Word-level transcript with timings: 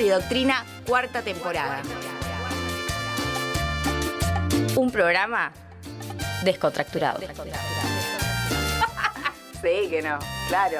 Misterio 0.00 0.16
y 0.16 0.20
Doctrina, 0.20 0.64
cuarta 0.86 1.20
temporada. 1.20 1.82
Un 4.76 4.90
programa 4.90 5.52
descontracturado. 6.42 7.20
Sí, 9.62 9.88
que 9.90 10.00
no, 10.00 10.18
claro. 10.48 10.78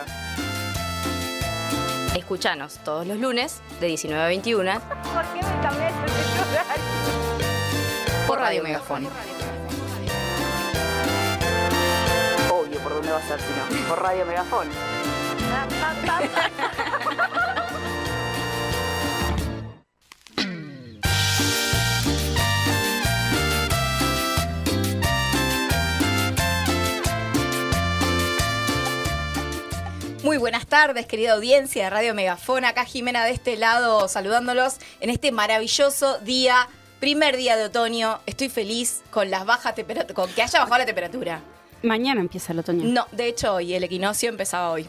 Escuchanos 2.17 2.79
todos 2.83 3.07
los 3.07 3.19
lunes 3.19 3.61
de 3.79 3.89
19 3.89 4.23
a 4.23 4.27
21 4.29 4.81
¿Por 4.81 5.23
qué 5.35 5.37
me 5.43 5.43
cambiaste 5.61 5.83
de 5.83 5.89
horario? 6.49 6.83
por 8.27 8.39
Radio 8.39 8.63
Megafón. 8.63 9.07
Obvio, 12.51 12.79
¿por 12.79 12.95
dónde 12.95 13.13
va 13.13 13.19
a 13.19 13.23
ser 13.23 13.39
si 13.39 13.53
no? 13.53 13.67
Por 13.87 14.01
Radio 14.03 14.25
Megafón. 14.25 14.69
tardes, 30.71 31.05
querida 31.07 31.33
audiencia 31.33 31.85
de 31.85 31.91
Radio 31.91 32.15
Megafón. 32.15 32.65
Acá 32.65 32.85
Jimena 32.85 33.25
de 33.25 33.33
este 33.33 33.57
lado 33.57 34.09
saludándolos 34.09 34.77
en 35.01 35.11
este 35.11 35.33
maravilloso 35.33 36.19
día, 36.21 36.69
primer 37.01 37.37
día 37.37 37.57
de 37.57 37.65
otoño. 37.65 38.21
Estoy 38.25 38.49
feliz 38.49 39.03
con 39.11 39.31
las 39.31 39.45
bajas 39.45 39.75
temperaturas, 39.75 40.15
con 40.15 40.33
que 40.33 40.43
haya 40.43 40.61
bajado 40.61 40.79
la 40.79 40.87
temperatura. 40.87 41.43
Mañana 41.83 42.21
empieza 42.21 42.53
el 42.53 42.61
otoño. 42.61 42.85
No, 42.85 43.09
de 43.11 43.27
hecho 43.27 43.55
hoy, 43.55 43.75
el 43.75 43.83
equinoccio 43.83 44.29
empezaba 44.29 44.71
hoy. 44.71 44.87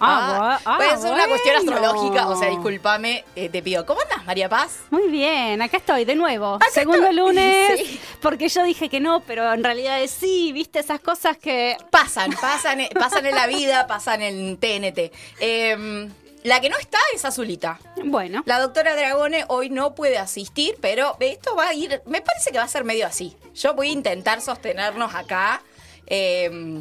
Ah, 0.00 0.58
bu- 0.58 0.62
ah, 0.64 0.74
pues 0.76 0.92
es 1.04 1.10
una 1.10 1.26
cuestión 1.26 1.56
astrológica, 1.56 2.28
o 2.28 2.38
sea, 2.38 2.48
discúlpame, 2.48 3.24
eh, 3.36 3.48
te 3.48 3.62
pido. 3.62 3.84
¿Cómo 3.86 4.00
andas, 4.02 4.24
María 4.24 4.48
Paz? 4.48 4.78
Muy 4.90 5.08
bien, 5.08 5.60
acá 5.62 5.76
estoy 5.78 6.04
de 6.04 6.14
nuevo. 6.14 6.54
Acá 6.54 6.66
Segundo 6.72 7.08
estoy. 7.08 7.16
lunes, 7.16 7.80
Sí. 7.80 8.00
porque 8.22 8.48
yo 8.48 8.62
dije 8.62 8.88
que 8.88 9.00
no, 9.00 9.20
pero 9.20 9.52
en 9.52 9.64
realidad 9.64 10.00
es 10.00 10.10
sí, 10.10 10.52
viste 10.52 10.78
esas 10.78 11.00
cosas 11.00 11.36
que... 11.36 11.76
Pasan, 11.90 12.32
pasan, 12.40 12.80
eh, 12.80 12.90
pasan 12.98 13.26
en 13.26 13.34
la 13.34 13.46
vida, 13.46 13.86
pasan 13.86 14.22
en 14.22 14.56
TNT. 14.56 15.12
Eh, 15.40 16.08
la 16.44 16.60
que 16.60 16.70
no 16.70 16.78
está 16.78 16.98
es 17.14 17.24
Azulita. 17.24 17.80
Bueno, 18.04 18.42
La 18.46 18.60
doctora 18.60 18.94
Dragone 18.94 19.44
hoy 19.48 19.70
no 19.70 19.94
puede 19.96 20.18
asistir, 20.18 20.76
pero 20.80 21.16
esto 21.18 21.56
va 21.56 21.68
a 21.68 21.74
ir, 21.74 22.00
me 22.06 22.20
parece 22.20 22.52
que 22.52 22.58
va 22.58 22.64
a 22.64 22.68
ser 22.68 22.84
medio 22.84 23.06
así. 23.06 23.36
Yo 23.54 23.74
voy 23.74 23.88
a 23.88 23.92
intentar 23.92 24.40
sostenernos 24.40 25.14
acá, 25.16 25.60
eh, 26.06 26.80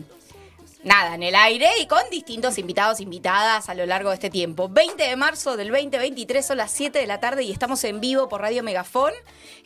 nada, 0.87 1.15
en 1.15 1.23
el 1.23 1.35
aire 1.35 1.69
y 1.79 1.85
con 1.85 2.01
distintos 2.09 2.57
invitados, 2.57 2.99
invitadas 2.99 3.69
a 3.69 3.75
lo 3.75 3.85
largo 3.85 4.09
de 4.09 4.15
este 4.15 4.29
tiempo. 4.29 4.69
20 4.69 5.03
de 5.03 5.15
marzo 5.15 5.57
del 5.57 5.69
2023 5.69 6.45
son 6.45 6.57
las 6.57 6.71
7 6.71 6.97
de 6.97 7.05
la 7.05 7.19
tarde 7.19 7.43
y 7.43 7.51
estamos 7.51 7.83
en 7.83 7.99
vivo 7.99 8.29
por 8.29 8.41
Radio 8.41 8.63
Megafón, 8.63 9.13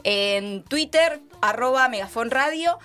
en 0.03 0.63
Twitter, 0.63 1.21
arroba 1.41 1.87
Megafón 1.87 2.31
Radio. 2.31 2.77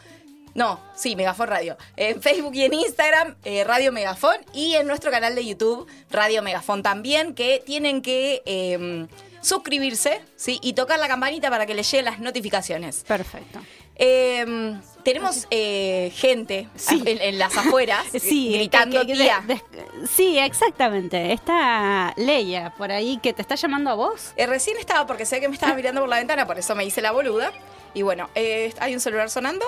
No, 0.54 0.80
sí, 0.94 1.16
Megafón 1.16 1.48
Radio. 1.48 1.76
En 1.96 2.22
Facebook 2.22 2.54
y 2.54 2.62
en 2.62 2.74
Instagram, 2.74 3.36
eh, 3.44 3.64
Radio 3.64 3.92
Megafón. 3.92 4.36
Y 4.54 4.74
en 4.74 4.86
nuestro 4.86 5.10
canal 5.10 5.34
de 5.34 5.44
YouTube, 5.44 5.86
Radio 6.10 6.42
Megafón 6.42 6.82
también, 6.82 7.34
que 7.34 7.62
tienen 7.66 8.00
que 8.00 8.42
eh, 8.46 9.06
suscribirse 9.42 10.22
¿sí? 10.36 10.58
y 10.62 10.72
tocar 10.72 10.98
la 10.98 11.08
campanita 11.08 11.50
para 11.50 11.66
que 11.66 11.74
les 11.74 11.90
lleguen 11.90 12.06
las 12.06 12.20
notificaciones. 12.20 13.04
perfecto. 13.06 13.60
Eh, 13.96 14.76
tenemos 15.06 15.46
eh, 15.50 16.12
gente 16.16 16.68
Sí. 16.74 17.00
en, 17.06 17.20
en 17.22 17.38
las 17.38 17.56
afueras 17.56 18.04
Sí, 18.20 18.52
gritando 18.54 19.00
que- 19.02 19.06
que- 19.06 19.12
tía. 19.14 19.42
de- 19.46 19.54
de- 19.54 20.06
sí, 20.08 20.36
exactamente. 20.38 21.32
Está 21.32 22.12
Leia 22.16 22.74
por 22.76 22.90
ahí 22.90 23.18
que 23.22 23.32
te 23.32 23.40
está 23.40 23.54
llamando 23.54 23.90
a 23.90 23.94
vos. 23.94 24.32
Eh, 24.36 24.46
recién 24.46 24.76
estaba 24.78 25.06
porque 25.06 25.24
sé 25.24 25.40
que 25.40 25.48
me 25.48 25.54
estaba 25.54 25.74
mirando 25.74 26.00
por 26.00 26.10
la 26.10 26.16
ventana, 26.18 26.46
por 26.46 26.58
eso 26.58 26.74
me 26.74 26.84
hice 26.84 27.00
la 27.00 27.12
boluda. 27.12 27.52
Y 27.94 28.02
bueno, 28.02 28.28
eh, 28.34 28.74
¿hay 28.80 28.92
un 28.94 29.00
celular 29.00 29.30
sonando? 29.30 29.64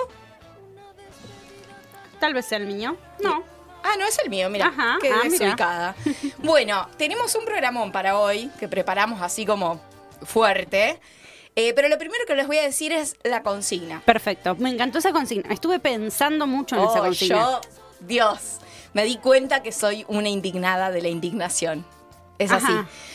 Tal 2.19 2.33
vez 2.33 2.45
sea 2.45 2.57
el 2.57 2.67
mío. 2.67 2.97
No. 3.23 3.43
Ah, 3.81 3.93
no 3.97 4.05
es 4.05 4.19
el 4.19 4.29
mío, 4.29 4.49
mira, 4.49 4.67
Ajá, 4.67 4.97
qué 5.01 5.09
ah, 5.09 5.21
desubicada. 5.23 5.95
Bueno, 6.39 6.87
tenemos 6.97 7.33
un 7.35 7.45
programón 7.45 7.93
para 7.93 8.19
hoy 8.19 8.51
que 8.59 8.67
preparamos 8.67 9.21
así 9.21 9.45
como 9.45 9.79
fuerte. 10.23 10.99
Eh, 11.61 11.73
pero 11.73 11.89
lo 11.89 11.97
primero 11.97 12.23
que 12.25 12.35
les 12.35 12.47
voy 12.47 12.57
a 12.57 12.63
decir 12.63 12.93
es 12.93 13.17
la 13.23 13.43
consigna. 13.43 14.01
Perfecto. 14.05 14.55
Me 14.55 14.69
encantó 14.69 14.99
esa 14.99 15.11
consigna. 15.11 15.51
Estuve 15.53 15.79
pensando 15.79 16.47
mucho 16.47 16.77
en 16.77 16.83
esa 16.83 16.99
Oh, 17.01 17.03
consigna. 17.03 17.35
yo, 17.35 17.61
Dios, 17.99 18.59
me 18.93 19.03
di 19.03 19.17
cuenta 19.17 19.61
que 19.61 19.73
soy 19.73 20.05
una 20.07 20.29
indignada 20.29 20.89
de 20.89 21.01
la 21.01 21.09
indignación. 21.09 21.85
Es 22.37 22.51
así. 22.53 22.71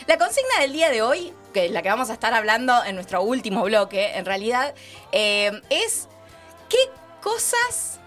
La 0.07 0.19
consigna 0.19 0.61
del 0.61 0.75
día 0.75 0.91
de 0.91 1.01
hoy, 1.01 1.33
que 1.55 1.65
es 1.65 1.71
la 1.73 1.81
que 1.81 1.89
vamos 1.89 2.11
a 2.11 2.13
estar 2.13 2.35
hablando 2.35 2.85
en 2.85 2.97
nuestro 2.97 3.23
último 3.23 3.63
bloque, 3.63 4.15
en 4.19 4.27
realidad, 4.27 4.75
eh, 5.13 5.51
es 5.71 6.09
qué 6.69 6.77
cosas. 7.23 7.99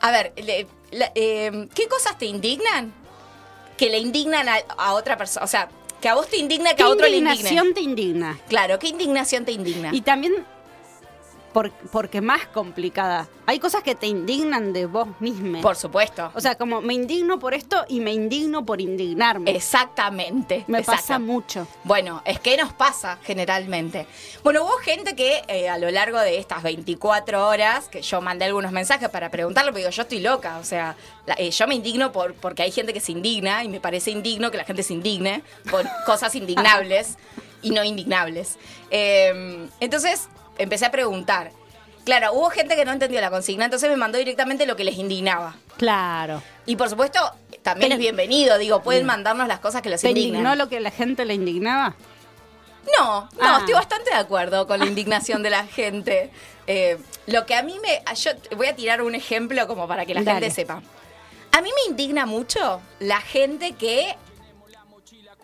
A 0.00 0.10
ver, 0.10 0.32
le- 0.36 0.66
la- 0.90 1.12
eh, 1.14 1.68
¿qué 1.76 1.86
cosas 1.86 2.18
te 2.18 2.24
indignan? 2.26 2.92
Que 3.76 3.88
le 3.88 3.98
indignan 3.98 4.48
a, 4.48 4.56
a 4.78 4.94
otra 4.94 5.16
persona. 5.16 5.44
O 5.44 5.48
sea, 5.48 5.68
que 6.00 6.08
a 6.08 6.14
vos 6.14 6.28
te 6.28 6.36
indigna 6.36 6.70
que 6.70 6.76
¿Qué 6.76 6.82
a 6.82 6.88
otro 6.88 7.06
le 7.06 7.16
indigne. 7.16 7.34
indignación 7.34 7.74
te 7.74 7.80
indigna? 7.80 8.38
Claro, 8.48 8.78
¿qué 8.78 8.88
indignación 8.88 9.44
te 9.44 9.52
indigna? 9.52 9.90
Y 9.94 10.00
también, 10.02 10.34
por- 11.56 11.72
porque 11.90 12.20
más 12.20 12.44
complicada, 12.48 13.26
hay 13.46 13.58
cosas 13.58 13.82
que 13.82 13.94
te 13.94 14.06
indignan 14.06 14.74
de 14.74 14.84
vos 14.84 15.08
misma. 15.20 15.62
Por 15.62 15.74
supuesto. 15.74 16.30
O 16.34 16.40
sea, 16.42 16.56
como 16.56 16.82
me 16.82 16.92
indigno 16.92 17.38
por 17.38 17.54
esto 17.54 17.82
y 17.88 18.00
me 18.00 18.12
indigno 18.12 18.66
por 18.66 18.82
indignarme. 18.82 19.52
Exactamente. 19.56 20.64
me 20.66 20.82
pasa 20.82 21.18
mucho. 21.18 21.66
Bueno, 21.84 22.20
es 22.26 22.40
que 22.40 22.58
nos 22.58 22.74
pasa 22.74 23.18
generalmente. 23.22 24.06
Bueno, 24.44 24.64
hubo 24.64 24.72
gente 24.82 25.16
que 25.16 25.44
eh, 25.48 25.70
a 25.70 25.78
lo 25.78 25.90
largo 25.90 26.18
de 26.20 26.36
estas 26.38 26.62
24 26.62 27.48
horas, 27.48 27.88
que 27.88 28.02
yo 28.02 28.20
mandé 28.20 28.44
algunos 28.44 28.70
mensajes 28.72 29.08
para 29.08 29.30
preguntarlo, 29.30 29.70
pero 29.72 29.78
digo, 29.78 29.90
yo 29.90 30.02
estoy 30.02 30.20
loca, 30.20 30.58
o 30.58 30.64
sea, 30.64 30.94
la- 31.24 31.36
eh, 31.38 31.50
yo 31.52 31.66
me 31.66 31.74
indigno 31.74 32.12
por, 32.12 32.34
porque 32.34 32.64
hay 32.64 32.70
gente 32.70 32.92
que 32.92 33.00
se 33.00 33.12
indigna 33.12 33.64
y 33.64 33.68
me 33.68 33.80
parece 33.80 34.10
indigno 34.10 34.50
que 34.50 34.58
la 34.58 34.64
gente 34.64 34.82
se 34.82 34.92
indigne 34.92 35.42
por 35.70 35.86
cosas 36.04 36.34
indignables 36.34 37.16
y 37.62 37.70
no 37.70 37.82
indignables. 37.82 38.58
Eh, 38.90 39.68
entonces 39.80 40.28
empecé 40.58 40.86
a 40.86 40.90
preguntar. 40.90 41.52
Claro, 42.04 42.32
hubo 42.34 42.50
gente 42.50 42.76
que 42.76 42.84
no 42.84 42.92
entendió 42.92 43.20
la 43.20 43.30
consigna, 43.30 43.64
entonces 43.64 43.90
me 43.90 43.96
mandó 43.96 44.16
directamente 44.18 44.64
lo 44.66 44.76
que 44.76 44.84
les 44.84 44.96
indignaba. 44.96 45.56
Claro. 45.76 46.40
Y 46.64 46.76
por 46.76 46.88
supuesto, 46.88 47.18
también 47.62 47.88
Pero- 47.90 47.94
es 47.94 47.98
bienvenido, 47.98 48.58
digo, 48.58 48.80
pueden 48.82 49.06
mandarnos 49.06 49.48
las 49.48 49.58
cosas 49.58 49.82
que 49.82 49.90
los 49.90 50.00
¿Te 50.00 50.10
indignan. 50.10 50.28
indignó 50.40 50.54
lo 50.54 50.68
que 50.68 50.78
la 50.80 50.90
gente 50.92 51.24
le 51.24 51.34
indignaba? 51.34 51.96
No, 52.96 53.22
no, 53.22 53.28
Ah. 53.40 53.56
estoy 53.58 53.74
bastante 53.74 54.10
de 54.10 54.16
acuerdo 54.16 54.68
con 54.68 54.78
la 54.78 54.86
indignación 54.86 55.42
de 55.42 55.50
la 55.50 55.66
gente. 55.66 56.30
Eh, 56.68 56.96
lo 57.26 57.44
que 57.44 57.56
a 57.56 57.62
mí 57.64 57.76
me. 57.80 58.00
Yo 58.14 58.30
voy 58.56 58.68
a 58.68 58.76
tirar 58.76 59.02
un 59.02 59.16
ejemplo 59.16 59.66
como 59.66 59.88
para 59.88 60.06
que 60.06 60.14
la 60.14 60.22
Dale. 60.22 60.40
gente 60.40 60.54
sepa. 60.54 60.82
A 61.50 61.60
mí 61.60 61.70
me 61.74 61.90
indigna 61.90 62.26
mucho 62.26 62.80
la 63.00 63.20
gente 63.20 63.72
que 63.72 64.14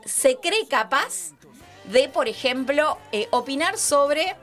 se 0.04 0.36
cree 0.36 0.66
capaz 0.68 1.30
de, 1.84 2.08
por 2.08 2.28
ejemplo, 2.28 2.98
eh, 3.10 3.26
opinar 3.32 3.76
sobre 3.78 4.36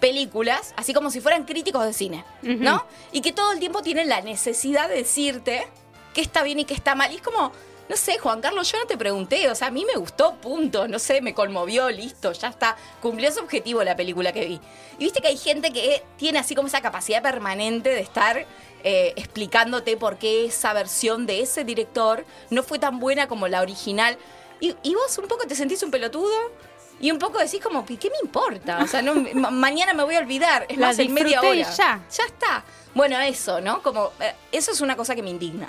películas, 0.00 0.74
así 0.76 0.92
como 0.92 1.10
si 1.10 1.20
fueran 1.20 1.44
críticos 1.44 1.84
de 1.84 1.92
cine, 1.92 2.24
¿no? 2.42 2.84
Y 3.12 3.20
que 3.20 3.32
todo 3.32 3.52
el 3.52 3.58
tiempo 3.58 3.82
tienen 3.82 4.08
la 4.08 4.20
necesidad 4.20 4.88
de 4.88 4.96
decirte 4.96 5.66
qué 6.14 6.20
está 6.20 6.42
bien 6.42 6.60
y 6.60 6.64
qué 6.64 6.74
está 6.74 6.94
mal. 6.94 7.12
Y 7.12 7.16
es 7.16 7.22
como, 7.22 7.52
no 7.88 7.96
sé, 7.96 8.18
Juan 8.18 8.40
Carlos, 8.40 8.70
yo 8.70 8.78
no 8.78 8.86
te 8.86 8.96
pregunté, 8.96 9.48
o 9.50 9.54
sea, 9.54 9.68
a 9.68 9.70
mí 9.70 9.84
me 9.84 9.98
gustó, 9.98 10.34
punto, 10.34 10.88
no 10.88 10.98
sé, 10.98 11.20
me 11.20 11.34
conmovió, 11.34 11.90
listo, 11.90 12.32
ya 12.32 12.48
está, 12.48 12.76
cumplió 13.00 13.30
su 13.32 13.40
objetivo 13.40 13.84
la 13.84 13.96
película 13.96 14.32
que 14.32 14.46
vi. 14.46 14.60
Y 14.98 15.04
viste 15.04 15.20
que 15.20 15.28
hay 15.28 15.36
gente 15.36 15.72
que 15.72 16.02
tiene 16.16 16.38
así 16.38 16.54
como 16.54 16.68
esa 16.68 16.80
capacidad 16.82 17.22
permanente 17.22 17.90
de 17.90 18.00
estar 18.00 18.46
eh, 18.84 19.12
explicándote 19.16 19.96
por 19.96 20.18
qué 20.18 20.46
esa 20.46 20.72
versión 20.72 21.26
de 21.26 21.40
ese 21.40 21.64
director 21.64 22.24
no 22.50 22.62
fue 22.62 22.78
tan 22.78 22.98
buena 22.98 23.28
como 23.28 23.48
la 23.48 23.60
original. 23.60 24.16
Y, 24.60 24.74
y 24.82 24.94
vos 24.94 25.16
un 25.18 25.28
poco 25.28 25.46
te 25.46 25.54
sentís 25.54 25.82
un 25.82 25.90
pelotudo 25.90 26.34
y 27.00 27.10
un 27.10 27.18
poco 27.18 27.38
decís 27.38 27.60
como, 27.62 27.84
¿qué 27.84 27.98
me 28.10 28.16
importa? 28.22 28.78
O 28.82 28.86
sea, 28.86 29.02
no, 29.02 29.14
ma- 29.34 29.50
mañana 29.50 29.92
me 29.94 30.02
voy 30.04 30.14
a 30.14 30.18
olvidar. 30.20 30.66
Es 30.68 30.78
La 30.78 30.88
más, 30.88 30.98
en 30.98 31.12
media 31.12 31.40
y 31.42 31.46
hora. 31.62 31.70
ya. 31.74 32.00
Ya 32.10 32.24
está. 32.26 32.64
Bueno, 32.94 33.18
eso, 33.20 33.60
¿no? 33.60 33.82
Como, 33.82 34.12
eh, 34.20 34.34
eso 34.52 34.72
es 34.72 34.80
una 34.80 34.96
cosa 34.96 35.14
que 35.14 35.22
me 35.22 35.30
indigna. 35.30 35.68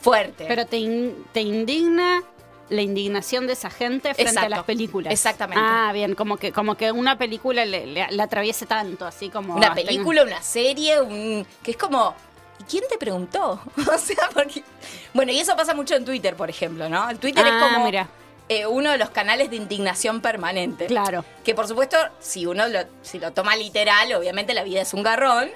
Fuerte. 0.00 0.46
Pero 0.48 0.66
te, 0.66 0.78
in- 0.78 1.24
te 1.32 1.40
indigna 1.42 2.22
la 2.70 2.80
indignación 2.82 3.46
de 3.46 3.52
esa 3.52 3.68
gente 3.70 4.14
frente 4.14 4.38
a 4.40 4.48
las 4.48 4.62
películas. 4.64 5.12
Exactamente. 5.12 5.62
Ah, 5.62 5.90
bien, 5.92 6.14
como 6.14 6.38
que, 6.38 6.52
como 6.52 6.74
que 6.76 6.90
una 6.90 7.18
película 7.18 7.64
le, 7.66 7.86
le- 7.86 8.22
atraviese 8.22 8.64
tanto, 8.66 9.04
así 9.04 9.28
como... 9.28 9.54
una 9.56 9.68
hasta- 9.68 9.82
película, 9.82 10.22
una 10.22 10.40
serie, 10.42 11.00
un 11.02 11.46
que 11.62 11.72
es 11.72 11.76
como 11.76 12.14
¿y 12.60 12.64
quién 12.64 12.84
te 12.88 12.96
preguntó? 12.96 13.60
o 13.94 13.98
sea, 13.98 14.30
porque 14.32 14.64
bueno, 15.12 15.32
y 15.32 15.38
eso 15.40 15.54
pasa 15.54 15.74
mucho 15.74 15.94
en 15.96 16.04
Twitter, 16.06 16.34
por 16.34 16.48
ejemplo, 16.48 16.88
¿no? 16.88 17.10
El 17.10 17.18
Twitter 17.18 17.46
es 17.46 17.52
Ah, 17.54 17.68
como 17.74 17.84
mira. 17.84 18.08
Eh, 18.48 18.66
uno 18.66 18.90
de 18.90 18.98
los 18.98 19.10
canales 19.10 19.50
de 19.50 19.56
indignación 19.56 20.20
permanente. 20.20 20.86
Claro. 20.86 21.24
Que 21.44 21.54
por 21.54 21.66
supuesto, 21.68 21.96
si 22.20 22.44
uno 22.46 22.68
lo, 22.68 22.80
si 23.02 23.18
lo 23.18 23.32
toma 23.32 23.56
literal, 23.56 24.12
obviamente 24.14 24.52
la 24.54 24.64
vida 24.64 24.80
es 24.82 24.92
un 24.94 25.02
garrón, 25.02 25.50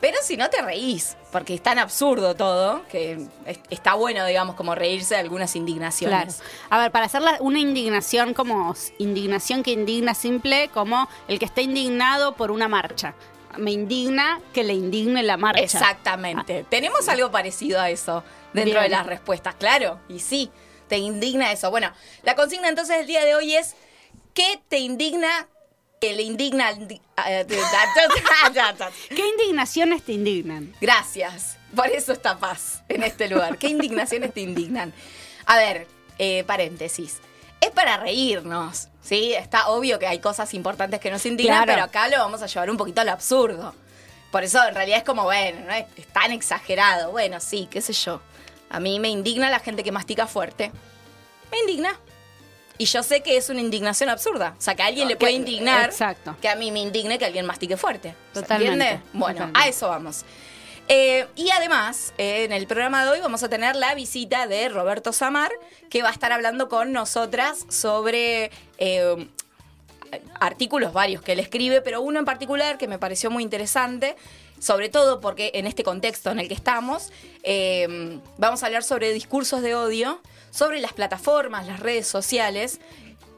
Pero 0.00 0.16
si 0.22 0.38
no 0.38 0.48
te 0.48 0.62
reís, 0.62 1.14
porque 1.30 1.52
es 1.52 1.62
tan 1.62 1.78
absurdo 1.78 2.34
todo, 2.34 2.82
que 2.88 3.18
es- 3.44 3.60
está 3.68 3.92
bueno, 3.92 4.24
digamos, 4.24 4.56
como 4.56 4.74
reírse 4.74 5.12
de 5.12 5.20
algunas 5.20 5.50
Claro. 5.52 5.60
indignaciones. 5.60 6.42
A 6.70 6.78
ver, 6.78 6.90
para 6.90 7.04
hacer 7.04 7.20
una 7.40 7.58
indignación 7.58 8.32
como 8.32 8.74
indignación 8.96 9.62
que 9.62 9.72
indigna 9.72 10.14
simple, 10.14 10.70
como 10.72 11.06
el 11.28 11.38
que 11.38 11.44
está 11.44 11.60
indignado 11.60 12.32
por 12.34 12.50
una 12.50 12.66
marcha. 12.66 13.12
Me 13.58 13.72
indigna 13.72 14.40
que 14.54 14.64
le 14.64 14.72
indigne 14.72 15.22
la 15.22 15.36
marcha. 15.36 15.60
Exactamente. 15.60 16.64
Tenemos 16.70 17.06
algo 17.10 17.30
parecido 17.30 17.78
a 17.78 17.90
eso 17.90 18.24
dentro 18.54 18.80
Bien. 18.80 18.84
de 18.84 18.96
las 18.96 19.04
respuestas, 19.06 19.54
claro. 19.56 20.00
Y 20.08 20.20
sí, 20.20 20.50
te 20.90 20.98
indigna 20.98 21.50
eso. 21.52 21.70
Bueno, 21.70 21.90
la 22.24 22.34
consigna 22.34 22.68
entonces 22.68 22.98
del 22.98 23.06
día 23.06 23.24
de 23.24 23.34
hoy 23.34 23.54
es 23.54 23.74
¿qué 24.34 24.60
te 24.68 24.78
indigna 24.78 25.48
que 26.00 26.12
le 26.14 26.22
indigna 26.22 26.76
¿Qué 29.08 29.26
indignaciones 29.28 30.02
te 30.02 30.12
indignan? 30.12 30.74
Gracias. 30.80 31.56
Por 31.74 31.86
eso 31.88 32.12
está 32.12 32.38
paz 32.38 32.82
en 32.88 33.02
este 33.02 33.28
lugar. 33.28 33.56
¿Qué 33.58 33.68
indignaciones 33.68 34.34
te 34.34 34.40
indignan? 34.40 34.92
A 35.46 35.56
ver, 35.56 35.86
eh, 36.18 36.44
paréntesis. 36.44 37.18
Es 37.60 37.70
para 37.70 37.98
reírnos, 37.98 38.88
¿sí? 39.02 39.34
Está 39.34 39.68
obvio 39.68 39.98
que 39.98 40.06
hay 40.06 40.18
cosas 40.18 40.52
importantes 40.54 40.98
que 40.98 41.10
nos 41.10 41.24
indignan, 41.26 41.64
Claro. 41.64 41.72
pero 41.72 41.84
acá 41.84 42.08
lo 42.08 42.18
vamos 42.18 42.42
a 42.42 42.46
llevar 42.46 42.70
un 42.70 42.76
poquito 42.76 43.00
al 43.02 43.08
absurdo. 43.10 43.74
Por 44.32 44.42
eso 44.42 44.66
en 44.66 44.74
realidad 44.74 44.98
es 44.98 45.04
como, 45.04 45.24
bueno, 45.24 45.60
no 45.66 45.72
es, 45.72 45.84
es 45.96 46.06
tan 46.08 46.32
exagerado. 46.32 47.10
Bueno, 47.10 47.38
sí, 47.40 47.68
qué 47.70 47.80
sé 47.80 47.92
yo. 47.92 48.20
A 48.70 48.80
mí 48.80 48.98
me 49.00 49.08
indigna 49.08 49.50
la 49.50 49.58
gente 49.60 49.82
que 49.82 49.92
mastica 49.92 50.26
fuerte. 50.26 50.70
Me 51.50 51.58
indigna. 51.60 51.98
Y 52.78 52.86
yo 52.86 53.02
sé 53.02 53.22
que 53.22 53.36
es 53.36 53.50
una 53.50 53.60
indignación 53.60 54.08
absurda. 54.08 54.54
O 54.58 54.60
sea, 54.60 54.74
que 54.74 54.82
a 54.82 54.86
alguien 54.86 55.06
le 55.08 55.16
puede 55.16 55.32
Que- 55.32 55.38
indignar 55.38 55.90
exacto. 55.90 56.34
que 56.40 56.48
a 56.48 56.54
mí 56.56 56.70
me 56.72 56.80
indigne 56.80 57.18
que 57.18 57.26
alguien 57.26 57.44
mastique 57.44 57.76
fuerte. 57.76 58.14
¿Se 58.32 58.40
Totalmente, 58.40 58.72
entiende? 58.72 59.02
Bueno, 59.12 59.34
totalmente. 59.34 59.60
a 59.60 59.68
eso 59.68 59.88
vamos. 59.88 60.24
Eh, 60.88 61.26
y 61.36 61.50
además, 61.50 62.14
eh, 62.16 62.44
en 62.44 62.52
el 62.52 62.66
programa 62.66 63.04
de 63.04 63.10
hoy 63.10 63.20
vamos 63.20 63.42
a 63.42 63.48
tener 63.48 63.76
la 63.76 63.94
visita 63.94 64.46
de 64.46 64.68
Roberto 64.70 65.12
Samar, 65.12 65.52
que 65.90 66.02
va 66.02 66.08
a 66.08 66.12
estar 66.12 66.32
hablando 66.32 66.68
con 66.68 66.90
nosotras 66.92 67.66
sobre 67.68 68.50
eh, 68.78 69.28
artículos 70.40 70.92
varios 70.92 71.22
que 71.22 71.32
él 71.32 71.38
escribe, 71.40 71.80
pero 71.82 72.00
uno 72.00 72.18
en 72.18 72.24
particular 72.24 72.78
que 72.78 72.88
me 72.88 72.98
pareció 72.98 73.30
muy 73.30 73.42
interesante, 73.42 74.16
sobre 74.60 74.88
todo 74.88 75.20
porque 75.20 75.50
en 75.54 75.66
este 75.66 75.82
contexto 75.82 76.30
en 76.30 76.38
el 76.38 76.46
que 76.46 76.54
estamos, 76.54 77.10
eh, 77.42 78.20
vamos 78.38 78.62
a 78.62 78.66
hablar 78.66 78.84
sobre 78.84 79.12
discursos 79.12 79.62
de 79.62 79.74
odio, 79.74 80.20
sobre 80.50 80.80
las 80.80 80.92
plataformas, 80.92 81.66
las 81.66 81.80
redes 81.80 82.06
sociales 82.06 82.80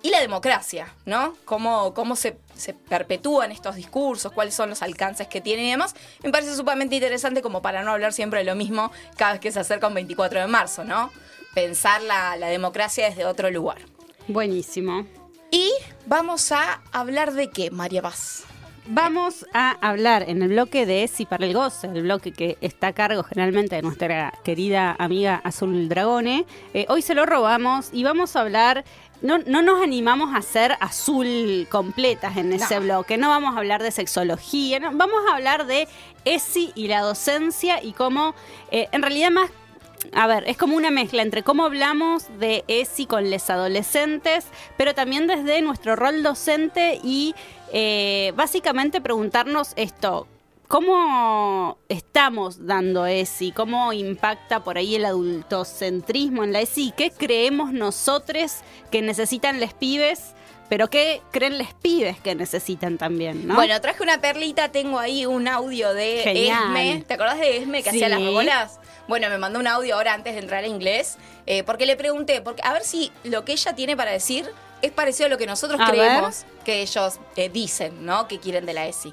y 0.03 0.11
la 0.11 0.21
democracia, 0.21 0.93
¿no? 1.07 1.35
Cómo, 1.45 1.95
cómo 1.95 2.17
se, 2.17 2.37
se 2.57 2.75
perpetúan 2.75 3.53
estos 3.53 3.77
discursos, 3.77 4.33
cuáles 4.33 4.55
son 4.55 4.71
los 4.71 4.83
alcances 4.83 5.29
que 5.29 5.41
tienen 5.41 5.67
y 5.67 5.71
demás. 5.71 5.95
Me 6.23 6.31
parece 6.31 6.57
sumamente 6.57 6.97
interesante 6.97 7.41
como 7.41 7.63
para 7.63 7.85
no 7.85 7.93
hablar 7.93 8.13
siempre 8.13 8.41
de 8.41 8.45
lo 8.45 8.57
mismo 8.57 8.91
cada 9.17 9.33
vez 9.33 9.41
que 9.41 9.53
se 9.53 9.61
acerca 9.61 9.87
un 9.87 9.95
24 9.95 10.41
de 10.41 10.47
marzo, 10.49 10.85
¿no? 10.85 11.11
Pensar 11.55 12.03
la, 12.03 12.37
la 12.37 12.49
democracia 12.49 13.09
desde 13.09 13.25
otro 13.25 13.51
lugar. 13.51 13.79
Buenísimo. 14.27 15.07
Y 15.53 15.71
vamos 16.07 16.51
a 16.51 16.83
hablar 16.93 17.33
de 17.35 17.51
qué, 17.51 17.71
María 17.71 18.03
Paz. 18.03 18.45
Vamos 18.87 19.47
a 19.55 19.77
hablar 19.81 20.25
en 20.29 20.43
el 20.43 20.49
bloque 20.49 20.87
de 20.87 21.07
Si 21.07 21.25
para 21.25 21.47
el 21.47 21.55
Goce, 21.55 21.87
el 21.87 22.03
bloque 22.03 22.33
que 22.33 22.59
está 22.61 22.89
a 22.89 22.93
cargo 22.93 23.23
generalmente 23.23 23.77
de 23.77 23.83
nuestra 23.83 24.35
querida 24.43 24.97
amiga 24.99 25.41
Azul 25.45 25.89
Dragone. 25.89 26.47
Eh, 26.75 26.87
hoy 26.89 27.01
se 27.01 27.15
lo 27.15 27.25
robamos 27.25 27.91
y 27.93 28.03
vamos 28.03 28.35
a 28.35 28.41
hablar. 28.41 28.85
No, 29.21 29.39
no 29.39 29.63
nos 29.63 29.81
animamos 29.81 30.35
a 30.35 30.39
hacer 30.39 30.77
azul 30.81 31.69
completas 31.71 32.37
en 32.37 32.53
ese 32.53 32.75
No. 32.75 32.81
bloque, 32.81 33.17
no 33.19 33.29
vamos 33.29 33.55
a 33.55 33.59
hablar 33.59 33.81
de 33.81 33.93
sexología, 33.93 34.81
no, 34.81 34.91
vamos 34.95 35.21
a 35.31 35.37
hablar 35.37 35.67
de 35.67 35.87
ESI 36.25 36.73
y 36.75 36.89
la 36.89 37.03
docencia 37.03 37.81
y 37.85 37.93
cómo, 37.93 38.35
eh, 38.73 38.89
en 38.91 39.01
realidad 39.01 39.31
más 39.31 39.49
a 40.15 40.27
ver, 40.27 40.43
es 40.49 40.57
como 40.57 40.77
una 40.77 40.91
mezcla 40.91 41.23
entre 41.23 41.45
cómo 41.45 41.65
hablamos 41.65 42.25
de 42.41 42.65
ESI 42.67 43.07
con 43.07 43.31
los 43.31 43.49
adolescentes, 43.49 44.47
pero 44.77 44.95
también 44.97 45.29
desde 45.29 45.63
nuestro 45.63 45.95
rol 45.95 46.25
docente 46.25 46.99
y 47.05 47.37
eh, 47.73 48.33
básicamente 48.37 49.01
preguntarnos 49.01 49.73
esto. 49.77 50.27
¿Cómo 50.69 51.77
estamos 51.91 52.67
dando 52.67 53.05
ESI? 53.05 53.53
¿Cómo 53.53 53.93
impacta 53.93 54.65
por 54.65 54.79
ahí 54.79 54.95
el 54.95 55.05
adultocentrismo 55.05 56.45
en 56.45 56.53
la 56.53 56.61
ESI? 56.61 56.93
¿Qué 56.97 57.11
creemos 57.11 57.73
nosotros 57.73 58.57
que 58.91 59.03
necesitan 59.03 59.61
les 59.61 59.75
pibes? 59.75 60.33
Pero 60.71 60.89
¿qué 60.89 61.21
creen 61.31 61.59
les 61.59 61.75
pibes 61.75 62.19
que 62.21 62.35
necesitan 62.35 62.97
también? 62.97 63.47
¿no? 63.47 63.55
Bueno, 63.55 63.79
traje 63.83 64.03
una 64.03 64.23
perlita, 64.23 64.71
tengo 64.71 64.99
ahí 64.99 65.27
un 65.27 65.47
audio 65.47 65.93
de 65.93 66.21
Genial. 66.25 66.75
Esme. 66.77 67.05
¿Te 67.07 67.15
acordás 67.15 67.39
de 67.39 67.59
Esme 67.59 67.83
que 67.83 67.91
Sí. 67.91 67.97
hacía 68.03 68.09
las 68.09 68.21
bolas? 68.21 68.81
Bueno, 69.09 69.29
me 69.29 69.37
mandó 69.37 69.59
un 69.59 69.67
audio 69.67 69.97
ahora 69.97 70.15
antes 70.15 70.33
de 70.35 70.41
entrar 70.41 70.65
a 70.65 70.67
inglés, 70.67 71.19
eh, 71.45 71.65
porque 71.65 71.85
le 71.85 71.97
pregunté, 71.97 72.41
porque, 72.41 72.63
a 72.65 72.73
ver 72.73 72.83
si 72.85 73.13
lo 73.25 73.45
que 73.45 73.53
ella 73.53 73.75
tiene 73.75 73.95
para 73.97 74.13
decir 74.13 74.49
es 74.83 74.91
parecido 74.93 75.27
a 75.27 75.29
lo 75.31 75.39
que 75.39 75.47
nosotros 75.47 75.81
A 75.81 75.87
creemos 75.87 76.45
que 76.65 76.83
ellos 76.83 77.19
eh, 77.37 77.49
dicen, 77.49 78.05
¿no? 78.05 78.29
Que 78.29 78.39
quieren 78.39 78.67
de 78.67 78.75
la 78.75 78.87
ESI. 78.87 79.13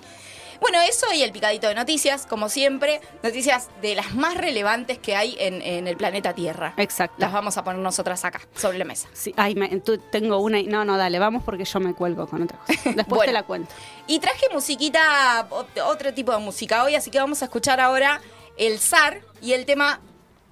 Bueno, 0.61 0.81
eso 0.81 1.05
y 1.13 1.21
el 1.23 1.31
picadito 1.31 1.69
de 1.69 1.75
noticias, 1.75 2.25
como 2.25 2.49
siempre, 2.49 2.99
noticias 3.23 3.69
de 3.81 3.95
las 3.95 4.13
más 4.13 4.35
relevantes 4.35 4.97
que 4.97 5.15
hay 5.15 5.37
en, 5.39 5.61
en 5.61 5.87
el 5.87 5.95
planeta 5.95 6.33
Tierra. 6.33 6.73
Exacto. 6.75 7.15
Las 7.17 7.31
vamos 7.31 7.55
a 7.55 7.63
poner 7.63 7.79
nosotras 7.79 8.25
acá, 8.25 8.41
sobre 8.55 8.77
la 8.77 8.83
mesa. 8.83 9.07
Sí, 9.13 9.33
ay, 9.37 9.55
me- 9.55 9.69
tú- 9.79 9.97
tengo 10.11 10.37
una. 10.39 10.59
y- 10.59 10.67
No, 10.67 10.83
no, 10.83 10.97
dale, 10.97 11.17
vamos 11.17 11.43
porque 11.45 11.63
yo 11.63 11.79
me 11.79 11.93
cuelgo 11.93 12.27
con 12.27 12.41
otra 12.41 12.57
cosa. 12.57 12.73
Después 12.83 13.05
Bueno. 13.07 13.23
te 13.29 13.31
la 13.31 13.43
cuento. 13.43 13.73
Y 14.07 14.19
traje 14.19 14.47
musiquita, 14.51 15.47
ot- 15.49 15.81
otro 15.85 16.13
tipo 16.13 16.33
de 16.33 16.39
música 16.39 16.83
hoy, 16.83 16.95
así 16.95 17.09
que 17.09 17.19
vamos 17.19 17.41
a 17.41 17.45
escuchar 17.45 17.79
ahora 17.79 18.19
el 18.57 18.79
zar 18.79 19.21
y 19.41 19.53
el 19.53 19.65
tema 19.65 20.01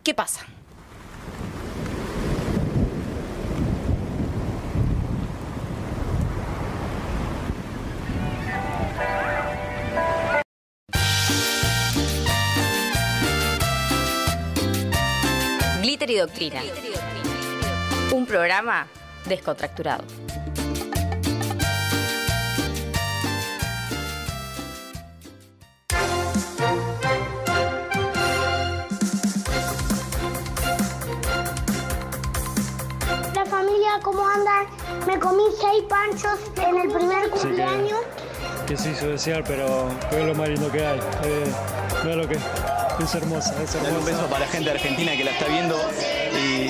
¿Qué 0.06 0.14
pasa? 0.14 0.46
Glitter 15.82 16.10
y 16.10 16.18
Doctrina. 16.18 16.62
Un 18.12 18.26
programa 18.26 18.88
descontracturado. 19.26 20.04
La 33.34 33.46
familia, 33.46 34.00
¿cómo 34.04 34.28
andan? 34.28 34.68
Me 35.08 35.18
comí 35.20 35.44
seis 35.60 35.84
panchos 35.88 36.40
en 36.68 36.78
el 36.78 36.92
primer 36.92 37.30
cumpleaños. 37.30 37.97
Se 38.78 38.92
hizo 38.92 39.08
desear, 39.08 39.44
pero, 39.46 39.90
es 40.12 40.26
lo 40.26 40.36
más 40.36 40.50
lindo 40.50 40.72
que 40.72 40.86
hay. 40.86 41.00
Eh, 41.24 41.46
no 42.04 42.12
es 42.12 42.16
lo 42.16 42.28
que 42.28 42.36
es. 42.36 42.42
Es 43.04 43.14
hermosa, 43.14 43.54
Dale 43.84 43.96
un 43.96 44.06
beso 44.06 44.26
para 44.26 44.40
la 44.40 44.48
gente 44.48 44.72
Argentina 44.72 45.16
que 45.16 45.24
la 45.24 45.30
está 45.30 45.46
viendo 45.48 45.76
y 46.34 46.68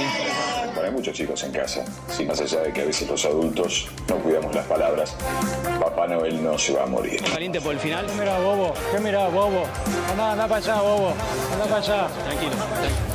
Bueno, 0.74 0.82
hay 0.84 0.92
muchos 0.92 1.14
chicos 1.14 1.42
en 1.44 1.54
casa. 1.54 1.86
Sí, 2.10 2.26
más 2.26 2.42
allá 2.42 2.64
de 2.64 2.74
que 2.74 2.82
a 2.82 2.86
veces 2.86 3.08
los 3.08 3.24
adultos 3.24 3.88
no 4.10 4.18
cuidamos 4.18 4.54
las 4.54 4.66
palabras, 4.66 5.16
Papá 5.80 6.06
Noel 6.08 6.44
no 6.44 6.58
se 6.58 6.74
va 6.74 6.84
a 6.84 6.86
morir. 6.86 7.24
caliente 7.24 7.62
por 7.62 7.74
el 7.74 7.80
final. 7.80 8.06
¿Qué 8.08 8.14
mirá, 8.14 8.40
bobo? 8.40 8.74
¿Qué 8.92 9.00
mirá, 9.00 9.30
bobo? 9.30 9.68
Anda, 10.12 10.34
anda 10.34 10.48
para 10.50 10.58
allá, 10.58 10.82
bobo. 10.82 11.14
Anda 11.54 11.66
para 11.66 11.78
allá. 11.78 12.08
Tranquilo. 12.26 12.52
tranquilo. 12.52 13.07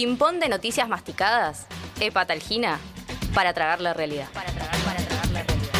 Ping-pong 0.00 0.38
de 0.38 0.48
noticias 0.48 0.88
masticadas. 0.88 1.66
Hepatalgina. 2.00 2.78
Para 3.34 3.52
tragar 3.52 3.82
la 3.82 3.92
realidad. 3.92 4.30
Para 4.32 4.50
tragar, 4.50 4.78
para 4.78 4.96
tragar 5.06 5.26
la 5.28 5.42
realidad. 5.42 5.72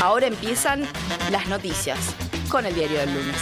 Ahora 0.00 0.26
empiezan 0.26 0.84
las 1.30 1.46
noticias 1.46 1.96
con 2.50 2.66
el 2.66 2.74
diario 2.74 2.98
del 2.98 3.14
lunes. 3.14 3.36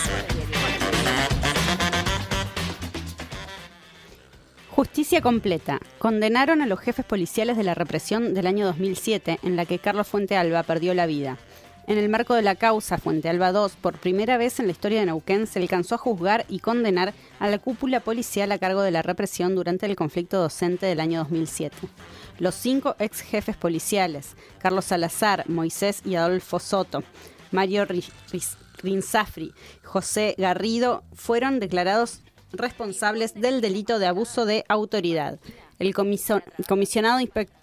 Justicia 4.68 5.22
completa. 5.22 5.80
Condenaron 5.98 6.60
a 6.60 6.66
los 6.66 6.78
jefes 6.78 7.06
policiales 7.06 7.56
de 7.56 7.64
la 7.64 7.72
represión 7.72 8.34
del 8.34 8.46
año 8.46 8.66
2007, 8.66 9.38
en 9.42 9.56
la 9.56 9.64
que 9.64 9.78
Carlos 9.78 10.06
Fuente 10.06 10.36
Alba 10.36 10.64
perdió 10.64 10.92
la 10.92 11.06
vida. 11.06 11.38
En 11.88 11.98
el 11.98 12.08
marco 12.08 12.34
de 12.34 12.42
la 12.42 12.56
causa 12.56 12.98
Fuente 12.98 13.28
Alba 13.28 13.50
II, 13.50 13.72
por 13.80 13.98
primera 13.98 14.36
vez 14.38 14.58
en 14.58 14.66
la 14.66 14.72
historia 14.72 14.98
de 14.98 15.06
Neuquén 15.06 15.46
se 15.46 15.60
alcanzó 15.60 15.94
a 15.94 15.98
juzgar 15.98 16.44
y 16.48 16.58
condenar 16.58 17.14
a 17.38 17.48
la 17.48 17.60
cúpula 17.60 18.00
policial 18.00 18.50
a 18.50 18.58
cargo 18.58 18.82
de 18.82 18.90
la 18.90 19.02
represión 19.02 19.54
durante 19.54 19.86
el 19.86 19.94
conflicto 19.94 20.40
docente 20.40 20.86
del 20.86 20.98
año 20.98 21.20
2007. 21.20 21.76
Los 22.40 22.56
cinco 22.56 22.96
ex 22.98 23.20
jefes 23.20 23.56
policiales, 23.56 24.36
Carlos 24.58 24.86
Salazar, 24.86 25.48
Moisés 25.48 26.02
y 26.04 26.16
Adolfo 26.16 26.58
Soto, 26.58 27.04
Mario 27.52 27.86
Rinsafri, 28.82 29.54
José 29.84 30.34
Garrido, 30.38 31.04
fueron 31.14 31.60
declarados 31.60 32.22
responsables 32.52 33.34
del 33.34 33.60
delito 33.60 34.00
de 34.00 34.06
abuso 34.06 34.44
de 34.44 34.64
autoridad. 34.68 35.38
El 35.78 35.94
comisionado 35.94 37.20
inspector 37.20 37.56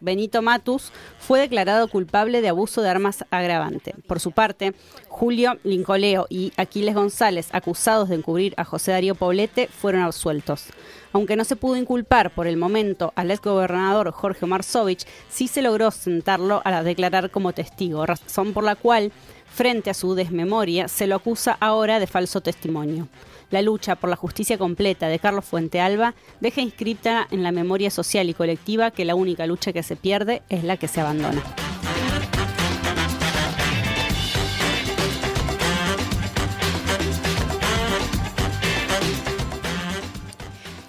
Benito 0.00 0.42
Matus 0.42 0.90
fue 1.20 1.38
declarado 1.38 1.86
culpable 1.86 2.40
de 2.40 2.48
abuso 2.48 2.82
de 2.82 2.88
armas 2.88 3.24
agravante. 3.30 3.94
Por 4.08 4.18
su 4.18 4.32
parte, 4.32 4.74
Julio 5.08 5.58
Lincoleo 5.62 6.26
y 6.28 6.52
Aquiles 6.56 6.96
González, 6.96 7.50
acusados 7.52 8.08
de 8.08 8.16
encubrir 8.16 8.52
a 8.56 8.64
José 8.64 8.90
Darío 8.90 9.14
Poblete, 9.14 9.68
fueron 9.68 10.02
absueltos. 10.02 10.64
Aunque 11.12 11.36
no 11.36 11.44
se 11.44 11.54
pudo 11.54 11.76
inculpar 11.76 12.30
por 12.32 12.48
el 12.48 12.56
momento 12.56 13.12
al 13.14 13.30
exgobernador 13.30 14.10
Jorge 14.10 14.44
Marsovich, 14.44 15.06
sí 15.28 15.46
se 15.46 15.62
logró 15.62 15.92
sentarlo 15.92 16.62
a 16.64 16.82
declarar 16.82 17.30
como 17.30 17.52
testigo, 17.52 18.04
razón 18.06 18.52
por 18.52 18.64
la 18.64 18.74
cual, 18.74 19.12
frente 19.54 19.90
a 19.90 19.94
su 19.94 20.16
desmemoria, 20.16 20.88
se 20.88 21.06
lo 21.06 21.14
acusa 21.14 21.56
ahora 21.60 22.00
de 22.00 22.08
falso 22.08 22.40
testimonio. 22.40 23.06
La 23.50 23.62
lucha 23.62 23.96
por 23.96 24.10
la 24.10 24.16
justicia 24.16 24.58
completa 24.58 25.08
de 25.08 25.18
Carlos 25.18 25.44
Fuente 25.44 25.80
Alba 25.80 26.14
deja 26.40 26.60
inscripta 26.60 27.26
en 27.30 27.42
la 27.42 27.52
memoria 27.52 27.90
social 27.90 28.28
y 28.28 28.34
colectiva 28.34 28.90
que 28.90 29.04
la 29.04 29.14
única 29.14 29.46
lucha 29.46 29.72
que 29.72 29.82
se 29.82 29.96
pierde 29.96 30.42
es 30.48 30.64
la 30.64 30.76
que 30.76 30.88
se 30.88 31.00
abandona. 31.00 31.42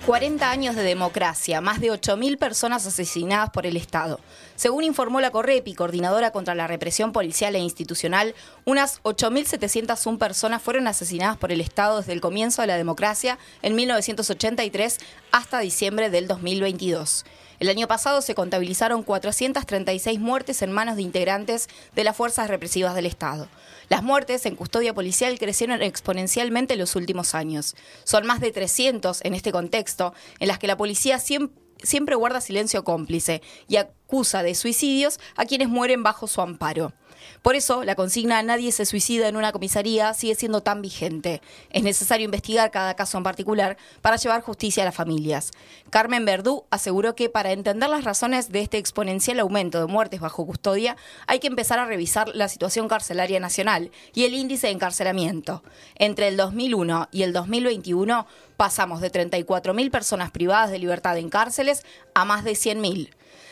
40 0.05 0.50
años 0.50 0.75
de 0.75 0.81
democracia, 0.81 1.62
más 1.62 1.79
de 1.79 1.91
8.000 1.91 2.39
personas 2.39 2.88
asesinadas 2.88 3.51
por 3.51 3.67
el 3.67 3.77
Estado. 3.77 4.20
Según 4.55 4.84
informó 4.84 5.22
la 5.22 5.29
Correpi, 5.29 5.75
coordinadora 5.75 6.31
contra 6.31 6.55
la 6.55 6.65
represión 6.65 7.12
policial 7.12 7.55
e 7.55 7.60
institucional, 7.60 8.34
unas 8.65 9.01
8.701 9.03 10.17
personas 10.17 10.62
fueron 10.63 10.88
asesinadas 10.88 11.38
por 11.38 11.51
el 11.51 11.62
Estado 11.62 12.00
desde 12.00 12.13
el 12.13 12.22
comienzo 12.22 12.63
de 12.63 12.67
la 12.67 12.77
democracia 12.77 13.38
en 13.62 13.75
1983 13.75 14.98
hasta 15.31 15.60
diciembre 15.60 16.10
del 16.10 16.27
2022. 16.27 17.24
El 17.62 17.70
año 17.70 17.88
pasado 17.88 18.24
se 18.24 18.34
contabilizaron 18.34 19.03
436 19.03 20.20
muertes 20.20 20.63
en 20.63 20.72
manos 20.72 20.96
de 20.96 21.03
integrantes 21.03 21.70
de 21.94 22.03
las 22.03 22.18
fuerzas 22.18 22.50
represivas 22.50 22.96
del 22.96 23.06
Estado. 23.06 23.48
Las 23.88 24.01
muertes 24.01 24.48
en 24.48 24.56
custodia 24.56 24.96
policial 24.96 25.38
crecieron 25.38 25.84
exponencialmente 25.84 26.74
en 26.74 26.80
los 26.80 26.96
últimos 26.96 27.36
años. 27.36 27.75
Son 28.03 28.25
más 28.25 28.39
de 28.39 28.51
300 28.51 29.24
en 29.24 29.36
este 29.36 29.51
contexto, 29.51 30.15
en 30.39 30.48
las 30.48 30.58
que 30.58 30.65
la 30.65 30.75
policía 30.75 31.20
siempre, 31.20 31.56
siempre 31.83 32.15
guarda 32.15 32.41
silencio 32.41 32.83
cómplice 32.83 33.41
y 33.67 33.77
acusa 33.77 34.43
de 34.43 34.55
suicidios 34.55 35.19
a 35.35 35.45
quienes 35.45 35.69
mueren 35.69 36.03
bajo 36.03 36.27
su 36.27 36.41
amparo. 36.41 36.93
Por 37.41 37.55
eso, 37.55 37.83
la 37.83 37.95
consigna 37.95 38.41
Nadie 38.43 38.71
se 38.71 38.85
suicida 38.85 39.27
en 39.27 39.35
una 39.35 39.51
comisaría 39.51 40.13
sigue 40.13 40.35
siendo 40.35 40.61
tan 40.61 40.81
vigente. 40.81 41.41
Es 41.69 41.83
necesario 41.83 42.25
investigar 42.25 42.71
cada 42.71 42.95
caso 42.95 43.17
en 43.17 43.23
particular 43.23 43.77
para 44.01 44.17
llevar 44.17 44.41
justicia 44.41 44.83
a 44.83 44.85
las 44.85 44.95
familias. 44.95 45.51
Carmen 45.89 46.25
Verdú 46.25 46.65
aseguró 46.69 47.15
que 47.15 47.29
para 47.29 47.51
entender 47.51 47.89
las 47.89 48.03
razones 48.03 48.51
de 48.51 48.61
este 48.61 48.77
exponencial 48.77 49.39
aumento 49.39 49.79
de 49.79 49.91
muertes 49.91 50.19
bajo 50.19 50.45
custodia, 50.45 50.97
hay 51.27 51.39
que 51.39 51.47
empezar 51.47 51.79
a 51.79 51.85
revisar 51.85 52.29
la 52.33 52.47
situación 52.47 52.88
carcelaria 52.88 53.39
nacional 53.39 53.91
y 54.13 54.25
el 54.25 54.33
índice 54.33 54.67
de 54.67 54.73
encarcelamiento. 54.73 55.63
Entre 55.95 56.27
el 56.27 56.38
2001 56.38 57.09
y 57.11 57.23
el 57.23 57.33
2021 57.33 58.27
pasamos 58.62 59.01
de 59.01 59.12
34.000 59.12 59.89
personas 59.89 60.30
privadas 60.30 60.70
de 60.70 60.77
libertad 60.77 61.18
en 61.18 61.32
cárceles 61.32 61.82
a 62.13 62.25
más 62.25 62.44
de 62.44 62.51
100.000. 62.51 63.10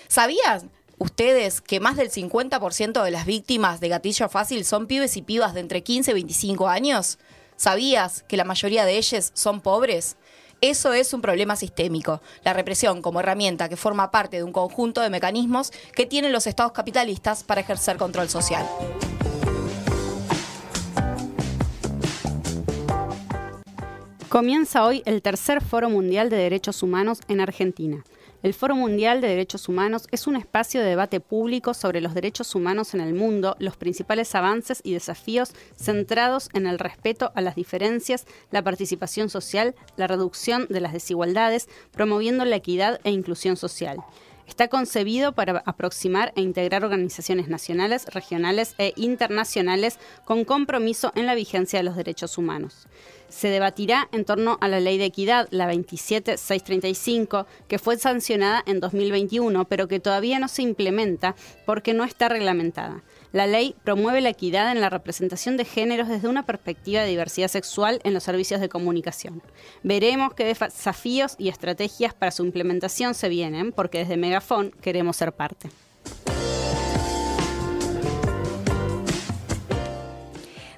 ¿Sabías 0.07 0.65
ustedes 0.99 1.61
que 1.61 1.79
más 1.79 1.97
del 1.97 2.11
50% 2.11 3.03
de 3.03 3.09
las 3.09 3.25
víctimas 3.25 3.79
de 3.79 3.89
gatillo 3.89 4.29
fácil 4.29 4.63
son 4.65 4.85
pibes 4.85 5.17
y 5.17 5.23
pibas 5.23 5.55
de 5.55 5.61
entre 5.61 5.81
15 5.81 6.11
y 6.11 6.13
25 6.13 6.67
años? 6.67 7.17
¿Sabías 7.55 8.23
que 8.27 8.37
la 8.37 8.43
mayoría 8.43 8.85
de 8.85 8.99
ellos 8.99 9.31
son 9.33 9.61
pobres? 9.61 10.15
Eso 10.61 10.93
es 10.93 11.11
un 11.11 11.21
problema 11.21 11.55
sistémico. 11.55 12.21
La 12.43 12.53
represión 12.53 13.01
como 13.01 13.19
herramienta 13.19 13.67
que 13.67 13.77
forma 13.77 14.11
parte 14.11 14.37
de 14.37 14.43
un 14.43 14.51
conjunto 14.51 15.01
de 15.01 15.09
mecanismos 15.09 15.71
que 15.95 16.05
tienen 16.05 16.33
los 16.33 16.45
estados 16.45 16.73
capitalistas 16.73 17.43
para 17.43 17.61
ejercer 17.61 17.97
control 17.97 18.29
social. 18.29 18.63
Comienza 24.29 24.85
hoy 24.85 25.01
el 25.07 25.23
tercer 25.23 25.59
Foro 25.59 25.89
Mundial 25.89 26.29
de 26.29 26.37
Derechos 26.37 26.83
Humanos 26.83 27.19
en 27.29 27.41
Argentina. 27.41 28.03
El 28.43 28.53
Foro 28.53 28.75
Mundial 28.75 29.21
de 29.21 29.27
Derechos 29.27 29.67
Humanos 29.67 30.07
es 30.11 30.27
un 30.27 30.35
espacio 30.35 30.81
de 30.81 30.87
debate 30.87 31.19
público 31.19 31.73
sobre 31.73 31.99
los 31.99 32.13
derechos 32.13 32.53
humanos 32.53 32.93
en 32.93 33.01
el 33.01 33.15
mundo, 33.15 33.55
los 33.57 33.75
principales 33.75 34.35
avances 34.35 34.81
y 34.83 34.93
desafíos 34.93 35.53
centrados 35.75 36.49
en 36.53 36.67
el 36.67 36.77
respeto 36.77 37.31
a 37.33 37.41
las 37.41 37.55
diferencias, 37.55 38.27
la 38.51 38.61
participación 38.61 39.29
social, 39.29 39.73
la 39.97 40.05
reducción 40.05 40.67
de 40.69 40.79
las 40.79 40.93
desigualdades, 40.93 41.67
promoviendo 41.91 42.45
la 42.45 42.57
equidad 42.57 43.01
e 43.03 43.09
inclusión 43.09 43.57
social. 43.57 43.97
Está 44.49 44.67
concebido 44.67 45.31
para 45.33 45.61
aproximar 45.67 46.33
e 46.35 46.41
integrar 46.41 46.83
organizaciones 46.83 47.49
nacionales, 47.49 48.07
regionales 48.07 48.73
e 48.79 48.93
internacionales 48.97 49.99
con 50.25 50.43
compromiso 50.43 51.11
en 51.15 51.27
la 51.27 51.35
vigencia 51.35 51.77
de 51.77 51.83
los 51.83 51.95
derechos 51.95 52.35
humanos. 52.35 52.87
Se 53.29 53.49
debatirá 53.49 54.09
en 54.11 54.25
torno 54.25 54.57
a 54.59 54.67
la 54.67 54.79
Ley 54.79 54.97
de 54.97 55.05
Equidad, 55.05 55.47
la 55.51 55.67
27635, 55.67 57.45
que 57.67 57.77
fue 57.77 57.97
sancionada 57.97 58.63
en 58.65 58.79
2021, 58.79 59.65
pero 59.65 59.87
que 59.87 59.99
todavía 59.99 60.39
no 60.39 60.47
se 60.47 60.63
implementa 60.63 61.35
porque 61.67 61.93
no 61.93 62.03
está 62.03 62.27
reglamentada. 62.27 63.03
La 63.31 63.45
ley 63.45 63.75
promueve 63.83 64.21
la 64.21 64.29
equidad 64.29 64.71
en 64.71 64.81
la 64.81 64.89
representación 64.89 65.55
de 65.55 65.63
géneros 65.63 66.07
desde 66.07 66.27
una 66.27 66.47
perspectiva 66.47 67.01
de 67.01 67.09
diversidad 67.09 67.47
sexual 67.47 68.01
en 68.03 68.15
los 68.15 68.23
servicios 68.23 68.59
de 68.59 68.69
comunicación. 68.69 69.43
Veremos 69.83 70.33
qué 70.33 70.45
desafíos 70.45 71.35
y 71.37 71.49
estrategias 71.49 72.15
para 72.15 72.31
su 72.31 72.43
implementación 72.43 73.13
se 73.13 73.29
vienen, 73.29 73.71
porque 73.71 73.99
desde 73.99 74.17
Megafon 74.17 74.71
queremos 74.81 75.15
ser 75.15 75.31
parte. 75.33 75.69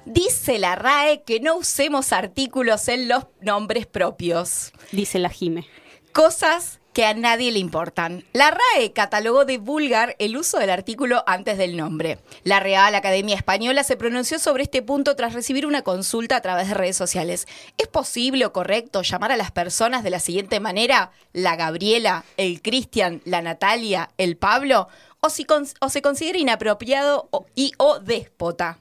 Dice 0.04 0.58
la 0.58 0.74
RAE 0.74 1.22
que 1.22 1.40
no 1.40 1.56
usemos 1.56 2.12
artículos 2.12 2.86
en 2.88 3.08
los 3.08 3.24
nombres 3.40 3.86
propios. 3.86 4.72
Dice 4.90 5.18
la 5.18 5.30
Jime. 5.30 5.66
Cosas 6.12 6.81
que 6.92 7.04
a 7.06 7.14
nadie 7.14 7.50
le 7.52 7.58
importan. 7.58 8.24
La 8.32 8.50
RAE 8.50 8.92
catalogó 8.92 9.44
de 9.44 9.58
vulgar 9.58 10.14
el 10.18 10.36
uso 10.36 10.58
del 10.58 10.70
artículo 10.70 11.24
antes 11.26 11.56
del 11.58 11.76
nombre. 11.76 12.18
La 12.44 12.60
Real 12.60 12.94
Academia 12.94 13.34
Española 13.36 13.82
se 13.84 13.96
pronunció 13.96 14.38
sobre 14.38 14.64
este 14.64 14.82
punto 14.82 15.16
tras 15.16 15.32
recibir 15.32 15.66
una 15.66 15.82
consulta 15.82 16.36
a 16.36 16.40
través 16.42 16.68
de 16.68 16.74
redes 16.74 16.96
sociales. 16.96 17.48
¿Es 17.78 17.88
posible 17.88 18.44
o 18.44 18.52
correcto 18.52 19.02
llamar 19.02 19.32
a 19.32 19.36
las 19.36 19.50
personas 19.50 20.02
de 20.04 20.10
la 20.10 20.20
siguiente 20.20 20.60
manera? 20.60 21.12
La 21.32 21.56
Gabriela, 21.56 22.24
el 22.36 22.60
Cristian, 22.60 23.22
la 23.24 23.40
Natalia, 23.42 24.10
el 24.18 24.36
Pablo, 24.36 24.88
o, 25.20 25.30
si 25.30 25.44
con- 25.44 25.66
o 25.80 25.88
se 25.88 26.02
considera 26.02 26.38
inapropiado 26.38 27.28
o- 27.30 27.46
y 27.54 27.72
o 27.78 28.00
déspota. 28.00 28.78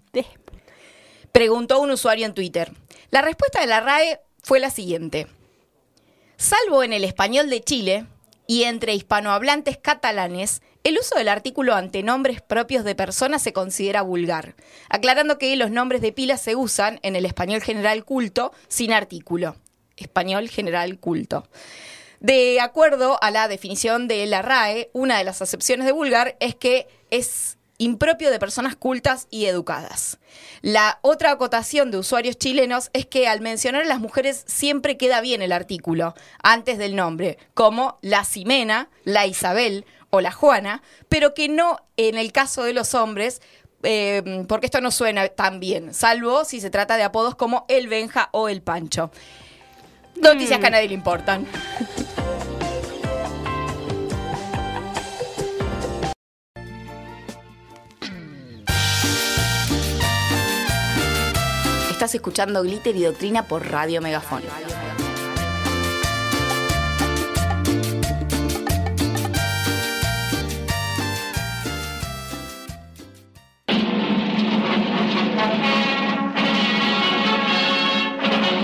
Preguntó 1.31 1.79
un 1.79 1.91
usuario 1.91 2.25
en 2.25 2.33
Twitter. 2.33 2.71
La 3.09 3.21
respuesta 3.21 3.61
de 3.61 3.67
la 3.67 3.79
RAE 3.79 4.19
fue 4.43 4.59
la 4.59 4.69
siguiente. 4.69 5.27
Salvo 6.41 6.81
en 6.81 6.91
el 6.91 7.03
español 7.03 7.51
de 7.51 7.61
Chile 7.61 8.07
y 8.47 8.63
entre 8.63 8.95
hispanohablantes 8.95 9.77
catalanes, 9.77 10.63
el 10.83 10.97
uso 10.97 11.13
del 11.13 11.27
artículo 11.27 11.75
ante 11.75 12.01
nombres 12.01 12.41
propios 12.41 12.83
de 12.83 12.95
personas 12.95 13.43
se 13.43 13.53
considera 13.53 14.01
vulgar, 14.01 14.55
aclarando 14.89 15.37
que 15.37 15.55
los 15.55 15.69
nombres 15.69 16.01
de 16.01 16.11
pila 16.11 16.37
se 16.37 16.55
usan 16.55 16.99
en 17.03 17.15
el 17.15 17.27
español 17.27 17.61
general 17.61 18.03
culto 18.05 18.53
sin 18.69 18.91
artículo. 18.91 19.55
Español 19.97 20.49
general 20.49 20.97
culto. 20.97 21.47
De 22.21 22.59
acuerdo 22.59 23.19
a 23.21 23.29
la 23.29 23.47
definición 23.47 24.07
de 24.07 24.25
la 24.25 24.41
RAE, 24.41 24.89
una 24.93 25.19
de 25.19 25.23
las 25.23 25.43
acepciones 25.43 25.85
de 25.85 25.91
vulgar 25.91 26.37
es 26.39 26.55
que 26.55 26.87
es 27.11 27.59
impropio 27.81 28.29
de 28.29 28.37
personas 28.37 28.75
cultas 28.75 29.27
y 29.31 29.47
educadas. 29.47 30.19
La 30.61 30.99
otra 31.01 31.31
acotación 31.31 31.89
de 31.89 31.97
usuarios 31.97 32.37
chilenos 32.37 32.91
es 32.93 33.07
que 33.07 33.27
al 33.27 33.41
mencionar 33.41 33.81
a 33.81 33.87
las 33.87 33.99
mujeres 33.99 34.43
siempre 34.45 34.97
queda 34.97 35.19
bien 35.19 35.41
el 35.41 35.51
artículo 35.51 36.13
antes 36.43 36.77
del 36.77 36.95
nombre, 36.95 37.39
como 37.55 37.97
la 38.03 38.23
Ximena, 38.23 38.89
la 39.03 39.25
Isabel 39.25 39.85
o 40.11 40.21
la 40.21 40.31
Juana, 40.31 40.83
pero 41.09 41.33
que 41.33 41.49
no 41.49 41.77
en 41.97 42.19
el 42.19 42.31
caso 42.31 42.63
de 42.63 42.73
los 42.73 42.93
hombres, 42.93 43.41
eh, 43.81 44.45
porque 44.47 44.67
esto 44.67 44.79
no 44.79 44.91
suena 44.91 45.27
tan 45.29 45.59
bien, 45.59 45.91
salvo 45.91 46.45
si 46.45 46.61
se 46.61 46.69
trata 46.69 46.97
de 46.97 47.03
apodos 47.03 47.33
como 47.33 47.65
el 47.67 47.87
Benja 47.87 48.29
o 48.31 48.47
el 48.47 48.61
Pancho. 48.61 49.09
Noticias 50.17 50.59
que 50.59 50.67
a 50.67 50.69
nadie 50.69 50.87
le 50.87 50.93
importan. 50.93 51.47
Estás 62.01 62.15
escuchando 62.15 62.63
Glitter 62.63 62.95
y 62.95 63.03
Doctrina 63.03 63.43
por 63.43 63.63
Radio 63.69 64.01
Megafón. 64.01 64.41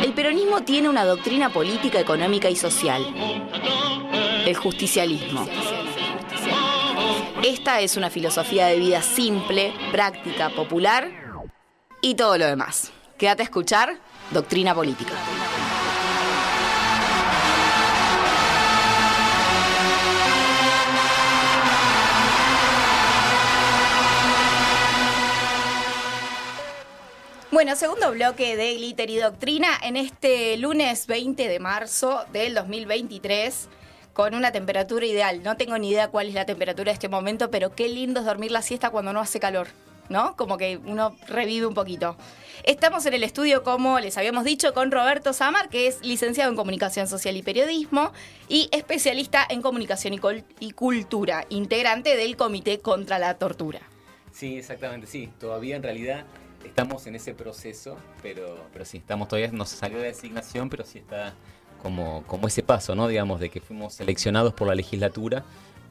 El 0.03 0.13
peronismo 0.13 0.63
tiene 0.63 0.65
tiene 0.65 0.89
una 0.89 1.05
doctrina 1.05 1.53
política, 1.53 1.99
económica 1.99 2.49
y 2.49 2.55
social. 2.55 3.05
El 4.47 4.55
justicialismo. 4.55 5.47
Esta 7.43 7.81
es 7.81 7.97
una 7.97 8.09
filosofía 8.09 8.65
de 8.65 8.79
vida 8.79 9.03
simple, 9.03 9.75
práctica, 9.91 10.49
popular 10.49 11.11
y 12.01 12.15
todo 12.15 12.39
lo 12.39 12.47
demás. 12.47 12.93
Quédate 13.17 13.41
a 13.41 13.45
escuchar 13.45 13.97
Doctrina 14.29 14.75
Política. 14.75 15.13
Bueno, 27.49 27.75
segundo 27.75 28.11
bloque 28.11 28.55
de 28.55 28.75
Glitter 28.75 29.09
y 29.09 29.17
Doctrina 29.17 29.69
en 29.81 29.97
este 29.97 30.55
lunes 30.57 31.07
20 31.07 31.47
de 31.47 31.59
marzo 31.59 32.23
del 32.31 32.53
2023 32.53 33.67
con 34.13 34.35
una 34.35 34.51
temperatura 34.51 35.07
ideal. 35.07 35.41
No 35.41 35.57
tengo 35.57 35.75
ni 35.79 35.89
idea 35.89 36.09
cuál 36.09 36.27
es 36.27 36.35
la 36.35 36.45
temperatura 36.45 36.91
de 36.91 36.93
este 36.93 37.09
momento, 37.09 37.49
pero 37.49 37.73
qué 37.73 37.87
lindo 37.87 38.19
es 38.19 38.27
dormir 38.27 38.51
la 38.51 38.61
siesta 38.61 38.91
cuando 38.91 39.11
no 39.11 39.21
hace 39.21 39.39
calor, 39.39 39.69
¿no? 40.09 40.35
Como 40.35 40.57
que 40.57 40.77
uno 40.77 41.15
revive 41.27 41.65
un 41.65 41.73
poquito. 41.73 42.17
Estamos 42.63 43.05
en 43.05 43.13
el 43.13 43.23
estudio, 43.23 43.63
como 43.63 43.99
les 43.99 44.17
habíamos 44.17 44.43
dicho, 44.43 44.73
con 44.73 44.91
Roberto 44.91 45.33
Samar, 45.33 45.69
que 45.69 45.87
es 45.87 46.01
licenciado 46.01 46.49
en 46.49 46.57
Comunicación 46.57 47.07
Social 47.07 47.37
y 47.37 47.43
Periodismo 47.43 48.11
y 48.49 48.69
especialista 48.71 49.45
en 49.49 49.61
Comunicación 49.61 50.13
y, 50.59 50.71
Cultura, 50.71 51.45
integrante 51.49 52.15
del 52.15 52.35
Comité 52.35 52.79
contra 52.79 53.19
la 53.19 53.35
Tortura. 53.35 53.81
Sí, 54.31 54.57
exactamente, 54.57 55.07
sí. 55.07 55.29
Todavía 55.39 55.75
en 55.75 55.83
realidad 55.83 56.25
estamos 56.63 57.07
en 57.07 57.15
ese 57.15 57.33
proceso, 57.33 57.97
pero, 58.21 58.57
pero 58.73 58.85
sí, 58.85 58.97
estamos 58.97 59.27
todavía, 59.27 59.51
no 59.51 59.65
se 59.65 59.77
salió 59.77 59.97
la 59.97 60.05
designación, 60.05 60.69
pero 60.69 60.85
sí 60.85 60.99
está 60.99 61.33
como, 61.81 62.23
como 62.27 62.47
ese 62.47 62.63
paso, 62.63 62.95
¿no? 62.95 63.07
Digamos, 63.07 63.39
de 63.39 63.49
que 63.49 63.61
fuimos 63.61 63.93
seleccionados 63.93 64.53
por 64.53 64.67
la 64.67 64.75
legislatura 64.75 65.43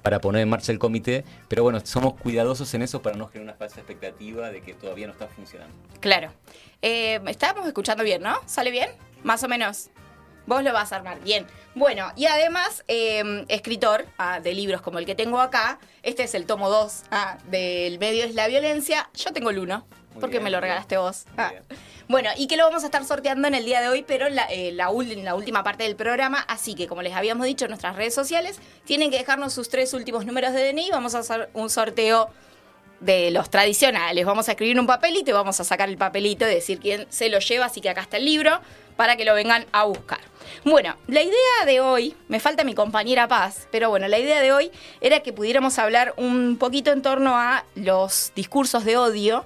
para 0.03 0.21
poner 0.21 0.43
en 0.43 0.49
marcha 0.49 0.73
el 0.73 0.79
comité, 0.79 1.25
pero 1.49 1.63
bueno, 1.63 1.81
somos 1.85 2.15
cuidadosos 2.15 2.73
en 2.75 2.83
eso 2.83 3.03
para 3.03 3.17
no 3.17 3.29
generar 3.29 3.55
una 3.55 3.59
falsa 3.59 3.81
expectativa 3.81 4.51
de 4.51 4.63
que 4.63 4.75
todavía 4.75 5.07
no 5.07 5.13
está 5.13 5.29
funcionando. 5.29 5.75
Claro. 6.01 6.33
Eh, 6.83 7.21
estábamos 7.27 7.67
escuchando 7.67 8.05
bien, 8.05 8.23
¿no? 8.23 8.37
¿Sale 8.47 8.71
bien? 8.71 8.91
Más 9.23 9.43
o 9.43 9.49
menos. 9.49 9.91
Vos 10.47 10.63
lo 10.63 10.73
vas 10.73 10.93
a 10.93 10.97
armar 10.97 11.21
bien. 11.23 11.47
Bueno, 11.75 12.13
y 12.15 12.27
además, 12.27 12.85
eh, 12.87 13.45
escritor 13.49 14.07
ah, 14.17 14.39
de 14.41 14.55
libros 14.55 14.81
como 14.81 14.99
el 15.01 15.07
que 15.07 15.17
tengo 15.17 15.41
acá. 15.41 15.81
Este 16.05 16.23
es 16.23 16.35
el 16.35 16.47
tomo 16.47 16.71
2 16.71 17.03
ah, 17.11 17.39
del 17.51 17.99
medio 17.99 18.25
es 18.25 18.35
la 18.35 18.47
violencia. 18.47 19.11
Yo 19.15 19.33
tengo 19.33 19.51
el 19.51 19.59
1, 19.59 19.85
Muy 20.17 20.21
porque 20.21 20.37
bien, 20.37 20.45
me 20.45 20.51
lo 20.51 20.61
regalaste 20.61 20.97
vos. 20.97 21.25
Ah. 21.37 21.53
Bueno, 22.09 22.31
y 22.37 22.47
que 22.47 22.57
lo 22.57 22.65
vamos 22.65 22.83
a 22.83 22.87
estar 22.87 23.05
sorteando 23.05 23.49
en 23.49 23.55
el 23.55 23.65
día 23.65 23.81
de 23.81 23.89
hoy, 23.89 24.05
pero 24.07 24.27
en 24.27 24.37
la, 24.37 24.45
eh, 24.45 24.73
la 24.73 24.91
en 24.91 25.25
la 25.25 25.35
última 25.35 25.65
parte 25.65 25.85
del 25.85 25.97
programa. 25.97 26.41
Así 26.49 26.75
que, 26.75 26.87
como 26.87 27.03
les 27.03 27.15
habíamos 27.15 27.47
dicho 27.47 27.65
en 27.65 27.71
nuestras 27.71 27.97
redes 27.97 28.15
sociales, 28.15 28.61
tienen 28.85 29.11
que 29.11 29.19
dejarnos 29.19 29.53
sus 29.53 29.69
tres 29.69 29.93
últimos 29.95 30.25
números 30.25 30.53
de 30.53 30.73
DNI. 30.73 30.91
Vamos 30.91 31.15
a 31.15 31.21
hacer 31.21 31.51
un 31.53 31.69
sorteo 31.69 32.31
de 33.01 33.31
los 33.31 33.51
tradicionales. 33.51 34.25
Vamos 34.25 34.49
a 34.49 34.53
escribir 34.53 34.79
un 34.79 34.87
papelito 34.87 35.31
y 35.31 35.35
vamos 35.35 35.59
a 35.61 35.65
sacar 35.65 35.89
el 35.89 35.99
papelito 35.99 36.47
y 36.47 36.55
decir 36.55 36.79
quién 36.79 37.07
se 37.11 37.29
lo 37.29 37.39
lleva. 37.41 37.67
Así 37.67 37.81
que 37.81 37.91
acá 37.91 38.03
está 38.03 38.17
el 38.17 38.25
libro 38.25 38.61
para 38.97 39.17
que 39.17 39.25
lo 39.25 39.35
vengan 39.35 39.67
a 39.73 39.85
buscar. 39.85 40.21
Bueno, 40.65 40.97
la 41.07 41.23
idea 41.23 41.65
de 41.67 41.81
hoy, 41.81 42.15
me 42.29 42.41
falta 42.41 42.65
mi 42.65 42.75
compañera 42.75 43.29
Paz, 43.29 43.69
pero 43.71 43.91
bueno, 43.91 44.09
la 44.09 44.19
idea 44.19 44.41
de 44.41 44.53
hoy 44.53 44.71
era 45.01 45.21
que 45.21 45.33
pudiéramos 45.33 45.79
hablar 45.79 46.15
un 46.17 46.57
poquito 46.57 46.93
en 46.93 47.03
torno 47.03 47.37
a 47.37 47.65
los 47.75 48.33
discursos 48.35 48.85
de 48.85 48.97
odio, 48.97 49.45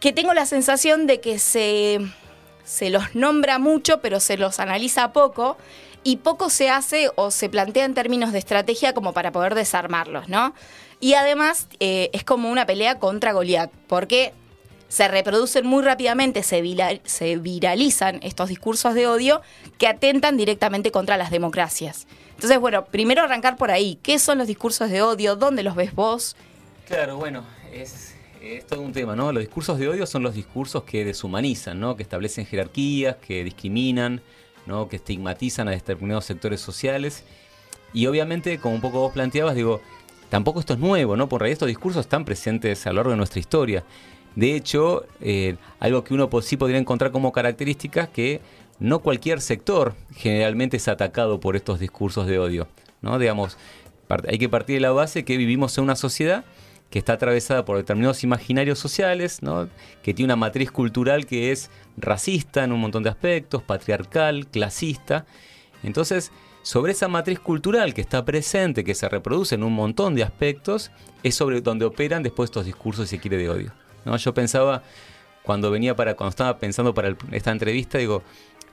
que 0.00 0.12
tengo 0.12 0.34
la 0.34 0.46
sensación 0.46 1.06
de 1.06 1.20
que 1.20 1.38
se, 1.38 1.98
se 2.64 2.90
los 2.90 3.14
nombra 3.14 3.58
mucho, 3.58 4.00
pero 4.00 4.20
se 4.20 4.36
los 4.36 4.60
analiza 4.60 5.12
poco. 5.12 5.56
Y 6.04 6.18
poco 6.18 6.48
se 6.48 6.70
hace 6.70 7.10
o 7.16 7.30
se 7.30 7.48
plantea 7.48 7.84
en 7.84 7.94
términos 7.94 8.32
de 8.32 8.38
estrategia 8.38 8.94
como 8.94 9.12
para 9.12 9.32
poder 9.32 9.54
desarmarlos, 9.54 10.28
¿no? 10.28 10.54
Y 11.00 11.14
además 11.14 11.66
eh, 11.80 12.10
es 12.12 12.24
como 12.24 12.50
una 12.50 12.66
pelea 12.66 12.98
contra 12.98 13.32
Goliat, 13.32 13.70
porque 13.88 14.32
se 14.88 15.06
reproducen 15.08 15.66
muy 15.66 15.82
rápidamente, 15.82 16.42
se, 16.42 16.62
se 17.04 17.36
viralizan 17.36 18.20
estos 18.22 18.48
discursos 18.48 18.94
de 18.94 19.06
odio 19.06 19.42
que 19.76 19.86
atentan 19.86 20.36
directamente 20.36 20.90
contra 20.90 21.16
las 21.16 21.30
democracias. 21.30 22.06
Entonces, 22.30 22.58
bueno, 22.58 22.84
primero 22.86 23.22
arrancar 23.22 23.56
por 23.56 23.70
ahí. 23.70 23.98
¿Qué 24.02 24.18
son 24.18 24.38
los 24.38 24.46
discursos 24.46 24.90
de 24.90 25.02
odio? 25.02 25.36
¿Dónde 25.36 25.62
los 25.62 25.74
ves 25.74 25.94
vos? 25.94 26.36
Claro, 26.86 27.16
bueno, 27.16 27.44
es, 27.72 28.14
es 28.56 28.64
un 28.72 28.92
tema, 28.92 29.14
¿no? 29.14 29.32
Los 29.32 29.42
discursos 29.42 29.78
de 29.78 29.88
odio 29.88 30.06
son 30.06 30.22
los 30.22 30.34
discursos 30.34 30.84
que 30.84 31.04
deshumanizan, 31.04 31.78
¿no? 31.78 31.96
Que 31.96 32.02
establecen 32.02 32.46
jerarquías, 32.46 33.16
que 33.16 33.44
discriminan, 33.44 34.22
¿no? 34.66 34.88
Que 34.88 34.96
estigmatizan 34.96 35.68
a 35.68 35.72
determinados 35.72 36.24
sectores 36.24 36.60
sociales. 36.60 37.24
Y 37.92 38.06
obviamente, 38.06 38.58
como 38.58 38.74
un 38.74 38.80
poco 38.80 39.00
vos 39.00 39.12
planteabas, 39.12 39.54
digo, 39.54 39.80
tampoco 40.30 40.60
esto 40.60 40.74
es 40.74 40.78
nuevo, 40.78 41.16
¿no? 41.16 41.28
Por 41.28 41.40
realidad 41.40 41.54
estos 41.54 41.68
discursos 41.68 42.00
están 42.00 42.24
presentes 42.24 42.86
a 42.86 42.90
lo 42.90 42.96
largo 42.96 43.10
de 43.10 43.16
nuestra 43.16 43.40
historia. 43.40 43.84
De 44.34 44.54
hecho, 44.54 45.04
eh, 45.20 45.56
algo 45.80 46.04
que 46.04 46.14
uno 46.14 46.28
sí 46.42 46.56
podría 46.56 46.78
encontrar 46.78 47.10
como 47.10 47.32
características 47.32 48.08
que 48.08 48.40
no 48.78 49.00
cualquier 49.00 49.40
sector 49.40 49.94
generalmente 50.14 50.76
es 50.76 50.86
atacado 50.88 51.40
por 51.40 51.56
estos 51.56 51.80
discursos 51.80 52.26
de 52.26 52.38
odio, 52.38 52.68
¿no? 53.02 53.18
Digamos, 53.18 53.58
hay 54.28 54.38
que 54.38 54.48
partir 54.48 54.76
de 54.76 54.80
la 54.80 54.92
base 54.92 55.24
que 55.24 55.36
vivimos 55.36 55.76
en 55.76 55.84
una 55.84 55.96
sociedad 55.96 56.44
que 56.90 56.98
está 56.98 57.14
atravesada 57.14 57.64
por 57.64 57.76
determinados 57.76 58.24
imaginarios 58.24 58.78
sociales, 58.78 59.40
que 60.02 60.14
tiene 60.14 60.32
una 60.32 60.36
matriz 60.36 60.70
cultural 60.70 61.26
que 61.26 61.52
es 61.52 61.70
racista 61.96 62.64
en 62.64 62.72
un 62.72 62.80
montón 62.80 63.02
de 63.02 63.10
aspectos, 63.10 63.62
patriarcal, 63.62 64.46
clasista. 64.46 65.26
Entonces, 65.82 66.32
sobre 66.62 66.92
esa 66.92 67.08
matriz 67.08 67.40
cultural 67.40 67.94
que 67.94 68.00
está 68.00 68.24
presente, 68.24 68.84
que 68.84 68.94
se 68.94 69.08
reproduce 69.08 69.54
en 69.54 69.62
un 69.62 69.74
montón 69.74 70.14
de 70.14 70.22
aspectos, 70.22 70.90
es 71.22 71.34
sobre 71.34 71.60
donde 71.60 71.84
operan 71.84 72.22
después 72.22 72.48
estos 72.48 72.64
discursos, 72.64 73.08
si 73.08 73.16
se 73.16 73.20
quiere, 73.22 73.36
de 73.36 73.50
odio. 73.50 73.72
¿no? 74.04 74.16
Yo 74.16 74.32
pensaba, 74.32 74.82
cuando 75.42 75.70
venía 75.70 75.94
para, 75.94 76.14
cuando 76.14 76.30
estaba 76.30 76.58
pensando 76.58 76.94
para 76.94 77.16
esta 77.32 77.50
entrevista, 77.50 77.98
digo, 77.98 78.22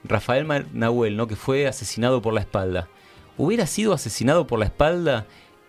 Rafael 0.04 0.48
Nahuel, 0.74 1.18
¿no? 1.18 1.28
que 1.28 1.36
fue 1.36 1.68
asesinado 1.68 2.22
por 2.22 2.34
la 2.34 2.42
espalda. 2.42 2.88
¿Hubiera 3.38 3.68
sido 3.68 3.94
asesinado 3.94 4.48
por 4.48 4.60
la 4.60 4.66
espalda 4.66 5.26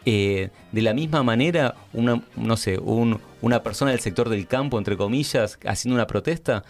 eh, 0.07 0.51
de 0.73 0.83
la 0.83 0.95
misma 0.95 1.23
manera 1.23 1.75
una, 1.93 2.23
no 2.37 2.57
sé, 2.57 2.79
un- 2.79 3.21
una 3.43 3.63
persona 3.63 3.91
del 3.91 4.01
sector 4.01 4.29
del 4.31 4.47
campo, 4.47 4.79
entre 4.79 4.97
comillas, 4.97 5.59
haciendo 5.67 5.97
una 5.97 6.07
protesta? 6.07 6.65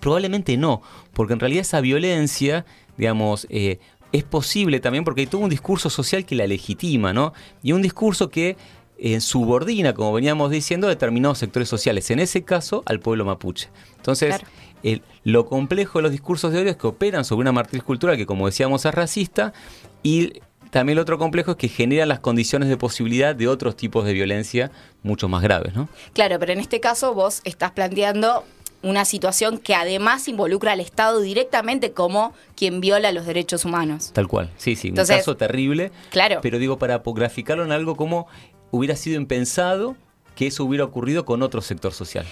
Probablemente 0.00 0.56
no, 0.56 0.80
porque 1.12 1.34
en 1.34 1.40
realidad 1.40 1.60
esa 1.62 1.80
violencia, 1.80 2.64
digamos, 2.96 3.46
eh, 3.50 3.78
es 4.12 4.24
posible 4.24 4.80
también 4.80 5.04
porque 5.04 5.20
hay 5.22 5.26
todo 5.26 5.42
un 5.42 5.50
discurso 5.50 5.90
social 5.90 6.24
que 6.24 6.34
la 6.34 6.46
legitima, 6.46 7.12
¿no? 7.12 7.32
Y 7.62 7.72
un 7.72 7.82
discurso 7.82 8.28
que 8.30 8.56
eh, 9.02 9.20
subordina, 9.20 9.94
como 9.94 10.12
veníamos 10.12 10.50
diciendo, 10.50 10.86
a 10.86 10.90
determinados 10.90 11.38
sectores 11.38 11.68
sociales, 11.70 12.10
en 12.10 12.18
ese 12.20 12.42
caso 12.44 12.82
al 12.84 13.00
pueblo 13.00 13.24
mapuche. 13.24 13.68
Entonces, 13.96 14.36
Claro. 14.36 14.46
el- 14.82 15.02
lo 15.24 15.46
complejo 15.46 15.98
de 15.98 16.02
los 16.02 16.12
discursos 16.12 16.52
de 16.52 16.60
odio 16.60 16.70
es 16.70 16.76
que 16.76 16.86
operan 16.86 17.24
sobre 17.24 17.40
una 17.42 17.52
matriz 17.52 17.82
cultural 17.82 18.16
que, 18.18 18.26
como 18.26 18.44
decíamos, 18.46 18.84
es 18.84 18.94
racista 18.94 19.54
y 20.02 20.34
también 20.70 20.96
lo 20.96 21.02
otro 21.02 21.18
complejo 21.18 21.52
es 21.52 21.56
que 21.56 21.68
generan 21.68 22.08
las 22.08 22.20
condiciones 22.20 22.68
de 22.68 22.76
posibilidad 22.76 23.34
de 23.34 23.48
otros 23.48 23.76
tipos 23.76 24.04
de 24.04 24.12
violencia 24.12 24.70
mucho 25.02 25.28
más 25.28 25.42
graves, 25.42 25.74
¿no? 25.74 25.88
Claro, 26.12 26.38
pero 26.38 26.52
en 26.52 26.60
este 26.60 26.80
caso 26.80 27.12
vos 27.14 27.40
estás 27.44 27.72
planteando 27.72 28.44
una 28.82 29.04
situación 29.04 29.58
que 29.58 29.74
además 29.74 30.26
involucra 30.28 30.72
al 30.72 30.80
Estado 30.80 31.20
directamente 31.20 31.92
como 31.92 32.32
quien 32.56 32.80
viola 32.80 33.12
los 33.12 33.26
derechos 33.26 33.64
humanos. 33.64 34.10
Tal 34.12 34.26
cual. 34.26 34.50
Sí, 34.56 34.74
sí, 34.76 34.88
Entonces- 34.88 35.16
un 35.16 35.20
caso 35.20 35.36
terrible. 35.36 35.92
Claro. 36.10 36.38
Pero 36.40 36.58
digo, 36.58 36.78
para 36.78 37.02
graficarlo 37.04 37.64
en 37.64 37.72
algo 37.72 37.94
como 37.96 38.26
hubiera 38.70 38.96
sido 38.96 39.20
impensado 39.20 39.96
que 40.34 40.46
eso 40.46 40.64
hubiera 40.64 40.84
ocurrido 40.84 41.24
con 41.26 41.42
otro 41.42 41.60
sector 41.60 41.92
social. 41.92 42.24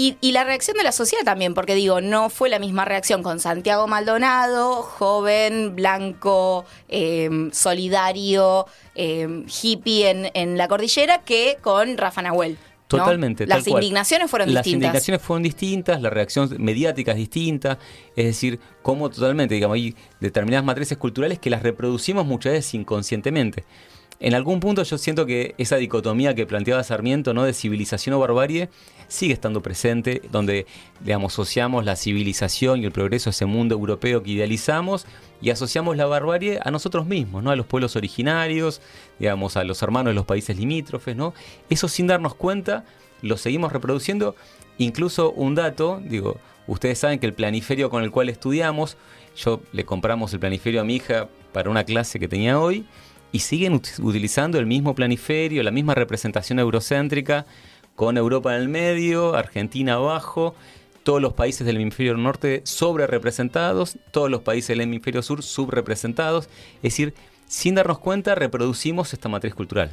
Y, 0.00 0.16
y 0.20 0.30
la 0.30 0.44
reacción 0.44 0.76
de 0.76 0.84
la 0.84 0.92
sociedad 0.92 1.24
también, 1.24 1.54
porque 1.54 1.74
digo, 1.74 2.00
no 2.00 2.30
fue 2.30 2.48
la 2.48 2.60
misma 2.60 2.84
reacción 2.84 3.24
con 3.24 3.40
Santiago 3.40 3.88
Maldonado, 3.88 4.82
joven, 4.82 5.74
blanco, 5.74 6.64
eh, 6.88 7.48
solidario, 7.50 8.66
eh, 8.94 9.44
hippie 9.60 10.10
en, 10.10 10.30
en 10.34 10.56
la 10.56 10.68
cordillera, 10.68 11.22
que 11.24 11.58
con 11.60 11.96
Rafa 11.98 12.22
Nahuel. 12.22 12.52
¿no? 12.52 12.58
Totalmente. 12.86 13.44
Las 13.44 13.64
tal 13.64 13.72
cual. 13.72 13.82
indignaciones 13.82 14.30
fueron 14.30 14.54
Las 14.54 14.62
distintas. 14.64 14.86
indignaciones 14.86 15.20
fueron 15.20 15.42
distintas, 15.42 16.00
la 16.00 16.10
reacción 16.10 16.48
mediática 16.60 17.10
es 17.10 17.18
distinta. 17.18 17.78
Es 18.14 18.24
decir, 18.26 18.60
cómo 18.82 19.10
totalmente, 19.10 19.56
digamos, 19.56 19.74
hay 19.74 19.96
determinadas 20.20 20.64
matrices 20.64 20.96
culturales 20.96 21.40
que 21.40 21.50
las 21.50 21.64
reproducimos 21.64 22.24
muchas 22.24 22.52
veces 22.52 22.72
inconscientemente. 22.74 23.64
En 24.20 24.34
algún 24.34 24.58
punto 24.58 24.82
yo 24.82 24.98
siento 24.98 25.26
que 25.26 25.54
esa 25.58 25.76
dicotomía 25.76 26.34
que 26.34 26.44
planteaba 26.44 26.82
Sarmiento, 26.82 27.34
¿no? 27.34 27.44
De 27.44 27.52
civilización 27.52 28.16
o 28.16 28.18
barbarie, 28.18 28.68
sigue 29.06 29.32
estando 29.32 29.62
presente, 29.62 30.22
donde, 30.32 30.66
digamos, 31.00 31.32
asociamos 31.32 31.84
la 31.84 31.94
civilización 31.94 32.82
y 32.82 32.84
el 32.84 32.90
progreso 32.90 33.30
a 33.30 33.32
ese 33.32 33.46
mundo 33.46 33.76
europeo 33.76 34.24
que 34.24 34.32
idealizamos 34.32 35.06
y 35.40 35.50
asociamos 35.50 35.96
la 35.96 36.06
barbarie 36.06 36.58
a 36.64 36.70
nosotros 36.72 37.06
mismos, 37.06 37.44
¿no? 37.44 37.52
A 37.52 37.56
los 37.56 37.66
pueblos 37.66 37.94
originarios, 37.94 38.80
digamos, 39.20 39.56
a 39.56 39.62
los 39.62 39.80
hermanos 39.82 40.10
de 40.10 40.14
los 40.14 40.26
países 40.26 40.56
limítrofes, 40.56 41.14
¿no? 41.14 41.32
Eso 41.70 41.86
sin 41.86 42.08
darnos 42.08 42.34
cuenta, 42.34 42.84
lo 43.22 43.36
seguimos 43.36 43.72
reproduciendo. 43.72 44.34
Incluso 44.78 45.30
un 45.30 45.54
dato, 45.54 46.02
digo, 46.04 46.38
ustedes 46.66 46.98
saben 46.98 47.20
que 47.20 47.26
el 47.26 47.34
planiferio 47.34 47.88
con 47.88 48.02
el 48.02 48.10
cual 48.10 48.28
estudiamos, 48.28 48.96
yo 49.36 49.60
le 49.70 49.84
compramos 49.84 50.32
el 50.32 50.40
planiferio 50.40 50.80
a 50.80 50.84
mi 50.84 50.96
hija 50.96 51.28
para 51.52 51.70
una 51.70 51.84
clase 51.84 52.18
que 52.18 52.26
tenía 52.26 52.58
hoy 52.58 52.84
y 53.32 53.40
siguen 53.40 53.74
ut- 53.74 53.98
utilizando 54.02 54.58
el 54.58 54.66
mismo 54.66 54.94
planiferio, 54.94 55.62
la 55.62 55.70
misma 55.70 55.94
representación 55.94 56.58
eurocéntrica, 56.58 57.46
con 57.94 58.16
Europa 58.16 58.54
en 58.54 58.62
el 58.62 58.68
medio, 58.68 59.34
Argentina 59.34 59.94
abajo, 59.94 60.54
todos 61.02 61.20
los 61.20 61.32
países 61.32 61.66
del 61.66 61.76
hemisferio 61.76 62.16
norte 62.16 62.60
sobre 62.64 63.06
representados, 63.06 63.96
todos 64.12 64.30
los 64.30 64.42
países 64.42 64.68
del 64.68 64.82
hemisferio 64.82 65.22
sur 65.22 65.42
subrepresentados. 65.42 66.48
Es 66.76 66.82
decir, 66.82 67.14
sin 67.46 67.74
darnos 67.74 67.98
cuenta, 67.98 68.34
reproducimos 68.34 69.12
esta 69.12 69.28
matriz 69.28 69.54
cultural. 69.54 69.90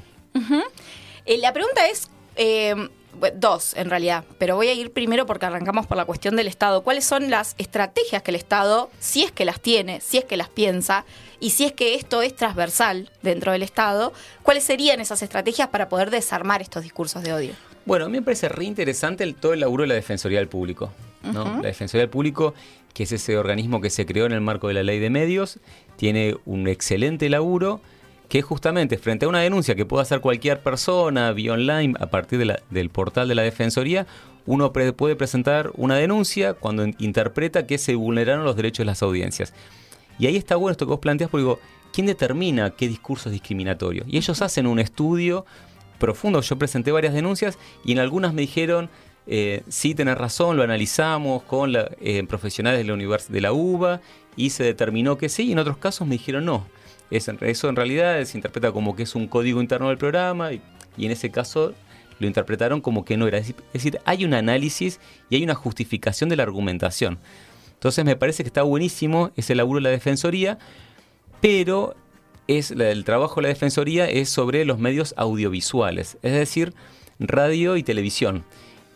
Eh, 1.26 1.38
la 1.38 1.54
pregunta 1.54 1.88
es, 1.88 2.10
eh, 2.36 2.76
bueno, 3.19 3.38
dos 3.39 3.75
en 3.75 3.89
realidad, 3.89 4.23
pero 4.38 4.56
voy 4.56 4.67
a 4.67 4.73
ir 4.73 4.91
primero 4.91 5.25
porque 5.25 5.45
arrancamos 5.45 5.88
por 5.88 5.97
la 5.97 6.06
cuestión 6.06 6.36
del 6.36 6.47
Estado. 6.47 6.84
¿Cuáles 6.84 7.06
son 7.06 7.30
las 7.30 7.56
estrategias 7.58 8.21
que 8.23 8.32
el 8.32 8.36
Estado, 8.36 8.89
si 8.99 9.23
es 9.23 9.32
que 9.32 9.45
las 9.45 9.60
tiene, 9.60 10.01
si 10.01 10.17
es 10.17 10.25
que 10.25 10.38
las 10.38 10.49
piensa, 10.49 11.06
y 11.39 11.51
si 11.51 11.65
es 11.65 11.73
que 11.73 11.95
esto 11.95 12.21
es 12.21 12.36
transversal 12.36 13.12
dentro 13.21 13.51
del 13.51 13.63
Estado, 13.63 14.13
cuáles 14.43 14.63
serían 14.63 14.99
esas 14.99 15.21
estrategias 15.21 15.67
para 15.69 15.89
poder 15.89 16.10
desarmar 16.10 16.62
estos 16.62 16.84
discursos 16.84 17.23
de 17.23 17.34
odio? 17.34 17.54
Bueno, 17.86 18.06
a 18.06 18.10
mí 18.10 18.17
me 18.17 18.23
parece 18.23 18.49
re 18.49 18.65
interesante 18.65 19.23
el, 19.23 19.36
todo 19.36 19.54
el 19.54 19.60
laburo 19.60 19.84
de 19.84 19.88
la 19.88 19.95
Defensoría 19.95 20.39
del 20.39 20.47
Público. 20.47 20.91
¿no? 21.23 21.58
La 21.62 21.67
Defensoría 21.67 22.01
del 22.01 22.10
Público, 22.10 22.54
que 22.93 23.04
es 23.04 23.12
ese 23.12 23.38
organismo 23.38 23.82
que 23.82 23.89
se 23.89 24.06
creó 24.06 24.25
en 24.25 24.32
el 24.32 24.41
marco 24.41 24.67
de 24.67 24.73
la 24.73 24.84
ley 24.84 24.99
de 24.99 25.10
medios, 25.10 25.60
tiene 25.95 26.36
un 26.45 26.67
excelente 26.67 27.30
laburo 27.30 27.82
que 28.29 28.39
es 28.39 28.45
justamente 28.45 28.97
frente 28.97 29.25
a 29.25 29.29
una 29.29 29.39
denuncia 29.41 29.75
que 29.75 29.85
pueda 29.85 30.03
hacer 30.03 30.19
cualquier 30.21 30.61
persona 30.61 31.31
vía 31.31 31.53
online 31.53 31.93
a 31.99 32.07
partir 32.07 32.39
de 32.39 32.45
la- 32.45 32.59
del 32.69 32.89
portal 32.89 33.27
de 33.27 33.35
la 33.35 33.41
Defensoría, 33.43 34.07
uno 34.45 34.71
pre- 34.73 34.93
puede 34.93 35.15
presentar 35.15 35.71
una 35.75 35.95
denuncia 35.95 36.53
cuando 36.53 36.83
in- 36.85 36.95
interpreta 36.99 37.65
que 37.65 37.77
se 37.77 37.95
vulneraron 37.95 38.43
los 38.45 38.55
derechos 38.55 38.79
de 38.79 38.85
las 38.85 39.01
audiencias. 39.03 39.53
Y 40.19 40.27
ahí 40.27 40.38
está 40.38 40.55
bueno 40.55 40.71
esto 40.71 40.85
que 40.85 40.91
vos 40.91 40.99
planteás, 40.99 41.29
porque 41.29 41.43
digo, 41.43 41.59
¿quién 41.93 42.07
determina 42.07 42.71
qué 42.71 42.88
discurso 42.88 43.29
es 43.29 43.33
discriminatorio? 43.33 44.03
Y 44.07 44.17
ellos 44.17 44.41
hacen 44.41 44.67
un 44.67 44.79
estudio 44.79 45.45
profundo. 45.99 46.41
Yo 46.41 46.57
presenté 46.57 46.91
varias 46.91 47.13
denuncias 47.13 47.57
y 47.83 47.91
en 47.93 47.99
algunas 47.99 48.33
me 48.33 48.41
dijeron, 48.41 48.89
eh, 49.27 49.63
sí, 49.69 49.95
tenés 49.95 50.17
razón, 50.17 50.55
lo 50.57 50.63
analizamos 50.63 51.43
con 51.43 51.71
la- 51.73 51.89
eh, 51.99 52.23
profesionales 52.27 52.85
de 52.85 52.93
la, 52.93 53.17
de 53.29 53.41
la 53.41 53.51
UBA 53.53 54.01
y 54.35 54.51
se 54.51 54.63
determinó 54.63 55.17
que 55.17 55.29
sí, 55.29 55.47
y 55.47 55.51
en 55.53 55.59
otros 55.59 55.77
casos 55.77 56.07
me 56.07 56.13
dijeron 56.15 56.45
no. 56.45 56.67
Eso 57.11 57.69
en 57.69 57.75
realidad 57.75 58.23
se 58.23 58.37
interpreta 58.37 58.71
como 58.71 58.95
que 58.95 59.03
es 59.03 59.15
un 59.15 59.27
código 59.27 59.61
interno 59.61 59.89
del 59.89 59.97
programa 59.97 60.53
y, 60.53 60.61
en 60.97 61.11
ese 61.11 61.31
caso 61.31 61.73
lo 62.17 62.27
interpretaron 62.27 62.79
como 62.79 63.03
que 63.03 63.17
no 63.17 63.27
era. 63.27 63.39
Es 63.39 63.53
decir, 63.73 63.99
hay 64.05 64.23
un 64.23 64.33
análisis 64.33 65.01
y 65.29 65.35
hay 65.35 65.43
una 65.43 65.55
justificación 65.55 66.29
de 66.29 66.37
la 66.37 66.43
argumentación. 66.43 67.19
Entonces 67.73 68.05
me 68.05 68.15
parece 68.15 68.43
que 68.43 68.47
está 68.47 68.63
buenísimo 68.63 69.31
ese 69.35 69.53
laburo 69.53 69.79
de 69.79 69.83
la 69.83 69.89
Defensoría, 69.89 70.57
pero 71.41 71.95
es 72.47 72.71
el 72.71 73.03
trabajo 73.03 73.35
de 73.35 73.43
la 73.43 73.47
Defensoría 73.49 74.07
es 74.07 74.29
sobre 74.29 74.63
los 74.65 74.79
medios 74.79 75.13
audiovisuales, 75.17 76.17
es 76.21 76.31
decir, 76.31 76.73
radio 77.19 77.75
y 77.75 77.83
televisión. 77.83 78.45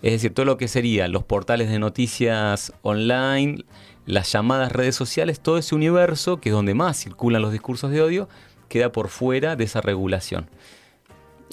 Es 0.01 0.13
decir, 0.13 0.33
todo 0.33 0.45
lo 0.45 0.57
que 0.57 0.69
serían 0.69 1.11
los 1.11 1.25
portales 1.25 1.69
de 1.69 1.77
noticias 1.77 2.71
online, 2.83 3.65
las 4.09 4.31
llamadas 4.31 4.71
redes 4.71 4.95
sociales, 4.95 5.39
todo 5.39 5.59
ese 5.59 5.75
universo 5.75 6.41
que 6.41 6.49
es 6.49 6.55
donde 6.55 6.73
más 6.73 6.97
circulan 6.97 7.43
los 7.43 7.51
discursos 7.51 7.91
de 7.91 8.01
odio, 8.01 8.27
queda 8.67 8.91
por 8.91 9.09
fuera 9.09 9.55
de 9.55 9.63
esa 9.65 9.81
regulación. 9.81 10.49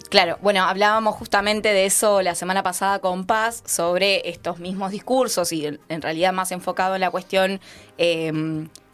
Claro, 0.08 0.38
bueno, 0.40 0.62
hablábamos 0.62 1.16
justamente 1.16 1.72
de 1.72 1.84
eso 1.84 2.22
la 2.22 2.34
semana 2.34 2.62
pasada 2.62 2.98
con 3.00 3.26
Paz, 3.26 3.62
sobre 3.66 4.28
estos 4.28 4.58
mismos 4.58 4.90
discursos 4.90 5.52
y 5.52 5.66
en, 5.66 6.02
realidad 6.02 6.32
más 6.32 6.50
enfocado 6.50 6.94
en 6.94 7.02
la 7.02 7.10
cuestión 7.10 7.60
eh, 7.98 8.32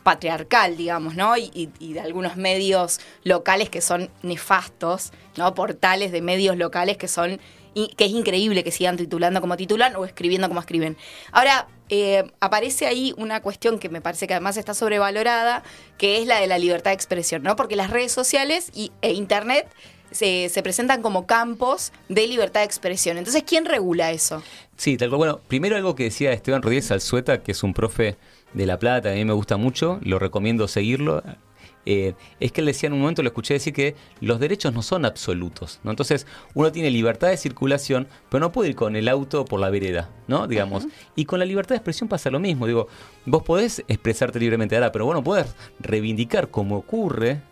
patriarcal, 0.03 0.77
digamos, 0.77 1.15
¿no? 1.15 1.37
Y, 1.37 1.71
y- 1.79 1.93
de 1.93 2.01
algunos 2.01 2.37
medios 2.37 2.99
locales 3.23 3.71
que 3.71 3.81
son 3.81 4.11
nefastos, 4.23 5.13
¿no? 5.37 5.55
Portales 5.55 6.11
de 6.11 6.21
medios 6.21 6.57
locales 6.57 6.97
que 6.97 7.07
son 7.07 7.41
que 7.97 8.05
es 8.05 8.11
increíble 8.11 8.65
que 8.65 8.71
sigan 8.71 8.99
titulando 8.99 9.41
como 9.41 9.57
titulan 9.57 9.97
o 9.97 10.05
escribiendo 10.05 10.47
como 10.49 10.61
escriben. 10.61 10.97
Ahora, 11.31 11.69
eh, 11.95 12.25
aparece 12.41 12.87
ahí 12.87 13.13
una 13.19 13.43
cuestión 13.43 13.79
que 13.79 13.91
me 13.91 14.01
parece 14.01 14.27
que 14.27 14.33
además 14.33 14.57
está 14.57 14.73
sobrevalorada, 14.73 15.63
que 15.99 16.23
es 16.23 16.27
la 16.27 16.41
de 16.41 16.47
la 16.47 16.57
libertad 16.57 16.91
de 16.91 16.95
expresión, 16.95 17.43
¿no? 17.43 17.55
Porque 17.55 17.77
las 17.77 17.91
redes 17.91 18.13
sociales 18.13 18.71
y, 18.75 18.93
e 19.03 19.13
Internet 19.13 19.69
se, 20.11 20.49
se 20.49 20.63
presentan 20.63 21.03
como 21.03 21.27
campos 21.27 21.93
de 22.09 22.27
libertad 22.27 22.61
de 22.61 22.65
expresión. 22.65 23.19
Entonces, 23.19 23.43
¿quién 23.47 23.67
regula 23.67 24.11
eso? 24.11 24.43
Sí, 24.79 24.97
tal 24.97 25.11
cual. 25.11 25.19
Bueno, 25.19 25.41
primero 25.49 25.77
algo 25.77 25.95
que 25.95 26.05
decía 26.05 26.33
Esteban 26.33 26.63
Rodríguez 26.63 26.91
Alzueta, 26.91 27.43
que 27.43 27.53
es 27.53 27.63
un 27.63 27.75
profe 27.75 28.17
de 28.55 28.65
La 28.65 28.79
Plata, 28.79 29.11
a 29.11 29.13
mí 29.13 29.27
me 29.27 29.35
gusta 29.35 29.59
mucho, 29.59 30.01
lo 30.03 30.19
recomiendo 30.19 30.69
seguirlo. 30.69 31.23
Eh, 31.85 32.15
es 32.41 32.53
que 32.53 32.61
él 32.61 32.67
decía 32.67 32.87
en 32.87 32.93
un 32.93 33.01
momento, 33.01 33.23
lo 33.23 33.29
escuché 33.29 33.55
decir 33.55 33.73
que 33.73 33.97
los 34.21 34.39
derechos 34.41 34.73
no 34.73 34.83
son 34.83 35.05
absolutos, 35.05 35.81
¿no? 35.83 35.91
Entonces, 35.91 36.27
uno 36.55 36.71
tiene 36.71 36.91
libertad 36.91 37.29
de 37.29 37.37
circulación, 37.37 38.07
pero 38.29 38.41
no 38.41 38.53
puede 38.53 38.71
ir 38.71 38.77
con 38.77 38.97
el 38.97 39.09
auto 39.09 39.45
por 39.45 39.61
la 39.61 39.71
vereda, 39.71 40.11
¿no? 40.29 40.47
Digamos. 40.47 40.87
Y 41.17 41.25
con 41.25 41.39
la 41.39 41.45
libertad 41.45 41.71
de 41.71 41.79
expresión 41.79 42.09
pasa 42.09 42.31
lo 42.31 42.39
mismo. 42.39 42.67
Digo, 42.67 42.89
vos 43.27 43.43
podés 43.43 43.85
expresarte 43.89 44.39
libremente 44.39 44.77
ahora, 44.77 44.93
pero 44.93 45.07
bueno, 45.07 45.23
podés 45.23 45.55
reivindicar 45.81 46.51
como 46.51 46.77
ocurre 46.77 47.43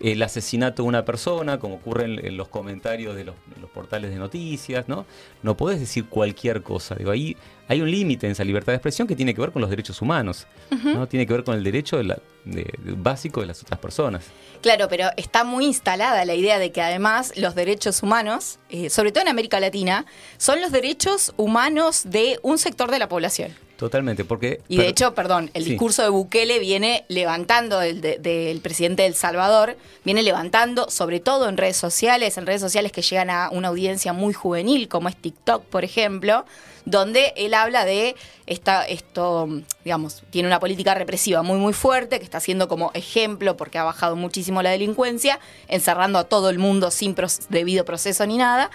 el 0.00 0.22
asesinato 0.22 0.82
de 0.82 0.88
una 0.88 1.04
persona, 1.04 1.58
como 1.58 1.74
ocurre 1.76 2.04
en, 2.04 2.24
en 2.24 2.36
los 2.36 2.48
comentarios 2.48 3.16
de 3.16 3.24
los, 3.24 3.34
portales 3.74 4.10
de 4.10 4.16
noticias, 4.16 4.88
¿no? 4.88 5.06
No 5.42 5.56
podés 5.56 5.78
decir 5.80 6.06
cualquier 6.06 6.62
cosa. 6.62 6.94
Digo, 6.94 7.10
ahí 7.10 7.36
hay 7.68 7.80
un 7.80 7.90
límite 7.90 8.26
en 8.26 8.32
esa 8.32 8.44
libertad 8.44 8.72
de 8.72 8.76
expresión 8.76 9.06
que 9.06 9.14
tiene 9.14 9.34
que 9.34 9.40
ver 9.40 9.52
con 9.52 9.60
los 9.60 9.70
derechos 9.70 10.00
humanos, 10.02 10.46
¿no? 10.84 11.06
Tiene 11.06 11.26
que 11.26 11.32
ver 11.32 11.44
con 11.44 11.54
el 11.56 11.62
derecho 11.64 11.96
de 11.98 12.04
la- 12.04 12.18
de- 12.44 12.72
de- 12.78 12.92
básico 12.96 13.40
de 13.40 13.46
las 13.48 13.60
otras 13.62 13.78
personas. 13.78 14.24
Claro, 14.62 14.86
pero 14.88 15.08
está 15.16 15.44
muy 15.44 15.66
instalada 15.66 16.24
la 16.24 16.34
idea 16.34 16.58
de 16.58 16.72
que 16.72 16.80
además 16.82 17.32
los 17.36 17.54
derechos 17.54 18.02
humanos, 18.02 18.58
eh, 18.70 18.90
sobre 18.90 19.12
todo 19.12 19.22
en 19.22 19.28
América 19.28 19.60
Latina, 19.60 20.06
son 20.38 20.60
los 20.60 20.72
derechos 20.72 21.32
humanos 21.36 22.02
de 22.06 22.38
un 22.42 22.58
sector 22.58 22.90
de 22.90 22.98
la 22.98 23.08
población. 23.08 23.52
Totalmente, 23.78 24.24
porque... 24.24 24.60
Y 24.66 24.76
de 24.78 24.88
hecho, 24.88 25.14
perdón, 25.14 25.52
el 25.54 25.62
Sí. 25.62 25.70
discurso 25.70 26.02
de 26.02 26.08
Bukele 26.08 26.58
viene 26.58 27.04
levantando, 27.06 27.78
del, 27.78 28.00
de- 28.00 28.18
del 28.18 28.60
presidente 28.60 29.02
de 29.02 29.08
El 29.08 29.14
Salvador, 29.14 29.76
viene 30.04 30.24
levantando, 30.24 30.90
sobre 30.90 31.20
todo 31.20 31.48
en 31.48 31.56
redes 31.56 31.76
sociales, 31.76 32.36
en 32.38 32.46
redes 32.46 32.60
sociales 32.60 32.90
que 32.90 33.02
llegan 33.02 33.30
a 33.30 33.50
una 33.52 33.68
audiencia 33.68 34.12
muy 34.12 34.34
juvenil, 34.34 34.88
como 34.88 35.08
es 35.08 35.14
TikTok, 35.14 35.62
por 35.66 35.84
ejemplo, 35.84 36.44
donde 36.86 37.32
él 37.36 37.54
habla 37.54 37.84
de 37.84 38.16
esta, 38.46 38.82
esto, 38.84 39.46
digamos, 39.84 40.24
tiene 40.30 40.48
una 40.48 40.58
política 40.58 40.94
represiva 40.94 41.44
muy, 41.44 41.58
muy 41.58 41.72
fuerte, 41.72 42.18
que 42.18 42.24
está 42.24 42.38
haciendo 42.38 42.66
como 42.66 42.90
ejemplo 42.94 43.56
porque 43.56 43.78
ha 43.78 43.84
bajado 43.84 44.16
muchísimo 44.16 44.60
la 44.60 44.70
delincuencia, 44.70 45.38
encerrando 45.68 46.18
a 46.18 46.24
todo 46.24 46.50
el 46.50 46.58
mundo 46.58 46.90
sin 46.90 47.14
debido 47.48 47.84
proceso 47.84 48.26
ni 48.26 48.38
nada, 48.38 48.72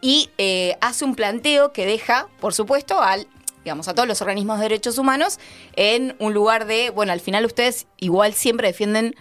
y 0.00 0.30
eh, 0.38 0.76
hace 0.80 1.04
un 1.04 1.14
planteo 1.14 1.72
que 1.72 1.86
deja, 1.86 2.26
por 2.40 2.52
supuesto, 2.52 3.00
al 3.00 3.28
digamos, 3.64 3.88
a 3.88 3.94
todos 3.94 4.08
los 4.08 4.20
organismos 4.22 4.58
de 4.58 4.64
derechos 4.64 4.98
humanos 4.98 5.38
en 5.76 6.16
un 6.18 6.32
lugar 6.34 6.66
de, 6.66 6.90
bueno, 6.90 7.12
al 7.12 7.20
final 7.20 7.44
ustedes 7.44 7.86
igual 7.98 8.34
siempre 8.34 8.68
defienden 8.68 9.14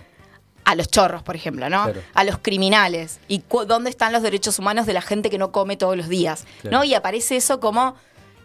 a 0.66 0.76
los 0.76 0.88
chorros, 0.88 1.24
por 1.24 1.36
ejemplo, 1.36 1.70
¿no? 1.70 1.84
Claro. 1.86 2.02
A 2.14 2.24
los 2.24 2.38
criminales. 2.40 3.20
¿Y 3.28 3.40
cu- 3.40 3.66
dónde 3.66 3.90
están 3.90 4.14
los 4.14 4.22
derechos 4.22 4.60
humanos 4.60 4.86
de 4.86 4.94
la 4.94 5.02
gente 5.02 5.30
que 5.30 5.38
no 5.38 5.52
come 5.52 5.78
todos 5.78 5.98
los 5.98 6.10
días? 6.10 6.46
Claro. 6.62 6.78
¿No? 6.78 6.84
Y 6.84 6.94
aparece 6.94 7.38
eso 7.38 7.60
como 7.60 7.96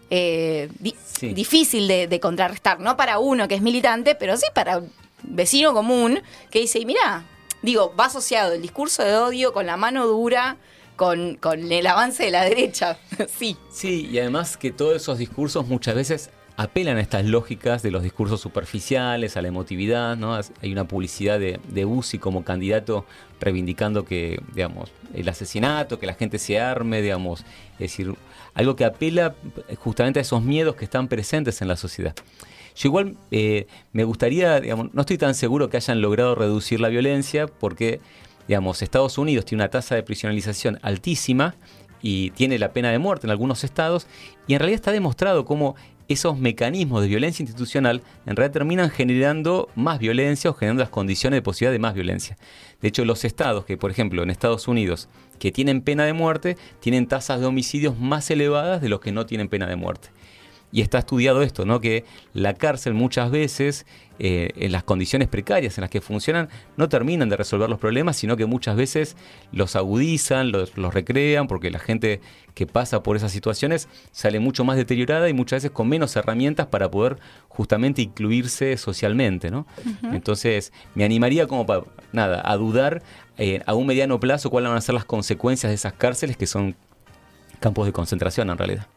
eh, 0.09 0.69
di- 0.79 0.95
Sí. 1.19 1.33
difícil 1.33 1.87
de, 1.87 2.07
de 2.07 2.19
contrarrestar, 2.19 2.79
no 2.79 2.95
para 2.97 3.19
uno 3.19 3.47
que 3.47 3.55
es 3.55 3.61
militante, 3.61 4.15
pero 4.15 4.37
sí 4.37 4.45
para 4.53 4.77
un 4.79 4.91
vecino 5.23 5.73
común 5.73 6.21
que 6.51 6.59
dice, 6.59 6.79
y 6.79 6.85
mira, 6.85 7.23
digo, 7.61 7.93
va 7.99 8.05
asociado 8.05 8.53
el 8.53 8.61
discurso 8.61 9.03
de 9.03 9.15
odio 9.15 9.53
con 9.53 9.65
la 9.65 9.77
mano 9.77 10.05
dura, 10.05 10.57
con, 10.95 11.35
con 11.35 11.71
el 11.71 11.87
avance 11.87 12.23
de 12.23 12.31
la 12.31 12.43
derecha. 12.43 12.97
sí. 13.27 13.57
Sí, 13.71 14.09
y 14.11 14.19
además 14.19 14.57
que 14.57 14.71
todos 14.71 14.95
esos 14.95 15.17
discursos 15.17 15.67
muchas 15.67 15.95
veces 15.95 16.29
apelan 16.57 16.97
a 16.97 17.01
estas 17.01 17.25
lógicas 17.25 17.83
de 17.83 17.91
los 17.91 18.01
discursos 18.01 18.39
superficiales, 18.39 19.35
a 19.35 19.41
la 19.41 19.49
emotividad, 19.49 20.15
¿no? 20.15 20.35
Hay 20.35 20.71
una 20.71 20.87
publicidad 20.87 21.37
de, 21.37 21.59
de 21.67 21.85
Bussi 21.85 22.17
como 22.17 22.45
candidato 22.45 23.05
reivindicando 23.41 24.05
que, 24.05 24.41
digamos, 24.53 24.91
el 25.13 25.27
asesinato, 25.27 25.99
que 25.99 26.05
la 26.05 26.13
gente 26.13 26.39
se 26.39 26.59
arme, 26.59 27.01
digamos, 27.01 27.41
es 27.73 27.79
decir, 27.79 28.15
algo 28.53 28.75
que 28.75 28.85
apela 28.85 29.35
justamente 29.79 30.19
a 30.19 30.21
esos 30.21 30.41
miedos 30.41 30.75
que 30.75 30.85
están 30.85 31.07
presentes 31.09 31.61
en 31.61 31.67
la 31.67 31.75
sociedad. 31.75 32.15
Yo 32.75 32.89
igual 32.89 33.15
eh, 33.31 33.67
me 33.93 34.03
gustaría, 34.03 34.59
digamos, 34.59 34.93
no 34.93 35.01
estoy 35.01 35.17
tan 35.17 35.35
seguro 35.35 35.69
que 35.69 35.77
hayan 35.77 36.01
logrado 36.01 36.35
reducir 36.35 36.79
la 36.79 36.89
violencia 36.89 37.47
porque, 37.47 38.01
digamos, 38.47 38.81
Estados 38.81 39.17
Unidos 39.17 39.45
tiene 39.45 39.63
una 39.63 39.69
tasa 39.69 39.95
de 39.95 40.03
prisionalización 40.03 40.79
altísima 40.81 41.55
y 42.01 42.31
tiene 42.31 42.59
la 42.59 42.71
pena 42.71 42.91
de 42.91 42.99
muerte 42.99 43.27
en 43.27 43.31
algunos 43.31 43.63
estados 43.63 44.07
y 44.47 44.53
en 44.53 44.59
realidad 44.59 44.75
está 44.75 44.91
demostrado 44.91 45.45
cómo 45.45 45.75
esos 46.07 46.37
mecanismos 46.37 47.01
de 47.01 47.07
violencia 47.07 47.43
institucional 47.43 48.03
en 48.25 48.35
realidad 48.35 48.53
terminan 48.53 48.89
generando 48.91 49.69
más 49.75 49.97
violencia 49.97 50.51
o 50.51 50.53
generando 50.53 50.83
las 50.83 50.89
condiciones 50.89 51.37
de 51.37 51.41
posibilidad 51.41 51.71
de 51.71 51.79
más 51.79 51.95
violencia. 51.95 52.37
De 52.81 52.89
hecho, 52.89 53.05
los 53.05 53.25
estados 53.25 53.65
que, 53.65 53.77
por 53.77 53.89
ejemplo, 53.89 54.21
en 54.21 54.29
Estados 54.29 54.67
Unidos, 54.67 55.09
que 55.39 55.51
tienen 55.51 55.81
pena 55.81 56.05
de 56.05 56.13
muerte, 56.13 56.57
tienen 56.79 57.07
tasas 57.07 57.39
de 57.39 57.47
homicidios 57.47 57.97
más 57.97 58.29
elevadas 58.29 58.81
de 58.81 58.89
los 58.89 58.99
que 58.99 59.11
no 59.11 59.25
tienen 59.25 59.49
pena 59.49 59.65
de 59.65 59.75
muerte. 59.75 60.09
Y 60.75 60.81
está 60.81 60.97
estudiado 60.97 61.41
esto, 61.41 61.63
¿no? 61.63 61.79
Que 61.79 62.03
la 62.33 62.53
cárcel 62.53 62.93
muchas 62.93 63.31
veces, 63.31 63.85
eh, 64.19 64.49
en 64.57 64.73
las 64.73 64.83
condiciones 64.83 65.29
precarias 65.29 65.77
en 65.77 65.83
las 65.83 65.89
que 65.89 66.01
funcionan, 66.01 66.49
no 66.75 66.89
terminan 66.89 67.29
de 67.29 67.37
resolver 67.37 67.69
los 67.69 67.79
problemas, 67.79 68.17
sino 68.17 68.35
que 68.35 68.45
muchas 68.45 68.75
veces 68.75 69.15
los 69.53 69.77
agudizan, 69.77 70.51
los, 70.51 70.77
los 70.77 70.93
recrean, 70.93 71.47
porque 71.47 71.71
la 71.71 71.79
gente 71.79 72.19
que 72.55 72.67
pasa 72.67 73.03
por 73.03 73.15
esas 73.15 73.31
situaciones 73.31 73.87
sale 74.11 74.41
mucho 74.41 74.65
más 74.65 74.75
deteriorada 74.75 75.29
y 75.29 75.33
muchas 75.33 75.63
veces 75.63 75.71
con 75.71 75.87
menos 75.87 76.13
herramientas 76.17 76.67
para 76.67 76.91
poder 76.91 77.19
justamente 77.47 78.01
incluirse 78.01 78.75
socialmente, 78.75 79.51
¿no? 79.51 79.65
Entonces, 80.11 80.73
me 80.93 81.05
animaría 81.05 81.47
como 81.47 81.65
para, 81.65 81.83
nada, 82.11 82.41
a 82.43 82.57
dudar 82.57 83.01
eh, 83.37 83.61
a 83.65 83.75
un 83.75 83.87
mediano 83.87 84.19
plazo 84.19 84.49
cuáles 84.49 84.67
van 84.67 84.77
a 84.77 84.81
ser 84.81 84.93
las 84.93 85.05
consecuencias 85.05 85.71
de 85.71 85.75
esas 85.75 85.93
cárceles 85.93 86.35
que 86.35 86.47
son 86.47 86.75
campos 87.61 87.85
de 87.85 87.93
concentración 87.93 88.49
en 88.49 88.57
realidad. 88.57 88.87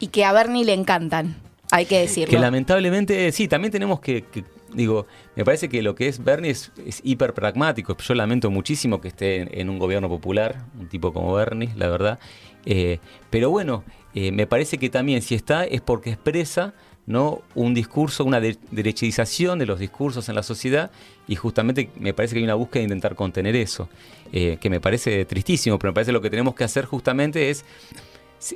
Y 0.00 0.08
que 0.08 0.24
a 0.24 0.32
Bernie 0.32 0.64
le 0.64 0.72
encantan, 0.74 1.36
hay 1.70 1.86
que 1.86 2.00
decirlo. 2.00 2.30
Que 2.32 2.38
lamentablemente, 2.40 3.30
sí, 3.32 3.46
también 3.46 3.70
tenemos 3.70 4.00
que, 4.00 4.22
que- 4.22 4.44
digo, 4.74 5.06
me 5.36 5.44
parece 5.44 5.68
que 5.68 5.82
lo 5.82 5.94
que 5.94 6.08
es 6.08 6.22
Bernie 6.24 6.50
es, 6.50 6.72
es 6.86 7.00
hiper 7.04 7.34
pragmático. 7.34 7.96
Yo 7.96 8.14
lamento 8.14 8.50
muchísimo 8.50 9.00
que 9.00 9.08
esté 9.08 9.36
en, 9.42 9.50
en 9.52 9.68
un 9.70 9.78
gobierno 9.78 10.08
popular, 10.08 10.64
un 10.78 10.88
tipo 10.88 11.12
como 11.12 11.32
Bernie, 11.34 11.70
la 11.76 11.88
verdad. 11.88 12.18
Eh, 12.66 12.98
pero 13.30 13.50
bueno, 13.50 13.84
eh, 14.14 14.32
me 14.32 14.46
parece 14.46 14.78
que 14.78 14.88
también 14.90 15.22
si 15.22 15.34
está 15.34 15.64
es 15.64 15.80
porque 15.80 16.10
expresa 16.10 16.74
¿no? 17.06 17.42
un 17.54 17.74
discurso, 17.74 18.24
una 18.24 18.40
de- 18.40 18.58
derechización 18.70 19.58
de 19.58 19.66
los 19.66 19.78
discursos 19.80 20.28
en 20.28 20.34
la 20.34 20.42
sociedad 20.42 20.90
y 21.26 21.34
justamente 21.36 21.90
me 21.98 22.12
parece 22.14 22.34
que 22.34 22.38
hay 22.38 22.44
una 22.44 22.54
búsqueda 22.54 22.80
de 22.80 22.84
intentar 22.84 23.14
contener 23.16 23.56
eso, 23.56 23.88
eh, 24.32 24.58
que 24.60 24.70
me 24.70 24.80
parece 24.80 25.24
tristísimo, 25.24 25.78
pero 25.78 25.90
me 25.90 25.94
parece 25.94 26.08
que 26.10 26.12
lo 26.12 26.20
que 26.20 26.30
tenemos 26.30 26.54
que 26.54 26.64
hacer 26.64 26.84
justamente 26.84 27.50
es 27.50 27.64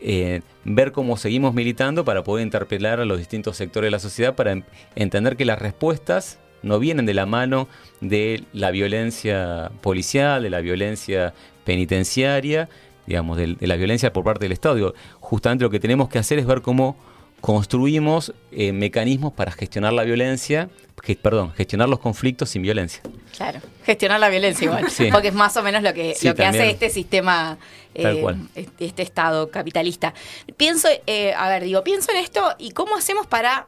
eh, 0.02 0.40
ver 0.64 0.92
cómo 0.92 1.16
seguimos 1.16 1.54
militando 1.54 2.04
para 2.04 2.24
poder 2.24 2.44
interpelar 2.44 3.00
a 3.00 3.04
los 3.04 3.18
distintos 3.18 3.56
sectores 3.56 3.86
de 3.88 3.90
la 3.92 3.98
sociedad 3.98 4.34
para 4.34 4.52
en- 4.52 4.64
entender 4.96 5.36
que 5.36 5.44
las 5.44 5.58
respuestas 5.58 6.38
no 6.62 6.78
vienen 6.78 7.04
de 7.06 7.12
la 7.14 7.26
mano 7.26 7.68
de 8.00 8.44
la 8.52 8.70
violencia 8.70 9.70
policial, 9.82 10.42
de 10.42 10.50
la 10.50 10.60
violencia 10.60 11.34
penitenciaria, 11.64 12.68
digamos, 13.06 13.36
de, 13.36 13.56
la 13.60 13.76
violencia 13.76 14.12
por 14.12 14.24
parte 14.24 14.46
del 14.46 14.52
Estado. 14.52 14.74
Digo, 14.76 14.94
justamente 15.20 15.62
lo 15.64 15.70
que 15.70 15.80
tenemos 15.80 16.08
que 16.08 16.18
hacer 16.18 16.38
es 16.38 16.46
ver 16.46 16.62
cómo 16.62 16.96
construimos 17.42 18.32
eh, 18.52 18.72
mecanismos 18.72 19.34
para 19.34 19.52
gestionar 19.52 19.92
la 19.92 20.04
violencia, 20.04 20.70
que- 21.02 21.14
perdón, 21.14 21.52
gestionar 21.52 21.90
los 21.90 21.98
conflictos 21.98 22.48
sin 22.48 22.62
violencia. 22.62 23.02
Claro, 23.36 23.60
gestionar 23.84 24.18
la 24.18 24.30
violencia 24.30 24.64
igual, 24.64 24.90
Sí. 24.90 25.08
porque 25.12 25.28
es 25.28 25.34
más 25.34 25.54
o 25.58 25.62
menos 25.62 25.82
lo 25.82 25.92
que, 25.92 26.14
Sí, 26.14 26.26
lo 26.26 26.34
que 26.34 26.46
hace 26.46 26.70
este 26.70 26.88
sistema, 26.88 27.58
Tal 27.94 28.16
eh, 28.16 28.20
cual. 28.20 28.48
este, 28.54 28.84
este 28.84 29.02
Estado 29.02 29.50
capitalista. 29.50 30.14
Pienso, 30.56 30.88
eh, 31.06 31.34
a 31.34 31.48
ver, 31.48 31.64
digo, 31.64 31.82
pienso 31.84 32.10
en 32.10 32.18
esto 32.18 32.54
y 32.58 32.70
cómo 32.70 32.96
hacemos 32.96 33.26
para... 33.26 33.66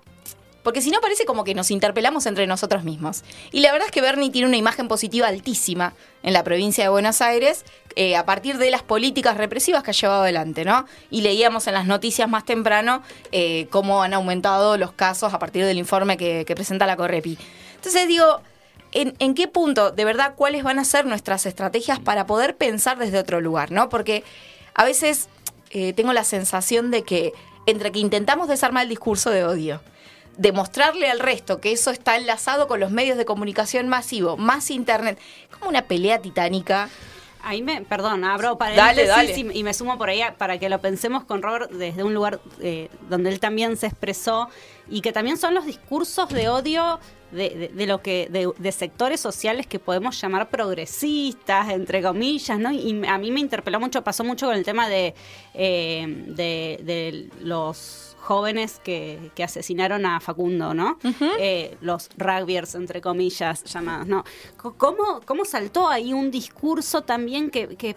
Porque 0.62 0.82
si 0.82 0.90
no 0.90 1.00
parece 1.00 1.24
como 1.26 1.44
que 1.44 1.54
nos 1.54 1.70
interpelamos 1.70 2.26
entre 2.26 2.48
nosotros 2.48 2.82
mismos. 2.82 3.22
Y 3.52 3.60
la 3.60 3.70
verdad 3.70 3.86
es 3.86 3.92
que 3.92 4.00
Bernie 4.00 4.30
tiene 4.30 4.48
una 4.48 4.56
imagen 4.56 4.88
positiva 4.88 5.28
altísima 5.28 5.94
en 6.24 6.32
la 6.32 6.42
provincia 6.42 6.82
de 6.82 6.90
Buenos 6.90 7.20
Aires 7.22 7.64
eh, 7.94 8.16
a 8.16 8.26
partir 8.26 8.58
de 8.58 8.72
las 8.72 8.82
políticas 8.82 9.36
represivas 9.36 9.84
que 9.84 9.92
ha 9.92 9.94
llevado 9.94 10.22
adelante, 10.22 10.64
¿no? 10.64 10.86
Y 11.08 11.20
leíamos 11.20 11.68
en 11.68 11.74
las 11.74 11.86
noticias 11.86 12.28
más 12.28 12.44
temprano 12.44 13.04
eh, 13.30 13.68
cómo 13.70 14.02
han 14.02 14.12
aumentado 14.12 14.76
los 14.76 14.90
casos 14.90 15.32
a 15.32 15.38
partir 15.38 15.64
del 15.64 15.78
informe 15.78 16.16
que, 16.16 16.44
que 16.44 16.56
presenta 16.56 16.84
la 16.84 16.96
Correpi. 16.96 17.38
Entonces 17.76 18.08
digo, 18.08 18.40
¿en, 18.96 19.34
qué 19.34 19.46
punto, 19.46 19.90
de 19.90 20.04
verdad, 20.04 20.34
cuáles 20.36 20.62
van 20.62 20.78
a 20.78 20.84
ser 20.84 21.06
nuestras 21.06 21.44
estrategias 21.46 21.98
para 21.98 22.26
poder 22.26 22.56
pensar 22.56 22.98
desde 22.98 23.18
otro 23.18 23.40
lugar, 23.40 23.70
¿no? 23.70 23.88
Porque 23.88 24.24
a 24.74 24.84
veces 24.84 25.28
eh, 25.70 25.92
tengo 25.92 26.12
la 26.12 26.24
sensación 26.24 26.90
de 26.90 27.02
que 27.02 27.32
entre 27.66 27.92
que 27.92 27.98
intentamos 27.98 28.48
desarmar 28.48 28.84
el 28.84 28.88
discurso 28.88 29.30
de 29.30 29.44
odio, 29.44 29.82
demostrarle 30.38 31.10
al 31.10 31.18
resto 31.18 31.60
que 31.60 31.72
eso 31.72 31.90
está 31.90 32.16
enlazado 32.16 32.68
con 32.68 32.80
los 32.80 32.90
medios 32.90 33.18
de 33.18 33.24
comunicación 33.24 33.88
masivo, 33.88 34.36
más 34.36 34.70
internet, 34.70 35.18
como 35.50 35.68
una 35.68 35.82
pelea 35.82 36.20
titánica. 36.20 36.88
Ahí 37.48 37.62
me, 37.62 37.82
perdón, 37.82 38.24
abro 38.24 38.58
paréntesis 38.58 39.08
Dale, 39.08 39.28
dale. 39.32 39.54
Y, 39.54 39.58
y 39.60 39.62
me 39.62 39.72
sumo 39.72 39.96
por 39.96 40.08
ahí 40.08 40.20
a- 40.20 40.34
para 40.34 40.58
que 40.58 40.68
lo 40.68 40.80
pensemos 40.80 41.24
con 41.24 41.42
Robert 41.42 41.70
desde 41.70 42.02
un 42.02 42.12
lugar 42.12 42.40
eh, 42.60 42.88
donde 43.08 43.30
él 43.30 43.38
también 43.40 43.76
se 43.76 43.86
expresó 43.86 44.48
y 44.88 45.00
que 45.00 45.12
también 45.12 45.36
son 45.36 45.54
los 45.54 45.64
discursos 45.64 46.28
de 46.28 46.48
odio 46.48 46.98
de, 47.30 47.50
de- 47.50 47.68
de 47.68 47.86
lo 47.86 48.02
que 48.02 48.28
de, 48.30 48.50
de 48.56 48.72
sectores 48.72 49.20
sociales 49.20 49.66
que 49.66 49.78
podemos 49.78 50.20
llamar 50.20 50.48
progresistas, 50.48 51.70
entre 51.70 52.02
comillas, 52.02 52.58
¿no? 52.58 52.72
Y 52.72 53.02
a 53.06 53.18
mí 53.18 53.30
me 53.30 53.40
interpeló 53.40 53.80
mucho, 53.80 54.02
pasó 54.02 54.22
mucho 54.24 54.46
con 54.46 54.54
el 54.56 54.64
tema 54.64 54.88
de, 54.88 55.14
eh, 55.54 56.04
de, 56.28 56.80
de 56.84 57.28
los 57.40 58.05
jóvenes 58.26 58.80
que, 58.82 59.30
que 59.34 59.44
asesinaron 59.44 60.04
a 60.04 60.20
Facundo, 60.20 60.74
¿no? 60.74 60.98
Eh, 61.38 61.76
los 61.80 62.10
rugbyers, 62.18 62.74
entre 62.74 63.00
comillas, 63.00 63.62
llamados, 63.64 64.06
¿no? 64.06 64.24
¿Cómo, 64.56 65.20
cómo 65.24 65.44
saltó 65.44 65.88
ahí 65.88 66.12
un 66.12 66.30
discurso 66.30 67.02
también 67.02 67.50
que, 67.50 67.76
que, 67.76 67.94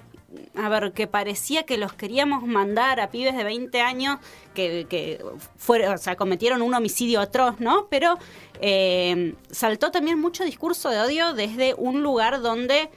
a 0.56 0.70
ver, 0.70 0.94
que 0.94 1.08
parecía 1.08 1.64
que 1.64 1.78
los 1.78 1.94
queríamos 1.94 2.46
mandar 2.46 3.00
a 3.00 3.10
pibes 3.10 3.36
de 3.36 3.44
20 3.44 3.82
años 3.82 4.20
que, 4.54 4.86
que 4.88 5.24
fueron, 5.58 5.96
o 5.96 5.98
sea, 5.98 6.16
cometieron 6.16 6.62
un 6.62 6.74
homicidio 6.74 7.22
atroz, 7.22 7.60
¿no? 7.60 7.88
Pero 7.90 8.20
eh, 8.62 9.34
saltó 9.50 9.90
también 9.90 10.20
mucho 10.20 10.44
discurso 10.44 10.90
de 10.90 11.00
odio 11.00 11.34
desde 11.34 11.74
un 11.74 12.04
lugar 12.04 12.42
donde 12.42 12.90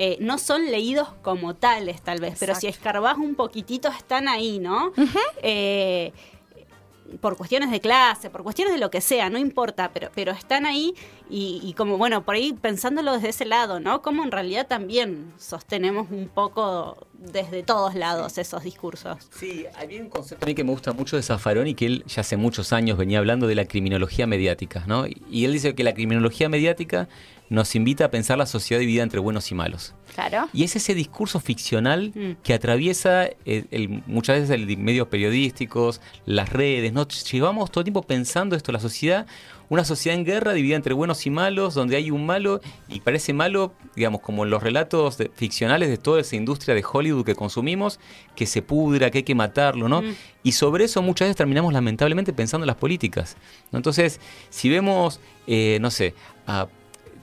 eh, 0.00 0.16
no 0.20 0.38
son 0.38 0.66
leídos 0.66 1.08
como 1.22 1.56
tales, 1.56 2.02
tal 2.02 2.20
vez, 2.20 2.36
pero 2.38 2.54
si 2.54 2.68
escarbás 2.68 3.18
un 3.18 3.34
poquitito 3.34 3.88
están 3.88 4.28
ahí, 4.28 4.60
¿no? 4.60 4.92
Eh, 5.42 6.12
por 7.20 7.36
cuestiones 7.36 7.70
de 7.70 7.80
clase, 7.80 8.30
por 8.30 8.42
cuestiones 8.42 8.74
de 8.74 8.80
lo 8.80 8.90
que 8.90 9.00
sea, 9.00 9.30
no 9.30 9.38
importa, 9.38 9.90
pero, 9.92 10.10
pero 10.14 10.32
están 10.32 10.66
ahí 10.66 10.94
y, 11.30 11.60
y 11.62 11.72
como, 11.74 11.98
bueno, 11.98 12.24
por 12.24 12.34
ahí 12.34 12.52
pensándolo 12.52 13.14
desde 13.14 13.30
ese 13.30 13.44
lado, 13.44 13.80
¿no? 13.80 14.02
Como 14.02 14.24
en 14.24 14.30
realidad 14.30 14.66
también 14.66 15.32
sostenemos 15.38 16.10
un 16.10 16.28
poco 16.28 17.06
desde 17.18 17.62
todos 17.62 17.94
lados 17.94 18.38
esos 18.38 18.62
discursos. 18.62 19.28
Sí, 19.36 19.66
había 19.76 20.00
un 20.00 20.08
concepto 20.08 20.44
a 20.44 20.46
mí 20.46 20.54
que 20.54 20.64
me 20.64 20.70
gusta 20.70 20.92
mucho 20.92 21.16
de 21.16 21.22
Zaffaroni, 21.22 21.74
que 21.74 21.86
él 21.86 22.04
ya 22.06 22.20
hace 22.20 22.36
muchos 22.36 22.72
años 22.72 22.96
venía 22.96 23.18
hablando 23.18 23.46
de 23.46 23.54
la 23.54 23.64
criminología 23.66 24.26
mediática, 24.26 24.84
¿no? 24.86 25.04
Y 25.30 25.44
él 25.44 25.52
dice 25.52 25.74
que 25.74 25.82
la 25.82 25.94
criminología 25.94 26.48
mediática 26.48 27.08
nos 27.50 27.74
invita 27.74 28.06
a 28.06 28.10
pensar 28.10 28.36
la 28.38 28.46
sociedad 28.46 28.80
dividida 28.80 29.02
entre 29.02 29.20
buenos 29.20 29.50
y 29.50 29.54
malos. 29.54 29.94
Claro. 30.14 30.48
Y 30.52 30.64
es 30.64 30.74
ese 30.76 30.94
discurso 30.94 31.38
ficcional 31.40 32.12
Mm. 32.14 32.42
que 32.42 32.52
atraviesa 32.54 33.24
el- 33.44 33.66
el- 33.70 34.02
muchas 34.06 34.36
veces 34.40 34.50
el, 34.50 34.76
medios 34.78 35.08
periodísticos, 35.08 36.00
las 36.26 36.50
redes, 36.52 36.92
¿no? 36.92 37.06
Llevamos 37.08 37.70
todo 37.70 37.80
el 37.82 37.84
tiempo 37.84 38.02
pensando 38.02 38.56
esto, 38.56 38.72
la 38.72 38.80
sociedad, 38.80 39.26
una 39.70 39.84
sociedad 39.84 40.18
en 40.18 40.24
guerra 40.24 40.52
dividida 40.54 40.76
entre 40.76 40.94
buenos 40.94 41.26
y 41.26 41.30
malos, 41.30 41.74
donde 41.74 41.96
hay 41.96 42.10
un 42.10 42.24
malo 42.26 42.60
y 42.88 43.00
parece 43.00 43.32
malo, 43.34 43.74
digamos, 43.94 44.20
como 44.22 44.44
en 44.44 44.50
los 44.50 44.62
relatos 44.62 45.18
de- 45.18 45.30
ficcionales 45.34 45.88
de 45.90 45.98
toda 45.98 46.20
esa 46.20 46.36
industria 46.36 46.74
de 46.74 46.82
Hollywood 46.90 47.24
que 47.24 47.34
consumimos, 47.34 48.00
que 48.34 48.46
se 48.46 48.62
pudra, 48.62 49.10
que 49.10 49.18
hay 49.18 49.24
que 49.24 49.34
matarlo, 49.34 49.88
¿no? 49.88 50.02
Mm. 50.02 50.14
Y 50.42 50.52
sobre 50.52 50.84
eso 50.84 51.02
muchas 51.02 51.26
veces 51.26 51.36
terminamos 51.36 51.72
lamentablemente 51.72 52.32
pensando 52.32 52.64
en 52.64 52.68
las 52.68 52.76
políticas. 52.76 53.36
¿no? 53.70 53.78
Entonces, 53.78 54.20
si 54.48 54.68
vemos, 54.70 55.20
eh, 55.46 55.78
no 55.80 55.90
sé, 55.90 56.14
a 56.46 56.66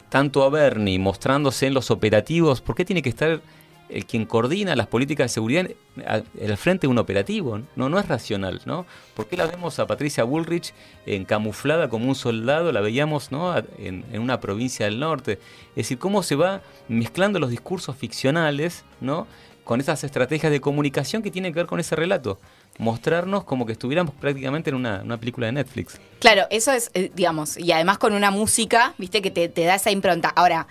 tanto 0.10 0.44
a 0.44 0.50
Bernie 0.50 1.00
mostrándose 1.00 1.68
en 1.68 1.74
los 1.74 1.92
operativos, 1.92 2.62
¿por 2.62 2.76
qué 2.76 2.86
tiene 2.86 3.02
que 3.02 3.10
estar 3.10 3.42
el 3.88 4.06
quien 4.06 4.26
coordina 4.26 4.76
las 4.76 4.88
políticas 4.88 5.26
de 5.26 5.30
seguridad 5.30 5.70
al 6.06 6.58
frente 6.58 6.88
de 6.88 6.92
un 6.92 6.98
operativo? 6.98 7.62
No, 7.76 7.90
no 7.90 8.00
es 8.00 8.08
racional, 8.08 8.62
¿no? 8.66 8.86
¿Por 9.14 9.28
qué 9.28 9.38
la 9.38 9.46
vemos 9.46 9.78
a 9.80 9.86
Patricia 9.86 10.24
Bullrich 10.24 10.74
en 11.06 11.26
camuflada 11.26 11.88
como 11.90 12.08
un 12.08 12.16
soldado? 12.16 12.72
La 12.72 12.82
veíamos, 12.82 13.32
¿no? 13.32 13.56
En, 13.78 14.04
en 14.12 14.22
una 14.22 14.40
provincia 14.40 14.86
del 14.86 15.00
norte. 15.00 15.34
Es 15.70 15.76
decir, 15.76 16.00
cómo 16.00 16.24
se 16.24 16.36
va 16.36 16.62
mezclando 16.88 17.40
los 17.40 17.50
discursos 17.50 17.96
ficcionales, 17.96 18.86
¿no? 19.02 19.28
Con 19.64 19.80
esas 19.82 20.04
estrategias 20.04 20.52
de 20.52 20.62
comunicación 20.62 21.22
que 21.22 21.32
tienen 21.32 21.54
que 21.54 21.60
ver 21.60 21.68
con 21.68 21.80
ese 21.80 21.96
relato. 21.96 22.40
Mostrarnos 22.78 23.44
como 23.44 23.66
que 23.66 23.72
estuviéramos 23.72 24.14
prácticamente 24.16 24.70
en 24.70 24.76
una, 24.76 25.02
una 25.04 25.18
película 25.18 25.48
de 25.48 25.54
Netflix. 25.54 26.00
Claro, 26.20 26.44
eso 26.50 26.72
es, 26.72 26.92
eh, 26.94 27.12
digamos, 27.14 27.58
y 27.58 27.72
además 27.72 27.98
con 27.98 28.14
una 28.14 28.32
música, 28.32 28.94
viste, 28.98 29.22
que 29.22 29.32
te, 29.32 29.48
te 29.48 29.64
da 29.64 29.76
esa 29.76 29.92
impronta. 29.92 30.30
Ahora, 30.30 30.68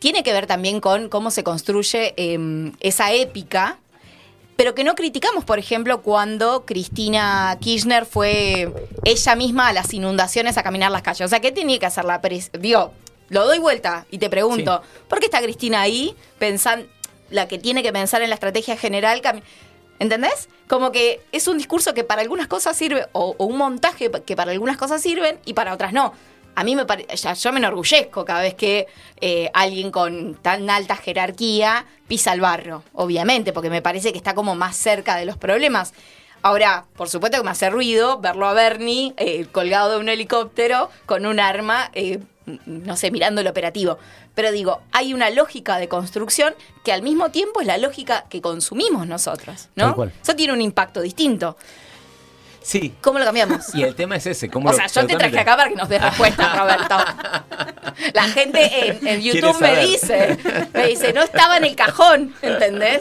tiene 0.00 0.22
que 0.22 0.32
ver 0.32 0.46
también 0.46 0.80
con 0.80 1.08
cómo 1.08 1.30
se 1.30 1.44
construye 1.44 2.14
eh, 2.16 2.72
esa 2.80 3.12
épica, 3.12 3.78
pero 4.56 4.74
que 4.74 4.84
no 4.84 4.94
criticamos, 4.94 5.44
por 5.44 5.58
ejemplo, 5.58 6.02
cuando 6.02 6.66
Cristina 6.66 7.56
Kirchner 7.60 8.04
fue 8.04 8.72
ella 9.04 9.34
misma 9.36 9.68
a 9.68 9.72
las 9.72 9.94
inundaciones 9.94 10.58
a 10.58 10.62
caminar 10.62 10.90
las 10.90 11.02
calles. 11.02 11.22
O 11.22 11.28
sea, 11.28 11.40
¿qué 11.40 11.52
tenía 11.52 11.78
que 11.78 11.86
hacer 11.86 12.04
la 12.04 12.20
pres 12.20 12.50
Digo, 12.58 12.92
lo 13.28 13.46
doy 13.46 13.58
vuelta 13.58 14.06
y 14.10 14.18
te 14.18 14.28
pregunto, 14.28 14.82
¿por 15.08 15.18
qué 15.20 15.26
está 15.26 15.40
Cristina 15.40 15.80
ahí 15.80 16.14
pensando, 16.38 16.86
la 17.30 17.46
que 17.46 17.58
tiene 17.58 17.82
que 17.82 17.92
pensar 17.92 18.22
en 18.22 18.28
la 18.28 18.34
estrategia 18.34 18.76
general? 18.76 19.22
¿Entendés? 20.00 20.48
Como 20.66 20.90
que 20.90 21.20
es 21.30 21.46
un 21.46 21.58
discurso 21.58 21.94
que 21.94 22.04
para 22.04 22.22
algunas 22.22 22.48
cosas 22.48 22.76
sirve, 22.76 23.06
o, 23.12 23.36
o 23.38 23.44
un 23.44 23.58
montaje 23.58 24.10
que 24.26 24.34
para 24.34 24.50
algunas 24.50 24.76
cosas 24.76 25.02
sirven 25.02 25.38
y 25.44 25.54
para 25.54 25.72
otras 25.72 25.92
no. 25.92 26.14
A 26.54 26.64
mí 26.64 26.74
me 26.74 26.84
parece, 26.84 27.16
yo 27.34 27.52
me 27.52 27.58
enorgullezco 27.58 28.24
cada 28.24 28.40
vez 28.40 28.54
que 28.54 28.86
eh, 29.20 29.50
alguien 29.54 29.90
con 29.90 30.34
tan 30.34 30.68
alta 30.68 30.96
jerarquía 30.96 31.86
pisa 32.08 32.32
el 32.32 32.40
barro, 32.40 32.82
obviamente, 32.92 33.52
porque 33.52 33.70
me 33.70 33.82
parece 33.82 34.10
que 34.10 34.18
está 34.18 34.34
como 34.34 34.54
más 34.56 34.76
cerca 34.76 35.16
de 35.16 35.26
los 35.26 35.36
problemas. 35.36 35.92
Ahora, 36.42 36.86
por 36.96 37.10
supuesto 37.10 37.36
que 37.36 37.44
me 37.44 37.50
hace 37.50 37.68
ruido 37.68 38.18
verlo 38.18 38.46
a 38.46 38.54
Bernie 38.54 39.12
eh, 39.18 39.46
colgado 39.52 39.92
de 39.92 39.98
un 39.98 40.08
helicóptero 40.08 40.90
con 41.04 41.26
un 41.26 41.38
arma, 41.38 41.90
eh, 41.92 42.20
no 42.66 42.96
sé, 42.96 43.10
mirando 43.10 43.40
el 43.40 43.46
operativo. 43.46 43.98
Pero 44.34 44.50
digo, 44.52 44.80
hay 44.92 45.12
una 45.14 45.30
lógica 45.30 45.78
de 45.78 45.88
construcción 45.88 46.54
que 46.84 46.92
al 46.92 47.02
mismo 47.02 47.30
tiempo 47.30 47.60
es 47.60 47.66
la 47.66 47.78
lógica 47.78 48.24
que 48.28 48.40
consumimos 48.40 49.06
nosotros, 49.06 49.68
Tal 49.74 49.88
¿no? 49.88 49.94
cual. 49.94 50.12
Eso 50.22 50.34
tiene 50.34 50.52
un 50.52 50.60
impacto 50.60 51.00
distinto. 51.00 51.56
Sí. 52.62 52.92
¿Cómo 53.00 53.18
lo 53.18 53.24
cambiamos? 53.24 53.74
Y 53.74 53.82
el 53.84 53.94
tema 53.94 54.16
es 54.16 54.26
ese. 54.26 54.50
¿cómo 54.50 54.68
O 54.68 54.72
lo- 54.72 54.76
sea, 54.76 54.86
yo 54.86 55.06
te 55.06 55.16
traje 55.16 55.38
acá 55.38 55.56
para 55.56 55.70
que 55.70 55.76
nos 55.76 55.88
des 55.88 56.00
respuesta, 56.02 56.54
Roberto. 56.56 56.96
La 58.14 58.24
gente 58.24 58.98
en, 59.02 59.20
YouTube 59.22 59.58
me 59.60 59.86
dice, 59.86 60.38
me 60.74 60.86
dice, 60.88 61.12
no 61.14 61.22
estaba 61.22 61.56
en 61.56 61.64
el 61.64 61.74
cajón, 61.74 62.34
¿entendés? 62.42 63.00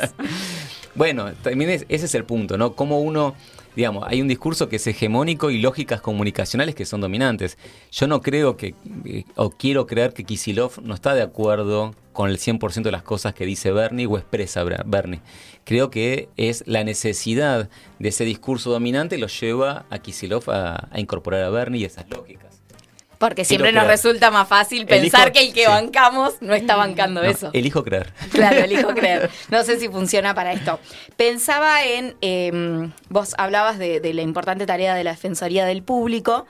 Bueno, 0.95 1.31
también 1.43 1.69
es- 1.71 1.85
ese 1.89 2.05
es 2.05 2.15
el 2.15 2.23
punto, 2.23 2.57
¿no? 2.57 2.73
Cómo 2.73 2.99
uno, 3.01 3.35
digamos, 3.79 4.03
hay 4.05 4.21
un 4.21 4.27
discurso 4.27 4.67
que 4.67 4.75
es 4.75 4.85
hegemónico 4.87 5.51
y 5.51 5.57
lógicas 5.59 6.01
comunicacionales 6.01 6.75
que 6.75 6.85
son 6.85 6.99
dominantes. 6.99 7.57
Yo 7.91 8.07
no 8.07 8.21
creo 8.21 8.57
que, 8.57 8.75
eh, 9.05 9.23
o 9.37 9.51
quiero 9.51 9.87
creer 9.87 10.13
que 10.13 10.25
Kisilov 10.25 10.81
no 10.83 10.93
está 10.93 11.13
de 11.15 11.21
acuerdo 11.21 11.95
con 12.11 12.29
el 12.29 12.37
100% 12.39 12.81
de 12.83 12.91
las 12.91 13.03
cosas 13.03 13.33
que 13.33 13.45
dice 13.45 13.71
Bernie 13.71 14.05
o 14.05 14.17
expresa 14.17 14.65
Ber- 14.65 14.83
Bernie. 14.85 15.21
Creo 15.63 15.89
que 15.89 16.27
es 16.35 16.63
la 16.67 16.83
necesidad 16.83 17.69
de 17.99 18.09
ese 18.09 18.25
discurso 18.25 18.69
dominante 18.69 19.17
lo 19.17 19.27
lleva 19.27 19.85
a 19.89 19.99
Kisilov 19.99 20.49
a, 20.51 20.89
a 20.91 20.99
incorporar 20.99 21.43
a 21.43 21.49
Bernie 21.49 21.79
y 21.81 21.85
esas 21.85 22.09
lógicas. 22.09 22.48
Porque 23.19 23.45
siempre 23.45 23.71
nos 23.73 23.85
resulta 23.85 24.31
más 24.31 24.47
fácil 24.47 24.85
pensar 24.87 25.27
Elijo- 25.27 25.33
que 25.33 25.41
el 25.47 25.53
que 25.53 25.65
sí. 25.65 25.67
bancamos 25.69 26.35
no 26.41 26.53
está 26.55 26.75
bancando 26.77 27.21
No, 27.21 27.29
eso. 27.29 27.49
Elijo 27.53 27.83
creer. 27.83 28.11
Claro, 28.31 28.57
elijo 28.57 28.87
creer. 28.95 29.29
No 29.49 29.63
sé 29.63 29.79
si 29.79 29.87
funciona 29.89 30.33
para 30.33 30.53
esto. 30.53 30.79
Pensaba 31.17 31.83
en, 31.83 32.15
eh, 32.21 32.89
vos 33.09 33.35
hablabas 33.37 33.77
de, 33.77 33.99
de 33.99 34.13
la 34.13 34.21
importante 34.23 34.65
tarea 34.65 34.95
de 34.95 35.03
la 35.03 35.11
Defensoría 35.11 35.65
del 35.65 35.83
Público, 35.83 36.47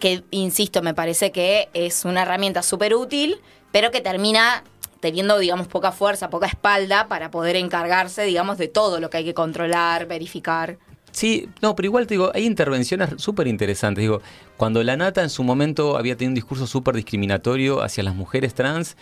que, 0.00 0.24
insisto, 0.32 0.82
me 0.82 0.92
parece 0.92 1.30
que 1.30 1.68
es 1.72 2.04
una 2.04 2.22
herramienta 2.22 2.62
súper 2.62 2.94
útil, 2.96 3.40
pero 3.70 3.92
que 3.92 4.00
termina 4.00 4.64
teniendo, 4.98 5.38
digamos, 5.38 5.68
poca 5.68 5.92
fuerza, 5.92 6.30
poca 6.30 6.46
espalda 6.46 7.06
para 7.06 7.30
poder 7.30 7.54
encargarse, 7.56 8.22
digamos, 8.24 8.58
de 8.58 8.66
todo 8.68 8.98
lo 8.98 9.08
que 9.08 9.18
hay 9.18 9.24
que 9.24 9.34
controlar, 9.34 10.06
verificar. 10.06 10.78
Sí, 11.12 11.48
no, 11.60 11.76
pero 11.76 11.86
igual 11.86 12.06
te 12.06 12.14
digo, 12.14 12.30
hay 12.34 12.46
intervenciones 12.46 13.10
súper 13.18 13.46
interesantes. 13.46 14.02
Digo, 14.02 14.20
cuando 14.56 14.82
la 14.82 14.96
Nata 14.96 15.22
en 15.22 15.30
su 15.30 15.44
momento 15.44 15.96
había 15.98 16.16
tenido 16.16 16.30
un 16.30 16.34
discurso 16.34 16.66
súper 16.66 16.96
discriminatorio 16.96 17.82
hacia 17.82 18.02
las 18.02 18.14
mujeres 18.14 18.54
trans, 18.54 18.96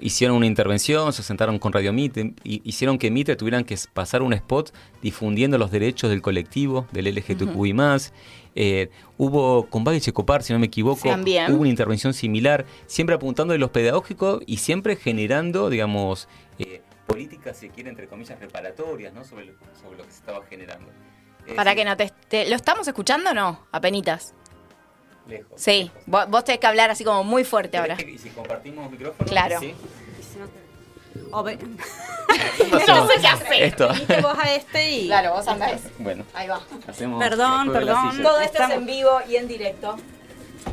hicieron 0.00 0.36
una 0.36 0.46
intervención, 0.46 1.12
se 1.12 1.22
sentaron 1.22 1.58
con 1.60 1.72
Radio 1.72 1.92
Mitre, 1.92 2.34
y 2.42 2.60
hicieron 2.64 2.98
que 2.98 3.10
Mitre 3.12 3.36
tuvieran 3.36 3.64
que 3.64 3.78
pasar 3.92 4.22
un 4.22 4.32
spot 4.32 4.74
difundiendo 5.00 5.56
los 5.56 5.70
derechos 5.70 6.10
del 6.10 6.20
colectivo, 6.20 6.86
del 6.92 7.06
LGTQI+. 7.06 7.72
Eh, 8.56 8.90
hubo 9.16 9.66
con 9.70 9.84
Bagui 9.84 10.00
Checopar, 10.00 10.42
si 10.42 10.52
no 10.52 10.58
me 10.58 10.66
equivoco, 10.66 11.08
También. 11.08 11.52
hubo 11.52 11.60
una 11.60 11.70
intervención 11.70 12.12
similar, 12.14 12.66
siempre 12.86 13.14
apuntando 13.14 13.52
de 13.52 13.58
los 13.58 13.70
pedagógicos 13.70 14.42
y 14.46 14.56
siempre 14.58 14.96
generando, 14.96 15.70
digamos, 15.70 16.28
eh, 16.58 16.82
políticas, 17.06 17.56
si 17.58 17.68
quiere, 17.68 17.90
entre 17.90 18.08
comillas, 18.08 18.38
reparatorias, 18.40 19.12
¿no? 19.14 19.24
Sobre, 19.24 19.46
lo- 19.46 19.52
sobre 19.80 19.98
lo 19.98 20.04
que 20.04 20.10
se 20.10 20.18
estaba 20.18 20.44
generando. 20.46 20.86
Es 21.46 21.54
Para 21.54 21.74
que 21.74 21.84
no 21.84 21.96
te, 21.96 22.10
te- 22.28 22.48
¿Lo 22.48 22.56
estamos 22.56 22.86
escuchando 22.88 23.30
o 23.30 23.34
no? 23.34 23.66
Apenitas. 23.72 24.32
Lejos. 25.28 25.52
Sí, 25.56 25.90
vos, 26.06 26.28
vos 26.28 26.44
tenés 26.44 26.60
que 26.60 26.66
hablar 26.66 26.90
así 26.90 27.04
como 27.04 27.24
muy 27.24 27.44
fuerte 27.44 27.78
ahora. 27.78 27.96
¿Y 28.00 28.18
si 28.18 28.30
compartimos 28.30 28.90
micrófono? 28.90 29.28
Claro. 29.28 29.58
¿Sí? 29.60 29.74
No 32.88 33.06
sé 33.08 33.20
qué 33.20 33.26
hacer. 33.28 33.62
Esto. 33.62 33.88
Venite 33.88 34.20
vos 34.20 34.36
a 34.38 34.52
este 34.54 34.90
y... 34.90 35.06
Claro, 35.06 35.32
vos 35.34 35.46
andás. 35.46 35.80
Bueno, 35.98 36.24
Ahí 36.34 36.48
va. 36.48 36.60
hacemos. 36.88 37.22
Perdón, 37.22 37.72
perdón. 37.72 38.22
Todo 38.22 38.40
esto 38.40 38.62
es 38.62 38.70
en 38.70 38.86
vivo 38.86 39.20
y 39.28 39.36
en 39.36 39.48
directo. 39.48 39.96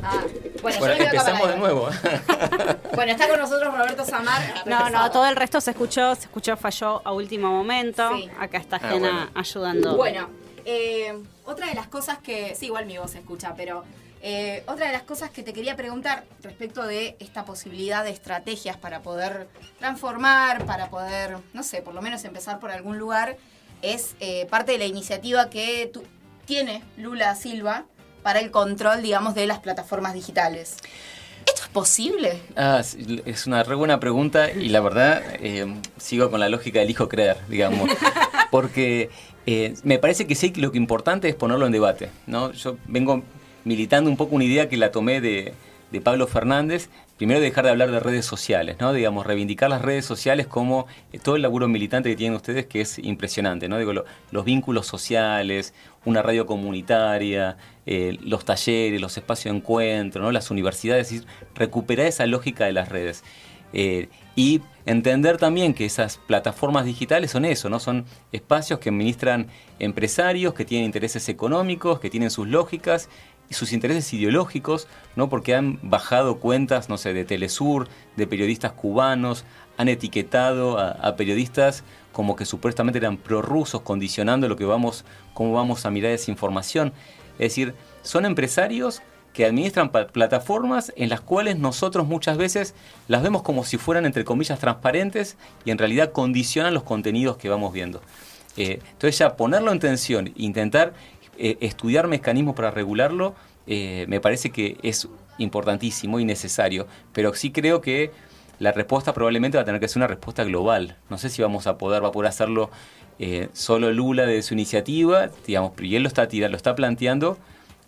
Ah, 0.04 0.22
bueno, 0.62 0.80
Bueno, 0.80 0.96
yo 0.98 1.04
empezamos 1.04 1.48
de 1.50 1.58
nuevo. 1.58 1.90
Bueno, 2.96 3.12
está 3.14 3.28
con 3.30 3.40
nosotros 3.40 3.74
Roberto 3.74 4.04
Samar. 4.06 4.42
No, 4.66 4.90
no, 4.90 5.10
todo 5.12 5.26
el 5.28 5.36
resto 5.36 5.62
se 5.62 5.72
escuchó, 5.72 6.14
se 6.16 6.22
escuchó, 6.24 6.58
falló 6.58 7.02
a 7.06 7.12
último 7.14 7.50
momento. 7.50 8.16
Sí. 8.16 8.30
Acá 8.40 8.58
está 8.58 8.78
Ah, 8.78 8.90
Jena 8.90 9.00
bueno. 9.00 9.30
ayudando. 9.36 9.96
Bueno, 9.96 10.30
eh, 10.66 11.14
otra 11.46 11.68
de 11.68 11.76
las 11.76 11.88
cosas 11.88 12.18
que. 12.20 12.56
Sí, 12.56 12.68
igual 12.68 12.86
mi 12.86 12.98
voz 12.98 13.12
se 13.12 13.20
escucha, 13.20 13.54
pero. 13.56 13.84
eh, 14.24 14.64
otra 14.68 14.86
de 14.88 14.94
las 14.94 15.02
cosas 15.04 15.32
que 15.32 15.42
te 15.44 15.52
quería 15.52 15.76
preguntar 15.76 16.26
respecto 16.44 16.84
de 16.86 17.16
esta 17.20 17.44
posibilidad 17.44 18.04
de 18.04 18.12
estrategias 18.12 18.78
para 18.78 19.02
poder 19.02 19.48
transformar, 19.80 20.64
para 20.66 20.90
poder, 20.90 21.38
no 21.54 21.64
sé, 21.64 21.82
por 21.82 21.94
lo 21.96 22.02
menos 22.04 22.24
empezar 22.24 22.60
por 22.60 22.70
algún 22.72 22.98
lugar, 23.00 23.38
es 23.82 24.16
eh, 24.20 24.46
parte 24.50 24.74
de 24.74 24.78
la 24.78 24.86
iniciativa 24.86 25.50
que 25.50 25.90
tu- 25.92 26.04
tiene 26.46 26.84
Lula 26.98 27.34
Silva 27.36 27.86
para 28.22 28.40
el 28.40 28.52
control, 28.52 29.02
digamos, 29.02 29.34
de 29.34 29.48
las 29.48 29.58
plataformas 29.60 30.14
digitales. 30.14 30.76
¿Esto 31.48 31.64
es 31.64 31.70
posible? 31.70 32.40
Ah, 32.56 32.84
es 33.26 33.48
una 33.48 33.64
re 33.64 33.74
buena 33.74 34.00
pregunta 34.00 34.52
y 34.52 34.70
la 34.70 34.82
verdad 34.82 35.24
eh, 35.40 35.66
sigo 35.98 36.30
con 36.30 36.40
la 36.40 36.48
lógica 36.50 36.80
del 36.80 36.92
hijo 36.92 37.10
creer, 37.10 37.38
digamos. 37.48 37.90
Porque 38.52 39.10
eh, 39.46 39.74
me 39.84 40.00
parece 40.00 40.28
que 40.28 40.36
sí, 40.36 40.54
lo 40.56 40.72
que 40.72 40.78
importante 40.78 41.28
es 41.30 41.36
ponerlo 41.36 41.66
en 41.66 41.72
debate. 41.72 42.10
¿no? 42.28 42.52
Yo 42.52 42.78
vengo 42.88 43.24
militando 43.64 44.10
un 44.10 44.18
poco 44.18 44.36
una 44.36 44.44
idea 44.46 44.70
que 44.70 44.78
la 44.78 44.92
tomé 44.92 45.22
de, 45.22 45.54
de 45.92 46.02
Pablo 46.02 46.28
Fernández. 46.28 46.90
Primero 47.18 47.40
dejar 47.40 47.66
de 47.66 47.70
hablar 47.70 47.92
de 47.92 48.00
redes 48.00 48.26
sociales, 48.26 48.78
¿no? 48.80 48.94
Digamos, 48.94 49.28
reivindicar 49.28 49.70
las 49.70 49.84
redes 49.84 50.06
sociales 50.06 50.48
como 50.48 50.88
eh, 51.14 51.20
todo 51.20 51.36
el 51.36 51.44
laburo 51.44 51.68
militante 51.68 52.10
que 52.10 52.16
tienen 52.16 52.36
ustedes, 52.36 52.66
que 52.66 52.82
es 52.82 52.98
impresionante, 52.98 53.70
¿no? 53.70 53.78
Digo, 53.78 53.94
lo- 53.94 54.06
los 54.32 54.44
vínculos 54.44 54.88
sociales, 54.88 55.76
una 56.04 56.24
radio 56.24 56.48
comunitaria, 56.48 57.58
eh, 57.86 58.18
los 58.24 58.44
talleres, 58.44 59.00
los 59.00 59.16
espacios 59.18 59.54
de 59.54 59.60
encuentro, 59.60 60.24
¿no? 60.24 60.32
Las 60.32 60.50
universidades, 60.50 61.24
recuperar 61.54 62.08
esa 62.08 62.26
lógica 62.26 62.66
de 62.66 62.74
las 62.74 62.90
redes. 62.90 63.24
Y 64.36 64.62
entender 64.86 65.38
también 65.38 65.74
que 65.74 65.86
esas 65.86 66.18
plataformas 66.18 66.86
digitales 66.86 67.32
son 67.32 67.46
eso, 67.46 67.70
¿no? 67.70 67.80
Son 67.80 68.06
espacios 68.32 68.80
que 68.80 68.90
administran 68.90 69.48
empresarios, 69.80 70.54
que 70.54 70.66
tienen 70.66 70.86
intereses 70.86 71.28
económicos, 71.30 72.00
que 72.00 72.10
tienen 72.10 72.32
sus 72.32 72.48
lógicas 72.48 73.10
y 73.50 73.54
sus 73.54 73.74
intereses 73.74 74.14
ideológicos, 74.14 74.88
¿no? 75.16 75.30
Porque 75.30 75.56
han 75.56 75.80
bajado 75.84 76.40
cuentas, 76.40 76.90
no 76.90 76.98
sé, 76.98 77.14
de 77.14 77.26
Telesur, 77.26 77.90
de 78.16 78.28
periodistas 78.28 78.72
cubanos, 78.72 79.46
han 79.78 79.90
etiquetado 79.90 80.78
a, 80.80 80.92
a 80.92 81.16
periodistas 81.16 81.84
como 82.12 82.36
que 82.36 82.46
supuestamente 82.46 83.00
eran 83.00 83.18
prorrusos, 83.18 83.82
condicionando 83.82 84.48
lo 84.48 84.56
que 84.56 84.66
vamos, 84.66 85.06
cómo 85.34 85.54
vamos 85.54 85.86
a 85.86 85.92
mirar 85.92 86.12
esa 86.12 86.32
información. 86.32 86.94
Es 87.34 87.52
decir, 87.52 87.74
son 88.04 88.26
empresarios 88.26 89.02
que 89.34 89.46
administran 89.46 89.92
plataformas 89.92 90.92
en 90.96 91.10
las 91.10 91.22
cuales 91.22 91.58
nosotros 91.58 92.06
muchas 92.06 92.38
veces 92.38 92.76
las 93.08 93.24
vemos 93.24 93.42
como 93.44 93.64
si 93.64 93.78
fueran, 93.78 94.06
entre 94.06 94.26
comillas, 94.26 94.60
transparentes 94.60 95.38
y 95.64 95.72
en 95.72 95.78
realidad 95.78 96.12
condicionan 96.12 96.74
los 96.74 96.84
contenidos 96.84 97.38
que 97.38 97.50
vamos 97.50 97.72
viendo. 97.72 98.02
Eh, 98.58 98.80
entonces 98.92 99.18
ya 99.18 99.38
ponerlo 99.38 99.72
en 99.72 99.80
tensión, 99.80 100.34
intentar 100.36 100.94
eh, 101.38 101.58
estudiar 101.62 102.08
mecanismos 102.08 102.56
para 102.56 102.72
regularlo, 102.72 103.36
eh, 103.68 104.06
me 104.10 104.20
parece 104.20 104.50
que 104.50 104.78
es 104.84 105.08
importantísimo 105.38 106.20
y 106.20 106.26
necesario, 106.26 106.88
pero 107.14 107.34
sí 107.34 107.52
creo 107.52 107.80
que 107.82 108.12
la 108.60 108.72
respuesta 108.72 109.14
probablemente 109.14 109.58
va 109.58 109.64
a 109.64 109.66
tener 109.66 109.82
que 109.82 109.88
ser 109.88 110.00
una 110.00 110.08
respuesta 110.08 110.44
global. 110.44 110.98
No 111.10 111.18
sé 111.18 111.30
si 111.30 111.42
vamos 111.42 111.66
a 111.68 111.78
poder, 111.78 112.04
va 112.04 112.10
a 112.10 112.12
poder 112.12 112.30
hacerlo 112.30 112.70
eh, 113.18 113.50
solo 113.54 113.92
Lula 113.92 114.26
de 114.26 114.42
su 114.44 114.54
iniciativa, 114.54 115.30
digamos, 115.48 115.72
y 115.82 115.96
él 115.96 116.04
lo 116.04 116.08
está, 116.08 116.28
lo 116.32 116.58
está 116.58 116.76
planteando 116.76 117.38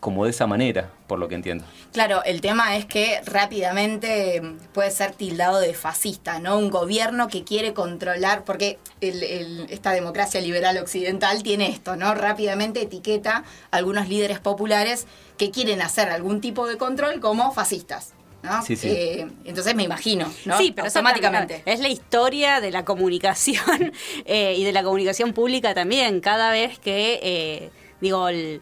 como 0.04 0.26
de 0.26 0.32
esa 0.32 0.46
manera, 0.48 0.90
por 1.08 1.18
lo 1.18 1.30
que 1.30 1.36
entiendo. 1.36 1.64
Claro, 1.94 2.24
el 2.26 2.42
tema 2.42 2.76
es 2.76 2.86
que 2.86 3.22
rápidamente 3.26 4.42
puede 4.74 4.92
ser 4.92 5.14
tildado 5.14 5.60
de 5.62 5.74
fascista, 5.74 6.40
¿no? 6.40 6.58
Un 6.58 6.70
gobierno 6.70 7.30
que 7.30 7.46
quiere 7.46 7.74
controlar, 7.74 8.44
porque 8.44 8.80
el- 9.00 9.24
el- 9.24 9.68
esta 9.70 9.92
democracia 9.94 10.42
liberal 10.42 10.78
occidental 10.78 11.42
tiene 11.42 11.70
esto, 11.70 11.96
¿no? 11.96 12.14
Rápidamente 12.16 12.82
etiqueta 12.82 13.46
a 13.72 13.78
algunos 13.78 14.10
líderes 14.10 14.40
populares 14.40 15.08
que 15.38 15.52
quieren 15.52 15.82
hacer 15.82 16.10
algún 16.10 16.42
tipo 16.42 16.68
de 16.68 16.78
control 16.78 17.22
como 17.22 17.52
fascistas. 17.54 18.14
¿no? 18.44 18.62
Sí, 18.62 18.76
sí. 18.76 18.90
Eh, 18.92 19.26
entonces 19.46 19.74
me 19.74 19.84
imagino, 19.84 20.30
¿no? 20.44 20.58
Sí, 20.58 20.74
pero 20.76 20.88
automáticamente. 20.88 21.60
también, 21.60 21.74
es 21.78 21.80
la 21.80 21.88
historia 21.88 22.60
de 22.60 22.72
la 22.72 22.84
comunicación 22.84 23.94
eh, 24.26 24.56
y 24.58 24.66
de 24.66 24.74
la 24.74 24.84
comunicación 24.84 25.32
pública 25.32 25.74
también. 25.74 26.20
Cada 26.20 26.52
vez 26.52 26.78
que, 26.78 27.22
eh, 27.24 27.70
digo, 28.02 28.28
el- 28.28 28.60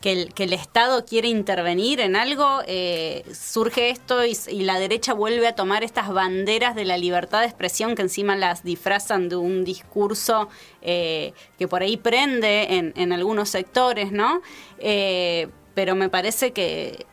que, 0.00 0.12
el, 0.12 0.34
que 0.34 0.44
el 0.44 0.52
Estado 0.52 1.04
quiere 1.04 1.28
intervenir 1.28 2.00
en 2.00 2.16
algo, 2.16 2.60
eh, 2.66 3.24
surge 3.32 3.90
esto 3.90 4.24
y, 4.24 4.34
la 4.62 4.78
derecha 4.78 5.14
vuelve 5.14 5.46
a 5.46 5.54
tomar 5.54 5.82
estas 5.84 6.08
banderas 6.08 6.74
de 6.74 6.84
la 6.84 6.96
libertad 6.96 7.40
de 7.40 7.46
expresión 7.46 7.94
que 7.94 8.02
encima 8.02 8.36
las 8.36 8.62
disfrazan 8.62 9.28
de 9.28 9.36
un 9.36 9.64
discurso 9.64 10.48
eh, 10.82 11.32
que 11.58 11.68
por 11.68 11.82
ahí 11.82 11.96
prende 11.96 12.74
en, 12.74 12.92
en 12.96 13.12
algunos 13.12 13.48
sectores, 13.48 14.12
¿no? 14.12 14.42
Eh, 14.78 15.48
pero 15.74 15.94
me 15.94 16.08
parece 16.08 16.52
que, 16.52 17.06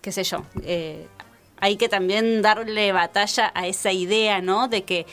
qué 0.00 0.12
sé 0.12 0.22
yo, 0.22 0.44
hay 1.58 1.76
que 1.76 1.88
también 1.88 2.42
darle 2.42 2.92
batalla 2.92 3.50
a 3.54 3.66
esa 3.66 3.90
idea, 3.90 4.40
¿no? 4.40 4.68
De 4.68 4.84
que 4.84 5.06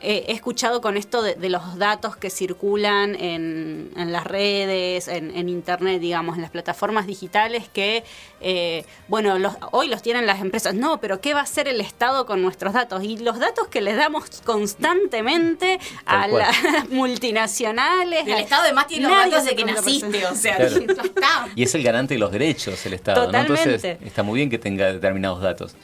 eh, 0.00 0.24
he 0.28 0.32
escuchado 0.32 0.80
con 0.80 0.96
esto 0.96 1.22
de, 1.22 1.34
de 1.34 1.48
los 1.48 1.76
datos 1.78 2.16
que 2.16 2.30
circulan 2.30 3.14
en, 3.14 3.90
en 3.96 4.12
las 4.12 4.24
redes, 4.26 5.08
en, 5.08 5.36
en 5.36 5.48
internet, 5.48 6.00
digamos, 6.00 6.36
en 6.36 6.42
las 6.42 6.50
plataformas 6.50 7.06
digitales, 7.06 7.68
que, 7.72 8.04
eh, 8.40 8.84
bueno, 9.08 9.38
los, 9.38 9.54
hoy 9.72 9.88
los 9.88 10.02
tienen 10.02 10.26
las 10.26 10.40
empresas. 10.40 10.74
No, 10.74 11.00
pero 11.00 11.20
¿qué 11.20 11.34
va 11.34 11.40
a 11.40 11.44
hacer 11.44 11.68
el 11.68 11.80
Estado 11.80 12.26
con 12.26 12.42
nuestros 12.42 12.72
datos? 12.74 13.02
Y 13.04 13.18
los 13.18 13.38
datos 13.38 13.68
que 13.68 13.80
les 13.80 13.96
damos 13.96 14.24
constantemente 14.44 15.78
a 16.06 16.26
las 16.28 16.56
multinacionales. 16.90 18.26
El 18.26 18.34
Estado 18.38 18.62
además 18.62 18.86
tiene 18.86 19.08
los 19.08 19.16
datos 19.16 19.44
de 19.44 19.56
que 19.56 19.64
naciste, 19.64 20.26
o 20.26 20.34
sea, 20.34 20.56
Claro. 20.56 20.76
está. 21.04 21.48
Y 21.54 21.62
es 21.62 21.74
el 21.74 21.82
garante 21.82 22.14
de 22.14 22.20
los 22.20 22.30
derechos 22.32 22.84
el 22.86 22.94
Estado, 22.94 23.30
¿no? 23.30 23.38
Entonces 23.38 23.76
Totalmente. 23.76 24.06
está 24.06 24.22
muy 24.22 24.36
bien 24.38 24.50
que 24.50 24.58
tenga 24.58 24.92
determinados 24.92 25.40
datos. 25.40 25.74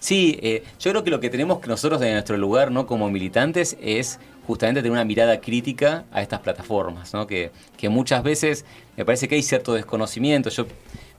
Sí, 0.00 0.38
eh, 0.42 0.64
yo 0.80 0.90
creo 0.90 1.04
que 1.04 1.10
lo 1.10 1.20
que 1.20 1.30
tenemos 1.30 1.60
que 1.60 1.68
nosotros 1.68 2.00
en 2.02 2.14
nuestro 2.14 2.36
lugar, 2.36 2.72
¿no? 2.72 2.86
Como 2.86 3.08
militantes, 3.10 3.76
es 3.80 4.18
justamente 4.46 4.80
tener 4.80 4.92
una 4.92 5.04
mirada 5.04 5.40
crítica 5.40 6.04
a 6.10 6.22
estas 6.22 6.40
plataformas, 6.40 7.14
¿no? 7.14 7.26
Que, 7.26 7.52
que 7.76 7.88
muchas 7.88 8.22
veces 8.22 8.64
me 8.96 9.04
parece 9.04 9.28
que 9.28 9.36
hay 9.36 9.42
cierto 9.42 9.74
desconocimiento. 9.74 10.50
Yo 10.50 10.66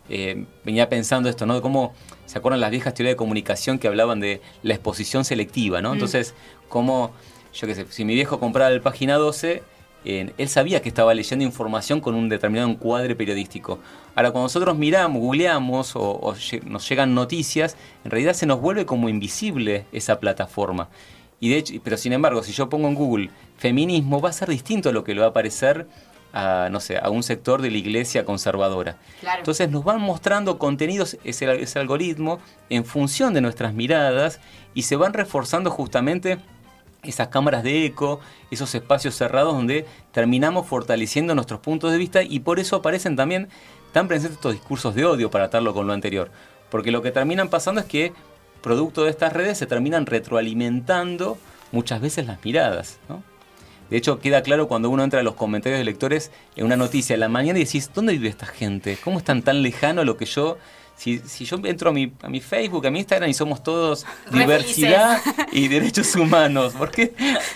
eh, 0.10 0.46
venía 0.66 0.90
pensando 0.90 1.30
esto, 1.30 1.46
¿no? 1.46 1.56
De 1.56 1.62
cómo 1.62 1.94
se 2.26 2.38
acuerdan 2.38 2.60
las 2.60 2.72
viejas 2.72 2.94
teorías 2.94 3.14
de 3.14 3.18
comunicación 3.18 3.80
que 3.80 3.88
hablaban 3.88 4.20
de 4.20 4.42
la 4.64 4.74
exposición 4.74 5.24
selectiva, 5.24 5.82
¿no? 5.82 5.94
Entonces, 5.94 6.34
cómo, 6.68 7.12
yo 7.54 7.68
qué 7.68 7.76
sé, 7.76 7.86
si 7.90 8.04
mi 8.04 8.16
viejo 8.16 8.40
compraba 8.40 8.72
el 8.72 8.82
página 8.82 9.16
12, 9.16 9.64
eh, 10.04 10.34
él 10.38 10.50
sabía 10.50 10.82
que 10.82 10.90
estaba 10.90 11.14
leyendo 11.14 11.46
información 11.46 12.02
con 12.02 12.16
un 12.16 12.28
determinado 12.30 12.70
encuadre 12.70 13.16
periodístico. 13.16 13.80
Ahora, 14.16 14.32
cuando 14.32 14.46
nosotros 14.46 14.78
miramos, 14.78 15.22
googleamos 15.22 15.94
o, 15.96 16.36
nos 16.66 16.90
llegan 16.90 17.14
noticias, 17.14 17.78
en 18.04 18.12
realidad 18.12 18.34
se 18.34 18.46
nos 18.46 18.60
vuelve 18.60 18.86
como 18.86 19.10
invisible 19.10 19.86
esa 19.92 20.20
plataforma. 20.20 20.90
Y 21.40 21.50
de 21.50 21.58
hecho, 21.58 21.74
pero 21.84 21.98
sin 21.98 22.14
embargo, 22.14 22.44
si 22.44 22.52
yo 22.52 22.70
pongo 22.70 22.88
en 22.88 22.96
Google 22.96 23.30
feminismo, 23.58 24.22
va 24.22 24.30
a 24.30 24.34
ser 24.34 24.50
distinto 24.50 24.90
a 24.90 24.92
lo 24.92 25.04
que 25.04 25.14
le 25.14 25.22
va 25.22 25.28
a 25.28 25.30
aparecer 25.30 25.88
a, 26.34 26.70
no 26.72 26.80
sé, 26.80 26.98
a 26.98 27.10
un 27.10 27.24
sector 27.24 27.62
de 27.62 27.72
la 27.72 27.78
iglesia 27.78 28.26
conservadora. 28.26 28.98
Claro. 29.20 29.40
Entonces 29.40 29.70
nos 29.70 29.84
van 29.84 30.02
mostrando 30.02 30.58
contenidos, 30.58 31.18
ese, 31.24 31.62
ese 31.62 31.80
algoritmo, 31.80 32.40
en 32.70 32.86
función 32.86 33.34
de 33.34 33.42
nuestras 33.42 33.74
miradas 33.74 34.40
y 34.74 34.84
se 34.84 34.96
van 34.96 35.14
reforzando 35.14 35.70
justamente 35.72 36.40
esas 37.04 37.30
cámaras 37.30 37.64
de 37.64 37.86
eco, 37.86 38.20
esos 38.52 38.74
espacios 38.76 39.16
cerrados 39.16 39.54
donde 39.54 39.86
terminamos 40.12 40.68
fortaleciendo 40.68 41.36
nuestros 41.36 41.60
puntos 41.60 41.92
de 41.92 41.98
vista 41.98 42.24
y 42.24 42.40
por 42.40 42.60
eso 42.60 42.78
aparecen 42.78 43.16
también 43.16 43.50
tan 43.92 44.08
presentes 44.08 44.38
estos 44.38 44.54
discursos 44.54 44.96
de 44.96 45.06
odio 45.06 45.32
para 45.32 45.46
atarlo 45.46 45.74
con 45.74 45.88
lo 45.88 45.94
anterior. 45.94 46.32
Porque 46.70 46.92
lo 46.92 47.02
que 47.02 47.12
terminan 47.12 47.50
pasando 47.50 47.82
es 47.82 47.88
que, 47.88 48.14
producto 48.62 49.04
de 49.04 49.10
estas 49.10 49.34
redes, 49.34 49.58
se 49.58 49.66
terminan 49.66 50.06
retroalimentando 50.06 51.38
muchas 51.72 52.02
veces 52.02 52.28
las 52.28 52.44
miradas. 52.46 53.00
De 53.90 53.98
hecho, 53.98 54.20
queda 54.20 54.42
claro 54.42 54.70
cuando 54.70 54.90
uno 54.90 55.04
entra 55.04 55.20
a 55.20 55.24
los 55.24 55.36
comentarios 55.36 55.80
de 55.80 55.84
lectores 55.84 56.32
en 56.56 56.66
una 56.66 56.78
noticia 56.78 57.14
en 57.16 57.20
la 57.20 57.28
mañana 57.28 57.60
y 57.60 57.66
decís, 57.66 57.92
¿dónde 57.94 58.14
vive 58.14 58.30
esta 58.30 58.46
gente? 58.46 58.98
¿Cómo 59.04 59.18
están 59.18 59.42
tan 59.42 59.62
lejano 59.62 60.02
a 60.02 60.06
lo 60.06 60.18
que 60.18 60.26
yo... 60.26 60.58
Si, 60.96 61.20
si 61.20 61.46
yo 61.46 61.58
entro 61.64 61.90
a 61.90 61.94
mi, 61.94 62.14
a 62.22 62.30
mi 62.30 62.40
Facebook, 62.42 62.86
a 62.86 62.92
mi 62.92 63.00
Instagram 63.00 63.30
y 63.30 63.34
somos 63.34 63.64
todos 63.64 64.06
diversidad 64.32 65.20
y 65.52 65.68
derechos 65.68 66.16
humanos, 66.16 66.74
¿por 66.74 66.92
qué? 66.92 67.14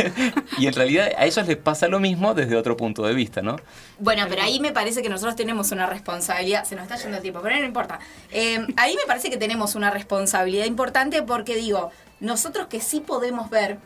y 0.57 0.65
en 0.65 0.73
realidad 0.73 1.11
a 1.15 1.25
ellos 1.25 1.45
les 1.45 1.57
pasa 1.57 1.87
lo 1.87 1.99
mismo 1.99 2.33
desde 2.33 2.55
otro 2.55 2.75
punto 2.75 3.03
de 3.03 3.13
vista, 3.13 3.43
¿no? 3.43 3.57
Bueno, 3.99 4.25
pero 4.27 4.41
ahí 4.41 4.59
me 4.59 4.71
parece 4.71 5.03
que 5.03 5.09
nosotros 5.09 5.35
tenemos 5.35 5.71
una 5.71 5.85
responsabilidad. 5.85 6.65
Se 6.65 6.75
nos 6.75 6.83
está 6.83 6.97
yendo 6.97 7.17
el 7.17 7.21
tiempo, 7.21 7.41
pero 7.43 7.55
no 7.55 7.65
importa. 7.65 7.99
Eh, 8.31 8.65
ahí 8.77 8.95
me 8.95 9.05
parece 9.05 9.29
que 9.29 9.37
tenemos 9.37 9.75
una 9.75 9.91
responsabilidad 9.91 10.65
importante 10.65 11.21
porque 11.21 11.55
digo, 11.55 11.91
nosotros 12.19 12.67
que 12.67 12.81
sí 12.81 12.99
podemos 12.99 13.49
ver, 13.51 13.77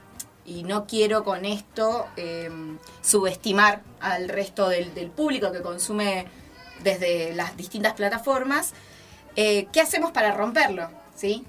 y 0.46 0.64
no 0.64 0.88
quiero 0.88 1.24
con 1.24 1.46
esto 1.46 2.08
eh, 2.18 2.50
subestimar 3.02 3.82
al 4.00 4.30
resto 4.30 4.68
del, 4.68 4.94
del 4.96 5.12
público 5.12 5.52
que 5.52 5.62
consume 5.62 6.26
desde 6.84 7.36
las 7.36 7.56
distintas 7.56 7.94
plataformas, 7.94 8.74
eh, 9.36 9.68
¿qué 9.72 9.82
hacemos 9.82 10.12
para 10.12 10.32
romperlo? 10.34 10.90
¿Sí? 11.16 11.46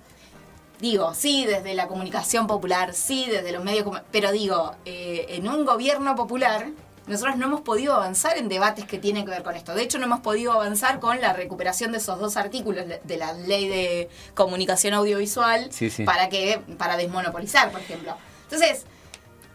Digo, 0.80 1.12
sí, 1.14 1.44
desde 1.44 1.74
la 1.74 1.88
comunicación 1.88 2.46
popular, 2.46 2.94
sí, 2.94 3.26
desde 3.30 3.52
los 3.52 3.62
medios, 3.62 3.86
pero 4.10 4.32
digo, 4.32 4.74
eh, 4.86 5.26
en 5.30 5.46
un 5.48 5.66
gobierno 5.66 6.16
popular, 6.16 6.68
nosotros 7.06 7.36
no 7.36 7.46
hemos 7.46 7.60
podido 7.60 7.94
avanzar 7.94 8.38
en 8.38 8.48
debates 8.48 8.86
que 8.86 8.98
tienen 8.98 9.24
que 9.26 9.30
ver 9.32 9.42
con 9.42 9.56
esto. 9.56 9.74
De 9.74 9.82
hecho, 9.82 9.98
no 9.98 10.04
hemos 10.06 10.20
podido 10.20 10.52
avanzar 10.52 10.98
con 11.00 11.20
la 11.20 11.32
recuperación 11.34 11.92
de 11.92 11.98
esos 11.98 12.18
dos 12.18 12.36
artículos 12.38 12.86
de- 12.88 13.00
de 13.04 13.16
la 13.18 13.32
ley 13.34 13.68
de 13.68 14.08
comunicación 14.34 14.94
audiovisual 14.94 15.70
Sí, 15.72 15.90
sí. 15.90 16.04
para 16.04 16.28
que 16.30 16.60
para 16.78 16.96
desmonopolizar, 16.96 17.70
por 17.72 17.80
ejemplo. 17.80 18.14
Entonces, 18.44 18.84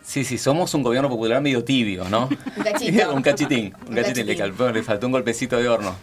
Sí, 0.06 0.24
sí, 0.24 0.38
somos 0.38 0.72
un 0.76 0.84
gobierno 0.84 1.10
popular 1.10 1.42
medio 1.42 1.64
tibio, 1.64 2.08
¿no? 2.10 2.28
Un 2.58 2.64
cachito. 2.64 3.14
un 3.14 3.22
cachitín, 3.24 3.74
un, 3.90 3.96
cachitín, 3.96 4.26
le, 4.28 4.38
calpó, 4.38 4.70
le 4.70 4.84
faltó 4.84 5.08
un 5.08 5.12
golpecito 5.12 5.58
de 5.58 5.68
horno. 5.68 5.96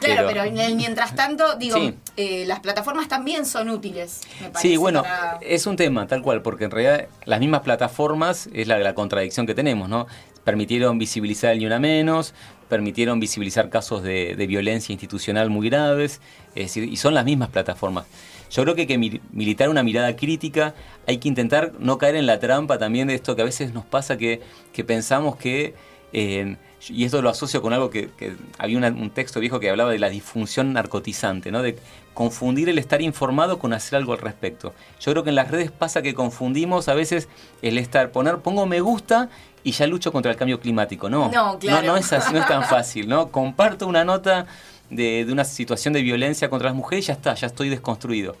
claro, 0.00 0.28
pero, 0.28 0.44
en 0.44 0.58
el 0.58 0.76
mientras 0.76 1.14
tanto, 1.14 1.56
digo, 1.56 1.78
Sí. 1.78 1.94
eh, 2.18 2.44
las 2.46 2.60
plataformas 2.60 3.08
también 3.08 3.46
son 3.46 3.70
útiles, 3.70 4.20
me 4.42 4.50
parece. 4.50 4.68
Sí, 4.68 4.76
bueno, 4.76 5.02
para- 5.02 5.38
es 5.40 5.66
un 5.66 5.76
tema, 5.76 6.06
tal 6.06 6.20
cual, 6.22 6.42
porque 6.42 6.64
en 6.64 6.70
realidad 6.70 7.06
las 7.24 7.40
mismas 7.40 7.62
plataformas 7.62 8.50
es 8.52 8.68
la, 8.68 8.78
la 8.78 8.94
contradicción 8.94 9.46
que 9.46 9.54
tenemos, 9.54 9.88
¿no? 9.88 10.06
Permitieron 10.44 10.98
visibilizar 10.98 11.52
el 11.52 11.58
ni 11.60 11.66
una 11.66 11.78
menos, 11.78 12.34
permitieron 12.68 13.18
visibilizar 13.18 13.70
casos 13.70 14.02
de, 14.02 14.34
de 14.36 14.46
violencia 14.46 14.92
institucional 14.92 15.48
muy 15.48 15.70
graves, 15.70 16.20
es 16.54 16.64
decir, 16.66 16.84
y 16.84 16.96
son 16.98 17.14
las 17.14 17.24
mismas 17.24 17.48
plataformas. 17.48 18.04
Yo 18.50 18.62
creo 18.62 18.74
que 18.74 18.82
hay 18.82 18.86
que 18.86 18.98
mil- 18.98 19.20
militar 19.32 19.68
una 19.68 19.82
mirada 19.82 20.14
crítica, 20.16 20.74
hay 21.06 21.18
que 21.18 21.28
intentar 21.28 21.72
no 21.78 21.98
caer 21.98 22.16
en 22.16 22.26
la 22.26 22.38
trampa 22.38 22.78
también 22.78 23.08
de 23.08 23.14
esto 23.14 23.36
que 23.36 23.42
a 23.42 23.44
veces 23.44 23.72
nos 23.74 23.84
pasa 23.84 24.16
que, 24.16 24.40
que 24.72 24.84
pensamos 24.84 25.36
que, 25.36 25.74
eh, 26.12 26.56
y 26.88 27.04
esto 27.04 27.20
lo 27.22 27.28
asocio 27.28 27.60
con 27.60 27.72
algo 27.72 27.90
que, 27.90 28.08
que 28.16 28.34
había 28.58 28.78
una- 28.78 28.88
un 28.88 29.10
texto 29.10 29.40
viejo 29.40 29.58
que 29.60 29.68
hablaba 29.68 29.90
de 29.90 29.98
la 29.98 30.08
disfunción 30.08 30.72
narcotizante, 30.72 31.50
¿no? 31.50 31.62
De 31.62 31.76
confundir 32.14 32.68
el 32.68 32.78
estar 32.78 33.02
informado 33.02 33.58
con 33.58 33.72
hacer 33.72 33.96
algo 33.96 34.12
al 34.12 34.18
respecto. 34.18 34.72
Yo 35.00 35.12
creo 35.12 35.22
que 35.24 35.30
en 35.30 35.36
las 35.36 35.50
redes 35.50 35.70
pasa 35.70 36.02
que 36.02 36.14
confundimos 36.14 36.88
a 36.88 36.94
veces 36.94 37.28
el 37.62 37.78
estar, 37.78 38.10
poner, 38.10 38.38
pongo 38.38 38.66
me 38.66 38.80
gusta 38.80 39.28
y 39.62 39.72
ya 39.72 39.86
lucho 39.86 40.10
contra 40.12 40.30
el 40.32 40.36
cambio 40.38 40.58
climático. 40.60 41.10
No, 41.10 41.30
No, 41.30 41.58
claro. 41.58 41.86
no, 41.86 41.96
es, 41.96 42.12
así, 42.12 42.32
no 42.32 42.40
es 42.40 42.46
tan 42.46 42.64
fácil, 42.64 43.08
¿no? 43.08 43.28
Comparto 43.32 43.86
una 43.86 44.04
nota 44.04 44.46
de, 44.90 45.26
una 45.30 45.44
situación 45.44 45.94
de 45.94 46.02
violencia 46.02 46.48
contra 46.48 46.68
las 46.68 46.76
mujeres 46.76 47.06
ya 47.06 47.12
está, 47.14 47.34
ya 47.34 47.46
estoy 47.46 47.68
desconstruido. 47.68 48.36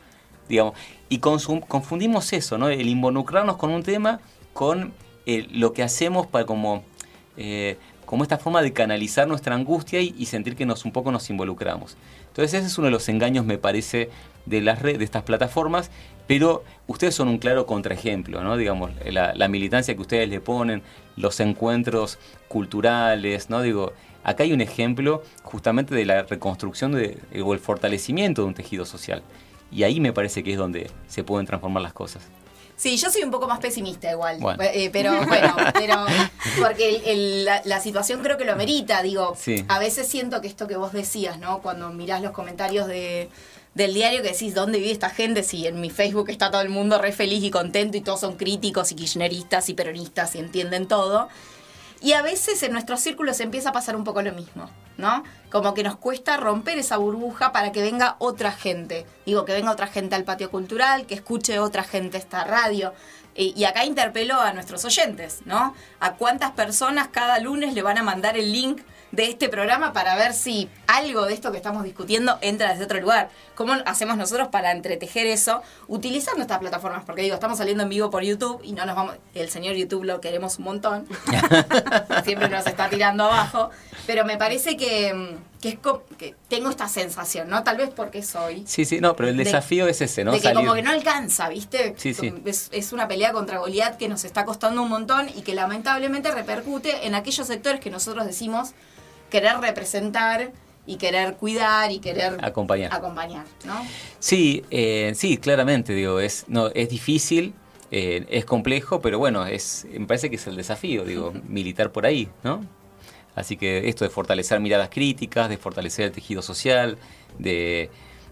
Digamos. 0.48 0.74
Y 1.08 1.18
confundimos 1.18 2.32
eso, 2.32 2.56
¿no? 2.56 2.68
El 2.68 2.88
involucrarnos 2.88 3.56
con 3.56 3.70
un 3.70 3.82
tema 3.82 4.20
con 4.54 4.92
eh, 5.26 5.46
lo 5.50 5.72
que 5.74 5.82
hacemos 5.82 6.26
para 6.26 6.46
como, 6.46 6.82
eh, 7.36 7.76
como 8.06 8.22
esta 8.22 8.38
forma 8.38 8.62
de 8.62 8.72
canalizar 8.72 9.28
nuestra 9.28 9.54
angustia 9.54 10.00
y, 10.00 10.14
y 10.18 10.26
sentir 10.26 10.56
que 10.56 10.64
nos 10.64 10.84
un 10.86 10.92
poco 10.92 11.12
nos 11.12 11.28
involucramos. 11.28 11.96
Entonces 12.28 12.54
ese 12.54 12.66
es 12.66 12.78
uno 12.78 12.86
de 12.86 12.92
los 12.92 13.08
engaños, 13.08 13.44
me 13.44 13.58
parece, 13.58 14.08
de 14.46 14.60
las 14.62 14.80
redes, 14.80 14.98
de 14.98 15.04
estas 15.04 15.22
plataformas, 15.22 15.90
pero 16.26 16.64
ustedes 16.86 17.14
son 17.14 17.28
un 17.28 17.38
claro 17.38 17.66
contraejemplo, 17.66 18.42
¿no? 18.42 18.56
Digamos, 18.56 18.90
la, 19.04 19.34
la 19.34 19.48
militancia 19.48 19.94
que 19.94 20.00
ustedes 20.00 20.28
le 20.28 20.40
ponen, 20.40 20.82
los 21.16 21.40
encuentros 21.40 22.18
culturales, 22.48 23.50
¿no? 23.50 23.60
Digo, 23.62 23.92
acá 24.28 24.42
hay 24.44 24.52
un 24.52 24.60
ejemplo 24.60 25.22
justamente 25.42 25.94
de 25.94 26.04
la 26.04 26.22
reconstrucción 26.22 26.92
de, 26.92 27.18
o 27.44 27.52
el 27.54 27.58
fortalecimiento 27.60 28.42
de 28.42 28.48
un 28.48 28.54
tejido 28.54 28.84
social. 28.84 29.22
Y 29.70 29.82
ahí 29.82 30.00
me 30.00 30.12
parece 30.12 30.42
que 30.42 30.52
es 30.52 30.58
donde 30.58 30.90
se 31.08 31.24
pueden 31.24 31.46
transformar 31.46 31.82
las 31.82 31.92
cosas. 31.92 32.22
Sí, 32.76 32.96
yo 32.96 33.10
soy 33.10 33.22
un 33.24 33.30
poco 33.32 33.48
más 33.48 33.58
pesimista 33.58 34.08
igual. 34.10 34.38
Bueno. 34.38 34.62
Eh, 34.62 34.88
pero 34.92 35.10
bueno, 35.26 35.54
pero 35.74 36.06
porque 36.60 36.88
el- 36.96 37.02
el- 37.06 37.44
la, 37.44 37.60
la 37.64 37.80
situación 37.80 38.22
creo 38.22 38.38
que 38.38 38.44
lo 38.44 38.52
amerita. 38.52 39.02
Digo, 39.02 39.34
Sí. 39.36 39.64
a 39.68 39.78
veces 39.80 40.06
siento 40.06 40.40
que 40.40 40.46
esto 40.46 40.68
que 40.68 40.76
vos 40.76 40.92
decías, 40.92 41.38
¿no? 41.40 41.60
Cuando 41.60 41.90
mirás 41.90 42.22
los 42.22 42.30
comentarios 42.30 42.86
de, 42.86 43.30
del 43.74 43.94
diario 43.94 44.22
que 44.22 44.30
decís, 44.30 44.54
¿dónde 44.54 44.78
vive 44.78 44.92
esta 44.92 45.10
gente? 45.10 45.42
Si 45.42 45.66
en 45.66 45.80
mi 45.80 45.90
Facebook 45.90 46.30
está 46.30 46.52
todo 46.52 46.60
el 46.62 46.68
mundo 46.68 46.98
re 46.98 47.10
feliz 47.10 47.42
y 47.42 47.50
contento 47.50 47.96
y 47.96 48.00
todos 48.00 48.20
son 48.20 48.36
críticos 48.36 48.92
y 48.92 48.94
kirchneristas 48.94 49.68
y 49.68 49.74
peronistas 49.74 50.36
y 50.36 50.38
entienden 50.38 50.86
todo. 50.86 51.28
Y 52.00 52.12
a 52.12 52.22
veces 52.22 52.62
en 52.62 52.72
nuestros 52.72 53.00
círculos 53.00 53.40
empieza 53.40 53.70
a 53.70 53.72
pasar 53.72 53.96
un 53.96 54.04
poco 54.04 54.22
lo 54.22 54.32
mismo, 54.32 54.70
¿no? 54.96 55.24
Como 55.50 55.74
que 55.74 55.82
nos 55.82 55.96
cuesta 55.96 56.36
romper 56.36 56.78
esa 56.78 56.96
burbuja 56.96 57.50
para 57.50 57.72
que 57.72 57.82
venga 57.82 58.16
otra 58.18 58.52
gente. 58.52 59.04
Digo, 59.26 59.44
que 59.44 59.52
venga 59.52 59.72
otra 59.72 59.88
gente 59.88 60.14
al 60.14 60.24
patio 60.24 60.50
cultural, 60.50 61.06
que 61.06 61.14
escuche 61.14 61.58
otra 61.58 61.82
gente 61.82 62.16
esta 62.16 62.44
radio. 62.44 62.92
Y, 63.34 63.64
acá 63.64 63.84
interpelo 63.84 64.40
a 64.40 64.52
nuestros 64.52 64.84
oyentes, 64.84 65.42
¿no? 65.44 65.74
A 66.00 66.14
cuántas 66.14 66.50
personas 66.52 67.06
cada 67.08 67.38
lunes 67.38 67.72
le 67.72 67.82
van 67.82 67.96
a 67.96 68.02
mandar 68.02 68.36
el 68.36 68.52
link 68.52 68.80
de 69.10 69.24
este 69.30 69.48
programa 69.48 69.92
para 69.92 70.14
ver 70.16 70.34
si 70.34 70.68
algo 70.86 71.24
de 71.26 71.32
esto 71.34 71.50
que 71.50 71.56
estamos 71.56 71.82
discutiendo 71.84 72.38
entra 72.42 72.70
desde 72.70 72.84
otro 72.84 73.00
lugar. 73.00 73.30
¿Cómo 73.54 73.72
hacemos 73.86 74.16
nosotros 74.16 74.48
para 74.48 74.70
entretejer 74.72 75.26
eso 75.26 75.62
utilizando 75.88 76.42
estas 76.42 76.58
plataformas? 76.58 77.04
Porque 77.04 77.22
digo, 77.22 77.34
estamos 77.34 77.58
saliendo 77.58 77.82
en 77.84 77.88
vivo 77.88 78.10
por 78.10 78.22
YouTube 78.22 78.60
y 78.62 78.72
no 78.72 78.84
nos 78.86 78.94
vamos. 78.96 79.16
El 79.34 79.48
señor 79.50 79.74
YouTube 79.76 80.04
lo 80.04 80.20
queremos 80.20 80.58
un 80.58 80.64
montón. 80.64 81.08
Siempre 82.24 82.48
nos 82.48 82.66
está 82.66 82.88
tirando 82.88 83.24
abajo. 83.24 83.70
Pero 84.06 84.24
me 84.24 84.36
parece 84.36 84.76
que, 84.76 85.38
que 85.60 85.68
es 85.70 85.78
que 86.16 86.34
tengo 86.48 86.70
esta 86.70 86.88
sensación, 86.88 87.48
¿no? 87.48 87.62
Tal 87.64 87.76
vez 87.76 87.90
porque 87.94 88.22
soy. 88.22 88.64
Sí, 88.66 88.84
sí, 88.84 89.00
no, 89.00 89.16
pero 89.16 89.28
el 89.28 89.36
De- 89.36 89.44
desafío 89.44 89.86
es 89.88 90.00
ese, 90.00 90.24
¿no? 90.24 90.32
de 90.32 90.38
que 90.38 90.44
Salir- 90.48 90.56
como 90.56 90.74
que 90.74 90.82
no 90.82 90.90
alcanza, 90.90 91.48
¿viste? 91.48 91.94
Sí, 91.96 92.14
sí. 92.14 92.32
Es, 92.44 92.68
es 92.72 92.92
una 92.92 93.08
pelea 93.08 93.32
contra 93.32 93.58
Goliat 93.58 93.96
que 93.96 94.08
nos 94.08 94.24
está 94.24 94.44
costando 94.44 94.82
un 94.82 94.88
montón 94.88 95.28
y 95.34 95.42
que 95.42 95.54
lamentablemente 95.54 96.30
repercute 96.30 97.06
en 97.06 97.14
aquellos 97.14 97.46
sectores 97.46 97.80
que 97.80 97.90
nosotros 97.90 98.24
decimos 98.26 98.70
querer 99.30 99.58
representar 99.60 100.52
y 100.86 100.96
querer 100.96 101.34
cuidar 101.36 101.92
y 101.92 101.98
querer 101.98 102.38
Acompañar. 102.42 102.92
acompañar, 102.94 103.44
¿no? 103.64 103.74
Sí, 104.18 104.64
eh, 104.70 105.12
sí, 105.14 105.36
claramente, 105.36 105.92
digo, 105.92 106.18
es, 106.20 106.46
no, 106.48 106.68
es 106.68 106.88
difícil, 106.88 107.52
eh, 107.90 108.24
es 108.30 108.44
complejo, 108.46 109.00
pero 109.02 109.18
bueno, 109.18 109.46
es, 109.46 109.86
me 109.92 110.06
parece 110.06 110.30
que 110.30 110.36
es 110.36 110.46
el 110.46 110.56
desafío, 110.56 111.04
digo, 111.04 111.32
militar 111.46 111.92
por 111.92 112.06
ahí, 112.06 112.28
¿no? 112.42 112.64
Así 113.34 113.56
que 113.56 113.88
esto 113.88 114.04
de 114.04 114.10
fortalecer 114.10 114.58
miradas 114.60 114.88
críticas, 114.88 115.48
de 115.48 115.58
fortalecer 115.58 116.06
el 116.06 116.12
tejido 116.12 116.42
social, 116.42 116.98
de, 117.38 117.90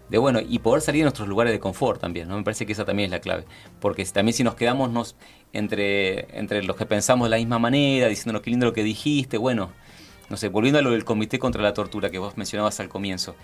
de 0.09 0.17
bueno, 0.17 0.39
y 0.45 0.59
poder 0.59 0.81
salir 0.81 1.01
de 1.01 1.03
nuestros 1.03 1.27
lugares 1.27 1.53
de 1.53 1.59
confort 1.59 2.01
también, 2.01 2.27
¿no? 2.27 2.37
Me 2.37 2.43
parece 2.43 2.65
que 2.65 2.73
esa 2.73 2.83
también 2.85 3.05
es 3.05 3.11
la 3.11 3.19
clave. 3.21 3.45
Porque 3.79 4.03
también 4.05 4.33
si 4.33 4.43
nos 4.43 4.55
quedamos 4.55 4.89
nos, 4.91 5.15
entre, 5.53 6.37
entre 6.37 6.61
los 6.63 6.75
que 6.75 6.85
pensamos 6.85 7.27
de 7.27 7.29
la 7.29 7.37
misma 7.37 7.57
manera, 7.59 8.07
diciendo 8.07 8.41
qué 8.41 8.49
lindo 8.49 8.65
lo 8.65 8.73
que 8.73 8.83
dijiste, 8.83 9.37
bueno, 9.37 9.71
no 10.29 10.37
sé, 10.37 10.49
volviendo 10.49 10.79
a 10.79 10.81
lo 10.81 10.91
del 10.91 11.05
Comité 11.05 11.39
contra 11.39 11.61
la 11.61 11.73
Tortura 11.73 12.09
que 12.09 12.19
vos 12.19 12.37
mencionabas 12.37 12.79
al 12.79 12.89
comienzo, 12.89 13.35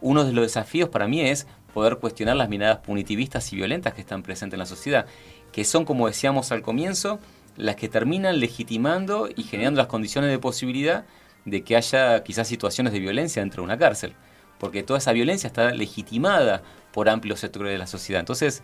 uno 0.00 0.24
de 0.24 0.32
los 0.32 0.44
desafíos 0.44 0.88
para 0.88 1.06
mí 1.06 1.20
es 1.20 1.46
poder 1.72 1.98
cuestionar 1.98 2.36
las 2.36 2.48
miradas 2.48 2.78
punitivistas 2.78 3.52
y 3.52 3.56
violentas 3.56 3.94
que 3.94 4.00
están 4.00 4.22
presentes 4.22 4.54
en 4.54 4.58
la 4.60 4.66
sociedad, 4.66 5.06
que 5.52 5.64
son, 5.64 5.84
como 5.84 6.06
decíamos 6.06 6.50
al 6.52 6.62
comienzo, 6.62 7.20
las 7.56 7.76
que 7.76 7.88
terminan 7.88 8.40
legitimando 8.40 9.28
y 9.34 9.44
generando 9.44 9.78
las 9.78 9.86
condiciones 9.86 10.30
de 10.30 10.38
posibilidad 10.38 11.04
de 11.44 11.62
que 11.62 11.76
haya 11.76 12.22
quizás 12.24 12.48
situaciones 12.48 12.92
de 12.92 13.00
violencia 13.00 13.42
dentro 13.42 13.62
de 13.62 13.66
una 13.66 13.78
cárcel, 13.78 14.14
porque 14.58 14.82
toda 14.82 14.98
esa 14.98 15.12
violencia 15.12 15.46
está 15.46 15.72
legitimada 15.72 16.62
por 16.92 17.08
amplios 17.08 17.40
sectores 17.40 17.72
de 17.72 17.78
la 17.78 17.86
sociedad. 17.86 18.20
Entonces, 18.20 18.62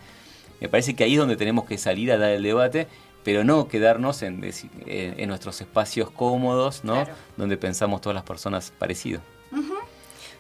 me 0.61 0.69
parece 0.69 0.95
que 0.95 1.05
ahí 1.05 1.15
es 1.15 1.19
donde 1.19 1.37
tenemos 1.37 1.65
que 1.65 1.79
salir 1.79 2.11
a 2.13 2.19
dar 2.19 2.31
el 2.31 2.43
debate, 2.43 2.89
pero 3.29 3.45
no 3.45 3.69
quedarnos 3.69 4.23
en, 4.23 4.41
nuestros 4.41 5.61
espacios 5.61 6.11
cómodos, 6.11 6.83
¿no? 6.83 6.95
Claro. 6.95 7.13
Donde 7.37 7.59
pensamos 7.59 8.01
todas 8.01 8.15
las 8.15 8.25
personas 8.25 8.73
parecido. 8.79 9.21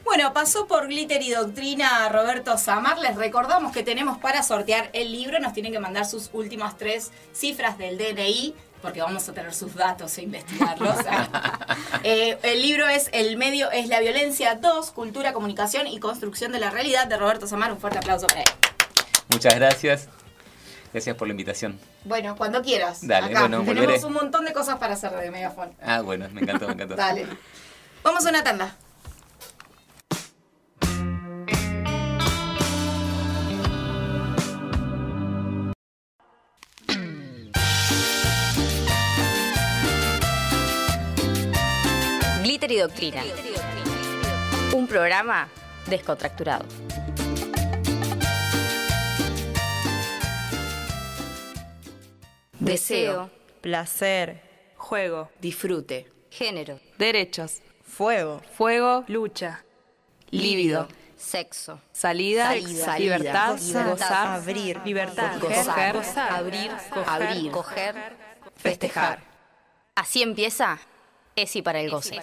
Bueno, 0.04 0.32
pasó 0.32 0.66
por 0.66 0.88
Glitter 0.88 1.20
y 1.20 1.32
Doctrina 1.32 2.08
Roberto 2.08 2.56
Samar. 2.56 2.98
Les 2.98 3.14
recordamos 3.14 3.74
que 3.74 3.82
tenemos 3.82 4.16
para 4.16 4.42
sortear 4.42 4.88
el 4.94 5.12
libro. 5.12 5.38
Nos 5.38 5.52
tienen 5.52 5.70
que 5.70 5.78
mandar 5.78 6.06
sus 6.06 6.30
últimas 6.32 6.78
tres 6.78 7.10
cifras 7.34 7.76
del 7.76 7.98
DNI, 7.98 8.54
porque 8.80 9.02
vamos 9.02 9.28
a 9.28 9.34
tener 9.34 9.52
sus 9.52 9.74
datos 9.74 10.16
e 10.16 10.22
investigarlos. 10.22 10.96
Eh, 12.04 12.38
el 12.42 12.62
libro 12.62 12.88
es 12.88 13.10
El 13.12 13.36
medio 13.36 13.70
es 13.70 13.88
la 13.88 14.00
violencia 14.00 14.54
2, 14.54 14.92
Cultura, 14.92 15.32
Comunicación 15.32 15.86
y 15.86 15.98
Construcción 15.98 16.52
de 16.52 16.60
la 16.60 16.70
Realidad 16.70 17.06
de 17.06 17.18
Roberto 17.18 17.46
Samar. 17.46 17.70
Un 17.72 17.80
fuerte 17.80 17.98
aplauso 17.98 18.26
para 18.28 18.40
él. 18.40 18.48
Muchas 19.30 19.54
gracias. 19.54 20.08
Gracias 20.92 21.16
por 21.16 21.28
la 21.28 21.32
invitación. 21.32 21.78
Bueno, 22.04 22.34
cuando 22.36 22.62
quieras. 22.62 23.06
Dale, 23.06 23.26
Acá 23.26 23.40
bueno, 23.40 23.58
tenemos 23.60 23.80
volveré. 23.86 24.04
un 24.06 24.12
montón 24.12 24.44
de 24.44 24.52
cosas 24.52 24.78
para 24.78 24.94
hacer 24.94 25.12
de 25.12 25.30
Megafon. 25.30 25.70
Ah, 25.82 26.00
bueno, 26.00 26.26
me 26.32 26.40
encantó, 26.40 26.66
me 26.66 26.74
encantó. 26.74 26.96
Dale. 26.96 27.26
Vamos 28.02 28.24
a 28.24 28.30
una 28.30 28.42
tanda. 28.42 28.74
Glitter 42.42 42.72
y 42.72 42.78
Doctrina. 42.78 43.22
Un 44.74 44.86
programa 44.86 45.48
descontracturado. 45.86 46.64
Deseo, 52.58 53.30
Placer. 53.60 54.42
Juego. 54.76 55.30
Disfrute. 55.40 56.06
género, 56.30 56.78
Derechos. 56.98 57.60
Fuego. 57.82 58.42
Fuego. 58.56 59.04
Lucha. 59.08 59.64
Líbido. 60.30 60.88
sexo, 61.16 61.80
Salida. 61.92 62.50
Salida. 62.50 62.98
Libertad. 62.98 63.52
Gozar. 63.52 63.90
Gozar. 63.90 64.26
Abrir. 64.26 64.80
Libertad. 64.84 65.40
Gozar. 65.40 65.94
Coger. 65.94 66.18
abrir, 66.30 66.70
Abrir. 67.06 67.50
coger, 67.50 68.16
Festejar. 68.56 69.20
Así 69.94 70.22
empieza 70.22 70.78
Esi 71.34 71.62
para 71.62 71.80
el 71.80 71.90
goce. 71.90 72.20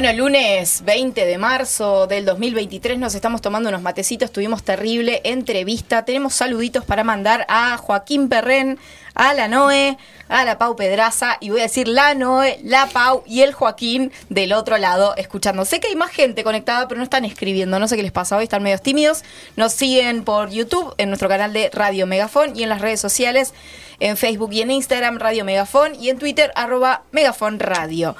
Bueno, 0.00 0.16
lunes 0.16 0.82
20 0.86 1.26
de 1.26 1.36
marzo 1.36 2.06
del 2.06 2.24
2023 2.24 2.98
nos 2.98 3.14
estamos 3.14 3.42
tomando 3.42 3.68
unos 3.68 3.82
matecitos, 3.82 4.32
tuvimos 4.32 4.62
terrible 4.62 5.20
entrevista, 5.24 6.06
tenemos 6.06 6.32
saluditos 6.32 6.86
para 6.86 7.04
mandar 7.04 7.44
a 7.50 7.76
Joaquín 7.76 8.30
Perren, 8.30 8.78
a 9.14 9.34
la 9.34 9.46
Noe, 9.46 9.98
a 10.30 10.46
la 10.46 10.56
Pau 10.56 10.74
Pedraza 10.74 11.36
y 11.38 11.50
voy 11.50 11.60
a 11.60 11.64
decir 11.64 11.86
la 11.86 12.14
Noe, 12.14 12.58
la 12.64 12.86
Pau 12.86 13.22
y 13.26 13.42
el 13.42 13.52
Joaquín 13.52 14.10
del 14.30 14.54
otro 14.54 14.78
lado 14.78 15.14
escuchando. 15.18 15.66
Sé 15.66 15.80
que 15.80 15.88
hay 15.88 15.96
más 15.96 16.12
gente 16.12 16.44
conectada, 16.44 16.88
pero 16.88 16.96
no 16.96 17.04
están 17.04 17.26
escribiendo, 17.26 17.78
no 17.78 17.86
sé 17.86 17.96
qué 17.96 18.02
les 18.02 18.10
pasa 18.10 18.38
hoy, 18.38 18.44
están 18.44 18.62
medios 18.62 18.80
tímidos. 18.80 19.22
Nos 19.56 19.74
siguen 19.74 20.24
por 20.24 20.48
YouTube, 20.48 20.94
en 20.96 21.10
nuestro 21.10 21.28
canal 21.28 21.52
de 21.52 21.68
Radio 21.74 22.06
Megafón 22.06 22.56
y 22.56 22.62
en 22.62 22.70
las 22.70 22.80
redes 22.80 23.02
sociales, 23.02 23.52
en 23.98 24.16
Facebook 24.16 24.50
y 24.54 24.62
en 24.62 24.70
Instagram 24.70 25.18
Radio 25.18 25.44
Megafón 25.44 25.94
y 25.94 26.08
en 26.08 26.18
Twitter 26.18 26.52
arroba 26.54 27.02
Megafón 27.12 27.60
Radio. 27.60 28.16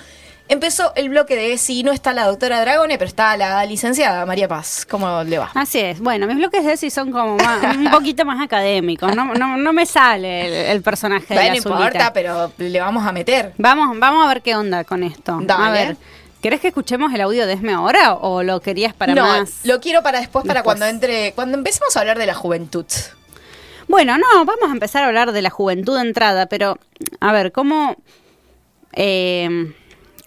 Empezó 0.50 0.92
el 0.96 1.08
bloque 1.10 1.36
de 1.36 1.52
ESI, 1.52 1.84
no 1.84 1.92
está 1.92 2.12
la 2.12 2.24
doctora 2.26 2.60
Dragone, 2.60 2.98
pero 2.98 3.06
está 3.06 3.36
la 3.36 3.64
licenciada 3.66 4.26
María 4.26 4.48
Paz. 4.48 4.84
¿Cómo 4.90 5.22
le 5.22 5.38
va? 5.38 5.48
Así 5.54 5.78
es. 5.78 6.00
Bueno, 6.00 6.26
mis 6.26 6.36
bloques 6.38 6.64
de 6.64 6.72
ESI 6.72 6.90
son 6.90 7.12
como 7.12 7.36
más- 7.36 7.76
un 7.76 7.88
poquito 7.92 8.24
más 8.24 8.40
académicos. 8.42 9.14
No, 9.14 9.32
no, 9.34 9.56
no 9.56 9.72
me 9.72 9.86
sale 9.86 10.46
el, 10.46 10.52
el 10.76 10.82
personaje 10.82 11.32
de 11.32 11.40
la 11.44 11.48
no 11.50 11.54
importa, 11.54 12.12
pero 12.12 12.52
le 12.58 12.80
vamos 12.80 13.06
a 13.06 13.12
meter. 13.12 13.52
Vamos, 13.58 13.96
vamos 14.00 14.24
a 14.24 14.28
ver 14.28 14.42
qué 14.42 14.56
onda 14.56 14.82
con 14.82 15.04
esto. 15.04 15.34
A 15.40 15.44
Dale. 15.44 15.70
ver, 15.86 15.96
¿querés 16.42 16.60
que 16.60 16.66
escuchemos 16.68 17.14
el 17.14 17.20
audio 17.20 17.46
de 17.46 17.52
Esme 17.52 17.72
ahora 17.72 18.14
o 18.14 18.42
lo 18.42 18.60
querías 18.60 18.92
para 18.92 19.14
no, 19.14 19.22
más? 19.24 19.60
lo 19.62 19.78
quiero 19.80 20.02
para 20.02 20.18
después, 20.18 20.44
para 20.44 20.60
Después. 20.62 20.78
cuando 20.78 20.86
entre, 20.86 21.32
cuando 21.34 21.56
empecemos 21.58 21.96
a 21.96 22.00
hablar 22.00 22.18
de 22.18 22.26
la 22.26 22.34
juventud. 22.34 22.86
Bueno, 23.86 24.18
no, 24.18 24.44
vamos 24.44 24.68
a 24.68 24.72
empezar 24.72 25.04
a 25.04 25.06
hablar 25.06 25.30
de 25.30 25.42
la 25.42 25.50
juventud 25.50 25.94
de 25.94 26.02
entrada, 26.08 26.46
pero 26.46 26.76
a 27.20 27.32
ver, 27.32 27.52
¿cómo, 27.52 27.94
eh, 28.94 29.74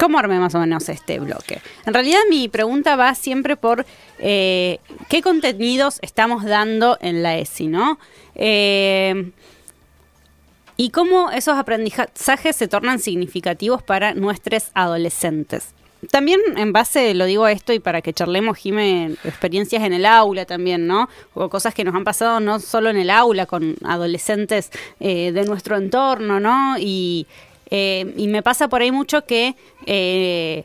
¿cómo 0.04 0.20
armé 0.20 0.38
más 0.38 0.54
o 0.54 0.60
menos 0.60 0.89
este 0.89 1.18
bloque? 1.22 1.62
En 1.86 1.93
realidad 1.93 2.20
mi 2.30 2.49
pregunta 2.49 2.97
va 2.97 3.16
siempre 3.16 3.56
por 3.56 3.86
eh, 4.20 4.80
qué 5.08 5.22
contenidos 5.22 5.99
estamos 6.01 6.43
dando 6.43 6.97
en 6.99 7.24
la 7.24 7.38
ESI, 7.38 7.68
¿no? 7.68 7.97
Eh, 8.36 9.32
y 10.76 10.89
cómo 10.89 11.32
esos 11.32 11.58
aprendizajes 11.58 12.54
se 12.54 12.68
tornan 12.68 12.99
significativos 12.99 13.82
para 13.82 14.14
nuestros 14.14 14.72
adolescentes. 14.74 15.70
También 16.12 16.41
en 16.58 16.74
base, 16.74 17.14
lo 17.14 17.24
digo 17.24 17.45
a 17.45 17.54
esto 17.54 17.72
y 17.72 17.80
para 17.80 18.01
que 18.01 18.12
charlemos, 18.12 18.58
Jime, 18.58 19.16
experiencias 19.24 19.84
en 19.84 19.93
el 19.93 20.06
aula 20.06 20.43
también, 20.43 20.86
¿no? 20.86 21.08
O 21.34 21.47
cosas 21.47 21.74
que 21.74 21.86
nos 21.86 21.95
han 21.95 22.04
pasado 22.04 22.41
no 22.41 22.60
solo 22.60 22.89
en 22.89 22.97
el 22.97 23.10
aula, 23.10 23.45
con 23.45 23.76
adolescentes 23.86 24.70
eh, 24.99 25.32
de 25.32 25.45
nuestro 25.45 25.78
entorno, 25.78 26.41
¿no? 26.41 26.76
Y, 26.78 27.26
eh, 27.74 28.13
y 28.15 28.28
me 28.28 28.41
pasa 28.43 28.67
por 28.67 28.82
ahí 28.82 28.91
mucho 28.91 29.26
que... 29.26 29.55
eh, 29.86 30.63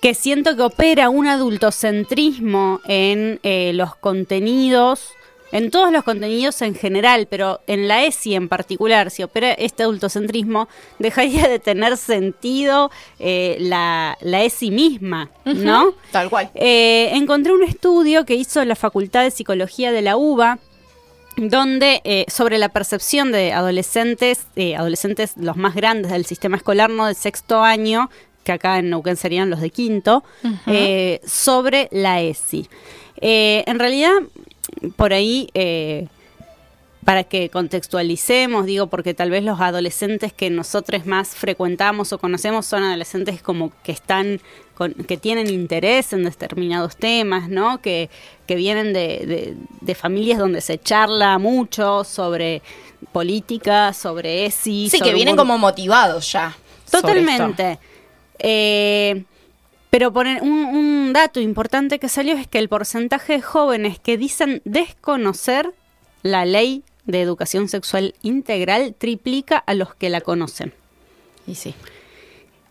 que 0.00 0.14
siento 0.14 0.54
que 0.54 0.62
opera 0.62 1.08
un 1.08 1.26
adultocentrismo 1.26 2.80
en 2.86 3.40
eh, 3.42 3.72
los 3.74 3.96
contenidos, 3.96 5.10
en 5.50 5.72
todos 5.72 5.90
los 5.90 6.04
contenidos 6.04 6.62
en 6.62 6.76
general, 6.76 7.26
pero 7.28 7.58
en 7.66 7.88
la 7.88 8.04
ESI 8.04 8.36
en 8.36 8.48
particular, 8.48 9.10
si 9.10 9.24
opera 9.24 9.50
este 9.54 9.82
adultocentrismo, 9.82 10.68
dejaría 11.00 11.48
de 11.48 11.58
tener 11.58 11.96
sentido 11.96 12.92
eh, 13.18 13.56
la, 13.58 14.16
la 14.20 14.44
ESI 14.44 14.70
misma, 14.70 15.30
¿no? 15.44 15.94
Tal 16.12 16.30
cual. 16.30 16.48
Eh, 16.54 17.10
encontré 17.14 17.52
un 17.52 17.64
estudio 17.64 18.24
que 18.24 18.34
hizo 18.36 18.64
la 18.64 18.76
Facultad 18.76 19.24
de 19.24 19.32
Psicología 19.32 19.90
de 19.90 20.02
la 20.02 20.16
UBA, 20.16 20.60
donde 21.38 22.00
eh, 22.04 22.26
sobre 22.28 22.58
la 22.58 22.68
percepción 22.68 23.30
de 23.32 23.52
adolescentes, 23.52 24.46
eh, 24.56 24.76
adolescentes 24.76 25.34
los 25.36 25.56
más 25.56 25.74
grandes 25.74 26.10
del 26.10 26.26
sistema 26.26 26.56
escolar, 26.56 26.90
no 26.90 27.06
de 27.06 27.14
sexto 27.14 27.62
año, 27.62 28.10
que 28.44 28.52
acá 28.52 28.78
en 28.78 28.90
Neuquén 28.90 29.16
serían 29.16 29.50
los 29.50 29.60
de 29.60 29.70
quinto, 29.70 30.24
eh, 30.66 31.20
sobre 31.24 31.88
la 31.92 32.20
ESI. 32.20 32.68
En 33.20 33.78
realidad, 33.78 34.14
por 34.96 35.12
ahí 35.12 35.48
para 37.08 37.24
que 37.24 37.48
contextualicemos, 37.48 38.66
digo, 38.66 38.88
porque 38.88 39.14
tal 39.14 39.30
vez 39.30 39.42
los 39.42 39.62
adolescentes 39.62 40.30
que 40.30 40.50
nosotros 40.50 41.06
más 41.06 41.28
frecuentamos 41.28 42.12
o 42.12 42.18
conocemos 42.18 42.66
son 42.66 42.82
adolescentes 42.82 43.40
como 43.40 43.72
que 43.82 43.92
están, 43.92 44.42
con, 44.78 44.94
que 44.94 45.16
tienen 45.16 45.50
interés 45.50 46.12
en 46.12 46.22
determinados 46.22 46.96
temas, 46.96 47.48
¿no? 47.48 47.82
Que, 47.82 48.10
que 48.46 48.54
vienen 48.54 48.92
de, 48.92 49.56
de, 49.80 49.94
familias 49.96 50.38
donde 50.38 50.60
se 50.60 50.78
charla 50.78 51.36
mucho 51.38 52.04
sobre 52.04 52.62
política, 53.10 53.92
sobre 53.92 54.46
ESI. 54.46 54.88
Sí, 54.88 55.00
que 55.00 55.12
vienen 55.12 55.34
como 55.34 55.58
motivados 55.58 56.30
ya. 56.30 56.56
Totalmente. 56.88 57.80
Eh, 58.38 59.24
pero 59.90 60.12
poner 60.12 60.42
un, 60.42 60.52
un 60.52 61.12
dato 61.12 61.40
importante 61.40 61.98
que 61.98 62.08
salió 62.08 62.34
es 62.34 62.46
que 62.46 62.60
el 62.60 62.68
porcentaje 62.68 63.32
de 63.32 63.42
jóvenes 63.42 63.98
que 63.98 64.16
dicen 64.16 64.62
desconocer 64.64 65.74
la 66.22 66.44
ley 66.44 66.84
de 67.04 67.20
educación 67.20 67.68
sexual 67.68 68.14
integral 68.22 68.94
triplica 68.96 69.58
a 69.58 69.74
los 69.74 69.92
que 69.96 70.08
la 70.08 70.20
conocen. 70.20 70.72
Y 71.48 71.56
sí. 71.56 71.74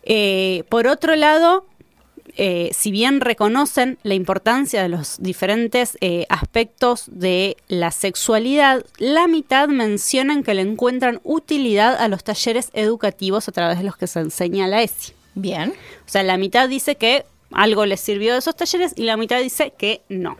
Eh, 0.04 0.64
por 0.70 0.88
otro 0.88 1.18
lado, 1.18 1.66
eh, 2.38 2.70
si 2.72 2.92
bien 2.92 3.20
reconocen 3.20 3.98
la 4.04 4.14
importancia 4.14 4.84
de 4.84 4.90
los 4.90 5.18
diferentes 5.20 5.98
eh, 6.02 6.26
aspectos 6.30 7.06
de 7.08 7.58
la 7.68 7.92
sexualidad, 7.92 8.86
la 9.00 9.28
mitad 9.28 9.68
mencionan 9.68 10.44
que 10.44 10.54
le 10.54 10.62
encuentran 10.62 11.20
utilidad 11.24 11.96
a 11.96 12.08
los 12.08 12.24
talleres 12.24 12.70
educativos 12.74 13.48
a 13.48 13.52
través 13.52 13.80
de 13.80 13.86
los 13.86 13.98
que 13.98 14.06
se 14.06 14.20
enseña 14.20 14.68
la 14.68 14.84
ESI. 14.84 15.14
Bien. 15.34 15.72
O 15.72 16.10
sea, 16.10 16.22
la 16.22 16.38
mitad 16.38 16.70
dice 16.70 16.96
que 16.96 17.26
algo 17.52 17.86
les 17.86 18.00
sirvió 18.00 18.34
de 18.34 18.40
esos 18.40 18.56
talleres 18.56 18.94
y 18.96 19.04
la 19.04 19.18
mitad 19.18 19.42
dice 19.42 19.74
que 19.78 20.02
no. 20.08 20.38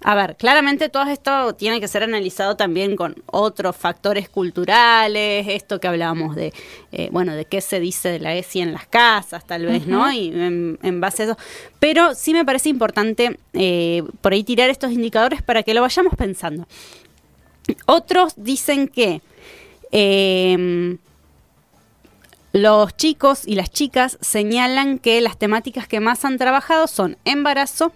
A 0.00 0.14
ver, 0.14 0.36
claramente 0.36 0.88
todo 0.88 1.04
esto 1.04 1.54
tiene 1.56 1.80
que 1.80 1.88
ser 1.88 2.04
analizado 2.04 2.56
también 2.56 2.94
con 2.94 3.16
otros 3.26 3.74
factores 3.74 4.28
culturales, 4.28 5.46
esto 5.48 5.80
que 5.80 5.88
hablábamos 5.88 6.36
de, 6.36 6.52
eh, 6.92 7.08
bueno, 7.10 7.34
de 7.34 7.44
qué 7.46 7.60
se 7.60 7.80
dice 7.80 8.08
de 8.10 8.20
la 8.20 8.34
ESI 8.34 8.60
en 8.60 8.72
las 8.72 8.86
casas, 8.86 9.44
tal 9.44 9.66
vez, 9.66 9.86
¿no? 9.86 10.10
Y 10.12 10.28
en, 10.28 11.00
base 11.00 11.22
a 11.22 11.26
eso. 11.26 11.38
Pero 11.80 12.14
sí 12.14 12.32
me 12.32 12.44
parece 12.44 12.68
importante 12.68 13.38
eh, 13.54 14.04
por 14.20 14.32
ahí 14.32 14.44
tirar 14.44 14.70
estos 14.70 14.92
indicadores 14.92 15.42
para 15.42 15.64
que 15.64 15.74
lo 15.74 15.80
vayamos 15.80 16.14
pensando. 16.16 16.66
Otros 17.86 18.34
dicen 18.36 18.88
que 18.88 19.20
em, 19.90 20.98
los 22.52 22.96
chicos 22.96 23.46
y 23.46 23.56
las 23.56 23.70
chicas 23.70 24.16
señalan 24.20 24.98
que 24.98 25.20
las 25.20 25.38
temáticas 25.38 25.88
que 25.88 26.00
más 26.00 26.24
han 26.24 26.38
trabajado 26.38 26.86
son 26.86 27.16
embarazo, 27.24 27.92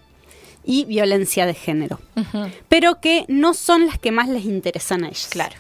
y 0.65 0.85
violencia 0.85 1.47
de 1.47 1.55
género, 1.55 2.01
pero 2.69 3.01
que 3.01 3.25
no 3.29 3.55
son 3.55 3.87
las 3.87 3.99
que 3.99 4.13
más 4.13 4.29
les 4.29 4.45
interesan 4.45 5.05
a 5.05 5.09
ellos. 5.09 5.29
Claro. 5.31 5.57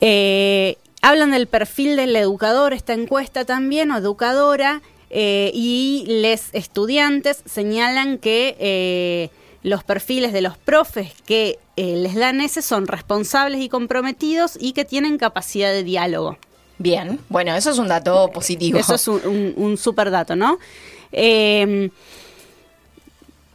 Eh, 0.00 0.76
hablan 1.00 1.30
del 1.30 1.46
perfil 1.46 1.96
del 1.96 2.14
educador, 2.16 2.72
esta 2.72 2.92
encuesta 2.92 3.44
también, 3.44 3.90
o 3.90 3.98
educadora, 3.98 4.82
eh, 5.08 5.50
y 5.54 6.04
les 6.06 6.50
estudiantes 6.52 7.42
señalan 7.46 8.18
que 8.18 8.56
eh, 8.58 9.30
los 9.62 9.84
perfiles 9.84 10.32
de 10.32 10.42
los 10.42 10.58
profes 10.58 11.12
que 11.24 11.58
les 11.76 12.14
dan 12.14 12.40
ese 12.40 12.62
son 12.62 12.86
responsables 12.86 13.60
y 13.60 13.68
comprometidos 13.68 14.56
y 14.58 14.72
que 14.72 14.86
tienen 14.86 15.18
capacidad 15.18 15.70
de 15.72 15.82
diálogo. 15.82 16.38
Bien, 16.78 17.20
bueno, 17.28 17.54
eso 17.54 17.70
es 17.70 17.78
un 17.78 17.88
dato 17.88 18.30
positivo. 18.32 18.78
Eso 18.78 18.94
es 18.94 19.08
un, 19.08 19.54
un 19.56 19.76
super 19.76 20.10
dato, 20.10 20.36
¿no? 20.36 20.58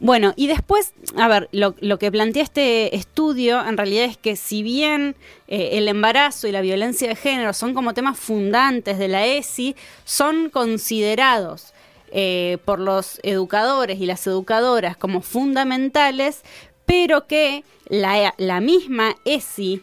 Bueno, 0.02 0.32
y 0.34 0.48
después, 0.48 0.94
a 1.16 1.28
ver, 1.28 1.48
lo, 1.52 1.98
que 2.00 2.10
plantea 2.10 2.42
este 2.42 2.96
estudio 2.96 3.64
en 3.64 3.76
realidad 3.76 4.06
es 4.06 4.16
que 4.16 4.34
si 4.34 4.64
bien 4.64 5.14
eh, 5.46 5.70
el 5.74 5.86
embarazo 5.86 6.48
y 6.48 6.52
la 6.52 6.60
violencia 6.60 7.06
de 7.06 7.14
género 7.14 7.52
son 7.52 7.72
como 7.72 7.94
temas 7.94 8.18
fundantes 8.18 8.98
de 8.98 9.06
la 9.06 9.24
ESI, 9.24 9.76
son 10.04 10.50
considerados 10.50 11.72
eh, 12.10 12.58
por 12.64 12.80
los 12.80 13.20
educadores 13.22 14.00
y 14.00 14.06
las 14.06 14.26
educadoras 14.26 14.96
como 14.96 15.20
fundamentales, 15.20 16.42
pero 16.84 17.28
que 17.28 17.62
la, 17.88 18.60
misma 18.60 19.14
ESI 19.24 19.82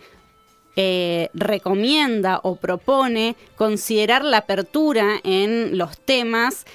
eh, 0.76 1.30
recomienda 1.34 2.42
o 2.44 2.58
propone 2.58 3.38
considerar 3.56 4.26
la 4.26 4.40
apertura 4.40 5.22
en 5.24 5.78
los 5.78 5.98
temas 5.98 6.66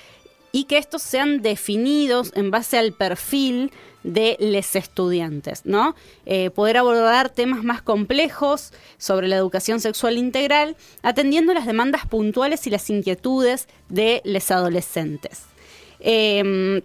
y 0.55 0.65
que 0.65 0.79
estos 0.79 1.03
sean 1.03 1.43
definidos 1.43 2.31
en 2.37 2.53
base 2.53 2.79
al 2.79 2.93
perfil 2.93 3.73
de 4.05 4.37
los 4.39 4.77
estudiantes, 4.77 5.63
¿no? 5.67 5.97
Eh, 6.27 6.51
poder 6.51 6.77
abordar 6.77 7.29
temas 7.29 7.65
más 7.65 7.83
complejos 7.83 8.73
sobre 8.97 9.27
la 9.27 9.35
educación 9.35 9.81
sexual 9.81 10.17
integral, 10.17 10.77
atendiendo 11.03 11.55
las 11.55 11.67
demandas 11.67 12.07
puntuales 12.07 12.69
y 12.69 12.71
las 12.71 12.89
inquietudes 12.89 13.67
de 13.89 14.23
los 14.25 14.49
adolescentes. 14.53 15.43
Em, 15.99 16.83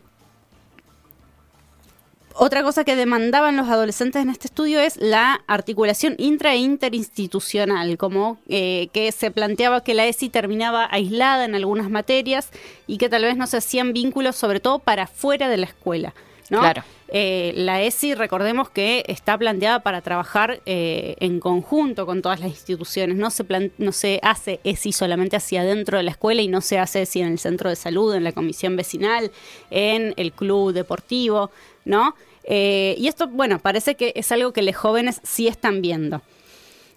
otra 2.39 2.63
cosa 2.63 2.85
que 2.85 2.95
demandaban 2.95 3.57
los 3.57 3.67
adolescentes 3.67 4.21
en 4.21 4.29
este 4.29 4.47
estudio 4.47 4.79
es 4.79 4.95
la 4.95 5.41
articulación 5.45 6.15
intra 6.17 6.53
e 6.53 6.57
interinstitucional, 6.57 7.97
como 7.97 8.39
eh, 8.47 8.87
que 8.93 9.11
se 9.11 9.29
planteaba 9.29 9.83
que 9.83 9.93
la 9.93 10.07
ESI 10.07 10.29
terminaba 10.29 10.87
aislada 10.89 11.43
en 11.43 11.53
algunas 11.53 11.89
materias 11.89 12.49
y 12.87 12.97
que 12.97 13.09
tal 13.09 13.23
vez 13.23 13.35
no 13.35 13.45
se 13.45 13.57
hacían 13.57 13.91
vínculos, 13.91 14.37
sobre 14.37 14.61
todo 14.61 14.79
para 14.79 15.05
fuera 15.05 15.49
de 15.49 15.57
la 15.57 15.65
escuela. 15.65 16.13
¿no? 16.49 16.61
Claro. 16.61 16.83
Eh, 17.09 17.53
la 17.55 17.81
ESI, 17.81 18.15
recordemos 18.15 18.69
que 18.69 19.03
está 19.07 19.37
planteada 19.37 19.81
para 19.81 20.01
trabajar 20.01 20.61
eh, 20.65 21.15
en 21.19 21.39
conjunto 21.41 22.05
con 22.05 22.21
todas 22.21 22.39
las 22.39 22.49
instituciones. 22.49 23.17
No 23.17 23.31
se, 23.31 23.45
no 23.77 23.91
se 23.91 24.19
hace 24.23 24.61
ESI 24.63 24.93
solamente 24.93 25.35
hacia 25.35 25.61
adentro 25.61 25.97
de 25.97 26.03
la 26.03 26.11
escuela 26.11 26.41
y 26.41 26.47
no 26.47 26.61
se 26.61 26.79
hace 26.79 27.01
ESI 27.01 27.21
en 27.21 27.27
el 27.33 27.39
centro 27.39 27.69
de 27.69 27.75
salud, 27.75 28.15
en 28.15 28.23
la 28.23 28.31
comisión 28.31 28.77
vecinal, 28.77 29.29
en 29.71 30.13
el 30.15 30.31
club 30.31 30.71
deportivo, 30.71 31.51
¿no? 31.83 32.15
Eh, 32.51 32.95
y 32.97 33.07
esto, 33.07 33.27
bueno, 33.27 33.59
parece 33.59 33.95
que 33.95 34.11
es 34.15 34.31
algo 34.31 34.51
que 34.51 34.63
los 34.63 34.75
jóvenes 34.75 35.21
sí 35.23 35.47
están 35.47 35.83
viendo. 35.83 36.23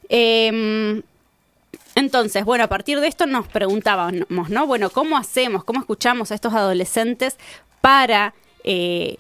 Em, 0.09 1.03
entonces, 1.95 2.45
bueno, 2.47 2.65
a 2.65 2.69
partir 2.69 3.01
de 3.01 3.07
esto 3.07 3.27
nos 3.27 3.47
preguntábamos, 3.49 4.49
¿no? 4.49 4.67
Bueno, 4.67 4.89
¿cómo 4.89 5.19
hacemos, 5.19 5.63
cómo 5.65 5.81
escuchamos 5.81 6.33
a 6.33 6.35
estos 6.35 6.55
adolescentes 6.55 7.37
para 7.83 8.35
eh, 8.65 9.19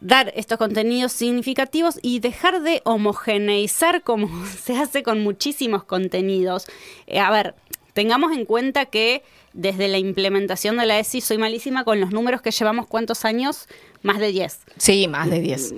dar 0.00 0.32
estos 0.34 0.58
contenidos 0.58 1.12
significativos 1.12 2.00
y 2.02 2.18
dejar 2.18 2.60
de 2.62 2.82
homogeneizar 2.84 4.02
como 4.02 4.28
se 4.64 4.76
hace 4.76 5.04
con 5.04 5.22
muchísimos 5.22 5.84
contenidos? 5.84 6.66
Eh, 7.06 7.20
a 7.20 7.30
ver, 7.30 7.54
tengamos 7.94 8.32
en 8.32 8.44
cuenta 8.44 8.84
que 8.86 9.22
desde 9.54 9.88
la 9.88 9.98
implementación 9.98 10.76
de 10.76 10.84
la 10.84 10.98
ESI 10.98 11.20
soy 11.20 11.38
malísima 11.38 11.84
con 11.84 12.00
los 12.00 12.10
números 12.10 12.42
que 12.42 12.50
llevamos 12.50 12.86
cuántos 12.86 13.24
años, 13.24 13.68
más 14.02 14.18
de 14.18 14.32
10. 14.32 14.58
Sí, 14.76 15.08
más 15.08 15.30
de 15.30 15.40
10. 15.40 15.74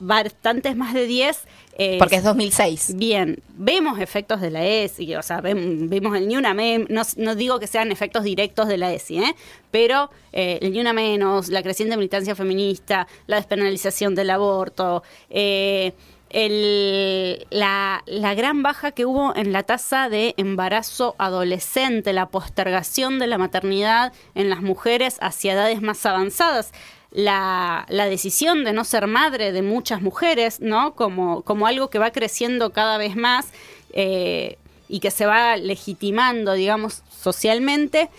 Bastantes 0.00 0.76
más 0.76 0.92
de 0.92 1.06
10. 1.06 1.38
Eh, 1.78 1.96
Porque 1.98 2.16
es 2.16 2.24
2006. 2.24 2.96
Bien, 2.96 3.40
vemos 3.56 4.00
efectos 4.00 4.40
de 4.40 4.50
la 4.50 4.66
ESI, 4.66 5.14
o 5.14 5.22
sea, 5.22 5.40
vemos 5.40 6.16
el 6.16 6.28
ni 6.28 6.36
una 6.36 6.52
menos, 6.52 6.88
no, 6.90 7.02
no, 7.24 7.34
digo 7.34 7.58
que 7.58 7.66
sean 7.66 7.90
efectos 7.90 8.24
directos 8.24 8.68
de 8.68 8.76
la 8.76 8.92
ESI, 8.92 9.18
¿eh? 9.18 9.36
pero 9.70 10.10
eh, 10.32 10.58
el 10.60 10.72
ni 10.72 10.80
una 10.80 10.92
menos, 10.92 11.48
la 11.48 11.62
creciente 11.62 11.96
militancia 11.96 12.34
feminista, 12.34 13.06
la 13.26 13.36
despenalización 13.36 14.14
del 14.14 14.28
aborto, 14.28 15.02
eh, 15.30 15.94
la, 16.30 18.02
gran 18.06 18.62
baja 18.62 18.92
que 18.92 19.04
hubo 19.04 19.34
en 19.34 19.52
la 19.52 19.64
tasa 19.64 20.08
de 20.08 20.34
embarazo 20.36 21.16
adolescente, 21.18 22.12
la 22.12 22.28
postergación 22.28 23.18
de 23.18 23.26
la 23.26 23.38
maternidad 23.38 24.12
en 24.34 24.48
las 24.48 24.62
mujeres 24.62 25.18
hacia 25.20 25.54
edades 25.54 25.82
más 25.82 26.04
avanzadas. 26.06 26.72
La, 27.10 27.86
la, 27.88 28.06
decisión 28.06 28.62
de 28.62 28.72
no 28.72 28.84
ser 28.84 29.08
madre 29.08 29.50
de 29.50 29.62
muchas 29.62 30.00
mujeres, 30.00 30.60
¿no? 30.60 30.94
Como, 30.94 31.42
como 31.42 31.66
algo 31.66 31.90
que 31.90 31.98
va 31.98 32.12
creciendo 32.12 32.70
cada 32.70 32.98
vez 32.98 33.16
más 33.16 33.48
eh, 33.92 34.58
y 34.88 35.00
que 35.00 35.10
se 35.10 35.26
va 35.26 35.56
legitimando, 35.56 36.52
digamos, 36.52 37.02
socialmente. 37.10 38.10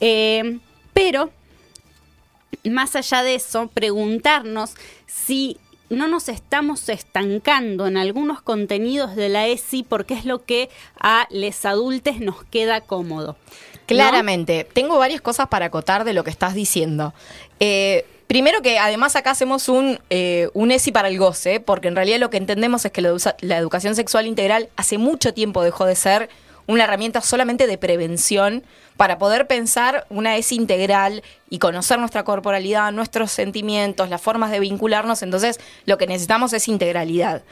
Eh, 0.00 0.58
pero, 0.92 1.30
más 2.64 2.96
allá 2.96 3.22
de 3.22 3.36
eso, 3.36 3.68
preguntarnos 3.72 4.74
si 5.06 5.56
no 5.90 6.08
nos 6.08 6.28
estamos 6.28 6.88
estancando 6.88 7.86
en 7.86 7.96
algunos 7.96 8.40
contenidos 8.40 9.16
de 9.16 9.28
la 9.28 9.46
ESI 9.48 9.82
porque 9.82 10.14
es 10.14 10.24
lo 10.24 10.44
que 10.44 10.70
a 10.98 11.26
les 11.30 11.64
adultos 11.66 12.20
nos 12.20 12.44
queda 12.44 12.80
cómodo. 12.80 13.36
Claramente, 13.86 14.66
tengo 14.72 14.98
varias 14.98 15.20
cosas 15.20 15.48
para 15.48 15.66
acotar 15.66 16.04
de 16.04 16.12
lo 16.12 16.22
que 16.22 16.30
estás 16.30 16.54
diciendo. 16.54 17.12
Eh, 17.58 18.06
primero 18.28 18.62
que 18.62 18.78
además 18.78 19.16
acá 19.16 19.32
hacemos 19.32 19.68
un, 19.68 19.98
eh, 20.10 20.48
un 20.54 20.70
ESI 20.70 20.92
para 20.92 21.08
el 21.08 21.18
goce, 21.18 21.58
porque 21.58 21.88
en 21.88 21.96
realidad 21.96 22.18
lo 22.20 22.30
que 22.30 22.36
entendemos 22.36 22.84
es 22.84 22.92
que 22.92 23.02
la 23.02 23.58
educación 23.58 23.96
sexual 23.96 24.28
integral 24.28 24.68
hace 24.76 24.96
mucho 24.96 25.34
tiempo 25.34 25.62
dejó 25.64 25.86
de 25.86 25.96
ser 25.96 26.30
una 26.70 26.84
herramienta 26.84 27.20
solamente 27.20 27.66
de 27.66 27.78
prevención 27.78 28.62
para 28.96 29.18
poder 29.18 29.48
pensar 29.48 30.06
una 30.08 30.36
ESI 30.36 30.54
integral 30.54 31.24
y 31.48 31.58
conocer 31.58 31.98
nuestra 31.98 32.22
corporalidad, 32.22 32.92
nuestros 32.92 33.32
sentimientos, 33.32 34.08
las 34.08 34.22
formas 34.22 34.52
de 34.52 34.60
vincularnos. 34.60 35.22
Entonces, 35.22 35.58
lo 35.84 35.98
que 35.98 36.06
necesitamos 36.06 36.52
es 36.52 36.68
integralidad. 36.68 37.42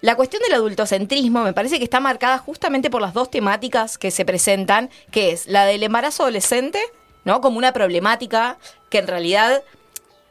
la 0.00 0.14
cuestión 0.14 0.40
del 0.42 0.54
adultocentrismo 0.54 1.42
me 1.42 1.52
parece 1.52 1.78
que 1.78 1.84
está 1.84 2.00
marcada 2.00 2.38
justamente 2.38 2.88
por 2.88 3.02
las 3.02 3.12
dos 3.12 3.30
temáticas 3.30 3.98
que 3.98 4.10
se 4.10 4.24
presentan, 4.24 4.88
que 5.10 5.32
es 5.32 5.46
la 5.46 5.66
del 5.66 5.82
embarazo 5.82 6.22
adolescente, 6.22 6.78
¿no? 7.24 7.40
Como 7.40 7.58
una 7.58 7.72
problemática 7.72 8.58
que 8.88 8.98
en 8.98 9.08
realidad 9.08 9.62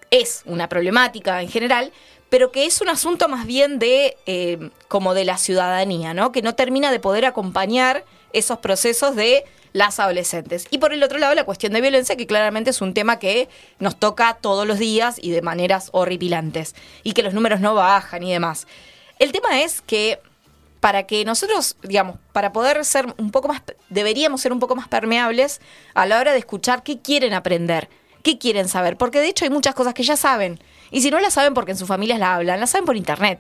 es 0.10 0.42
una 0.46 0.70
problemática 0.70 1.42
en 1.42 1.50
general, 1.50 1.92
pero 2.30 2.52
que 2.52 2.66
es 2.66 2.82
un 2.82 2.90
asunto 2.90 3.28
más 3.30 3.46
bien 3.46 3.80
de 3.80 4.18
eh, 4.26 4.70
como 4.88 5.14
de 5.14 5.26
la 5.26 5.38
ciudadanía, 5.38 6.14
¿no? 6.14 6.32
Que 6.32 6.42
no 6.42 6.56
termina 6.56 6.92
de 6.92 7.00
poder 7.00 7.26
acompañar 7.26 8.06
esos 8.34 8.60
procesos 8.60 9.16
de 9.16 9.46
las 9.74 10.00
adolescentes. 10.00 10.68
Y 10.72 10.80
por 10.80 10.94
el 10.94 11.04
otro 11.04 11.20
lado, 11.20 11.36
la 11.36 11.46
cuestión 11.46 11.74
de 11.74 11.82
violencia, 11.82 12.18
que 12.18 12.28
claramente 12.28 12.72
es 12.72 12.82
un 12.82 12.94
tema 12.94 13.20
que 13.20 13.48
nos 13.80 13.98
toca 13.98 14.38
todos 14.42 14.68
los 14.68 14.80
días 14.80 15.18
y 15.22 15.32
de 15.32 15.42
maneras 15.42 15.90
horripilantes, 15.94 16.76
y 17.04 17.14
que 17.14 17.24
los 17.24 17.34
números 17.34 17.60
no 17.60 17.76
bajan 17.76 18.24
y 18.24 18.32
demás. 18.32 18.68
El 19.20 19.32
tema 19.32 19.62
es 19.62 19.82
que 19.82 20.20
para 20.80 21.04
que 21.04 21.26
nosotros, 21.26 21.76
digamos, 21.82 22.18
para 22.34 22.54
poder 22.54 22.84
ser 22.86 23.14
un 23.18 23.32
poco 23.32 23.48
más, 23.48 23.62
deberíamos 23.90 24.42
ser 24.42 24.52
un 24.52 24.60
poco 24.60 24.76
más 24.76 24.88
permeables 24.88 25.60
a 25.94 26.06
la 26.06 26.20
hora 26.20 26.34
de 26.34 26.40
escuchar 26.40 26.84
qué 26.84 27.00
quieren 27.00 27.34
aprender, 27.34 27.90
qué 28.24 28.38
quieren 28.38 28.68
saber, 28.68 28.98
porque 28.98 29.20
de 29.20 29.28
hecho 29.28 29.46
hay 29.46 29.52
muchas 29.52 29.76
cosas 29.76 29.94
que 29.94 30.04
ya 30.04 30.18
saben. 30.18 30.60
Y 30.92 31.02
si 31.02 31.12
no 31.12 31.20
las 31.20 31.34
saben 31.34 31.54
porque 31.54 31.72
en 31.72 31.78
sus 31.78 31.88
familias 31.88 32.20
la 32.20 32.36
hablan, 32.36 32.60
la 32.60 32.68
saben 32.68 32.86
por 32.86 32.96
internet. 32.98 33.40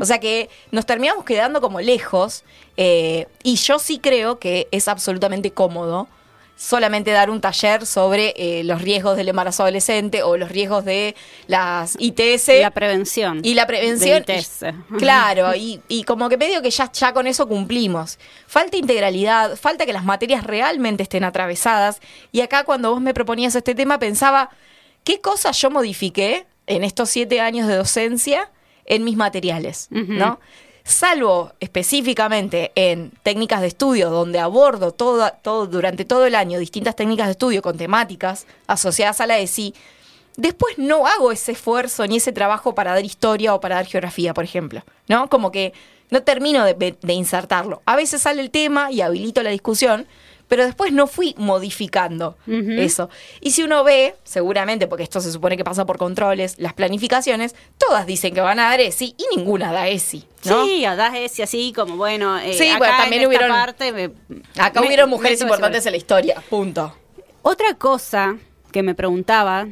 O 0.00 0.04
sea 0.04 0.18
que 0.20 0.48
nos 0.70 0.86
terminamos 0.86 1.24
quedando 1.24 1.60
como 1.60 1.80
lejos. 1.80 2.44
eh, 2.76 3.26
y 3.42 3.56
yo 3.56 3.78
sí 3.78 3.98
creo 3.98 4.38
que 4.38 4.68
es 4.70 4.86
absolutamente 4.88 5.50
cómodo 5.50 6.08
solamente 6.58 7.10
dar 7.10 7.28
un 7.28 7.42
taller 7.42 7.84
sobre 7.84 8.32
eh, 8.36 8.64
los 8.64 8.80
riesgos 8.80 9.18
del 9.18 9.28
embarazo 9.28 9.62
adolescente 9.64 10.22
o 10.22 10.38
los 10.38 10.48
riesgos 10.50 10.86
de 10.86 11.14
las 11.48 11.96
ITS. 11.98 12.48
La 12.62 12.70
prevención. 12.70 13.40
Y 13.42 13.52
la 13.52 13.66
prevención. 13.66 14.22
de 14.24 14.38
ITS. 14.38 14.62
y- 14.90 14.96
claro, 14.96 15.54
y, 15.54 15.82
y 15.88 16.04
como 16.04 16.30
que 16.30 16.38
medio 16.38 16.62
que 16.62 16.70
ya, 16.70 16.90
ya 16.90 17.12
con 17.12 17.26
eso 17.26 17.46
cumplimos. 17.46 18.18
Falta 18.46 18.78
integralidad, 18.78 19.56
falta 19.56 19.84
que 19.84 19.92
las 19.92 20.04
materias 20.04 20.44
realmente 20.44 21.02
estén 21.02 21.24
atravesadas. 21.24 22.00
Y 22.32 22.40
acá 22.40 22.64
cuando 22.64 22.90
vos 22.90 23.02
me 23.02 23.12
proponías 23.12 23.54
este 23.54 23.74
tema 23.74 23.98
pensaba, 23.98 24.48
¿qué 25.04 25.20
cosas 25.20 25.60
yo 25.60 25.70
modifiqué 25.70 26.46
en 26.66 26.84
estos 26.84 27.10
siete 27.10 27.40
años 27.40 27.68
de 27.68 27.76
docencia 27.76 28.50
en 28.84 29.04
mis 29.04 29.16
materiales? 29.16 29.88
¿No? 29.90 30.40
Salvo 30.84 31.52
específicamente 31.58 32.70
en 32.76 33.10
técnicas 33.24 33.60
de 33.60 33.66
estudio, 33.66 34.08
donde 34.08 34.38
abordo 34.38 34.92
todo, 34.92 35.28
todo, 35.42 35.66
durante 35.66 36.04
todo 36.04 36.26
el 36.26 36.36
año 36.36 36.60
distintas 36.60 36.94
técnicas 36.94 37.26
de 37.26 37.32
estudio 37.32 37.60
con 37.60 37.76
temáticas 37.76 38.46
asociadas 38.68 39.20
a 39.20 39.26
la 39.26 39.38
ESI, 39.38 39.74
después 40.36 40.78
no 40.78 41.06
hago 41.06 41.32
ese 41.32 41.52
esfuerzo 41.52 42.06
ni 42.06 42.18
ese 42.18 42.32
trabajo 42.32 42.74
para 42.74 42.92
dar 42.92 43.04
historia 43.04 43.52
o 43.54 43.60
para 43.60 43.76
dar 43.76 43.86
geografía, 43.86 44.32
por 44.32 44.44
ejemplo, 44.44 44.84
¿no? 45.08 45.28
Como 45.28 45.50
que 45.50 45.72
no 46.10 46.22
termino 46.22 46.64
de, 46.64 46.96
de 47.00 47.12
insertarlo. 47.12 47.82
A 47.84 47.96
veces 47.96 48.22
sale 48.22 48.40
el 48.40 48.50
tema 48.50 48.92
y 48.92 49.00
habilito 49.00 49.42
la 49.42 49.50
discusión, 49.50 50.06
pero 50.48 50.64
después 50.64 50.92
no 50.92 51.06
fui 51.06 51.34
modificando 51.38 52.36
eso. 52.46 53.10
Y 53.40 53.50
si 53.50 53.62
uno 53.62 53.82
ve, 53.84 54.14
seguramente, 54.24 54.86
porque 54.86 55.02
esto 55.02 55.20
se 55.20 55.32
supone 55.32 55.56
que 55.56 55.64
pasa 55.64 55.84
por 55.86 55.98
controles, 55.98 56.56
las 56.58 56.72
planificaciones, 56.72 57.54
todas 57.78 58.06
dicen 58.06 58.34
que 58.34 58.40
van 58.40 58.58
a 58.60 58.64
dar 58.70 58.80
ESI 58.80 59.14
y 59.18 59.36
ninguna 59.36 59.72
da 59.72 59.88
ESI, 59.88 60.24
¿no? 60.44 60.64
Sí, 60.64 60.82
das 60.82 61.14
ese 61.16 61.42
así 61.42 61.72
como, 61.74 61.96
bueno, 61.96 62.38
eh, 62.38 62.54
Sí, 62.54 62.68
acá 62.68 62.78
bueno, 62.78 62.94
también 62.98 63.22
en 63.22 63.28
hubieron- 63.28 63.50
parte 63.50 63.92
me- 63.92 64.10
Acá 64.56 64.80
me- 64.80 64.86
hubieron 64.86 65.10
mujeres 65.10 65.40
importantes 65.40 65.84
en 65.86 65.92
la 65.92 65.98
historia, 65.98 66.42
punto. 66.48 66.94
Otra 67.42 67.74
cosa 67.74 68.36
que 68.72 68.82
me 68.82 68.94
preguntaba, 68.94 69.68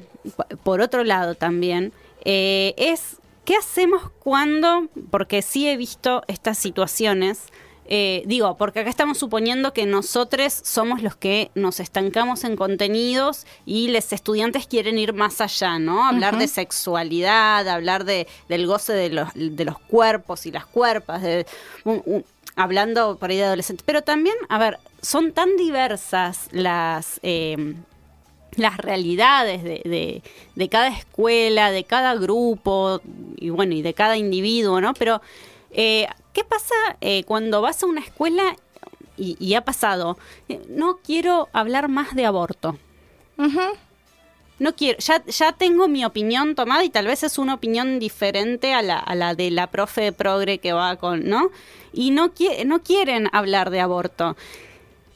por 0.62 0.80
otro 0.80 1.04
lado 1.04 1.34
también, 1.34 1.92
eh, 2.24 2.74
es 2.76 3.16
¿qué 3.44 3.56
hacemos 3.56 4.10
cuando, 4.20 4.88
porque 5.10 5.42
sí 5.42 5.68
he 5.68 5.76
visto 5.76 6.22
estas 6.28 6.56
situaciones, 6.58 7.40
eh, 7.86 8.22
digo, 8.26 8.56
porque 8.56 8.80
acá 8.80 8.90
estamos 8.90 9.18
suponiendo 9.18 9.72
que 9.72 9.84
nosotros 9.86 10.52
somos 10.62 11.02
los 11.02 11.16
que 11.16 11.50
nos 11.54 11.80
estancamos 11.80 12.44
en 12.44 12.56
contenidos 12.56 13.46
y 13.66 13.88
los 13.88 14.12
estudiantes 14.12 14.66
quieren 14.66 14.98
ir 14.98 15.12
más 15.12 15.40
allá, 15.40 15.78
¿no? 15.78 16.06
Hablar 16.06 16.38
de 16.38 16.48
sexualidad, 16.48 17.68
hablar 17.68 18.04
de, 18.04 18.26
del 18.48 18.66
goce 18.66 18.92
de 18.92 19.10
los, 19.10 19.28
de 19.34 19.64
los 19.64 19.78
cuerpos 19.78 20.46
y 20.46 20.50
las 20.52 20.66
cuerpas, 20.66 21.22
de, 21.22 21.46
un- 21.84 22.02
un- 22.06 22.24
hablando 22.56 23.16
por 23.16 23.30
ahí 23.30 23.36
de 23.36 23.44
adolescentes. 23.44 23.84
Pero 23.84 24.02
también, 24.02 24.36
a 24.48 24.58
ver, 24.58 24.78
son 25.02 25.32
tan 25.32 25.56
diversas 25.56 26.48
las... 26.52 27.20
eh, 27.22 27.74
las 28.56 28.76
realidades 28.76 29.64
de, 29.64 29.82
de- 29.84 30.22
de 30.54 30.68
cada 30.68 30.86
escuela, 30.86 31.72
de 31.72 31.82
cada 31.82 32.14
grupo 32.14 33.00
y 33.36 33.50
bueno, 33.50 33.74
y 33.74 33.82
de 33.82 33.94
cada 33.94 34.16
individuo, 34.16 34.80
¿no? 34.80 34.94
Pero, 34.94 35.20
eh, 35.72 36.06
¿qué 36.34 36.44
pasa 36.44 36.74
eh, 37.00 37.24
cuando 37.24 37.62
vas 37.62 37.82
a 37.82 37.86
una 37.86 38.00
escuela 38.02 38.56
y, 39.16 39.36
y 39.38 39.54
ha 39.54 39.64
pasado? 39.64 40.18
eh, 40.50 40.60
no 40.68 40.98
quiero 40.98 41.48
hablar 41.54 41.88
más 41.88 42.14
de 42.14 42.26
aborto. 42.26 42.76
No 44.58 44.76
quiero, 44.76 44.98
ya, 45.00 45.24
ya 45.26 45.52
tengo 45.52 45.88
mi 45.88 46.04
opinión 46.04 46.54
tomada 46.54 46.84
y 46.84 46.88
tal 46.90 47.06
vez 47.08 47.24
es 47.24 47.38
una 47.38 47.54
opinión 47.54 47.98
diferente 47.98 48.72
a 48.72 48.82
la, 48.82 48.98
a 48.98 49.14
la 49.16 49.34
de 49.34 49.50
la 49.50 49.66
profe 49.68 50.12
progre 50.12 50.58
que 50.58 50.72
va 50.72 50.94
con, 50.96 51.28
¿no? 51.28 51.50
Y 51.92 52.10
no, 52.12 52.32
qui- 52.32 52.64
no 52.64 52.80
quieren 52.80 53.28
hablar 53.32 53.70
de 53.70 53.80
aborto. 53.80 54.36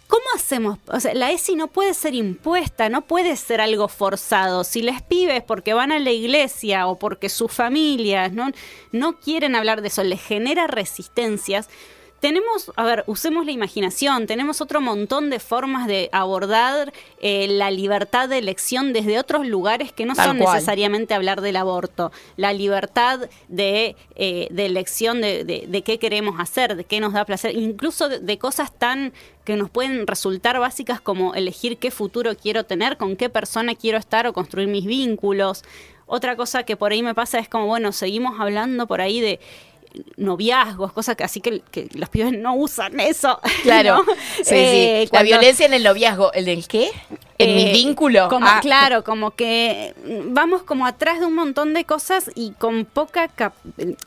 ¿Cómo 0.08 0.24
hacemos? 0.34 0.78
O 0.86 0.98
sea, 1.00 1.12
la 1.12 1.30
ESI 1.30 1.54
no 1.54 1.68
puede 1.68 1.92
ser 1.92 2.14
impuesta, 2.14 2.88
no 2.88 3.02
puede 3.02 3.36
ser 3.36 3.60
algo 3.60 3.88
forzado. 3.88 4.64
Si 4.64 4.80
les 4.80 5.02
pibes 5.02 5.42
porque 5.42 5.74
van 5.74 5.92
a 5.92 5.98
la 5.98 6.10
iglesia 6.10 6.86
o 6.86 6.98
porque 6.98 7.28
sus 7.28 7.52
familias 7.52 8.32
no, 8.32 8.50
no 8.90 9.20
quieren 9.20 9.54
hablar 9.54 9.82
de 9.82 9.88
eso, 9.88 10.02
les 10.02 10.22
genera 10.22 10.66
resistencias. 10.66 11.68
Tenemos, 12.20 12.72
a 12.74 12.82
ver, 12.84 13.04
usemos 13.06 13.46
la 13.46 13.52
imaginación, 13.52 14.26
tenemos 14.26 14.60
otro 14.60 14.80
montón 14.80 15.30
de 15.30 15.38
formas 15.38 15.86
de 15.86 16.08
abordar 16.10 16.92
eh, 17.20 17.46
la 17.48 17.70
libertad 17.70 18.28
de 18.28 18.38
elección 18.38 18.92
desde 18.92 19.20
otros 19.20 19.46
lugares 19.46 19.92
que 19.92 20.04
no 20.04 20.14
Tal 20.14 20.26
son 20.26 20.38
cual. 20.38 20.54
necesariamente 20.56 21.14
hablar 21.14 21.40
del 21.42 21.54
aborto. 21.54 22.10
La 22.36 22.52
libertad 22.52 23.20
de, 23.46 23.94
eh, 24.16 24.48
de 24.50 24.66
elección 24.66 25.20
de, 25.20 25.44
de- 25.44 25.66
de 25.68 25.82
qué 25.82 26.00
queremos 26.00 26.40
hacer, 26.40 26.74
de 26.74 26.82
qué 26.84 26.98
nos 26.98 27.12
da 27.12 27.24
placer, 27.24 27.56
incluso 27.56 28.08
de, 28.08 28.18
de 28.18 28.36
cosas 28.36 28.72
tan 28.76 29.12
que 29.44 29.54
nos 29.54 29.70
pueden 29.70 30.06
resultar 30.08 30.58
básicas 30.58 31.00
como 31.00 31.34
elegir 31.34 31.78
qué 31.78 31.92
futuro 31.92 32.34
quiero 32.36 32.64
tener, 32.64 32.96
con 32.96 33.14
qué 33.14 33.28
persona 33.30 33.76
quiero 33.76 33.96
estar 33.96 34.26
o 34.26 34.32
construir 34.32 34.66
mis 34.66 34.86
vínculos. 34.86 35.62
Otra 36.10 36.36
cosa 36.36 36.62
que 36.64 36.74
por 36.76 36.90
ahí 36.92 37.02
me 37.02 37.14
pasa 37.14 37.38
es 37.38 37.48
como, 37.50 37.66
bueno, 37.66 37.92
seguimos 37.92 38.40
hablando 38.40 38.86
por 38.86 39.00
ahí 39.02 39.20
de 39.20 39.40
noviazgos, 40.16 40.92
cosas 40.92 41.16
que 41.16 41.24
así 41.24 41.40
que, 41.40 41.62
que 41.70 41.88
los 41.94 42.08
pibes 42.08 42.32
no 42.38 42.54
usan 42.54 43.00
eso. 43.00 43.40
Claro. 43.62 44.04
¿no? 44.04 44.12
Sí, 44.42 44.54
Eh, 44.54 45.04
sí. 45.06 45.10
La 45.12 45.22
violencia 45.22 45.66
en 45.66 45.74
el 45.74 45.82
noviazgo. 45.84 46.32
¿El 46.32 46.44
del 46.46 46.66
qué? 46.68 46.90
¿En 47.38 47.54
mi 47.54 47.66
eh, 47.68 47.72
vínculo? 47.72 48.28
Como, 48.28 48.46
Ah. 48.46 48.60
Claro, 48.62 49.04
como 49.04 49.32
que 49.32 49.94
vamos 50.26 50.62
como 50.62 50.86
atrás 50.86 51.20
de 51.20 51.26
un 51.26 51.34
montón 51.34 51.74
de 51.74 51.84
cosas 51.84 52.30
y 52.34 52.52
con 52.52 52.84
poca, 52.84 53.28
cap- 53.28 53.54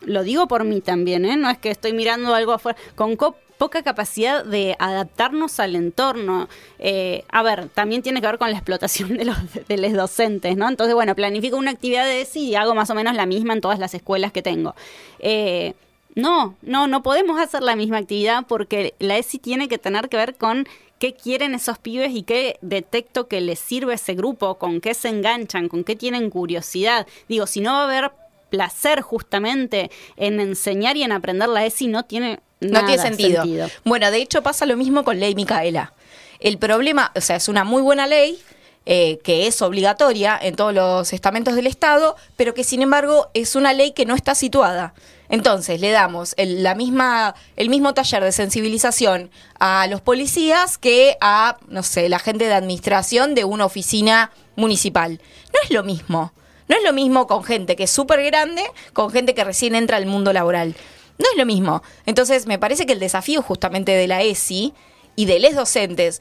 lo 0.01 0.23
digo 0.23 0.47
por 0.47 0.63
mí 0.63 0.81
también, 0.81 1.25
¿eh? 1.25 1.35
no 1.37 1.49
es 1.49 1.57
que 1.57 1.69
estoy 1.71 1.93
mirando 1.93 2.33
algo 2.33 2.51
afuera, 2.53 2.77
con 2.95 3.15
co- 3.15 3.35
poca 3.61 3.83
capacidad 3.83 4.43
de 4.43 4.75
adaptarnos 4.79 5.59
al 5.59 5.75
entorno. 5.75 6.49
Eh, 6.79 7.25
a 7.29 7.43
ver, 7.43 7.69
también 7.69 8.01
tiene 8.01 8.19
que 8.19 8.25
ver 8.25 8.39
con 8.39 8.49
la 8.49 8.57
explotación 8.57 9.15
de 9.15 9.23
los, 9.23 9.93
docentes, 9.93 10.57
¿no? 10.57 10.67
Entonces, 10.67 10.95
bueno, 10.95 11.13
planifico 11.13 11.57
una 11.57 11.69
actividad 11.69 12.05
de 12.05 12.21
ESI 12.21 12.39
y 12.39 12.55
hago 12.55 12.73
más 12.73 12.89
o 12.89 12.95
menos 12.95 13.13
la 13.13 13.27
misma 13.27 13.53
en 13.53 13.61
todas 13.61 13.77
las 13.77 13.93
escuelas 13.93 14.31
que 14.31 14.41
tengo. 14.41 14.73
Eh, 15.19 15.75
no, 16.15 16.55
no, 16.63 16.87
no 16.87 17.03
podemos 17.03 17.39
hacer 17.39 17.61
la 17.61 17.75
misma 17.75 17.99
actividad 17.99 18.47
porque 18.47 18.95
la 18.97 19.19
ESI 19.19 19.37
tiene 19.37 19.67
que 19.67 19.77
tener 19.77 20.09
que 20.09 20.17
ver 20.17 20.37
con 20.37 20.67
qué 20.97 21.13
quieren 21.13 21.53
esos 21.53 21.77
pibes 21.77 22.15
y 22.15 22.23
qué 22.23 22.57
detecto 22.61 23.27
que 23.27 23.41
les 23.41 23.59
sirve 23.59 23.93
ese 23.93 24.15
grupo, 24.15 24.55
con 24.55 24.81
qué 24.81 24.95
se 24.95 25.09
enganchan, 25.09 25.69
con 25.69 25.83
qué 25.83 25.95
tienen 25.95 26.31
curiosidad. 26.31 27.05
Digo, 27.29 27.45
si 27.45 27.61
no 27.61 27.73
va 27.73 27.81
a 27.81 27.83
haber 27.83 28.11
placer 28.49 29.01
justamente 29.01 29.91
en 30.17 30.39
enseñar 30.39 30.97
y 30.97 31.03
en 31.03 31.11
aprender 31.11 31.47
la 31.47 31.63
ESI, 31.63 31.89
no 31.89 32.05
tiene 32.05 32.39
No 32.61 32.85
tiene 32.85 33.01
sentido. 33.01 33.43
Bueno, 33.83 34.09
de 34.11 34.17
hecho 34.17 34.41
pasa 34.41 34.65
lo 34.65 34.77
mismo 34.77 35.03
con 35.03 35.19
ley 35.19 35.35
Micaela. 35.35 35.93
El 36.39 36.57
problema, 36.57 37.11
o 37.15 37.21
sea, 37.21 37.35
es 37.35 37.47
una 37.47 37.63
muy 37.63 37.81
buena 37.81 38.07
ley 38.07 38.39
eh, 38.87 39.19
que 39.23 39.45
es 39.45 39.61
obligatoria 39.61 40.39
en 40.41 40.55
todos 40.55 40.73
los 40.73 41.13
estamentos 41.13 41.55
del 41.55 41.67
Estado, 41.67 42.15
pero 42.35 42.55
que 42.55 42.63
sin 42.63 42.81
embargo 42.81 43.29
es 43.35 43.55
una 43.55 43.73
ley 43.73 43.91
que 43.91 44.05
no 44.05 44.15
está 44.15 44.33
situada. 44.33 44.95
Entonces 45.29 45.79
le 45.79 45.91
damos 45.91 46.33
el, 46.37 46.63
la 46.63 46.73
misma, 46.73 47.35
el 47.55 47.69
mismo 47.69 47.93
taller 47.93 48.23
de 48.23 48.31
sensibilización 48.31 49.29
a 49.59 49.85
los 49.87 50.01
policías 50.01 50.77
que 50.77 51.15
a, 51.21 51.57
no 51.67 51.83
sé, 51.83 52.09
la 52.09 52.17
gente 52.17 52.45
de 52.45 52.53
administración 52.53 53.35
de 53.35 53.45
una 53.45 53.65
oficina 53.65 54.31
municipal. 54.55 55.21
No 55.53 55.59
es 55.63 55.69
lo 55.69 55.83
mismo. 55.83 56.33
No 56.67 56.75
es 56.75 56.83
lo 56.83 56.91
mismo 56.91 57.27
con 57.27 57.43
gente 57.43 57.75
que 57.75 57.83
es 57.83 57.91
súper 57.91 58.23
grande, 58.23 58.63
con 58.93 59.11
gente 59.11 59.35
que 59.35 59.43
recién 59.43 59.75
entra 59.75 59.97
al 59.97 60.05
mundo 60.05 60.33
laboral. 60.33 60.75
No 61.21 61.27
es 61.31 61.37
lo 61.37 61.45
mismo. 61.45 61.83
Entonces, 62.05 62.47
me 62.47 62.57
parece 62.57 62.85
que 62.85 62.93
el 62.93 62.99
desafío 62.99 63.41
justamente 63.41 63.91
de 63.91 64.07
la 64.07 64.21
ESI 64.21 64.73
y 65.15 65.25
de 65.25 65.39
les 65.39 65.55
docentes, 65.55 66.19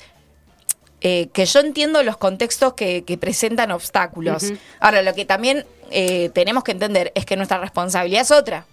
eh, 1.00 1.28
que 1.32 1.46
yo 1.46 1.60
entiendo 1.60 2.02
los 2.02 2.18
contextos 2.18 2.74
que, 2.74 3.04
que 3.04 3.16
presentan 3.16 3.70
obstáculos. 3.70 4.52
Ahora, 4.78 5.02
lo 5.02 5.14
que 5.14 5.24
también 5.24 5.64
eh, 5.90 6.30
tenemos 6.34 6.64
que 6.64 6.72
entender 6.72 7.12
es 7.14 7.24
que 7.24 7.36
nuestra 7.36 7.58
responsabilidad 7.58 8.22
es 8.22 8.30
otra. 8.30 8.66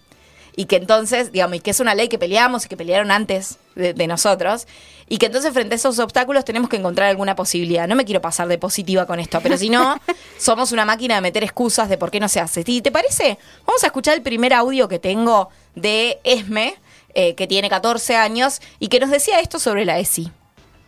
Y 0.58 0.64
que 0.64 0.74
entonces, 0.74 1.30
digamos, 1.30 1.58
y 1.58 1.60
que 1.60 1.70
es 1.70 1.78
una 1.78 1.94
ley 1.94 2.08
que 2.08 2.18
peleamos 2.18 2.66
y 2.66 2.68
que 2.68 2.76
pelearon 2.76 3.12
antes 3.12 3.58
de, 3.76 3.94
de 3.94 4.06
nosotros, 4.08 4.66
y 5.08 5.18
que 5.18 5.26
entonces 5.26 5.52
frente 5.52 5.76
a 5.76 5.76
esos 5.76 6.00
obstáculos 6.00 6.44
tenemos 6.44 6.68
que 6.68 6.74
encontrar 6.74 7.10
alguna 7.10 7.36
posibilidad. 7.36 7.86
No 7.86 7.94
me 7.94 8.04
quiero 8.04 8.20
pasar 8.20 8.48
de 8.48 8.58
positiva 8.58 9.06
con 9.06 9.20
esto, 9.20 9.38
pero 9.40 9.56
si 9.56 9.70
no, 9.70 10.00
somos 10.36 10.72
una 10.72 10.84
máquina 10.84 11.14
de 11.14 11.20
meter 11.20 11.44
excusas 11.44 11.88
de 11.88 11.96
por 11.96 12.10
qué 12.10 12.18
no 12.18 12.28
se 12.28 12.40
hace. 12.40 12.64
¿Y 12.66 12.82
te 12.82 12.90
parece? 12.90 13.38
Vamos 13.68 13.84
a 13.84 13.86
escuchar 13.86 14.16
el 14.16 14.22
primer 14.22 14.52
audio 14.52 14.88
que 14.88 14.98
tengo 14.98 15.48
de 15.76 16.18
Esme, 16.24 16.74
eh, 17.14 17.36
que 17.36 17.46
tiene 17.46 17.70
14 17.70 18.16
años, 18.16 18.60
y 18.80 18.88
que 18.88 18.98
nos 18.98 19.10
decía 19.10 19.38
esto 19.38 19.60
sobre 19.60 19.84
la 19.84 20.00
ESI. 20.00 20.32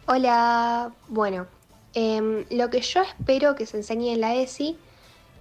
Hola, 0.07 0.91
bueno, 1.07 1.47
em, 1.95 2.45
lo 2.51 2.71
que 2.71 2.81
yo 2.81 3.03
espero 3.03 3.55
que 3.55 3.66
se 3.66 3.77
enseñe 3.77 4.14
en 4.14 4.21
la 4.21 4.35
ESI 4.35 4.77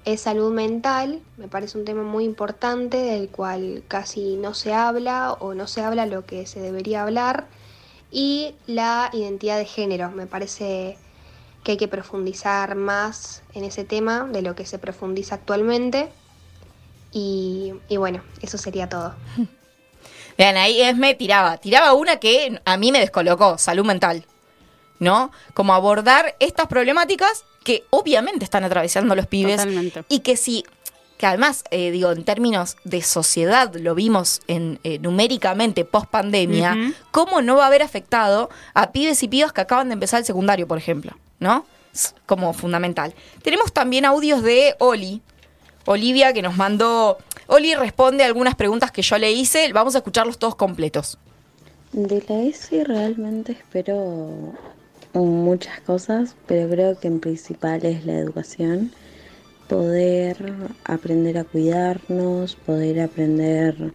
es 0.06 0.22
salud 0.22 0.52
mental, 0.52 1.22
me 1.38 1.48
parece 1.48 1.78
un 1.78 1.86
tema 1.86 2.04
muy 2.04 2.24
importante 2.24 2.98
del 2.98 3.30
cual 3.30 3.84
casi 3.88 4.38
no 4.38 4.54
se 4.54 4.74
habla 4.74 5.34
o 5.34 5.54
no 5.54 5.68
se 5.68 5.82
habla 5.82 6.06
lo 6.06 6.26
que 6.26 6.46
se 6.46 6.60
debería 6.60 7.04
hablar, 7.04 7.48
y 8.12 8.56
la 8.66 9.10
identidad 9.14 9.58
de 9.58 9.66
género, 9.66 10.10
me 10.12 10.26
parece 10.26 10.98
que 11.64 11.74
hay 11.74 11.78
que 11.78 11.88
profundizar 11.88 12.76
más 12.76 13.44
en 13.54 13.64
ese 13.64 13.84
tema 13.84 14.24
de 14.24 14.42
lo 14.42 14.56
que 14.56 14.66
se 14.66 14.80
profundiza 14.80 15.36
actualmente, 15.36 16.10
y, 17.12 17.74
bueno, 17.98 18.22
eso 18.42 18.58
sería 18.58 18.88
todo. 18.88 19.16
Vean, 20.38 20.58
ahí 20.58 20.82
Esme 20.82 21.16
tiraba, 21.16 21.58
tiraba 21.58 21.94
una 21.94 22.18
que 22.18 22.62
a 22.64 22.78
mí 22.78 22.92
me 22.92 23.00
descolocó, 23.00 23.58
salud 23.58 23.86
mental. 23.86 24.26
¿No? 25.00 25.32
Como 25.54 25.74
abordar 25.74 26.36
estas 26.40 26.68
problemáticas 26.68 27.46
que 27.64 27.86
obviamente 27.90 28.44
están 28.44 28.64
atravesando 28.64 29.16
los 29.16 29.28
pibes. 29.28 29.58
Totalmente. 29.58 30.04
Y 30.10 30.20
que 30.20 30.38
si, 30.38 30.64
que 31.18 31.26
además, 31.26 31.64
eh, 31.72 31.92
digo, 31.92 32.12
en 32.12 32.24
términos 32.24 32.78
de 32.86 33.02
sociedad, 33.02 33.74
lo 33.76 33.94
vimos 33.94 34.42
en, 34.48 34.80
eh, 34.84 35.00
numéricamente 35.00 35.84
post 35.86 36.08
pandemia. 36.08 36.94
¿cómo 37.12 37.42
no 37.42 37.58
va 37.58 37.66
a 37.66 37.68
haber 37.68 37.84
afectado 37.84 38.50
a 38.74 38.92
pibes 38.92 39.22
y 39.24 39.28
pibas 39.28 39.52
que 39.52 39.62
acaban 39.62 39.90
de 39.90 39.94
empezar 39.94 40.20
el 40.20 40.26
secundario, 40.26 40.68
por 40.68 40.78
ejemplo? 40.78 41.18
¿No? 41.40 41.66
Es 41.94 42.16
como 42.26 42.54
fundamental. 42.54 43.14
Tenemos 43.42 43.74
también 43.74 44.06
audios 44.06 44.44
de 44.44 44.76
Oli, 44.80 45.22
Olivia, 45.86 46.32
que 46.34 46.42
nos 46.42 46.56
mandó. 46.56 47.18
Oli 47.48 47.76
responde 47.76 48.24
a 48.24 48.28
algunas 48.28 48.56
preguntas 48.56 48.92
que 48.92 49.02
yo 49.02 49.18
le 49.18 49.32
hice. 49.32 49.74
Vamos 49.74 49.96
a 49.96 49.98
escucharlos 50.00 50.38
todos 50.38 50.56
completos. 50.56 51.18
De 51.92 52.24
la 52.30 52.44
ESI 52.44 52.84
realmente 52.84 53.54
espero 53.54 54.54
muchas 55.14 55.82
cosas, 55.82 56.36
pero 56.46 56.70
creo 56.70 57.00
que 57.00 57.08
en 57.08 57.20
principal 57.20 57.86
es 57.86 58.06
la 58.06 58.18
educación. 58.18 58.92
Poder 59.68 60.54
aprender 60.84 61.38
a 61.38 61.44
cuidarnos, 61.44 62.56
poder 62.56 63.02
aprender 63.02 63.94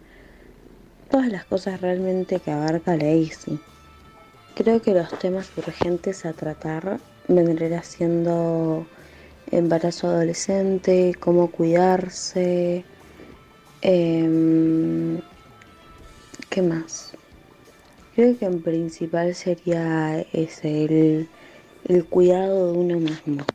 todas 1.09 1.27
las 1.29 1.45
cosas 1.45 1.81
realmente 1.81 2.39
que 2.39 2.51
abarca 2.51 2.95
la 2.95 3.07
ESI. 3.07 3.59
Creo 4.55 4.81
que 4.81 4.93
los 4.93 5.09
temas 5.19 5.51
urgentes 5.57 6.25
a 6.25 6.33
tratar 6.33 6.99
vendrán 7.27 7.83
siendo 7.83 8.85
embarazo 9.51 10.07
adolescente, 10.07 11.13
cómo 11.19 11.51
cuidarse, 11.51 12.85
em, 13.81 15.19
¿qué 16.49 16.61
más? 16.61 17.14
Creo 18.15 18.37
que 18.37 18.45
en 18.45 18.61
principal 18.61 19.35
sería 19.35 20.21
ese, 20.31 20.85
el, 20.85 21.27
el 21.83 22.05
cuidado 22.05 22.71
de 22.71 22.79
uno 22.79 22.99
mismo. 22.99 23.45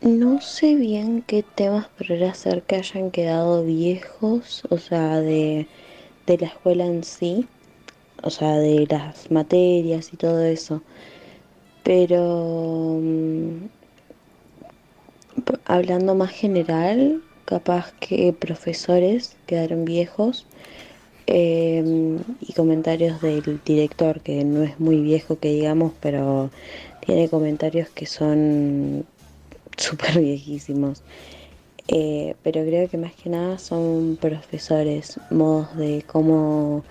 No 0.00 0.40
sé 0.40 0.76
bien 0.76 1.22
qué 1.26 1.42
temas 1.42 1.88
podría 1.88 2.32
ser 2.32 2.62
que 2.62 2.76
hayan 2.76 3.10
quedado 3.10 3.64
viejos, 3.64 4.62
o 4.70 4.78
sea, 4.78 5.20
de, 5.20 5.66
de 6.26 6.38
la 6.38 6.46
escuela 6.46 6.86
en 6.86 7.04
sí, 7.04 7.46
o 8.22 8.30
sea, 8.30 8.56
de 8.56 8.86
las 8.88 9.30
materias 9.30 10.14
y 10.14 10.16
todo 10.16 10.42
eso. 10.42 10.80
Pero 11.84 12.98
mm, 13.02 13.66
hablando 15.66 16.14
más 16.14 16.30
general, 16.30 17.22
capaz 17.44 17.92
que 18.00 18.32
profesores 18.32 19.36
quedaron 19.46 19.84
viejos 19.84 20.46
eh, 21.32 22.18
y 22.40 22.52
comentarios 22.54 23.20
del 23.22 23.60
director, 23.64 24.20
que 24.20 24.44
no 24.44 24.64
es 24.64 24.80
muy 24.80 25.00
viejo 25.00 25.38
que 25.38 25.50
digamos, 25.50 25.92
pero 26.00 26.50
tiene 27.06 27.28
comentarios 27.28 27.88
que 27.88 28.06
son 28.06 29.06
súper 29.76 30.18
viejísimos. 30.18 31.02
Eh, 31.86 32.34
pero 32.42 32.64
creo 32.64 32.88
que 32.88 32.98
más 32.98 33.12
que 33.14 33.30
nada 33.30 33.58
son 33.58 34.18
profesores, 34.20 35.20
modos 35.30 35.76
de 35.76 36.04
cómo, 36.04 36.84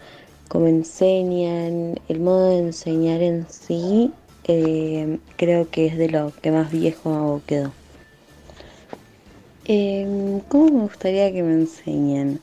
cómo 0.47 0.67
enseñan, 0.67 1.99
el 2.07 2.19
modo 2.21 2.49
de 2.51 2.59
enseñar 2.59 3.21
en 3.21 3.45
sí, 3.49 4.11
eh, 4.45 5.19
creo 5.35 5.69
que 5.69 5.87
es 5.87 5.97
de 5.97 6.09
lo 6.09 6.31
que 6.41 6.51
más 6.51 6.71
viejo 6.71 7.41
quedó. 7.45 7.73
Em, 9.65 10.39
¿Cómo 10.47 10.65
me 10.65 10.81
gustaría 10.83 11.31
que 11.31 11.43
me 11.43 11.53
enseñen? 11.53 12.39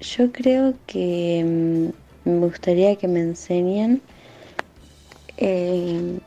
Yo 0.00 0.32
creo 0.32 0.80
que 0.86 1.42
mm, 1.44 2.28
me 2.28 2.46
gustaría 2.46 2.96
que 2.96 3.06
me 3.08 3.20
enseñen. 3.20 4.02
eh, 5.36 6.20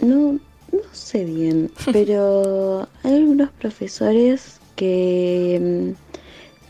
no, 0.00 0.40
no 0.72 0.80
sé 0.92 1.24
bien, 1.24 1.72
pero 1.90 2.90
hay 3.02 3.14
algunos 3.16 3.52
profesores 3.52 4.62
que 4.76 5.96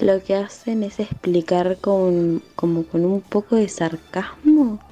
mm, 0.00 0.04
lo 0.04 0.22
que 0.24 0.34
hacen 0.36 0.82
es 0.84 1.00
explicar 1.00 1.80
con, 1.80 2.44
como 2.56 2.86
con 2.86 3.04
un 3.06 3.22
poco 3.22 3.56
de 3.56 3.68
sarcasmo. 3.68 4.84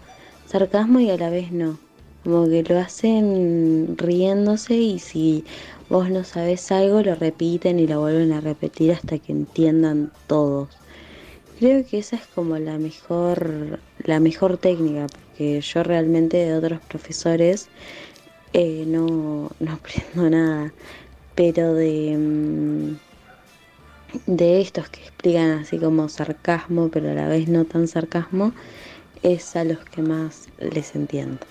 Sarcasmo 0.44 1.00
y 1.00 1.10
a 1.10 1.18
la 1.18 1.30
vez 1.30 1.52
no. 1.52 1.80
Como 2.24 2.48
que 2.48 2.62
lo 2.64 2.78
hacen 2.80 3.96
riéndose 3.98 4.74
y 4.76 4.98
si 5.00 5.46
vos 5.88 6.10
no 6.10 6.24
sabes 6.24 6.70
algo 6.72 7.02
lo 7.02 7.14
repiten 7.16 7.78
y 7.80 7.86
lo 7.88 8.00
vuelven 8.00 8.32
a 8.32 8.40
repetir 8.40 8.92
hasta 8.92 9.18
que 9.20 9.32
entiendan 9.32 10.12
todos. 10.26 10.83
Creo 11.64 11.82
que 11.86 11.96
esa 11.96 12.16
es 12.16 12.26
como 12.34 12.58
la 12.58 12.76
mejor, 12.76 13.80
la 14.00 14.20
mejor 14.20 14.58
técnica, 14.58 15.06
porque 15.06 15.62
yo 15.62 15.82
realmente 15.82 16.36
de 16.36 16.54
otros 16.54 16.78
profesores 16.82 17.68
eh, 18.52 18.84
no, 18.86 19.50
no 19.60 19.72
aprendo 20.12 20.28
nada, 20.28 20.74
pero 21.34 21.72
de, 21.72 22.18
mm, 22.18 22.96
de 24.26 24.60
estos 24.60 24.90
que 24.90 25.00
explican 25.00 25.52
así 25.52 25.78
como 25.78 26.10
sarcasmo, 26.10 26.90
pero 26.90 27.12
a 27.12 27.14
la 27.14 27.28
vez 27.28 27.48
no 27.48 27.64
tan 27.64 27.88
sarcasmo, 27.88 28.52
es 29.22 29.56
a 29.56 29.64
los 29.64 29.78
que 29.86 30.02
más 30.02 30.48
les 30.58 30.94
entiendo. 30.94 31.46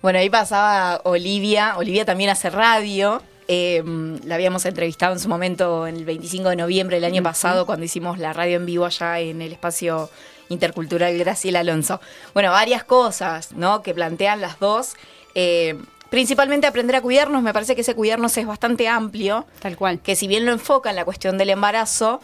Bueno, 0.00 0.20
ahí 0.20 0.30
pasaba 0.30 1.00
Olivia. 1.02 1.76
Olivia 1.76 2.04
también 2.04 2.30
hace 2.30 2.50
radio. 2.50 3.20
Eh, 3.50 3.82
la 4.24 4.34
habíamos 4.34 4.66
entrevistado 4.66 5.14
en 5.14 5.18
su 5.18 5.28
momento 5.28 5.86
en 5.86 5.96
el 5.96 6.04
25 6.04 6.50
de 6.50 6.56
noviembre 6.56 6.96
del 6.96 7.04
año 7.04 7.22
pasado 7.22 7.64
cuando 7.64 7.86
hicimos 7.86 8.18
la 8.18 8.34
radio 8.34 8.56
en 8.56 8.66
vivo 8.66 8.84
allá 8.84 9.20
en 9.20 9.40
el 9.40 9.52
espacio 9.52 10.10
intercultural 10.50 11.16
Graciela 11.16 11.60
Alonso. 11.60 12.00
Bueno, 12.34 12.50
varias 12.50 12.84
cosas, 12.84 13.52
¿no? 13.52 13.82
Que 13.82 13.94
plantean 13.94 14.42
las 14.42 14.58
dos. 14.58 14.94
Eh, 15.34 15.78
principalmente 16.10 16.66
aprender 16.66 16.96
a 16.96 17.00
cuidarnos. 17.00 17.42
Me 17.42 17.54
parece 17.54 17.74
que 17.74 17.80
ese 17.80 17.94
cuidarnos 17.94 18.36
es 18.36 18.46
bastante 18.46 18.86
amplio. 18.86 19.46
Tal 19.60 19.76
cual. 19.76 20.00
Que 20.00 20.14
si 20.14 20.28
bien 20.28 20.44
lo 20.44 20.52
enfoca 20.52 20.90
en 20.90 20.96
la 20.96 21.06
cuestión 21.06 21.38
del 21.38 21.50
embarazo, 21.50 22.20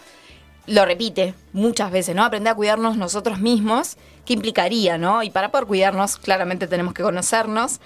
lo 0.66 0.85
repite 0.85 1.35
muchas 1.53 1.91
veces, 1.91 2.14
¿no? 2.14 2.25
Aprender 2.25 2.53
a 2.53 2.55
cuidarnos 2.55 2.97
nosotros 2.97 3.39
mismos, 3.39 3.97
¿qué 4.25 4.33
implicaría, 4.33 4.99
no? 4.99 5.22
Y 5.22 5.31
para 5.31 5.51
poder 5.51 5.66
cuidarnos, 5.66 6.16
claramente 6.16 6.66
tenemos 6.66 6.95
que 6.95 7.03
conocernos. 7.03 7.81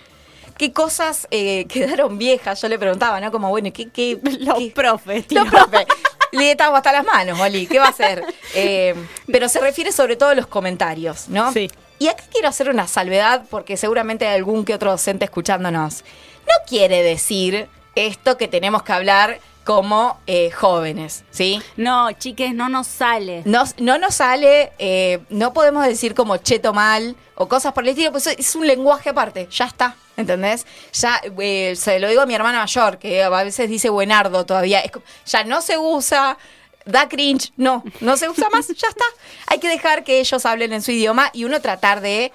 ¿Qué 0.59 0.73
cosas 0.73 1.27
eh, 1.31 1.67
quedaron 1.73 2.19
viejas? 2.19 2.61
Yo 2.61 2.69
le 2.69 2.79
preguntaba, 2.79 3.21
¿no? 3.21 3.31
Como, 3.31 3.49
bueno, 3.49 3.71
¿qué...? 3.73 3.89
qué 3.89 4.19
Los 4.41 4.59
qué- 4.59 4.73
profes, 4.75 5.27
tío. 5.27 5.45
Los 5.45 5.53
profes. 5.53 5.87
Le 6.33 6.51
estamos 6.51 6.77
hasta 6.77 6.93
las 6.93 7.05
manos, 7.07 7.41
Oli. 7.41 7.67
¿Qué 7.67 7.79
va 7.79 7.87
a 7.87 7.91
hacer? 7.91 8.25
Eh, 8.55 8.95
pero 9.31 9.47
se 9.49 9.61
refiere 9.61 9.93
sobre 9.93 10.17
todo 10.17 10.31
a 10.31 10.35
los 10.35 10.47
comentarios, 10.47 11.29
¿no? 11.29 11.53
Sí. 11.53 11.71
Y 11.99 12.09
acá 12.09 12.25
quiero 12.33 12.49
hacer 12.49 12.71
una 12.71 12.89
salvedad 12.89 13.45
porque 13.51 13.77
seguramente 13.77 14.27
hay 14.27 14.35
algún 14.37 14.65
que 14.65 14.75
otro 14.75 14.91
docente 14.91 15.27
escuchándonos. 15.27 16.03
No 16.47 16.55
quiere 16.67 17.03
decir 17.03 17.69
esto 17.95 18.37
que 18.39 18.49
tenemos 18.49 18.83
que 18.83 18.93
hablar 18.95 19.39
como 19.69 20.19
eh, 20.27 20.51
jóvenes, 20.51 21.25
¿sí? 21.29 21.61
No, 21.77 22.11
chiques, 22.13 22.55
no 22.55 22.71
nos 22.71 22.87
sale. 22.87 23.43
No, 23.45 23.65
no 23.77 23.99
nos 23.99 24.15
sale, 24.15 24.73
eh, 24.79 25.19
no 25.29 25.53
podemos 25.53 25.85
decir 25.85 26.15
como 26.15 26.39
cheto 26.39 26.73
mal 26.73 27.15
o 27.35 27.49
cosas 27.49 27.75
por 27.75 27.83
el 27.83 27.91
estilo, 27.91 28.11
pues 28.11 28.29
es 28.29 28.55
un 28.57 28.67
lenguaje 28.67 29.11
aparte, 29.11 29.47
ya 29.51 29.67
está, 29.67 29.95
¿entendés? 30.17 30.65
Ya 30.95 31.21
eh, 31.39 31.75
se 31.77 32.01
lo 32.01 32.09
digo 32.09 32.23
a 32.23 32.25
mi 32.25 32.35
hermana 32.35 32.61
mayor, 32.61 32.97
que 32.99 33.23
a 33.23 33.29
veces 33.29 33.69
dice 33.69 33.91
buenardo 33.91 34.47
todavía, 34.47 34.81
es 34.81 34.91
ya 35.27 35.45
no 35.45 35.61
se 35.61 35.77
usa, 35.77 36.39
da 36.87 37.07
cringe, 37.07 37.53
no, 37.59 37.85
no 38.01 38.17
se 38.17 38.27
usa 38.27 38.49
más, 38.49 38.69
ya 38.69 38.89
está. 38.89 39.05
Hay 39.49 39.59
que 39.59 39.69
dejar 39.69 40.03
que 40.03 40.19
ellos 40.19 40.47
hablen 40.47 40.73
en 40.73 40.81
su 40.81 40.93
idioma 40.93 41.29
y 41.35 41.45
uno 41.45 41.61
tratar 41.61 42.01
de 42.01 42.33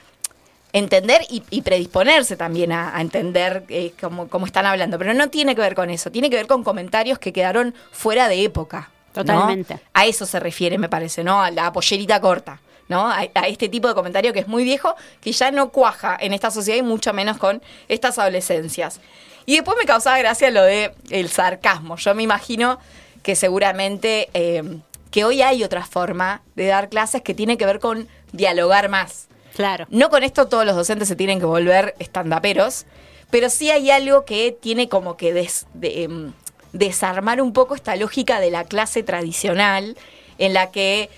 entender 0.74 1.22
y, 1.30 1.44
y 1.50 1.62
predisponerse 1.62 2.36
también 2.36 2.72
a, 2.72 2.96
a 2.96 3.02
entender 3.02 3.64
eh, 3.70 3.94
cómo, 4.02 4.28
cómo 4.28 4.46
están 4.46 4.66
hablando. 4.66 4.98
Pero 4.98 5.14
no 5.14 5.30
tiene 5.30 5.56
que 5.56 5.62
ver 5.62 5.76
con 5.76 5.90
eso, 5.90 6.12
tiene 6.12 6.30
que 6.30 6.36
ver 6.36 6.48
con 6.48 6.64
comentarios 6.64 7.20
que 7.20 7.32
quedaron 7.32 7.74
fuera 7.92 8.28
de 8.28 8.44
época. 8.44 8.90
Totalmente. 9.14 9.80
A 9.94 10.06
eso 10.08 10.26
se 10.26 10.40
refiere, 10.40 10.78
me 10.78 10.90
parece, 10.90 11.24
¿no? 11.24 11.42
A 11.42 11.52
la 11.52 11.72
pollerita 11.72 12.20
corta. 12.20 12.60
¿no? 12.90 13.08
A, 13.08 13.20
a 13.34 13.48
este 13.48 13.70
tipo 13.70 13.88
de 13.88 13.94
comentario 13.94 14.34
que 14.34 14.40
es 14.40 14.48
muy 14.48 14.64
viejo, 14.66 14.96
que 15.22 15.32
ya 15.32 15.52
no 15.52 15.70
cuaja 15.70 16.18
en 16.20 16.34
esta 16.34 16.52
sociedad 16.52 16.78
y 16.78 16.82
mucho 16.82 17.14
menos 17.14 17.38
con 17.38 17.62
estas 17.88 18.20
adolescencias. 18.20 19.00
Y 19.46 19.56
después 19.56 19.78
me 19.78 19.86
causaba 19.86 20.18
gracia 20.18 20.52
lo 20.52 20.64
de 20.64 20.94
el 21.10 21.30
sarcasmo. 21.30 21.96
Yo 21.98 22.14
me 22.14 22.24
imagino 22.24 22.80
que 23.24 23.36
seguramente 23.36 24.30
eh, 24.34 24.80
que 25.12 25.26
hoy 25.26 25.42
hay 25.42 25.64
otra 25.64 25.86
forma 25.86 26.42
de 26.56 26.68
dar 26.68 26.90
clases 26.90 27.22
que 27.22 27.34
tiene 27.34 27.58
que 27.58 27.66
ver 27.66 27.80
con 27.80 28.08
dialogar 28.32 28.90
más. 28.90 29.28
Claro. 29.56 29.86
No 29.89 30.10
con 30.10 30.24
esto 30.24 30.47
todos 30.47 30.66
los 30.66 30.76
docentes 30.76 31.08
se 31.08 31.16
tienen 31.16 31.39
que 31.39 31.45
volver 31.45 31.95
estandaperos, 31.99 32.86
pero 33.30 33.49
sí 33.49 33.70
hay 33.72 33.91
algo 33.91 34.26
que 34.26 34.51
tiene 34.60 34.89
como 34.89 35.18
que 35.18 35.34
des- 35.34 35.66
de, 35.74 36.04
em, 36.04 36.34
desarmar 36.72 37.41
un 37.41 37.54
poco 37.54 37.76
esta 37.76 37.95
lógica 37.95 38.39
de 38.39 38.49
la 38.51 38.64
clase 38.64 39.04
tradicional 39.04 39.95
en 40.39 40.54
la 40.54 40.72
que 40.72 41.10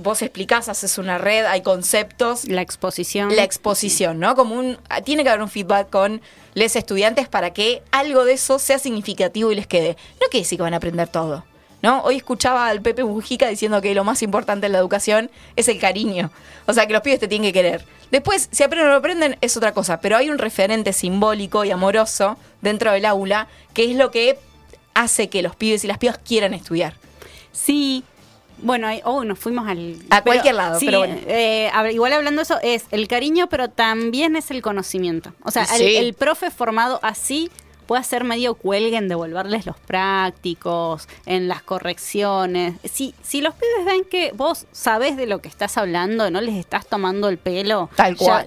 vos 0.00 0.22
explicás, 0.22 0.68
haces 0.68 0.98
una 0.98 1.18
red, 1.18 1.44
hay 1.44 1.62
conceptos. 1.62 2.46
La 2.48 2.62
exposición. 2.62 3.34
La 3.36 3.44
exposición, 3.44 4.18
¿no? 4.18 4.34
Como 4.34 4.56
un. 4.56 4.76
Tiene 5.04 5.22
que 5.22 5.28
haber 5.28 5.42
un 5.42 5.48
feedback 5.48 5.88
con 5.88 6.20
los 6.54 6.74
estudiantes 6.74 7.28
para 7.28 7.52
que 7.52 7.80
algo 7.92 8.24
de 8.24 8.32
eso 8.32 8.58
sea 8.58 8.80
significativo 8.80 9.52
y 9.52 9.54
les 9.54 9.68
quede. 9.68 9.96
No 10.20 10.26
quiere 10.30 10.42
decir 10.42 10.58
que 10.58 10.62
van 10.64 10.74
a 10.74 10.78
aprender 10.78 11.06
todo. 11.06 11.44
¿No? 11.84 12.00
Hoy 12.00 12.16
escuchaba 12.16 12.68
al 12.68 12.80
Pepe 12.80 13.04
Mujica 13.04 13.46
diciendo 13.46 13.82
que 13.82 13.94
lo 13.94 14.04
más 14.04 14.22
importante 14.22 14.64
en 14.64 14.72
la 14.72 14.78
educación 14.78 15.30
es 15.54 15.68
el 15.68 15.78
cariño. 15.78 16.30
O 16.64 16.72
sea, 16.72 16.86
que 16.86 16.94
los 16.94 17.02
pibes 17.02 17.20
te 17.20 17.28
tienen 17.28 17.52
que 17.52 17.52
querer. 17.52 17.84
Después, 18.10 18.48
si 18.50 18.62
aprenden 18.62 18.88
o 18.88 18.92
no 18.92 18.96
aprenden, 18.96 19.36
es 19.42 19.54
otra 19.58 19.74
cosa. 19.74 20.00
Pero 20.00 20.16
hay 20.16 20.30
un 20.30 20.38
referente 20.38 20.94
simbólico 20.94 21.62
y 21.62 21.72
amoroso 21.72 22.38
dentro 22.62 22.90
del 22.90 23.04
aula 23.04 23.48
que 23.74 23.90
es 23.90 23.98
lo 23.98 24.10
que 24.10 24.38
hace 24.94 25.28
que 25.28 25.42
los 25.42 25.56
pibes 25.56 25.84
y 25.84 25.86
las 25.86 25.98
pibas 25.98 26.16
quieran 26.16 26.54
estudiar. 26.54 26.94
Sí. 27.52 28.02
Bueno, 28.62 28.88
oh, 29.04 29.24
nos 29.24 29.38
fuimos 29.38 29.68
al... 29.68 29.96
A 30.08 30.22
cualquier 30.22 30.54
lado, 30.54 30.80
sí, 30.80 30.86
pero 30.86 31.00
bueno. 31.00 31.16
eh, 31.26 31.70
igual 31.92 32.14
hablando 32.14 32.38
de 32.38 32.44
eso, 32.44 32.58
es 32.62 32.86
el 32.92 33.08
cariño, 33.08 33.50
pero 33.50 33.68
también 33.68 34.36
es 34.36 34.50
el 34.50 34.62
conocimiento. 34.62 35.34
O 35.42 35.50
sea, 35.50 35.66
el 35.78 36.14
profe 36.14 36.50
formado 36.50 36.98
así 37.02 37.50
puede 37.84 38.00
hacer 38.00 38.24
medio 38.24 38.54
cuelgue 38.56 38.96
en 38.96 39.08
devolverles 39.08 39.66
los 39.66 39.78
prácticos, 39.78 41.08
en 41.26 41.46
las 41.48 41.62
correcciones. 41.62 42.74
Si, 42.90 43.14
si 43.22 43.40
los 43.40 43.54
pibes 43.54 43.84
ven 43.84 44.04
que 44.04 44.32
vos 44.34 44.66
sabés 44.72 45.16
de 45.16 45.26
lo 45.26 45.40
que 45.40 45.48
estás 45.48 45.76
hablando, 45.78 46.30
no 46.30 46.40
les 46.40 46.56
estás 46.56 46.86
tomando 46.86 47.28
el 47.28 47.38
pelo. 47.38 47.88
Tal 47.96 48.14
ya- 48.16 48.18
cual. 48.24 48.46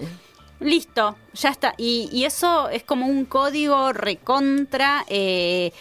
Listo, 0.60 1.16
ya 1.34 1.50
está. 1.50 1.74
Y, 1.78 2.08
y 2.12 2.24
eso 2.24 2.68
es 2.68 2.82
como 2.82 3.06
un 3.06 3.24
código 3.26 3.92
recontra 3.92 5.04
eh, 5.08 5.72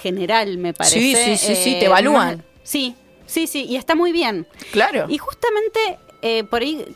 general, 0.00 0.58
me 0.58 0.72
parece. 0.72 1.00
Sí, 1.00 1.14
sí, 1.16 1.36
sí, 1.36 1.56
sí, 1.56 1.70
te 1.78 1.82
Eh, 1.82 1.86
evalúan. 1.86 2.44
sí, 2.62 2.94
sí, 3.26 3.46
sí, 3.46 3.64
y 3.64 3.76
está 3.76 3.94
muy 3.94 4.12
bien. 4.12 4.46
Claro. 4.72 5.06
Y 5.08 5.18
justamente 5.18 5.98
eh, 6.22 6.44
por 6.44 6.62
ahí 6.62 6.86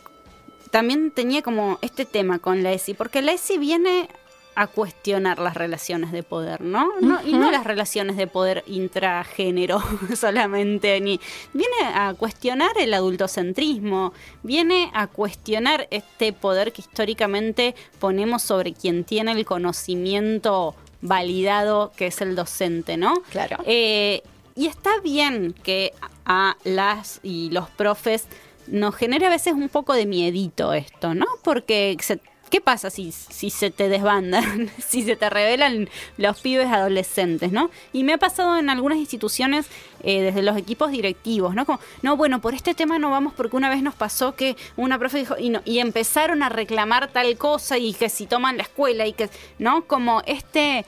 también 0.70 1.10
tenía 1.10 1.42
como 1.42 1.78
este 1.82 2.04
tema 2.04 2.38
con 2.38 2.62
la 2.62 2.72
ESI, 2.72 2.94
porque 2.94 3.22
la 3.22 3.32
ESI 3.32 3.58
viene 3.58 4.08
a 4.56 4.66
cuestionar 4.68 5.38
las 5.38 5.54
relaciones 5.54 6.12
de 6.12 6.22
poder, 6.22 6.60
¿no? 6.60 6.88
no 7.00 7.20
Y 7.26 7.32
no 7.32 7.50
las 7.50 7.64
relaciones 7.64 8.16
de 8.16 8.26
poder 8.26 8.62
intragénero 8.66 9.82
solamente, 10.16 11.00
ni 11.00 11.20
viene 11.52 11.74
a 11.94 12.14
cuestionar 12.14 12.70
el 12.78 12.94
adultocentrismo, 12.94 14.12
viene 14.42 14.90
a 14.94 15.06
cuestionar 15.08 15.88
este 15.90 16.32
poder 16.32 16.72
que 16.72 16.82
históricamente 16.82 17.74
ponemos 17.98 18.42
sobre 18.42 18.72
quien 18.74 19.04
tiene 19.04 19.32
el 19.32 19.44
conocimiento 19.44 20.74
validado, 21.02 21.92
que 21.96 22.06
es 22.06 22.20
el 22.20 22.34
docente, 22.34 22.96
¿no? 22.96 23.14
Claro. 23.30 23.58
Eh, 23.66 24.22
y 24.56 24.66
está 24.66 25.00
bien 25.02 25.54
que 25.62 25.92
a 26.24 26.56
las 26.64 27.20
y 27.22 27.50
los 27.50 27.68
profes 27.70 28.26
nos 28.66 28.94
genera 28.94 29.26
a 29.26 29.30
veces 29.30 29.52
un 29.52 29.68
poco 29.68 29.92
de 29.94 30.06
miedito 30.06 30.72
esto, 30.72 31.14
¿no? 31.14 31.26
Porque 31.42 31.96
se- 32.00 32.20
¿qué 32.54 32.60
pasa 32.60 32.88
si, 32.88 33.10
se 33.10 33.72
te 33.72 33.88
desbandan, 33.88 34.70
si 34.78 35.02
se 35.02 35.16
te 35.16 35.28
revelan 35.28 35.88
los 36.18 36.38
pibes 36.38 36.68
adolescentes, 36.68 37.50
¿no? 37.50 37.68
Y 37.92 38.04
me 38.04 38.12
ha 38.12 38.18
pasado 38.18 38.56
en 38.58 38.70
algunas 38.70 38.96
instituciones 38.98 39.66
eh, 40.04 40.22
desde 40.22 40.40
los 40.40 40.56
equipos 40.56 40.92
directivos, 40.92 41.56
¿no? 41.56 41.66
Como, 41.66 41.80
no, 42.02 42.16
bueno, 42.16 42.40
por 42.40 42.54
este 42.54 42.72
tema 42.72 43.00
no 43.00 43.10
vamos 43.10 43.32
porque 43.36 43.56
una 43.56 43.70
vez 43.70 43.82
nos 43.82 43.96
pasó 43.96 44.36
que 44.36 44.56
una 44.76 45.00
profe 45.00 45.18
dijo, 45.18 45.34
y, 45.36 45.48
no, 45.48 45.62
y 45.64 45.80
empezaron 45.80 46.44
a 46.44 46.48
reclamar 46.48 47.08
tal 47.08 47.36
cosa 47.38 47.76
y 47.76 47.92
que 47.92 48.08
si 48.08 48.26
toman 48.26 48.56
la 48.56 48.62
escuela 48.62 49.04
y 49.04 49.14
que, 49.14 49.30
¿no? 49.58 49.82
Como 49.86 50.22
este 50.24 50.86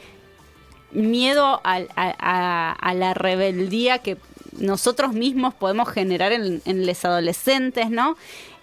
miedo 0.93 1.61
a, 1.65 2.95
la 2.95 3.15
rebeldía 3.15 3.99
que 3.99 4.19
nosotros 4.57 5.15
mismos 5.15 5.53
podemos 5.53 5.89
generar 5.89 6.31
en, 6.31 6.63
en 6.65 6.87
los 6.87 7.05
adolescentes, 7.05 7.91
¿no? 7.91 8.17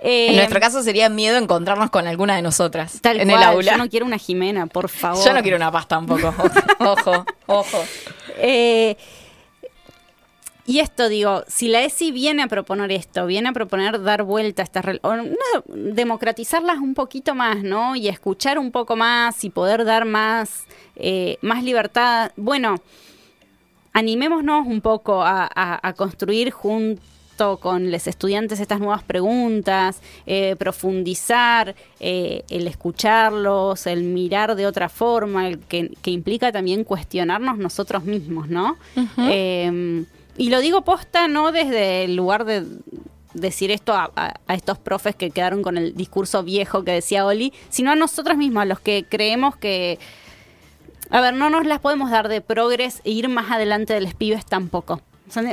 Eh, 0.06 0.28
En 0.32 0.36
nuestro 0.36 0.60
caso 0.60 0.84
sería 0.84 1.08
miedo 1.08 1.38
encontrarnos 1.38 1.90
con 1.90 2.08
alguna 2.08 2.36
de 2.36 2.42
nosotras 2.42 3.00
tal 3.02 3.22
en 3.22 3.30
cual, 3.30 3.42
el 3.42 3.48
aula. 3.48 3.72
Yo 3.72 3.78
no 3.78 3.90
quiero 3.90 4.06
una 4.06 4.18
Jimena, 4.18 4.68
por 4.68 4.90
favor. 4.90 5.26
Yo 5.26 5.34
no 5.34 5.42
quiero 5.42 5.56
una 5.56 5.72
paz 5.72 5.88
tampoco. 5.88 6.34
ojo, 6.80 7.26
ojo. 7.48 7.84
Eh, 8.38 8.98
y 10.66 10.80
esto, 10.80 11.10
digo, 11.10 11.44
si 11.48 11.68
la 11.68 11.82
ESI 11.84 12.12
viene 12.12 12.44
a 12.44 12.48
proponer 12.48 12.92
esto, 12.92 13.26
viene 13.26 13.50
a 13.50 13.52
proponer 13.54 14.02
dar 14.02 14.24
vuelta 14.24 14.62
a 14.62 14.66
estas... 14.66 14.86
no, 15.04 15.34
democratizarlas 15.68 16.78
un 16.78 16.94
poquito 16.94 17.34
más, 17.36 17.64
¿no? 17.64 17.96
Y 17.98 18.08
escuchar 18.08 18.58
un 18.60 18.72
poco 18.72 18.96
más 18.96 19.44
y 19.44 19.50
poder 19.50 19.84
dar 19.86 20.06
más, 20.06 20.64
eh, 20.96 21.38
más 21.42 21.64
libertad. 21.64 22.32
Bueno, 22.38 22.76
animémonos 23.94 24.66
un 24.66 24.82
poco 24.82 25.22
a, 25.22 25.50
a- 25.54 25.80
a 25.88 25.94
construir 25.94 26.52
con 27.60 27.92
los 27.92 28.08
estudiantes 28.08 28.60
estas 28.60 28.80
nuevas 28.80 29.04
preguntas, 29.04 30.02
eh, 30.26 30.56
profundizar, 30.58 31.76
eh, 32.00 32.44
el 32.50 32.68
escucharlos, 32.68 33.88
el 33.88 34.04
mirar 34.04 34.56
de 34.56 34.66
otra 34.68 34.88
forma, 34.90 35.48
el 35.48 35.60
que, 35.60 35.92
que 36.02 36.12
implica 36.12 36.52
también 36.52 36.84
cuestionarnos 36.84 37.58
nosotros 37.58 38.04
mismos, 38.04 38.48
¿no? 38.50 38.78
Eh, 39.18 40.06
y 40.38 40.50
lo 40.50 40.60
digo 40.62 40.82
posta 40.84 41.28
no 41.28 41.52
desde 41.52 42.06
el 42.06 42.16
lugar 42.16 42.46
de 42.46 42.64
decir 43.34 43.72
esto 43.72 43.94
a, 43.94 44.12
a- 44.16 44.34
a 44.48 44.54
estos 44.54 44.78
profes 44.78 45.16
que 45.16 45.32
quedaron 45.32 45.64
con 45.64 45.78
el 45.78 45.96
discurso 45.96 46.44
viejo 46.44 46.84
que 46.84 46.92
decía 46.92 47.26
Oli, 47.26 47.52
sino 47.70 47.92
a 47.92 47.96
nosotros 47.96 48.38
mismos, 48.38 48.62
a 48.62 48.66
los 48.66 48.80
que 48.80 49.06
creemos 49.10 49.56
que 49.56 49.98
a 51.10 51.22
ver, 51.22 51.34
no 51.36 51.50
nos 51.52 51.66
las 51.66 51.80
podemos 51.80 52.10
dar 52.10 52.28
de 52.28 52.42
progres 52.42 53.02
e 53.04 53.12
ir 53.12 53.30
más 53.30 53.52
adelante 53.52 53.94
de 53.94 54.02
los 54.02 54.14
pibes 54.16 54.46
tampoco. 54.46 55.02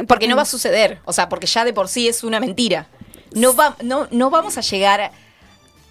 Porque 0.07 0.29
no 0.29 0.37
va 0.37 0.43
a 0.43 0.47
suceder. 0.47 0.99
O 1.05 1.12
sea, 1.12 1.29
porque 1.29 1.47
ya 1.47 1.64
de 1.64 1.73
por 1.73 1.89
sí 1.89 2.09
es 2.09 2.25
una 2.25 2.41
mentira. 2.41 2.87
No, 3.35 3.55
va, 3.55 3.77
no, 3.83 4.09
no 4.11 4.31
vamos 4.31 4.59
a 4.59 4.61
llegar. 4.61 5.01
a- 5.01 5.12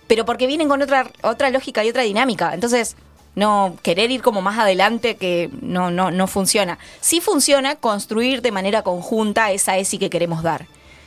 pero 0.08 0.26
porque 0.26 0.48
vienen 0.48 0.68
con 0.68 0.82
otra, 0.82 1.10
otra 1.22 1.50
lógica 1.52 1.84
y 1.84 1.90
otra 1.90 2.02
dinámica. 2.04 2.54
Entonces, 2.54 2.96
no 3.36 3.78
querer 3.84 4.10
ir 4.12 4.22
como 4.22 4.42
más 4.42 4.58
adelante 4.58 5.16
que 5.18 5.50
no, 5.62 5.92
no, 5.92 6.10
no 6.12 6.28
funciona. 6.28 6.80
Sí 7.00 7.22
funciona 7.22 7.76
construir 7.76 8.42
de 8.42 8.52
manera 8.52 8.82
conjunta 8.82 9.52
esa 9.52 9.78
ESI 9.78 9.98
que 10.00 10.10
queremos 10.10 10.42
dar. 10.44 10.66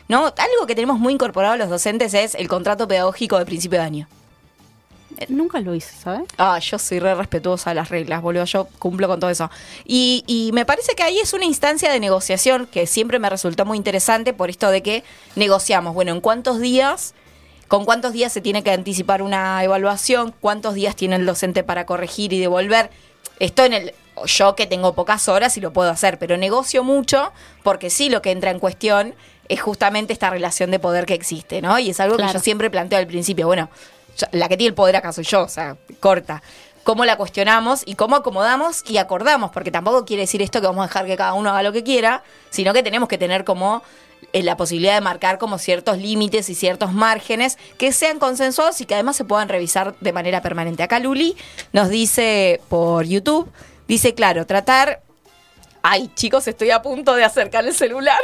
¿No? 0.09 0.27
Algo 0.27 0.66
que 0.66 0.75
tenemos 0.75 0.99
muy 0.99 1.12
incorporado 1.14 1.57
los 1.57 1.68
docentes 1.68 2.14
es 2.14 2.35
el 2.35 2.47
contrato 2.49 2.87
pedagógico 2.89 3.39
de 3.39 3.45
principio 3.47 3.79
de 3.81 3.85
año. 3.85 4.09
Nunca 5.28 5.60
lo 5.60 5.74
hice, 5.74 5.94
¿sabes? 5.96 6.22
Ah, 6.38 6.58
yo 6.58 6.78
soy 6.78 6.98
re 6.98 7.14
respetuosa 7.14 7.70
de 7.70 7.74
las 7.76 7.88
reglas, 7.88 8.22
boludo. 8.22 8.44
Yo 8.44 8.68
cumplo 8.78 9.08
con 9.08 9.20
todo 9.20 9.30
eso. 9.30 9.50
Y, 9.84 10.24
y 10.26 10.50
me 10.52 10.64
parece 10.64 10.94
que 10.94 11.02
ahí 11.02 11.18
es 11.18 11.32
una 11.32 11.44
instancia 11.44 11.90
de 11.90 12.00
negociación 12.00 12.66
que 12.66 12.86
siempre 12.86 13.18
me 13.18 13.30
resultó 13.30 13.64
muy 13.64 13.76
interesante 13.76 14.32
por 14.32 14.50
esto 14.50 14.70
de 14.70 14.82
que 14.82 15.04
negociamos. 15.36 15.94
Bueno, 15.94 16.12
¿en 16.12 16.20
cuántos 16.20 16.60
días? 16.60 17.14
¿Con 17.68 17.84
cuántos 17.84 18.12
días 18.12 18.32
se 18.32 18.40
tiene 18.40 18.62
que 18.62 18.70
anticipar 18.70 19.22
una 19.22 19.64
evaluación? 19.64 20.34
¿Cuántos 20.40 20.74
días 20.74 20.94
tiene 20.94 21.16
el 21.16 21.24
docente 21.24 21.64
para 21.64 21.86
corregir 21.86 22.32
y 22.32 22.38
devolver? 22.38 22.90
Esto 23.38 23.64
en 23.64 23.72
el. 23.72 23.94
Yo 24.26 24.54
que 24.54 24.66
tengo 24.66 24.92
pocas 24.92 25.26
horas 25.28 25.56
y 25.56 25.62
lo 25.62 25.72
puedo 25.72 25.90
hacer, 25.90 26.18
pero 26.18 26.36
negocio 26.36 26.84
mucho 26.84 27.32
porque 27.62 27.88
sí 27.88 28.10
lo 28.10 28.20
que 28.20 28.30
entra 28.30 28.50
en 28.50 28.58
cuestión 28.58 29.14
es 29.48 29.60
justamente 29.60 30.12
esta 30.12 30.30
relación 30.30 30.70
de 30.70 30.78
poder 30.78 31.06
que 31.06 31.14
existe, 31.14 31.62
¿no? 31.62 31.78
Y 31.78 31.90
es 31.90 32.00
algo 32.00 32.16
que 32.16 32.26
yo 32.30 32.38
siempre 32.38 32.70
planteo 32.70 32.98
al 32.98 33.06
principio. 33.06 33.46
Bueno, 33.46 33.70
la 34.32 34.48
que 34.48 34.56
tiene 34.56 34.68
el 34.68 34.74
poder 34.74 34.96
acá 34.96 35.12
soy 35.12 35.24
yo, 35.24 35.42
o 35.42 35.48
sea, 35.48 35.76
corta. 36.00 36.42
Cómo 36.84 37.04
la 37.04 37.16
cuestionamos 37.16 37.82
y 37.86 37.94
cómo 37.94 38.16
acomodamos 38.16 38.82
y 38.88 38.96
acordamos, 38.96 39.52
porque 39.52 39.70
tampoco 39.70 40.04
quiere 40.04 40.22
decir 40.22 40.42
esto 40.42 40.60
que 40.60 40.66
vamos 40.66 40.84
a 40.84 40.88
dejar 40.88 41.06
que 41.06 41.16
cada 41.16 41.34
uno 41.34 41.50
haga 41.50 41.62
lo 41.62 41.72
que 41.72 41.84
quiera, 41.84 42.24
sino 42.50 42.72
que 42.72 42.82
tenemos 42.82 43.08
que 43.08 43.18
tener 43.18 43.44
como 43.44 43.82
eh, 44.32 44.42
la 44.42 44.56
posibilidad 44.56 44.94
de 44.94 45.00
marcar 45.00 45.38
como 45.38 45.58
ciertos 45.58 45.98
límites 45.98 46.48
y 46.48 46.54
ciertos 46.54 46.92
márgenes 46.92 47.58
que 47.78 47.92
sean 47.92 48.18
consensuados 48.18 48.80
y 48.80 48.86
que 48.86 48.94
además 48.94 49.16
se 49.16 49.24
puedan 49.24 49.48
revisar 49.48 49.94
de 50.00 50.12
manera 50.12 50.42
permanente. 50.42 50.82
Acá 50.82 50.98
Luli 50.98 51.36
nos 51.72 51.88
dice 51.88 52.60
por 52.68 53.04
YouTube, 53.04 53.50
dice, 53.86 54.14
claro, 54.14 54.46
tratar... 54.46 55.02
Ay, 55.84 56.10
chicos, 56.14 56.46
estoy 56.46 56.70
a 56.70 56.80
punto 56.80 57.14
de 57.14 57.24
acercar 57.24 57.64
el 57.64 57.74
celular. 57.74 58.20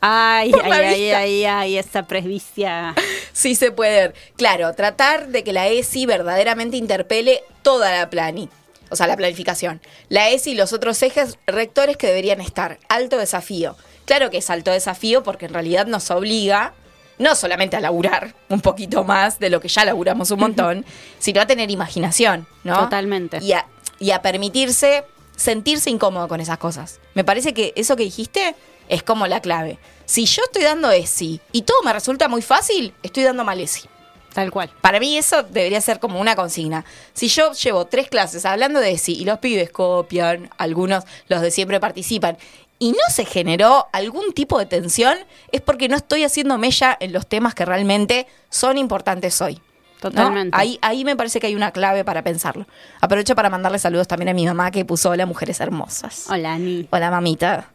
Ay, 0.00 0.52
ay, 0.64 0.72
ay, 0.72 1.10
ay, 1.10 1.44
ay, 1.44 1.78
esa 1.78 2.06
presbicia. 2.06 2.94
Sí 3.32 3.54
se 3.54 3.72
puede. 3.72 4.12
Claro, 4.36 4.72
tratar 4.74 5.28
de 5.28 5.44
que 5.44 5.52
la 5.52 5.68
ESI 5.68 6.06
verdaderamente 6.06 6.76
interpele 6.76 7.42
toda 7.62 7.90
la 7.96 8.10
plani. 8.10 8.48
o 8.90 8.96
sea, 8.96 9.06
la 9.06 9.16
planificación. 9.16 9.80
La 10.08 10.28
ESI 10.30 10.52
y 10.52 10.54
los 10.54 10.72
otros 10.72 11.02
ejes 11.02 11.38
rectores 11.46 11.96
que 11.96 12.06
deberían 12.06 12.40
estar. 12.40 12.78
Alto 12.88 13.18
desafío. 13.18 13.76
Claro 14.06 14.30
que 14.30 14.38
es 14.38 14.48
alto 14.50 14.70
desafío 14.70 15.22
porque 15.22 15.46
en 15.46 15.52
realidad 15.54 15.86
nos 15.86 16.10
obliga 16.10 16.72
no 17.18 17.34
solamente 17.34 17.76
a 17.76 17.80
laburar 17.80 18.34
un 18.48 18.60
poquito 18.60 19.04
más 19.04 19.38
de 19.38 19.50
lo 19.50 19.60
que 19.60 19.68
ya 19.68 19.84
laburamos 19.84 20.30
un 20.30 20.38
montón, 20.40 20.84
sino 21.18 21.40
a 21.40 21.46
tener 21.46 21.70
imaginación, 21.70 22.46
¿no? 22.64 22.78
Totalmente. 22.78 23.38
Y 23.42 23.52
a, 23.52 23.66
y 23.98 24.12
a 24.12 24.22
permitirse 24.22 25.04
sentirse 25.36 25.90
incómodo 25.90 26.28
con 26.28 26.40
esas 26.40 26.58
cosas. 26.58 27.00
Me 27.14 27.24
parece 27.24 27.52
que 27.54 27.72
eso 27.76 27.96
que 27.96 28.04
dijiste 28.04 28.54
es 28.88 29.02
como 29.02 29.26
la 29.26 29.40
clave. 29.40 29.78
Si 30.04 30.26
yo 30.26 30.42
estoy 30.44 30.62
dando 30.62 30.90
ESI 30.90 31.40
y 31.52 31.62
todo 31.62 31.82
me 31.82 31.92
resulta 31.92 32.28
muy 32.28 32.42
fácil, 32.42 32.94
estoy 33.02 33.24
dando 33.24 33.44
mal 33.44 33.60
ESI. 33.60 33.88
Tal 34.32 34.50
cual. 34.50 34.70
Para 34.80 35.00
mí 35.00 35.16
eso 35.16 35.42
debería 35.42 35.80
ser 35.80 36.00
como 36.00 36.20
una 36.20 36.36
consigna. 36.36 36.84
Si 37.12 37.28
yo 37.28 37.52
llevo 37.52 37.86
tres 37.86 38.08
clases 38.08 38.44
hablando 38.44 38.78
de 38.78 38.92
ESI 38.92 39.14
y 39.14 39.24
los 39.24 39.38
pibes 39.38 39.70
copian, 39.70 40.50
algunos, 40.58 41.04
los 41.28 41.40
de 41.40 41.50
siempre 41.50 41.80
participan, 41.80 42.36
y 42.78 42.92
no 42.92 42.98
se 43.10 43.24
generó 43.24 43.86
algún 43.92 44.32
tipo 44.32 44.58
de 44.58 44.66
tensión, 44.66 45.18
es 45.50 45.60
porque 45.60 45.88
no 45.88 45.96
estoy 45.96 46.24
haciendo 46.24 46.58
mella 46.58 46.96
en 47.00 47.12
los 47.12 47.26
temas 47.26 47.54
que 47.54 47.64
realmente 47.64 48.26
son 48.50 48.78
importantes 48.78 49.40
hoy. 49.40 49.54
¿no? 49.54 50.10
Totalmente. 50.10 50.56
Ahí, 50.56 50.78
ahí 50.80 51.04
me 51.04 51.16
parece 51.16 51.40
que 51.40 51.48
hay 51.48 51.56
una 51.56 51.72
clave 51.72 52.04
para 52.04 52.22
pensarlo. 52.22 52.66
Aprovecho 53.00 53.34
para 53.34 53.50
mandarle 53.50 53.80
saludos 53.80 54.06
también 54.06 54.28
a 54.28 54.32
mi 54.32 54.46
mamá 54.46 54.70
que 54.70 54.84
puso 54.84 55.10
Hola 55.10 55.26
Mujeres 55.26 55.58
Hermosas. 55.60 56.26
Hola, 56.30 56.54
Ani. 56.54 56.86
Hola 56.90 57.10
mamita. 57.10 57.68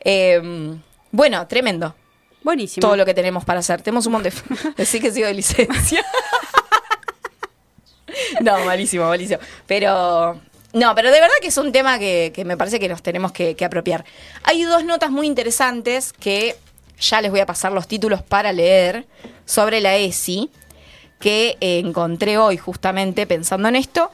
Eh, 0.00 0.78
bueno, 1.10 1.46
tremendo. 1.46 1.94
Buenísimo. 2.42 2.80
Todo 2.80 2.96
lo 2.96 3.04
que 3.04 3.14
tenemos 3.14 3.44
para 3.44 3.60
hacer. 3.60 3.82
Tenemos 3.82 4.06
un 4.06 4.12
montón 4.12 4.32
de... 4.32 4.72
Decir 4.76 5.02
que 5.02 5.10
sigo 5.10 5.26
de 5.26 5.34
licencia. 5.34 6.04
no, 8.40 8.64
malísimo, 8.64 9.06
malísimo. 9.06 9.40
Pero... 9.66 10.40
No, 10.72 10.94
pero 10.94 11.10
de 11.10 11.20
verdad 11.20 11.34
que 11.40 11.48
es 11.48 11.56
un 11.56 11.72
tema 11.72 11.98
que, 11.98 12.30
que 12.32 12.44
me 12.44 12.56
parece 12.56 12.78
que 12.78 12.88
nos 12.88 13.02
tenemos 13.02 13.32
que, 13.32 13.56
que 13.56 13.64
apropiar. 13.64 14.04
Hay 14.44 14.62
dos 14.62 14.84
notas 14.84 15.10
muy 15.10 15.26
interesantes 15.26 16.12
que 16.12 16.56
ya 17.00 17.20
les 17.20 17.32
voy 17.32 17.40
a 17.40 17.46
pasar 17.46 17.72
los 17.72 17.88
títulos 17.88 18.22
para 18.22 18.52
leer 18.52 19.06
sobre 19.46 19.80
la 19.80 19.96
ESI 19.96 20.48
que 21.18 21.56
encontré 21.60 22.38
hoy 22.38 22.56
justamente 22.56 23.26
pensando 23.26 23.68
en 23.68 23.76
esto. 23.76 24.12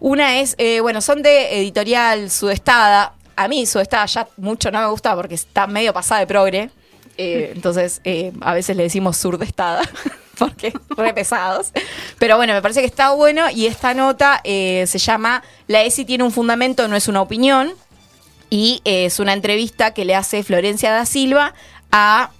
Una 0.00 0.40
es, 0.40 0.54
eh, 0.58 0.80
bueno, 0.80 1.00
son 1.00 1.22
de 1.22 1.60
editorial 1.60 2.30
Sudestada. 2.30 3.14
A 3.36 3.48
mí 3.48 3.66
Sudestada 3.66 4.06
ya 4.06 4.28
mucho 4.36 4.70
no 4.70 4.80
me 4.80 4.86
gusta 4.88 5.14
porque 5.14 5.34
está 5.34 5.66
medio 5.66 5.92
pasada 5.92 6.20
de 6.20 6.26
progre. 6.26 6.70
Eh, 7.18 7.52
entonces, 7.56 8.00
eh, 8.04 8.32
a 8.40 8.54
veces 8.54 8.76
le 8.76 8.82
decimos 8.84 9.16
surdestada 9.16 9.82
porque 10.38 10.72
re 10.96 11.12
pesados. 11.14 11.72
Pero 12.18 12.36
bueno, 12.36 12.52
me 12.54 12.62
parece 12.62 12.80
que 12.80 12.86
está 12.86 13.10
bueno 13.12 13.48
y 13.50 13.66
esta 13.66 13.94
nota 13.94 14.40
eh, 14.44 14.84
se 14.86 14.98
llama 14.98 15.42
La 15.66 15.82
ESI 15.82 16.04
tiene 16.04 16.24
un 16.24 16.32
fundamento, 16.32 16.88
no 16.88 16.96
es 16.96 17.08
una 17.08 17.20
opinión. 17.22 17.72
Y 18.48 18.80
es 18.84 19.18
una 19.18 19.32
entrevista 19.32 19.92
que 19.92 20.04
le 20.04 20.14
hace 20.14 20.44
Florencia 20.44 20.92
da 20.92 21.04
Silva 21.04 21.52
a, 21.90 22.30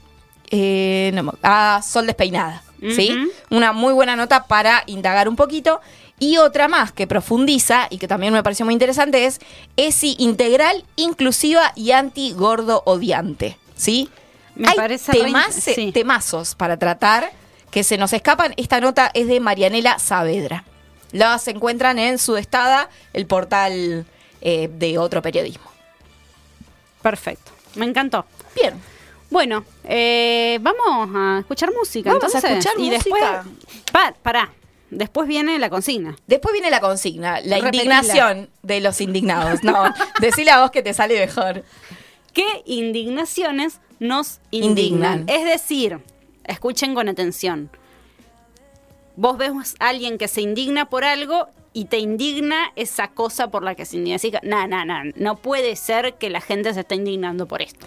no 0.53 1.23
me- 1.25 1.33
a 1.43 1.81
Sol 1.83 2.07
Despeinada. 2.07 2.63
¿sí? 2.95 3.17
Una 3.51 3.73
muy 3.73 3.93
buena 3.93 4.15
nota 4.15 4.45
para 4.47 4.85
indagar 4.87 5.29
un 5.29 5.35
poquito. 5.35 5.81
Y 6.19 6.39
otra 6.39 6.67
más 6.69 6.93
que 6.93 7.07
profundiza 7.07 7.89
y 7.91 7.99
que 7.99 8.09
también 8.09 8.33
me 8.33 8.43
pareció 8.43 8.64
muy 8.64 8.73
interesante 8.73 9.27
es 9.27 9.39
ESI 9.77 10.17
integral, 10.19 10.85
inclusiva 10.97 11.73
y 11.77 11.91
anti-gordo 11.93 12.83
odiante. 12.87 13.59
¿Sí? 13.77 14.09
Me 14.55 14.69
Hay 14.69 14.77
parece 14.77 15.12
re 15.12 15.19
temas- 15.21 15.53
sí. 15.55 15.93
temazos 15.93 16.55
para 16.55 16.79
tratar 16.79 17.31
que 17.71 17.85
se 17.85 17.99
nos 17.99 18.14
escapan. 18.14 18.55
Esta 18.57 18.81
nota 18.81 19.11
es 19.12 19.27
de 19.29 19.41
Marianela 19.41 19.99
Saavedra. 19.99 20.64
Las 21.12 21.47
encuentran 21.49 21.99
en 21.99 22.17
Sudestada, 22.19 22.89
el 23.12 23.27
portal 23.27 24.07
eh, 24.41 24.71
de 24.73 24.97
otro 24.99 25.21
periodismo. 25.21 25.71
Perfecto. 27.03 27.53
Me 27.75 27.85
encantó. 27.85 28.25
Bien. 28.55 28.75
Bueno, 29.31 29.64
eh, 29.85 30.59
vamos 30.62 31.11
a 31.14 31.39
escuchar 31.41 31.71
música. 31.73 32.11
Vamos 32.14 32.35
a 32.35 32.39
entonces. 32.39 32.51
escuchar 32.59 32.81
y 32.81 32.91
música. 32.91 33.43
después. 33.45 33.83
Pa, 33.93 34.14
pará. 34.23 34.51
Después 34.97 35.29
viene 35.29 35.59
la 35.59 35.69
consigna. 35.69 36.17
Después 36.27 36.55
viene 36.55 36.71
la 36.71 36.81
consigna, 36.81 37.41
la 37.43 37.57
Repetila. 37.59 37.83
indignación 37.83 38.49
de 38.63 38.81
los 38.81 38.99
indignados. 39.03 39.63
No, 39.63 39.85
decile 40.21 40.51
a 40.51 40.63
vos 40.63 40.71
que 40.71 40.83
te 40.83 40.95
sale 40.95 41.19
mejor. 41.19 41.65
¿Qué 42.33 42.63
indignaciones 42.65 43.81
nos 44.01 44.41
indignan? 44.51 45.21
Indignan. 45.21 45.29
Es 45.29 45.45
decir, 45.45 46.01
escuchen 46.45 46.95
con 46.95 47.11
atención. 47.11 47.69
Vos 49.17 49.37
ves 49.37 49.53
a 49.81 49.89
alguien 49.89 50.17
que 50.17 50.29
se 50.29 50.41
indigna 50.41 50.89
por 50.89 51.05
algo 51.05 51.49
y 51.75 51.85
te 51.85 51.99
indigna 51.99 52.73
esa 52.75 53.09
cosa 53.09 53.49
por 53.49 53.63
la 53.63 53.75
que 53.75 53.85
se 53.85 53.99
indigna. 53.99 54.17
Así 54.17 54.31
que, 54.31 54.41
no, 54.45 54.67
no, 54.67 54.87
no, 54.87 55.03
no 55.15 55.37
puede 55.37 55.77
ser 55.77 56.15
que 56.15 56.31
la 56.31 56.41
gente 56.41 56.73
se 56.73 56.81
esté 56.81 56.95
indignando 56.95 57.47
por 57.47 57.61
esto. 57.61 57.87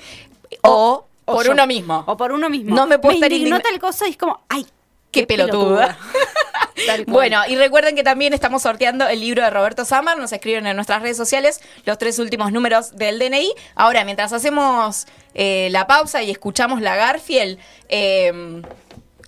O, 0.62 1.06
o 1.26 1.34
por 1.34 1.48
yo. 1.48 1.54
uno 1.54 1.66
mismo. 1.66 2.04
O 2.06 2.16
por 2.18 2.32
uno 2.32 2.52
mismo. 2.52 2.76
No 2.76 2.86
me 2.86 3.00
puedo 3.00 3.16
estar 3.16 3.32
indignó 3.32 3.60
tal 3.62 3.80
cosa 3.80 4.08
y 4.08 4.12
es 4.12 4.18
como, 4.18 4.42
ay, 4.48 4.68
Qué 5.12 5.26
pelotuda. 5.26 5.88
Tal 5.88 5.98
cual. 5.98 6.24
Bueno, 7.08 7.42
y 7.48 7.56
recuerden 7.56 7.96
que 7.96 8.04
también 8.04 8.34
estamos 8.34 8.62
sorteando 8.62 9.08
el 9.08 9.20
libro 9.20 9.44
de 9.44 9.50
Roberto 9.50 9.86
Samar. 9.86 10.18
Nos 10.18 10.32
escriben 10.32 10.68
en 10.68 10.76
nuestras 10.76 11.02
redes 11.02 11.18
sociales 11.18 11.62
los 11.86 11.98
tres 11.98 12.20
últimos 12.20 12.52
números 12.52 12.96
del 12.96 13.20
DNI. 13.20 13.54
Ahora, 13.76 14.04
mientras 14.06 14.34
hacemos 14.34 15.08
eh, 15.34 15.70
la 15.72 15.88
pausa 15.88 16.24
y 16.24 16.32
escuchamos 16.32 16.82
la 16.82 16.96
Garfield, 16.96 17.60
eh, 17.90 18.62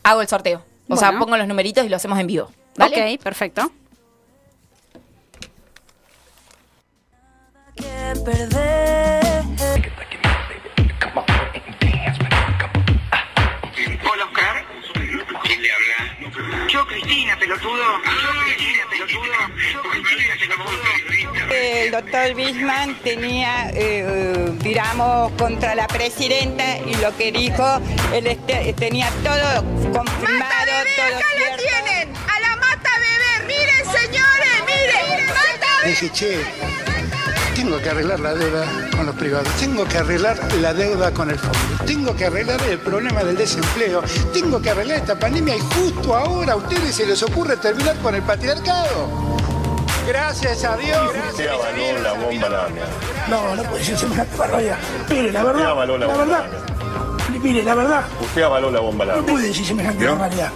hago 0.04 0.22
el 0.22 0.28
sorteo. 0.28 0.64
O 0.90 0.98
sea, 0.98 1.18
pongo 1.18 1.38
los 1.38 1.48
numeritos 1.48 1.86
y 1.86 1.90
lo 1.90 1.96
hacemos 1.96 2.20
en 2.20 2.28
vivo. 2.28 2.52
¿Vale? 2.76 3.16
Ok, 3.16 3.24
perfecto. 3.24 3.72
Hola, 8.24 9.21
Yo, 16.72 16.86
Cristina, 16.88 17.38
pelotudo. 17.38 17.84
Yo, 18.04 18.44
Cristina, 18.46 18.84
pelotudo. 18.90 19.24
Yo, 19.74 19.82
Cristina, 19.82 20.36
pelotudo. 20.40 21.52
El 21.52 21.92
doctor 21.92 22.34
Bisman 22.34 22.96
tenía, 23.04 23.70
eh, 23.72 24.06
eh, 24.08 24.52
tiramos 24.64 25.32
contra 25.34 25.76
la 25.76 25.88
presidenta 25.88 26.78
y 26.78 26.96
lo 26.96 27.16
que 27.18 27.32
dijo, 27.32 27.82
él 28.14 28.28
este- 28.28 28.74
tenía 28.74 29.10
todo 29.24 29.64
confirmado, 29.92 30.72
todo 30.96 31.20
cierto. 31.36 31.64
tienen! 31.64 32.16
¡A 32.16 32.40
la 32.40 32.56
mata 32.56 32.90
bebé! 33.04 33.48
¡Miren, 33.48 33.86
señores! 33.86 34.64
¡Miren! 34.66 35.28
¡Mata 35.28 35.88
Dije, 35.88 36.10
che, 36.12 36.46
tengo 37.62 37.78
que 37.78 37.90
arreglar 37.92 38.20
la 38.20 38.34
deuda 38.34 38.66
con 38.98 39.06
los 39.06 39.16
privados, 39.16 39.48
tengo 39.60 39.86
que 39.86 39.98
arreglar 40.00 40.36
la 40.56 40.74
deuda 40.74 41.12
con 41.14 41.30
el 41.30 41.38
fondo, 41.38 41.60
tengo 41.86 42.16
que 42.16 42.26
arreglar 42.26 42.60
el 42.64 42.80
problema 42.80 43.24
del 43.24 43.38
desempleo, 43.38 44.02
tengo 44.34 44.60
que 44.60 44.72
arreglar 44.72 44.98
esta 44.98 45.20
pandemia 45.20 45.56
y 45.58 45.60
justo 45.60 46.16
ahora 46.16 46.54
a 46.54 46.56
ustedes 46.56 46.96
se 46.96 47.06
les 47.06 47.22
ocurre 47.22 47.58
terminar 47.58 47.96
con 48.00 48.16
el 48.16 48.24
patriarcado. 48.24 49.08
Gracias 50.08 50.64
a 50.64 50.76
Dios. 50.76 51.12
Usted 51.30 51.50
avaló 51.50 52.00
la 52.02 52.14
bomba 52.14 52.50
lámina. 52.50 52.86
No, 53.30 53.56
no 53.56 53.64
puede 53.64 53.78
decir 53.80 53.98
semejante 53.98 54.36
barbaridad. 54.38 54.78
Mire, 55.08 55.32
la 55.32 55.40
Usted 55.42 55.54
verdad, 55.54 55.70
avaló 55.72 55.98
la 56.00 56.08
la 56.08 56.14
bomba 56.14 56.26
verdad, 56.26 56.50
mire, 57.44 57.64
la 57.64 57.76
verdad, 57.76 58.04
Usted 58.22 58.42
avaló 58.42 58.72
la 58.72 58.80
bomba 58.80 59.06
no 59.06 59.12
lámina. 59.18 59.32
puede 59.34 59.48
decir 59.50 59.66
semejante 59.68 60.08
barbaridad. 60.08 60.52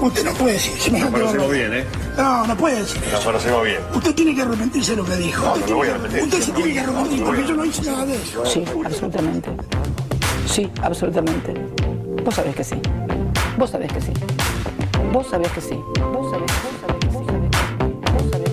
Usted 0.00 0.24
no 0.24 0.32
puede 0.32 0.54
decir 0.54 0.72
semejante 0.80 1.20
bien, 1.48 1.72
¿eh? 1.74 1.84
No, 2.16 2.46
no 2.46 2.56
puede 2.56 2.76
decir 2.80 3.00
eso. 3.04 3.62
bien. 3.62 3.78
Usted 3.94 4.14
tiene 4.14 4.34
que 4.34 4.42
arrepentirse 4.42 4.90
de 4.92 4.96
lo 4.96 5.04
que 5.04 5.16
dijo. 5.16 5.44
No, 5.44 5.52
Usted 5.54 5.60
no 5.60 5.66
tiene 5.66 5.78
voy 5.78 5.88
a 5.88 5.90
que- 5.90 5.94
arrepentir. 5.98 6.22
Usted 6.24 6.40
se 6.42 6.52
tiene 6.52 6.72
que 6.72 6.80
arrepentir 6.80 7.24
porque 7.24 7.46
yo 7.46 7.54
no 7.54 7.64
hice 7.64 7.82
nada 7.82 8.06
de 8.06 8.16
eso. 8.16 8.46
Sí, 8.46 8.64
absolutamente. 8.84 9.50
Sí, 10.46 10.70
absolutamente. 10.82 11.54
Vos 12.24 12.34
sabés 12.34 12.56
que 12.56 12.64
sí. 12.64 12.80
Vos 13.58 13.70
sabés 13.70 13.92
que 13.92 14.00
sí. 14.00 14.12
Vos 15.12 15.26
sabés 15.28 15.50
que 15.52 15.60
sí. 15.60 15.74
Vos 16.12 16.30
sabés, 16.30 16.50
vos 16.62 16.72
sabés, 16.80 17.14
vos 17.14 17.26
sabés. 18.30 18.50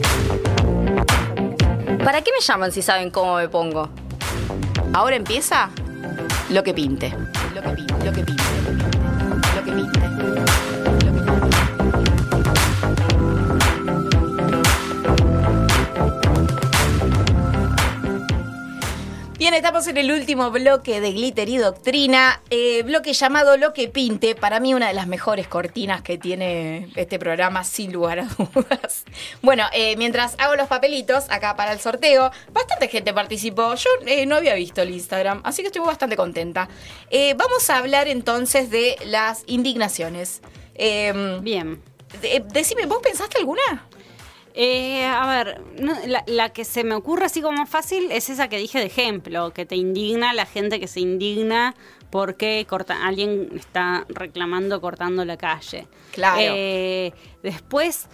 ¿Para 2.04 2.22
qué 2.22 2.32
me 2.32 2.40
llaman 2.46 2.72
si 2.72 2.82
saben 2.82 3.10
cómo 3.12 3.36
me 3.38 3.48
pongo? 3.50 3.90
Ahora 4.94 5.16
empieza 5.16 5.70
lo 6.50 6.64
que 6.64 6.74
pinte. 6.74 7.14
Lo 7.56 7.62
que 7.62 7.70
pinte, 7.70 7.94
lo 8.06 8.12
que 8.14 8.24
pinte. 8.24 8.44
Lo 8.64 8.70
Bien, 19.50 19.56
estamos 19.56 19.88
en 19.88 19.96
el 19.96 20.12
último 20.12 20.52
bloque 20.52 21.00
de 21.00 21.14
Glitter 21.14 21.48
y 21.48 21.56
Doctrina, 21.56 22.42
eh, 22.50 22.84
bloque 22.84 23.14
llamado 23.14 23.56
Lo 23.56 23.72
que 23.72 23.88
Pinte, 23.88 24.36
para 24.36 24.60
mí 24.60 24.74
una 24.74 24.90
de 24.90 24.94
las 24.94 25.08
mejores 25.08 25.48
cortinas 25.48 26.02
que 26.02 26.18
tiene 26.18 26.90
este 26.98 27.18
programa, 27.18 27.64
sin 27.64 27.94
lugar 27.94 28.20
a 28.20 28.26
dudas. 28.38 29.06
Bueno, 29.42 29.64
eh, 29.72 29.96
mientras 29.96 30.36
hago 30.38 30.58
los 30.58 30.68
papelitos 30.68 31.30
acá 31.30 31.56
para 31.56 31.72
el 31.72 31.80
sorteo, 31.80 32.30
bastante 32.52 32.90
gente 32.90 33.14
participó, 33.14 33.74
yo 33.76 33.90
eh, 34.06 34.26
no 34.26 34.36
había 34.36 34.54
visto 34.54 34.82
el 34.82 34.92
Instagram, 34.92 35.40
así 35.46 35.62
que 35.62 35.68
estoy 35.68 35.82
bastante 35.82 36.18
contenta. 36.18 36.68
Vamos 37.38 37.70
a 37.70 37.78
hablar 37.78 38.10
entonces 38.10 38.70
de 38.70 38.98
las 39.06 39.46
indignaciones. 39.48 40.42
Bien. 40.76 41.82
decime, 42.52 42.86
¿vos 42.86 43.00
pensaste 43.02 43.38
alguna? 43.38 43.87
Eh, 44.60 45.06
a 45.06 45.28
ver, 45.28 45.62
no, 45.80 45.94
la, 46.08 46.24
la 46.26 46.50
que 46.50 46.66
se 46.66 46.84
me 46.84 46.96
ocurre 46.96 47.26
así 47.26 47.44
como 47.44 47.68
fácil 47.68 48.12
es 48.12 48.32
esa 48.32 48.48
que 48.48 48.58
dije 48.58 48.80
de 48.80 48.86
ejemplo, 48.88 49.54
que 49.54 49.68
te 49.68 49.76
indigna 49.76 50.34
la 50.34 50.48
gente 50.48 50.80
que 50.80 50.88
se 50.88 51.00
indigna 51.00 51.76
porque 52.10 52.66
corta, 52.68 53.06
alguien 53.06 53.50
está 53.54 54.08
reclamando 54.10 54.82
cortando 54.82 55.24
la 55.26 55.38
calle. 55.38 55.88
Claro. 56.12 56.42
Eh, 56.42 57.14
después, 57.44 58.10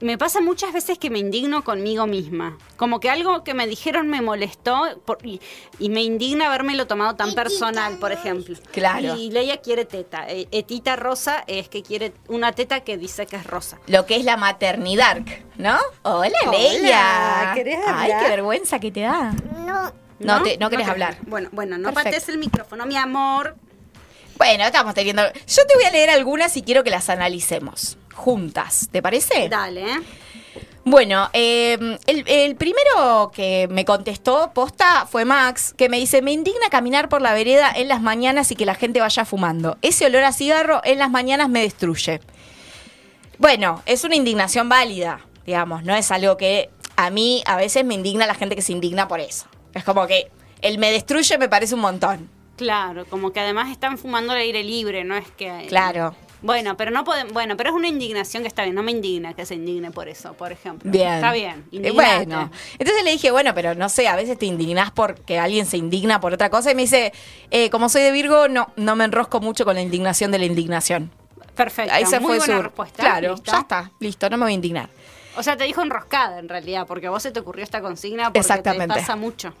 me 0.00 0.18
pasa 0.18 0.40
muchas 0.40 0.72
veces 0.72 0.98
que 0.98 1.08
me 1.08 1.18
indigno 1.18 1.64
conmigo 1.64 2.06
misma. 2.06 2.58
Como 2.76 3.00
que 3.00 3.08
algo 3.08 3.42
que 3.44 3.54
me 3.54 3.66
dijeron 3.66 4.08
me 4.08 4.20
molestó 4.20 5.00
por- 5.06 5.24
y, 5.24 5.40
y 5.78 5.88
me 5.88 6.02
indigna 6.02 6.48
habérmelo 6.48 6.86
tomado 6.86 7.14
tan 7.16 7.32
personal, 7.34 7.98
por 7.98 8.12
ejemplo. 8.12 8.56
Claro. 8.72 9.16
Y 9.16 9.30
Leia 9.30 9.58
quiere 9.62 9.84
teta. 9.86 10.28
Eh, 10.28 10.46
Etita 10.50 10.96
rosa 10.96 11.44
es 11.46 11.68
que 11.68 11.82
quiere 11.82 12.12
una 12.28 12.52
teta 12.52 12.80
que 12.80 12.98
dice 12.98 13.26
que 13.26 13.36
es 13.36 13.46
rosa. 13.46 13.78
Lo 13.86 14.04
que 14.04 14.16
es 14.16 14.24
la 14.24 14.36
maternidad, 14.36 15.18
¿no? 15.56 15.78
Hola, 16.02 16.32
Hola, 16.46 16.58
Leia. 16.58 17.52
¿querés 17.54 17.78
Ay, 17.86 18.12
qué 18.20 18.28
vergüenza 18.30 18.78
que 18.80 18.90
te 18.90 19.00
da. 19.02 19.32
No. 19.66 19.92
No, 20.20 20.42
te, 20.42 20.58
no 20.58 20.70
querés 20.70 20.86
querés. 20.86 20.88
hablar. 20.88 21.16
Bueno, 21.22 21.48
bueno, 21.52 21.76
no 21.78 21.88
Perfecto. 21.88 22.04
patees 22.10 22.28
el 22.28 22.38
micrófono, 22.38 22.86
mi 22.86 22.96
amor. 22.96 23.56
Bueno, 24.36 24.64
estamos 24.64 24.94
teniendo. 24.94 25.22
Yo 25.24 25.66
te 25.66 25.74
voy 25.76 25.84
a 25.84 25.90
leer 25.90 26.10
algunas 26.10 26.56
y 26.56 26.62
quiero 26.62 26.82
que 26.84 26.90
las 26.90 27.08
analicemos 27.08 27.96
juntas. 28.14 28.88
¿Te 28.90 29.02
parece? 29.02 29.48
Dale, 29.48 29.82
¿eh? 29.82 30.00
Bueno, 30.86 31.30
eh, 31.32 31.78
el, 32.06 32.24
el 32.26 32.56
primero 32.56 33.30
que 33.34 33.68
me 33.70 33.86
contestó 33.86 34.52
posta 34.52 35.06
fue 35.10 35.24
Max, 35.24 35.74
que 35.76 35.88
me 35.88 35.98
dice, 35.98 36.20
me 36.20 36.32
indigna 36.32 36.68
caminar 36.70 37.08
por 37.08 37.22
la 37.22 37.32
vereda 37.32 37.72
en 37.74 37.88
las 37.88 38.02
mañanas 38.02 38.50
y 38.50 38.56
que 38.56 38.66
la 38.66 38.74
gente 38.74 39.00
vaya 39.00 39.24
fumando. 39.24 39.78
Ese 39.80 40.04
olor 40.04 40.24
a 40.24 40.32
cigarro 40.32 40.82
en 40.84 40.98
las 40.98 41.10
mañanas 41.10 41.48
me 41.48 41.62
destruye. 41.62 42.20
Bueno, 43.38 43.82
es 43.86 44.04
una 44.04 44.14
indignación 44.14 44.68
válida, 44.68 45.20
digamos, 45.46 45.84
no 45.84 45.94
es 45.94 46.10
algo 46.10 46.36
que 46.36 46.68
a 46.96 47.08
mí 47.08 47.42
a 47.46 47.56
veces 47.56 47.84
me 47.84 47.94
indigna 47.94 48.26
la 48.26 48.34
gente 48.34 48.54
que 48.54 48.62
se 48.62 48.72
indigna 48.72 49.08
por 49.08 49.20
eso. 49.20 49.46
Es 49.72 49.84
como 49.84 50.06
que 50.06 50.30
el 50.60 50.78
me 50.78 50.92
destruye 50.92 51.38
me 51.38 51.48
parece 51.48 51.74
un 51.74 51.80
montón. 51.80 52.28
Claro, 52.56 53.04
como 53.06 53.32
que 53.32 53.40
además 53.40 53.70
están 53.70 53.98
fumando 53.98 54.32
al 54.32 54.38
aire 54.38 54.62
libre, 54.62 55.02
no 55.02 55.16
es 55.16 55.28
que... 55.30 55.66
Claro. 55.68 56.14
Bueno, 56.44 56.76
pero 56.76 56.90
no 56.90 57.04
podemos, 57.04 57.32
bueno, 57.32 57.56
pero 57.56 57.70
es 57.70 57.74
una 57.74 57.88
indignación 57.88 58.42
que 58.42 58.48
está 58.48 58.64
bien, 58.64 58.74
no 58.74 58.82
me 58.82 58.90
indigna 58.90 59.32
que 59.32 59.46
se 59.46 59.54
indigne 59.54 59.90
por 59.90 60.10
eso, 60.10 60.34
por 60.34 60.52
ejemplo. 60.52 60.90
Bien. 60.90 61.14
Está 61.14 61.32
bien. 61.32 61.64
Eh, 61.72 61.76
indignate. 61.76 62.26
bueno, 62.26 62.50
entonces 62.78 63.02
le 63.02 63.12
dije, 63.12 63.30
bueno, 63.30 63.54
pero 63.54 63.74
no 63.74 63.88
sé, 63.88 64.08
a 64.08 64.14
veces 64.14 64.36
te 64.36 64.44
indignás 64.44 64.90
porque 64.90 65.38
alguien 65.38 65.64
se 65.64 65.78
indigna 65.78 66.20
por 66.20 66.34
otra 66.34 66.50
cosa 66.50 66.70
y 66.70 66.74
me 66.74 66.82
dice, 66.82 67.14
eh, 67.50 67.70
como 67.70 67.88
soy 67.88 68.02
de 68.02 68.12
Virgo, 68.12 68.48
no, 68.48 68.68
no 68.76 68.94
me 68.94 69.06
enrosco 69.06 69.40
mucho 69.40 69.64
con 69.64 69.74
la 69.74 69.80
indignación 69.80 70.30
de 70.32 70.38
la 70.38 70.44
indignación. 70.44 71.10
Perfecto. 71.54 71.94
Ahí 71.94 72.04
se 72.04 72.20
muy 72.20 72.36
fue 72.36 72.38
buena 72.40 72.56
su 72.56 72.62
respuesta. 72.62 73.02
Claro, 73.02 73.32
¿listo? 73.32 73.50
ya 73.50 73.60
está, 73.60 73.90
listo, 73.98 74.28
no 74.28 74.36
me 74.36 74.42
voy 74.42 74.52
a 74.52 74.56
indignar. 74.56 74.90
O 75.38 75.42
sea, 75.42 75.56
te 75.56 75.64
dijo 75.64 75.80
enroscada 75.80 76.38
en 76.40 76.50
realidad, 76.50 76.86
porque 76.86 77.06
a 77.06 77.10
vos 77.10 77.22
se 77.22 77.30
te 77.30 77.40
ocurrió 77.40 77.64
esta 77.64 77.80
consigna 77.80 78.24
porque 78.24 78.40
Exactamente. 78.40 78.92
te 78.92 79.00
pasa 79.00 79.16
mucho. 79.16 79.54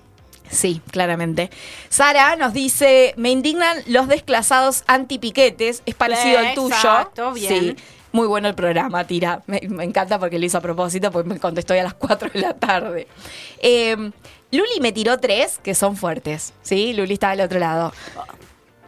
Sí, 0.50 0.80
claramente. 0.90 1.50
Sara 1.88 2.36
nos 2.36 2.52
dice, 2.52 3.14
me 3.16 3.30
indignan 3.30 3.76
los 3.86 4.08
desclasados 4.08 4.84
antipiquetes, 4.86 5.82
es 5.86 5.94
parecido 5.94 6.38
al 6.38 6.54
tuyo. 6.54 6.74
Exacto, 6.74 7.32
bien. 7.32 7.76
Sí. 7.76 7.84
Muy 8.12 8.28
bueno 8.28 8.48
el 8.48 8.54
programa, 8.54 9.04
tira. 9.06 9.42
Me, 9.46 9.60
me 9.68 9.82
encanta 9.82 10.20
porque 10.20 10.38
lo 10.38 10.46
hizo 10.46 10.58
a 10.58 10.60
propósito, 10.60 11.10
porque 11.10 11.28
me 11.28 11.40
contestó 11.40 11.74
ya 11.74 11.80
a 11.80 11.84
las 11.84 11.94
4 11.98 12.30
de 12.32 12.40
la 12.40 12.54
tarde. 12.54 13.08
Eh, 13.60 13.96
Luli 14.52 14.80
me 14.80 14.92
tiró 14.92 15.18
tres 15.18 15.58
que 15.62 15.74
son 15.74 15.96
fuertes, 15.96 16.52
¿sí? 16.62 16.92
Luli 16.92 17.14
está 17.14 17.30
del 17.30 17.40
otro 17.40 17.58
lado. 17.58 17.92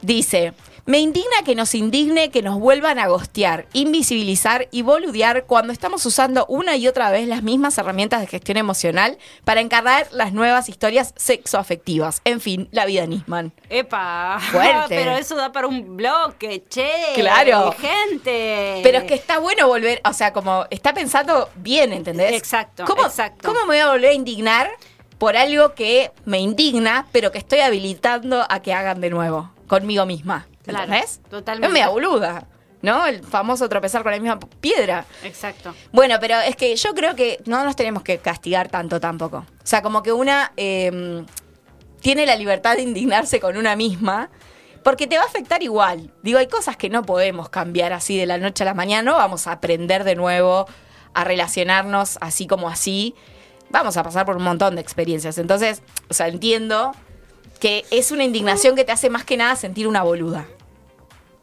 Dice, 0.01 0.53
me 0.87 1.01
indigna 1.01 1.43
que 1.45 1.57
nos 1.57 1.75
indigne 1.75 2.31
que 2.31 2.43
nos 2.43 2.61
vuelvan 2.61 3.01
a 3.01 3.09
gostear, 3.09 3.67
invisibilizar 3.73 4.69
y 4.71 4.83
boludear 4.83 5.45
cuando 5.47 5.73
estamos 5.73 6.07
usando 6.07 6.47
una 6.47 6.77
y 6.77 6.87
otra 6.87 7.11
vez 7.11 7.27
las 7.27 7.43
mismas 7.43 7.77
herramientas 7.77 8.21
de 8.21 8.29
gestión 8.29 8.57
emocional 8.57 9.19
para 9.45 9.61
encargar 9.61 10.07
las 10.13 10.33
nuevas 10.33 10.69
historias 10.69 11.13
sexoafectivas. 11.17 12.21
En 12.25 12.41
fin, 12.41 12.69
la 12.71 12.87
vida 12.87 13.05
Nisman. 13.05 13.53
Epa. 13.69 14.39
Fuerte. 14.53 14.85
Pero 14.89 15.17
eso 15.17 15.35
da 15.35 15.51
para 15.51 15.67
un 15.67 15.97
bloque, 15.97 16.65
che. 16.69 16.89
Claro. 17.15 17.73
Gente. 17.73 18.81
Pero 18.85 18.99
es 18.99 19.05
que 19.05 19.15
está 19.15 19.41
bueno 19.41 19.67
volver, 19.67 20.01
o 20.05 20.13
sea, 20.13 20.33
como 20.33 20.67
está 20.71 20.95
pensando 20.95 21.51
bien, 21.57 21.93
¿entendés? 21.93 22.33
Exacto, 22.33 22.85
¿Cómo, 22.87 23.07
exacto. 23.07 23.49
¿Cómo 23.49 23.61
me 23.63 23.67
voy 23.67 23.79
a 23.79 23.91
volver 23.91 24.11
a 24.11 24.15
indignar 24.15 24.71
por 25.19 25.37
algo 25.37 25.75
que 25.75 26.13
me 26.25 26.39
indigna, 26.39 27.07
pero 27.11 27.33
que 27.33 27.39
estoy 27.39 27.61
habilitando 27.61 28.47
a 28.49 28.63
que 28.63 28.73
hagan 28.73 29.01
de 29.01 29.11
nuevo 29.11 29.51
conmigo 29.67 30.07
misma? 30.07 30.47
Claro, 30.67 30.85
¿Entendés? 30.85 31.21
totalmente. 31.31 31.67
Es 31.67 31.73
media 31.73 31.89
boluda, 31.89 32.47
¿no? 32.83 33.07
El 33.07 33.23
famoso 33.23 33.69
tropezar 33.69 34.03
con 34.03 34.13
la 34.13 34.19
misma 34.19 34.39
piedra. 34.61 35.05
Exacto. 35.23 35.75
Bueno, 35.93 36.17
pero 36.21 36.41
es 36.41 36.57
que 36.57 36.75
yo 36.77 36.95
creo 36.95 37.15
que 37.15 37.41
no 37.47 37.65
nos 37.65 37.77
tenemos 37.77 38.03
que 38.03 38.19
castigar 38.19 38.69
tanto 38.69 39.01
tampoco. 39.01 39.39
O 39.39 39.67
sea, 39.67 39.83
como 39.83 40.03
que 40.03 40.13
una 40.13 40.53
eh, 40.57 41.25
tiene 42.01 42.27
la 42.27 42.37
libertad 42.37 42.77
de 42.77 42.83
indignarse 42.83 43.41
con 43.41 43.57
una 43.57 43.75
misma, 43.77 44.31
porque 44.85 45.09
te 45.09 45.19
va 45.19 45.25
a 45.25 45.27
afectar 45.27 45.63
igual. 45.63 46.13
Digo, 46.23 46.39
hay 46.39 46.47
cosas 46.47 46.77
que 46.77 46.89
no 46.89 47.03
podemos 47.03 47.49
cambiar 47.49 47.93
así 47.93 48.17
de 48.17 48.27
la 48.27 48.39
noche 48.39 48.63
a 48.63 48.67
la 48.67 48.75
mañana, 48.75 49.03
no 49.11 49.17
vamos 49.17 49.49
a 49.49 49.53
aprender 49.53 50.05
de 50.05 50.15
nuevo 50.15 50.67
a 51.15 51.25
relacionarnos 51.25 52.19
así 52.21 52.47
como 52.47 52.69
así. 52.69 53.15
Vamos 53.71 53.97
a 53.97 54.05
pasar 54.05 54.25
por 54.25 54.37
un 54.37 54.45
montón 54.45 54.77
de 54.77 54.83
experiencias. 54.83 55.39
Entonces, 55.39 55.83
o 56.09 56.15
sea, 56.15 56.29
entiendo 56.29 56.93
que 57.59 57.85
es 57.91 58.13
una 58.13 58.23
indignación 58.23 58.77
que 58.77 58.85
te 58.85 58.93
hace 58.93 59.11
más 59.11 59.25
que 59.25 59.37
nada 59.37 59.57
sentir 59.57 59.89
una 59.89 60.05
boluda. 60.05 60.47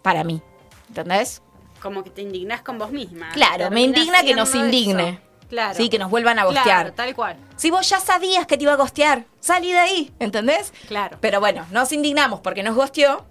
Para 0.03 0.23
mí. 0.23 0.41
¿Entendés? 0.89 1.41
Como 1.81 2.03
que 2.03 2.11
te 2.11 2.21
indignás 2.21 2.61
con 2.61 2.77
vos 2.77 2.91
misma. 2.91 3.31
Claro, 3.33 3.71
me 3.71 3.81
indigna 3.81 4.21
que 4.21 4.35
nos 4.35 4.53
indigne. 4.53 5.09
eso. 5.09 5.19
Claro. 5.49 5.75
Sí, 5.75 5.89
que 5.89 5.99
nos 5.99 6.09
vuelvan 6.09 6.39
a 6.39 6.45
gostear. 6.45 6.63
Claro, 6.65 6.93
tal 6.93 7.15
cual. 7.15 7.37
Si 7.57 7.69
vos 7.69 7.87
ya 7.87 7.99
sabías 7.99 8.47
que 8.47 8.57
te 8.57 8.63
iba 8.63 8.73
a 8.73 8.75
gostear, 8.75 9.25
salí 9.39 9.71
de 9.71 9.79
ahí, 9.79 10.13
¿entendés? 10.19 10.73
Claro. 10.87 11.17
Pero 11.21 11.39
bueno, 11.39 11.65
nos 11.71 11.91
indignamos 11.91 12.39
porque 12.39 12.63
nos 12.63 12.75
gosteó 12.75 13.25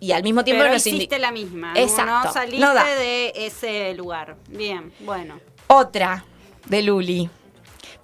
y 0.00 0.12
al 0.12 0.22
mismo 0.22 0.44
tiempo 0.44 0.62
Pero 0.62 0.74
nos 0.74 0.86
hiciste 0.86 1.18
la 1.18 1.30
misma. 1.30 1.72
Exacto, 1.76 2.28
No 2.28 2.32
saliste 2.32 2.66
no 2.66 2.74
de 2.74 3.32
ese 3.36 3.94
lugar. 3.94 4.36
Bien, 4.48 4.92
bueno. 5.00 5.40
Otra 5.68 6.24
de 6.66 6.82
Luli. 6.82 7.30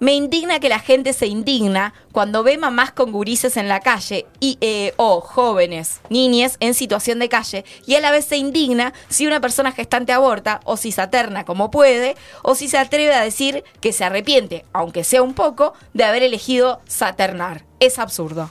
Me 0.01 0.15
indigna 0.15 0.59
que 0.59 0.67
la 0.67 0.79
gente 0.79 1.13
se 1.13 1.27
indigna 1.27 1.93
cuando 2.11 2.41
ve 2.41 2.57
mamás 2.57 2.91
con 2.91 3.11
gurises 3.11 3.55
en 3.55 3.67
la 3.67 3.81
calle 3.81 4.25
y 4.39 4.57
eh, 4.59 4.95
o 4.97 5.21
jóvenes, 5.21 6.01
niñes 6.09 6.57
en 6.59 6.73
situación 6.73 7.19
de 7.19 7.29
calle 7.29 7.65
y 7.85 7.93
a 7.93 7.99
la 7.99 8.09
vez 8.09 8.25
se 8.25 8.37
indigna 8.37 8.93
si 9.09 9.27
una 9.27 9.39
persona 9.39 9.71
gestante 9.71 10.11
aborta 10.11 10.59
o 10.63 10.75
si 10.75 10.91
se 10.91 11.03
aterna 11.03 11.45
como 11.45 11.69
puede 11.69 12.15
o 12.41 12.55
si 12.55 12.67
se 12.67 12.79
atreve 12.79 13.13
a 13.13 13.21
decir 13.21 13.63
que 13.79 13.93
se 13.93 14.03
arrepiente, 14.03 14.65
aunque 14.73 15.03
sea 15.03 15.21
un 15.21 15.35
poco, 15.35 15.75
de 15.93 16.03
haber 16.03 16.23
elegido 16.23 16.81
saternar. 16.87 17.63
Es 17.79 17.99
absurdo. 17.99 18.49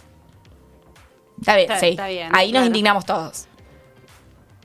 Está 1.41 1.57
bien, 1.57 1.69
Está- 1.73 1.81
sí. 1.81 1.89
está 1.89 2.07
bien, 2.07 2.31
Ahí 2.33 2.53
nos 2.53 2.65
indignamos 2.65 3.05
todos. 3.05 3.49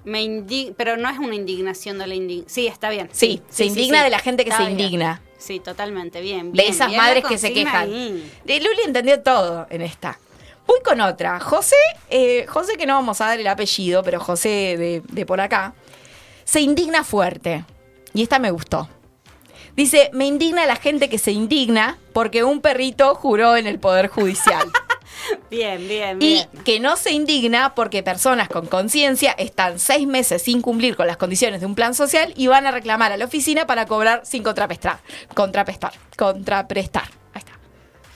Me 0.03 0.45
pero 0.78 0.98
no 0.98 1.10
es 1.10 1.18
una 1.18 1.34
indignación 1.34 1.98
de 1.98 2.06
la 2.06 2.14
indignación. 2.14 2.53
Sí, 2.53 2.68
está 2.68 2.91
bien. 2.91 3.10
Sí, 3.12 3.41
se 3.49 3.66
indigna 3.66 4.03
de 4.03 4.12
la 4.12 4.20
gente 4.20 4.45
que 4.45 4.52
se 4.52 4.60
bien. 4.60 4.72
indigna. 4.74 5.24
Sí, 5.46 5.60
totalmente. 5.60 6.22
Bien. 6.22 6.52
de 6.52 6.68
esas 6.68 6.88
bien 6.88 7.00
madres 7.00 7.24
que 7.24 7.38
se 7.38 7.54
quejan. 7.54 7.88
De 7.90 8.60
Luli 8.60 8.82
entendió 8.86 9.22
todo 9.22 9.68
en 9.70 9.82
esta. 9.82 10.18
Voy 10.66 10.80
con 10.84 11.00
otra. 11.02 11.40
José, 11.40 11.76
eh, 12.10 12.48
José 12.48 12.78
que 12.78 12.88
no 12.88 12.96
vamos 12.96 13.22
a 13.22 13.28
dar 13.28 13.40
el 13.40 13.46
apellido, 13.46 14.02
pero 14.02 14.20
José 14.20 14.76
de, 14.78 15.04
de 15.08 15.26
por 15.26 15.40
acá, 15.40 15.76
se 16.46 16.62
indigna 16.62 17.04
fuerte. 17.04 17.64
Y 18.16 18.24
esta 18.24 18.40
me 18.40 18.50
gustó. 18.50 18.90
Dice, 19.76 20.10
me 20.14 20.26
indigna 20.26 20.66
la 20.66 20.78
gente 20.78 21.10
que 21.10 21.20
se 21.20 21.32
indigna 21.32 22.00
porque 22.14 22.44
un 22.44 22.62
perrito 22.62 23.14
juró 23.14 23.56
en 23.56 23.68
el 23.68 23.78
Poder 23.78 24.08
Judicial. 24.08 24.72
Bien, 25.50 25.88
bien, 25.88 26.22
y 26.22 26.34
bien. 26.34 26.50
que 26.64 26.80
no 26.80 26.96
se 26.98 27.12
indigna 27.12 27.74
porque 27.76 28.04
personas 28.04 28.48
con 28.50 28.66
conciencia 28.68 29.32
están 29.32 29.80
seis 29.80 30.06
meses 30.08 30.42
sin 30.42 30.62
cumplir 30.62 30.96
con 30.96 31.08
las 31.08 31.18
condiciones 31.18 31.60
de 31.62 31.66
un 31.66 31.76
plan 31.76 31.94
social 31.94 32.34
y 32.36 32.48
van 32.48 32.66
a 32.68 32.72
reclamar 32.72 33.12
a 33.12 33.18
la 33.18 33.26
oficina 33.26 33.66
para 33.68 33.86
cobrar 33.86 34.22
sin 34.26 34.44
contraprestar. 34.44 35.00
Contraprestar. 35.34 35.94
Contraprestar. 36.18 37.04
Ahí 37.34 37.40
está. 37.40 37.52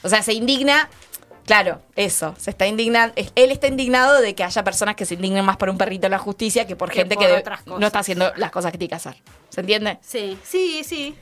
O 0.03 0.09
sea, 0.09 0.21
se 0.23 0.33
indigna. 0.33 0.89
Claro, 1.45 1.81
eso. 1.95 2.35
Se 2.37 2.51
está 2.51 2.67
indignando. 2.67 3.13
Él 3.35 3.49
está 3.51 3.67
indignado 3.67 4.21
de 4.21 4.35
que 4.35 4.43
haya 4.43 4.63
personas 4.63 4.95
que 4.95 5.05
se 5.05 5.15
indignen 5.15 5.43
más 5.45 5.57
por 5.57 5.69
un 5.69 5.77
perrito 5.77 6.05
en 6.07 6.11
la 6.11 6.19
justicia 6.19 6.67
que 6.67 6.75
por 6.75 6.89
Que 6.89 6.97
gente 6.99 7.15
por 7.15 7.23
que 7.25 7.31
de- 7.31 7.39
otras 7.39 7.63
cosas. 7.63 7.79
no 7.79 7.87
está 7.87 7.99
haciendo 7.99 8.31
las 8.35 8.51
cosas 8.51 8.71
que 8.71 8.77
tiene 8.77 8.89
que 8.89 8.95
hacer. 8.95 9.15
¿Se 9.49 9.61
entiende? 9.61 9.97
Sí, 10.01 10.37
sí, 10.43 10.83
sí. 10.83 11.15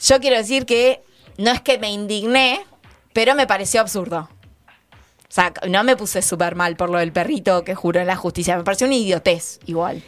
Yo 0.00 0.20
quiero 0.20 0.36
decir 0.36 0.64
que 0.64 1.02
no 1.36 1.50
es 1.50 1.60
que 1.60 1.78
me 1.78 1.90
indigné, 1.90 2.64
pero 3.12 3.34
me 3.34 3.46
pareció 3.46 3.80
absurdo. 3.82 4.28
Sea, 5.34 5.52
no 5.68 5.82
me 5.82 5.96
puse 5.96 6.22
súper 6.22 6.54
mal 6.54 6.76
por 6.76 6.90
lo 6.90 6.98
del 6.98 7.10
perrito 7.10 7.64
que 7.64 7.74
juró 7.74 7.98
en 7.98 8.06
la 8.06 8.14
justicia. 8.14 8.56
Me 8.56 8.62
pareció 8.62 8.86
una 8.86 8.94
idiotez 8.94 9.58
igual. 9.66 10.00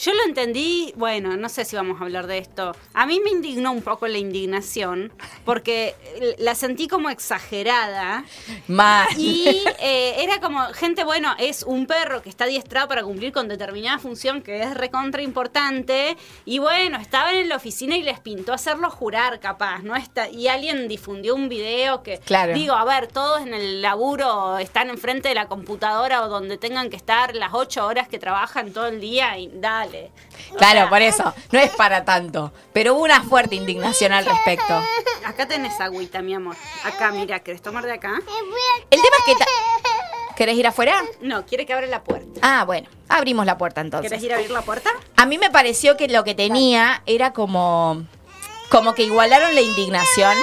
Yo 0.00 0.14
lo 0.14 0.22
entendí, 0.24 0.94
bueno, 0.96 1.36
no 1.36 1.50
sé 1.50 1.66
si 1.66 1.76
vamos 1.76 2.00
a 2.00 2.04
hablar 2.04 2.26
de 2.26 2.38
esto. 2.38 2.74
A 2.94 3.04
mí 3.04 3.20
me 3.22 3.28
indignó 3.28 3.70
un 3.70 3.82
poco 3.82 4.08
la 4.08 4.16
indignación, 4.16 5.12
porque 5.44 5.94
eh, 6.14 6.36
la 6.38 6.54
sentí 6.54 6.88
como 6.88 7.10
exagerada. 7.10 8.24
Mal. 8.66 9.08
Y 9.18 9.46
eh, 9.78 10.14
era 10.22 10.40
como, 10.40 10.64
gente, 10.72 11.04
bueno, 11.04 11.34
es 11.38 11.64
un 11.64 11.86
perro 11.86 12.22
que 12.22 12.30
está 12.30 12.44
adiestrado 12.44 12.88
para 12.88 13.02
cumplir 13.02 13.30
con 13.32 13.46
determinada 13.46 13.98
función 13.98 14.40
que 14.40 14.62
es 14.62 14.72
recontra 14.74 15.20
importante. 15.20 16.16
Y 16.46 16.60
bueno, 16.60 16.98
estaban 16.98 17.34
en 17.34 17.50
la 17.50 17.56
oficina 17.56 17.94
y 17.98 18.02
les 18.02 18.20
pintó 18.20 18.54
hacerlo 18.54 18.88
jurar, 18.90 19.38
capaz, 19.38 19.82
¿no? 19.82 19.96
Está, 19.96 20.30
y 20.30 20.48
alguien 20.48 20.88
difundió 20.88 21.34
un 21.34 21.50
video 21.50 22.02
que, 22.02 22.18
Claro. 22.20 22.54
digo, 22.54 22.74
a 22.74 22.86
ver, 22.86 23.08
todos 23.08 23.42
en 23.42 23.52
el 23.52 23.82
laburo 23.82 24.56
están 24.56 24.88
enfrente 24.88 25.28
de 25.28 25.34
la 25.34 25.46
computadora 25.46 26.22
o 26.22 26.28
donde 26.28 26.56
tengan 26.56 26.88
que 26.88 26.96
estar 26.96 27.34
las 27.34 27.52
ocho 27.52 27.84
horas 27.84 28.08
que 28.08 28.18
trabajan 28.18 28.72
todo 28.72 28.86
el 28.86 28.98
día 28.98 29.36
y 29.38 29.50
dale. 29.52 29.89
Claro, 30.56 30.88
por 30.88 31.02
eso. 31.02 31.32
No 31.52 31.58
es 31.58 31.70
para 31.70 32.04
tanto. 32.04 32.52
Pero 32.72 32.94
hubo 32.94 33.04
una 33.04 33.22
fuerte 33.22 33.54
indignación 33.54 34.12
al 34.12 34.24
respecto. 34.24 34.82
Acá 35.24 35.46
tenés 35.46 35.80
agüita, 35.80 36.22
mi 36.22 36.34
amor. 36.34 36.56
Acá, 36.84 37.10
mira, 37.12 37.40
¿querés 37.40 37.62
tomar 37.62 37.84
de 37.84 37.92
acá? 37.92 38.20
El 38.90 39.00
tema 39.02 39.16
es 39.18 39.24
que... 39.24 39.44
¿Querés 40.36 40.56
ir 40.56 40.66
afuera? 40.66 41.02
No, 41.20 41.44
quiere 41.44 41.66
que 41.66 41.74
abra 41.74 41.86
la 41.86 42.02
puerta. 42.02 42.40
Ah, 42.42 42.64
bueno. 42.64 42.88
Abrimos 43.10 43.44
la 43.44 43.58
puerta 43.58 43.82
entonces. 43.82 44.10
¿Querés 44.10 44.24
ir 44.24 44.32
a 44.32 44.36
abrir 44.36 44.50
la 44.50 44.62
puerta? 44.62 44.90
A 45.16 45.26
mí 45.26 45.36
me 45.36 45.50
pareció 45.50 45.98
que 45.98 46.08
lo 46.08 46.24
que 46.24 46.34
tenía 46.34 47.02
era 47.04 47.34
como. 47.34 48.06
Como 48.70 48.94
que 48.94 49.02
igualaron 49.02 49.54
la 49.54 49.60
indignación. 49.60 50.34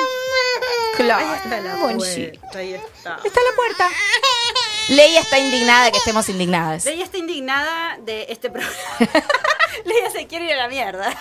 Claro. 0.98 1.26
Ahí 1.26 1.36
está 1.44 1.62
la 1.62 1.76
puerta, 1.78 2.60
ahí 2.60 2.74
está. 2.74 3.20
Está 3.24 3.40
la 3.42 3.56
puerta. 3.56 3.90
Leia 4.90 5.20
está 5.20 5.38
indignada 5.40 5.86
de 5.86 5.92
que 5.92 5.98
estemos 5.98 6.30
indignadas. 6.30 6.86
Leia 6.86 7.04
está 7.04 7.18
indignada 7.18 7.98
de 8.06 8.26
este 8.30 8.50
programa. 8.50 8.76
Leia 9.86 10.10
se 10.12 10.28
quiere 10.28 10.46
ir 10.46 10.54
a 10.54 10.58
la 10.58 10.68
mierda. 10.70 11.16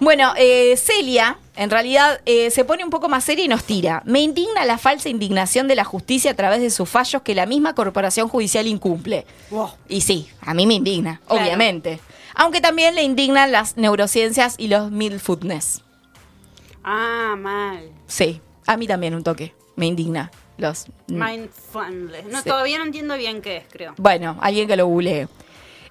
Bueno, 0.00 0.32
eh, 0.36 0.76
Celia, 0.76 1.38
en 1.56 1.70
realidad, 1.70 2.20
eh, 2.24 2.50
se 2.50 2.64
pone 2.64 2.84
un 2.84 2.90
poco 2.90 3.08
más 3.08 3.24
seria 3.24 3.44
y 3.44 3.48
nos 3.48 3.64
tira. 3.64 4.02
Me 4.06 4.20
indigna 4.20 4.64
la 4.64 4.78
falsa 4.78 5.08
indignación 5.08 5.66
de 5.68 5.74
la 5.74 5.84
justicia 5.84 6.30
a 6.30 6.34
través 6.34 6.60
de 6.60 6.70
sus 6.70 6.88
fallos 6.88 7.22
que 7.22 7.34
la 7.34 7.46
misma 7.46 7.74
corporación 7.74 8.28
judicial 8.28 8.66
incumple. 8.66 9.26
Y 9.88 10.00
sí, 10.00 10.28
a 10.40 10.54
mí 10.54 10.66
me 10.66 10.74
indigna, 10.74 11.20
Claro. 11.26 11.42
obviamente. 11.42 12.00
Aunque 12.34 12.60
también 12.60 12.94
le 12.94 13.02
indignan 13.02 13.50
las 13.50 13.76
neurociencias 13.76 14.54
y 14.56 14.68
los 14.68 14.90
mindfulness. 14.92 15.82
Ah, 16.84 17.34
mal. 17.36 17.90
Sí, 18.06 18.40
a 18.66 18.76
mí 18.76 18.86
también 18.86 19.14
un 19.14 19.24
toque. 19.24 19.52
Me 19.74 19.86
indigna. 19.86 20.30
Los. 20.58 20.86
Mindfulness. 21.06 22.26
No, 22.26 22.42
Sí. 22.42 22.48
todavía 22.48 22.78
no 22.78 22.84
entiendo 22.84 23.16
bien 23.16 23.40
qué 23.40 23.58
es, 23.58 23.64
creo. 23.70 23.94
Bueno, 23.96 24.36
alguien 24.40 24.68
que 24.68 24.76
lo 24.76 24.86
googlee. 24.86 25.28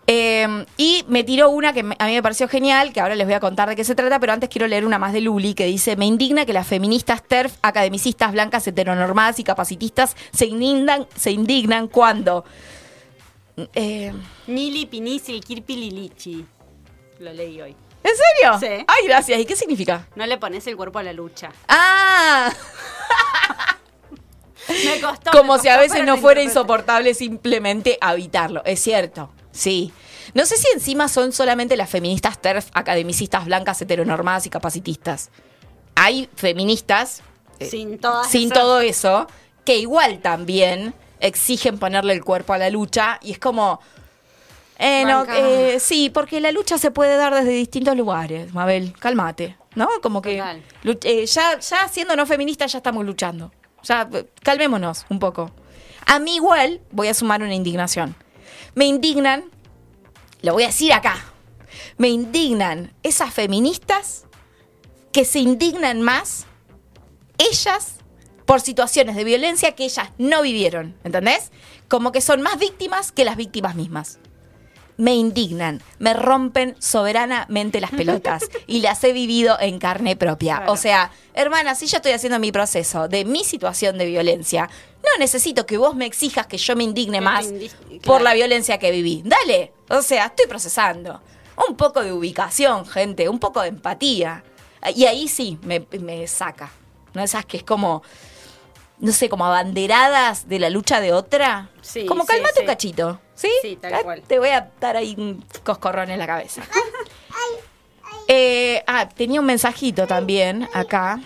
Eh, 0.09 0.65
y 0.77 1.03
me 1.09 1.23
tiró 1.25 1.49
una 1.49 1.73
que 1.73 1.81
a 1.81 2.05
mí 2.05 2.13
me 2.13 2.21
pareció 2.23 2.47
genial, 2.47 2.93
que 2.93 3.01
ahora 3.01 3.15
les 3.15 3.25
voy 3.27 3.33
a 3.33 3.39
contar 3.41 3.67
de 3.67 3.75
qué 3.75 3.83
se 3.83 3.93
trata, 3.95 4.19
pero 4.19 4.31
antes 4.31 4.47
quiero 4.49 4.65
leer 4.67 4.85
una 4.85 4.97
más 4.99 5.11
de 5.11 5.19
Luli, 5.19 5.53
que 5.53 5.65
dice, 5.65 5.97
me 5.97 6.05
indigna 6.05 6.45
que 6.45 6.53
las 6.53 6.65
feministas 6.67 7.21
TERF, 7.23 7.55
academicistas 7.61 8.31
blancas, 8.31 8.65
heteronormadas 8.67 9.39
y 9.39 9.43
capacitistas 9.43 10.15
se 10.31 10.45
indignan, 10.45 11.07
se 11.15 11.31
indignan 11.31 11.87
cuando... 11.89 12.45
Eh, 13.73 14.13
Nili 14.47 14.85
Pinisi 14.85 15.39
Kirpi 15.41 15.75
Lilichi. 15.75 16.45
Lo 17.19 17.33
leí 17.33 17.59
hoy. 17.59 17.75
¿En 18.03 18.11
serio? 18.15 18.59
Sí. 18.59 18.85
Ay, 18.87 19.07
gracias. 19.07 19.39
¿Y 19.41 19.45
qué 19.45 19.55
significa? 19.55 20.07
No 20.15 20.25
le 20.25 20.37
pones 20.37 20.65
el 20.67 20.77
cuerpo 20.77 20.99
a 20.99 21.03
la 21.03 21.11
lucha. 21.11 21.49
Ah, 21.67 22.49
Me 24.85 25.01
costó. 25.01 25.31
como 25.31 25.55
me 25.55 25.59
si 25.61 25.67
a 25.69 25.77
veces 25.77 26.03
no 26.05 26.17
fuera 26.17 26.41
insoportable 26.41 27.13
simplemente 27.13 27.97
habitarlo. 28.01 28.63
Es 28.65 28.79
cierto, 28.81 29.29
sí. 29.51 29.91
No 30.33 30.45
sé 30.45 30.57
si 30.57 30.67
encima 30.73 31.07
son 31.07 31.31
solamente 31.31 31.77
las 31.77 31.89
feministas 31.89 32.39
TERF, 32.41 32.67
academicistas 32.73 33.45
blancas, 33.45 33.81
heteronormadas 33.81 34.45
y 34.45 34.49
capacitistas. 34.49 35.29
Hay 35.95 36.29
feministas 36.35 37.21
eh, 37.59 37.65
Sin 37.65 37.97
todas 37.97 38.27
sin 38.29 38.49
esas- 38.51 38.57
todo 38.59 38.81
eso 38.81 39.27
que 39.65 39.77
igual 39.77 40.19
también 40.19 40.93
exigen 41.19 41.79
ponerle 41.79 42.13
el 42.13 42.23
cuerpo 42.23 42.53
a 42.53 42.57
la 42.57 42.69
lucha 42.69 43.19
y 43.23 43.31
es 43.31 43.39
como... 43.39 43.79
eh, 44.79 45.03
no, 45.05 45.25
eh, 45.33 45.79
sí, 45.79 46.09
porque 46.11 46.39
la 46.39 46.51
lucha 46.51 46.77
se 46.77 46.91
puede 46.91 47.17
dar 47.17 47.33
desde 47.33 47.49
distintos 47.51 47.95
lugares, 47.97 48.53
Mabel, 48.53 48.93
cálmate, 48.99 49.57
¿no? 49.75 49.89
Como 50.03 50.21
que 50.21 50.39
eh, 51.03 51.25
ya, 51.25 51.59
ya 51.59 51.87
siendo 51.87 52.15
no 52.15 52.25
feministas 52.27 52.71
ya 52.71 52.77
estamos 52.77 53.03
luchando. 53.05 53.51
Calmémonos 54.43 55.05
un 55.09 55.19
poco. 55.19 55.51
A 56.05 56.19
mí 56.19 56.35
igual 56.35 56.81
voy 56.91 57.07
a 57.07 57.13
sumar 57.13 57.41
una 57.41 57.53
indignación. 57.53 58.15
Me 58.75 58.85
indignan, 58.85 59.45
lo 60.41 60.53
voy 60.53 60.63
a 60.63 60.67
decir 60.67 60.93
acá, 60.93 61.17
me 61.97 62.09
indignan 62.09 62.93
esas 63.03 63.33
feministas 63.33 64.25
que 65.11 65.25
se 65.25 65.39
indignan 65.39 66.01
más 66.01 66.45
ellas 67.37 67.95
por 68.45 68.61
situaciones 68.61 69.15
de 69.15 69.23
violencia 69.23 69.75
que 69.75 69.85
ellas 69.85 70.09
no 70.17 70.41
vivieron, 70.41 70.95
¿entendés? 71.03 71.51
Como 71.87 72.11
que 72.11 72.21
son 72.21 72.41
más 72.41 72.57
víctimas 72.57 73.11
que 73.11 73.25
las 73.25 73.35
víctimas 73.35 73.75
mismas. 73.75 74.19
Me 74.97 75.13
indignan, 75.13 75.81
me 75.99 76.13
rompen 76.13 76.75
soberanamente 76.79 77.79
las 77.79 77.91
pelotas 77.91 78.43
y 78.67 78.81
las 78.81 79.03
he 79.03 79.13
vivido 79.13 79.57
en 79.59 79.77
carne 79.77 80.15
propia. 80.15 80.57
Claro. 80.57 80.73
O 80.73 80.77
sea, 80.77 81.11
hermana, 81.35 81.75
si 81.75 81.85
yo 81.85 81.97
estoy 81.97 82.13
haciendo 82.13 82.39
mi 82.39 82.51
proceso 82.51 83.07
de 83.07 83.23
mi 83.23 83.43
situación 83.43 83.99
de 83.99 84.07
violencia, 84.07 84.69
no 85.03 85.19
necesito 85.19 85.65
que 85.65 85.77
vos 85.77 85.95
me 85.95 86.05
exijas 86.05 86.47
que 86.47 86.57
yo 86.57 86.75
me 86.75 86.83
indigne 86.83 87.21
más 87.21 87.47
por 88.03 88.21
la 88.21 88.33
violencia 88.33 88.77
que 88.77 88.91
viví. 88.91 89.21
Dale, 89.23 89.71
o 89.89 90.01
sea, 90.01 90.25
estoy 90.27 90.47
procesando. 90.47 91.21
Un 91.67 91.75
poco 91.75 92.03
de 92.03 92.11
ubicación, 92.11 92.85
gente, 92.85 93.29
un 93.29 93.39
poco 93.39 93.61
de 93.61 93.69
empatía. 93.69 94.43
Y 94.95 95.05
ahí 95.05 95.27
sí, 95.27 95.57
me, 95.63 95.85
me 95.99 96.27
saca. 96.27 96.71
¿No? 97.13 97.23
Esas 97.23 97.45
que 97.45 97.57
es 97.57 97.63
como, 97.63 98.03
no 98.99 99.11
sé, 99.11 99.29
como 99.29 99.45
abanderadas 99.45 100.47
de 100.47 100.59
la 100.59 100.69
lucha 100.69 100.99
de 100.99 101.13
otra. 101.13 101.69
Sí, 101.81 102.05
como 102.05 102.23
sí, 102.23 102.27
calmate 102.27 102.53
sí. 102.55 102.61
un 102.61 102.67
cachito. 102.67 103.21
¿Sí? 103.37 103.49
Sí, 103.61 103.77
tal 103.79 103.93
Ah, 103.93 103.99
cual. 104.03 104.21
Te 104.27 104.39
voy 104.39 104.49
a 104.49 104.71
dar 104.81 104.97
ahí 104.97 105.15
un 105.17 105.45
coscorrón 105.63 106.09
en 106.09 106.19
la 106.19 106.25
cabeza. 106.27 106.61
Eh, 108.27 108.83
ah, 108.87 109.07
tenía 109.07 109.39
un 109.39 109.45
mensajito 109.45 110.05
también 110.07 110.67
acá. 110.73 111.19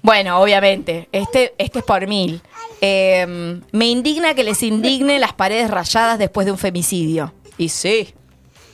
Bueno, 0.00 0.40
obviamente, 0.40 1.08
este, 1.12 1.54
este 1.58 1.80
es 1.80 1.84
por 1.84 2.06
mil. 2.06 2.40
Eh, 2.80 3.60
me 3.72 3.86
indigna 3.86 4.34
que 4.34 4.44
les 4.44 4.62
indigne 4.62 5.18
las 5.18 5.32
paredes 5.32 5.70
rayadas 5.70 6.18
después 6.18 6.44
de 6.46 6.52
un 6.52 6.58
femicidio. 6.58 7.34
Y 7.58 7.68
sí, 7.70 8.14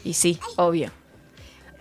y 0.05 0.15
sí, 0.15 0.39
obvio. 0.57 0.91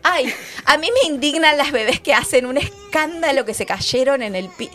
Ay, 0.03 0.33
a 0.65 0.77
mí 0.77 0.87
me 0.93 1.09
indignan 1.13 1.57
las 1.57 1.71
bebés 1.71 1.99
que 1.99 2.13
hacen 2.13 2.45
un 2.45 2.57
escándalo 2.57 3.43
que 3.45 3.53
se 3.53 3.65
cayeron 3.65 4.21
en 4.23 4.35
el 4.35 4.47
pi... 4.49 4.69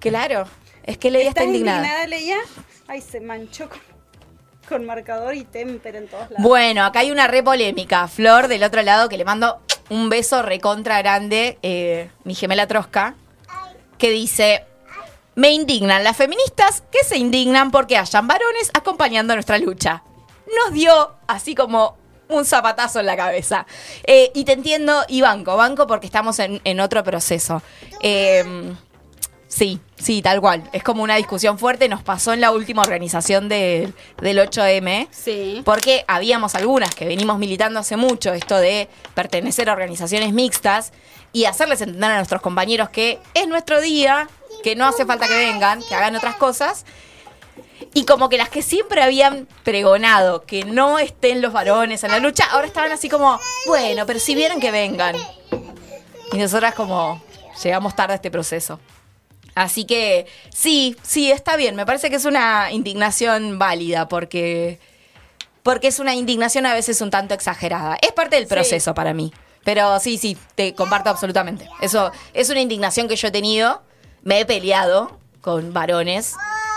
Claro, 0.00 0.46
es 0.82 0.98
que 0.98 1.10
Leia 1.10 1.28
está 1.28 1.42
¿Estás 1.42 1.54
indignada. 1.54 2.06
Leia? 2.06 2.38
Ay, 2.90 3.00
se 3.02 3.20
manchó 3.20 3.68
con, 3.68 3.78
con 4.68 4.84
marcador 4.84 5.36
y 5.36 5.44
témpera 5.44 5.98
en 5.98 6.08
todos 6.08 6.28
lados. 6.28 6.42
Bueno, 6.42 6.84
acá 6.84 6.98
hay 6.98 7.12
una 7.12 7.28
re 7.28 7.40
polémica. 7.40 8.08
Flor 8.08 8.48
del 8.48 8.64
otro 8.64 8.82
lado 8.82 9.08
que 9.08 9.16
le 9.16 9.24
mando 9.24 9.60
un 9.90 10.08
beso 10.08 10.42
recontra 10.42 10.98
grande, 10.98 11.56
eh, 11.62 12.10
mi 12.24 12.34
gemela 12.34 12.66
Trosca, 12.66 13.14
que 13.96 14.10
dice, 14.10 14.64
me 15.36 15.52
indignan 15.52 16.02
las 16.02 16.16
feministas 16.16 16.82
que 16.90 17.04
se 17.04 17.16
indignan 17.16 17.70
porque 17.70 17.96
hayan 17.96 18.26
varones 18.26 18.72
acompañando 18.74 19.34
nuestra 19.34 19.58
lucha. 19.58 20.02
Nos 20.58 20.74
dio 20.74 21.14
así 21.28 21.54
como 21.54 21.96
un 22.28 22.44
zapatazo 22.44 22.98
en 22.98 23.06
la 23.06 23.16
cabeza. 23.16 23.66
Eh, 24.02 24.32
y 24.34 24.44
te 24.44 24.54
entiendo 24.54 25.04
y 25.06 25.20
banco, 25.20 25.56
banco 25.56 25.86
porque 25.86 26.06
estamos 26.06 26.40
en, 26.40 26.60
en 26.64 26.80
otro 26.80 27.04
proceso. 27.04 27.62
Eh, 28.02 28.74
Sí, 29.52 29.80
sí, 30.00 30.22
tal 30.22 30.40
cual. 30.40 30.62
Es 30.72 30.84
como 30.84 31.02
una 31.02 31.16
discusión 31.16 31.58
fuerte. 31.58 31.88
Nos 31.88 32.04
pasó 32.04 32.32
en 32.32 32.40
la 32.40 32.52
última 32.52 32.82
organización 32.82 33.48
del- 33.48 33.92
del 34.22 34.38
8M. 34.38 35.08
Sí. 35.10 35.60
Porque 35.64 36.04
habíamos 36.06 36.54
algunas 36.54 36.94
que 36.94 37.04
venimos 37.04 37.36
militando 37.36 37.80
hace 37.80 37.96
mucho 37.96 38.32
esto 38.32 38.56
de 38.58 38.88
pertenecer 39.14 39.68
a 39.68 39.72
organizaciones 39.72 40.32
mixtas 40.32 40.92
y 41.32 41.46
hacerles 41.46 41.80
entender 41.80 42.12
a 42.12 42.16
nuestros 42.18 42.40
compañeros 42.40 42.90
que 42.90 43.18
es 43.34 43.48
nuestro 43.48 43.80
día, 43.80 44.28
que 44.62 44.76
no 44.76 44.86
hace 44.86 45.04
falta 45.04 45.26
que 45.26 45.34
vengan, 45.36 45.82
que 45.82 45.96
hagan 45.96 46.14
otras 46.14 46.36
cosas. 46.36 46.84
Y 47.92 48.04
como 48.04 48.28
que 48.28 48.38
las 48.38 48.50
que 48.50 48.62
siempre 48.62 49.02
habían 49.02 49.48
pregonado 49.64 50.42
que 50.44 50.64
no 50.64 51.00
estén 51.00 51.42
los 51.42 51.52
varones 51.52 52.04
en 52.04 52.12
la 52.12 52.20
lucha, 52.20 52.44
ahora 52.52 52.68
estaban 52.68 52.92
así 52.92 53.08
como, 53.08 53.40
bueno, 53.66 54.06
pero 54.06 54.20
si 54.20 54.36
vienen 54.36 54.60
que 54.60 54.70
vengan. 54.70 55.16
Y 56.32 56.38
nosotras 56.38 56.72
como 56.76 57.20
llegamos 57.64 57.96
tarde 57.96 58.12
a 58.12 58.16
este 58.16 58.30
proceso. 58.30 58.78
Así 59.54 59.84
que 59.84 60.26
sí, 60.54 60.96
sí, 61.02 61.30
está 61.30 61.56
bien. 61.56 61.76
Me 61.76 61.84
parece 61.86 62.10
que 62.10 62.16
es 62.16 62.24
una 62.24 62.70
indignación 62.72 63.58
válida 63.58 64.08
porque, 64.08 64.78
porque 65.62 65.88
es 65.88 65.98
una 65.98 66.14
indignación 66.14 66.66
a 66.66 66.74
veces 66.74 67.00
un 67.00 67.10
tanto 67.10 67.34
exagerada. 67.34 67.96
Es 68.00 68.12
parte 68.12 68.36
del 68.36 68.46
Sí. 68.46 68.54
proceso 68.54 68.94
para 68.94 69.12
mí. 69.14 69.32
Pero 69.64 70.00
sí, 70.00 70.16
sí, 70.16 70.38
te 70.54 70.74
comparto 70.74 71.10
absolutamente. 71.10 71.68
Eso 71.82 72.10
es 72.32 72.48
una 72.48 72.60
indignación 72.60 73.08
que 73.08 73.16
yo 73.16 73.28
he 73.28 73.30
tenido. 73.30 73.82
Me 74.22 74.40
he 74.40 74.46
peleado 74.46 75.18
con 75.42 75.72
varones 75.74 76.34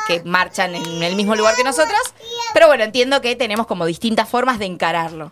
que 0.08 0.22
marchan 0.24 0.76
en 0.76 1.02
el 1.02 1.16
mismo 1.16 1.36
lugar 1.36 1.56
que 1.56 1.64
nosotras. 1.64 2.02
Pero 2.54 2.68
bueno, 2.68 2.84
entiendo 2.84 3.22
que 3.22 3.36
tenemos 3.38 3.68
como 3.68 3.86
distintas 3.86 4.28
formas 4.28 4.60
de 4.60 4.66
encararlo. 4.66 5.32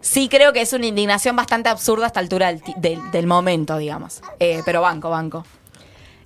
Sí 0.00 0.28
creo 0.28 0.52
que 0.52 0.60
es 0.60 0.72
una 0.72 0.86
indignación 0.86 1.34
bastante 1.34 1.68
absurda 1.70 2.04
a 2.04 2.06
esta 2.08 2.20
altura 2.20 2.48
del, 2.48 2.62
ti- 2.62 2.74
del- 2.76 3.10
del 3.10 3.26
momento, 3.26 3.76
digamos. 3.78 4.20
Eh, 4.38 4.60
pero 4.64 4.82
banco, 4.82 5.10
banco. 5.10 5.44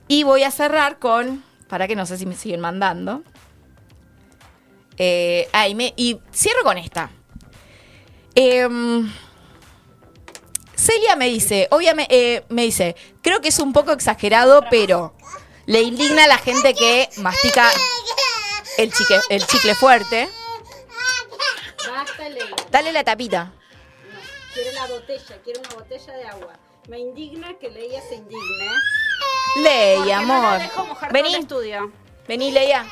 Y 0.08 0.22
voy 0.22 0.42
a 0.42 0.50
cerrar 0.50 0.98
con, 0.98 1.44
para 1.68 1.86
que 1.86 1.94
no 1.96 2.06
sé 2.06 2.16
si 2.18 2.26
me 2.26 2.34
siguen 2.34 2.60
mandando. 2.60 3.22
Eh, 4.96 5.48
ah, 5.52 5.68
y, 5.68 5.74
me- 5.74 5.92
y 5.96 6.18
cierro 6.32 6.62
con 6.64 6.78
esta. 6.78 7.10
Em, 8.34 9.12
Celia 10.74 11.16
me 11.16 11.26
dice, 11.28 11.68
obviamente, 11.70 12.44
me 12.48 12.62
dice, 12.62 12.96
creo 13.22 13.40
que 13.40 13.48
es 13.48 13.58
un 13.58 13.72
poco 13.72 13.92
exagerado, 13.92 14.64
pero 14.70 15.14
le 15.66 15.82
indigna 15.82 16.24
a 16.24 16.28
la 16.28 16.38
gente 16.38 16.72
que 16.74 17.08
mastica 17.18 17.68
el 18.78 18.92
chicle, 18.92 19.18
el 19.28 19.44
chicle 19.46 19.74
fuerte. 19.74 20.28
Dale 22.70 22.92
la 22.92 23.04
tapita. 23.04 23.52
Quiero 24.54 24.72
la 24.72 24.86
botella, 24.86 25.38
quiero 25.44 25.60
una 25.60 25.74
botella 25.74 26.12
de 26.14 26.24
agua. 26.26 26.52
Me 26.88 26.98
indigna 26.98 27.54
que 27.58 27.68
Leia 27.70 28.00
se 28.02 28.16
indigne. 28.16 28.68
Leia, 29.62 29.96
Porque 30.18 30.26
no 30.26 30.34
amor. 30.34 30.52
la 30.52 30.58
dejo 30.58 30.86
mojar 30.86 31.12
Vení. 31.12 31.28
todo 31.28 31.36
el 31.36 31.42
estudio. 31.42 31.92
Vení, 32.26 32.50
Leia. 32.50 32.86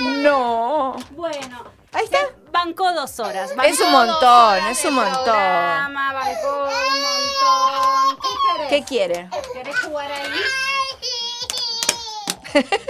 No. 0.00 0.96
Bueno. 1.10 1.64
Ahí 1.92 2.04
está. 2.04 2.18
Bancó 2.52 2.92
dos 2.92 3.18
horas. 3.20 3.52
Es 3.64 3.80
un 3.80 3.92
montón, 3.92 4.66
es 4.66 4.84
un 4.84 4.94
montón. 4.94 5.24
programa, 5.24 6.12
bancó 6.12 6.64
un 6.64 7.02
montón. 7.02 8.18
¿Qué 8.20 8.28
querés? 8.46 8.68
¿Qué 8.68 8.84
quiere? 8.84 9.30
¿Querés 9.52 9.78
jugar 9.80 10.12
ahí? 10.12 10.30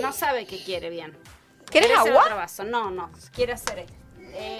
No 0.00 0.12
sabe 0.14 0.46
qué 0.46 0.62
quiere 0.64 0.88
bien. 0.90 1.12
¿Querés 1.70 1.88
Quiere 1.88 1.94
hacer 1.94 2.12
agua? 2.12 2.22
otro 2.24 2.36
vaso. 2.36 2.64
No, 2.64 2.90
no. 2.90 3.10
Quiere 3.34 3.52
hacer 3.52 3.80
esto. 3.80 3.92
Eh, 4.34 4.58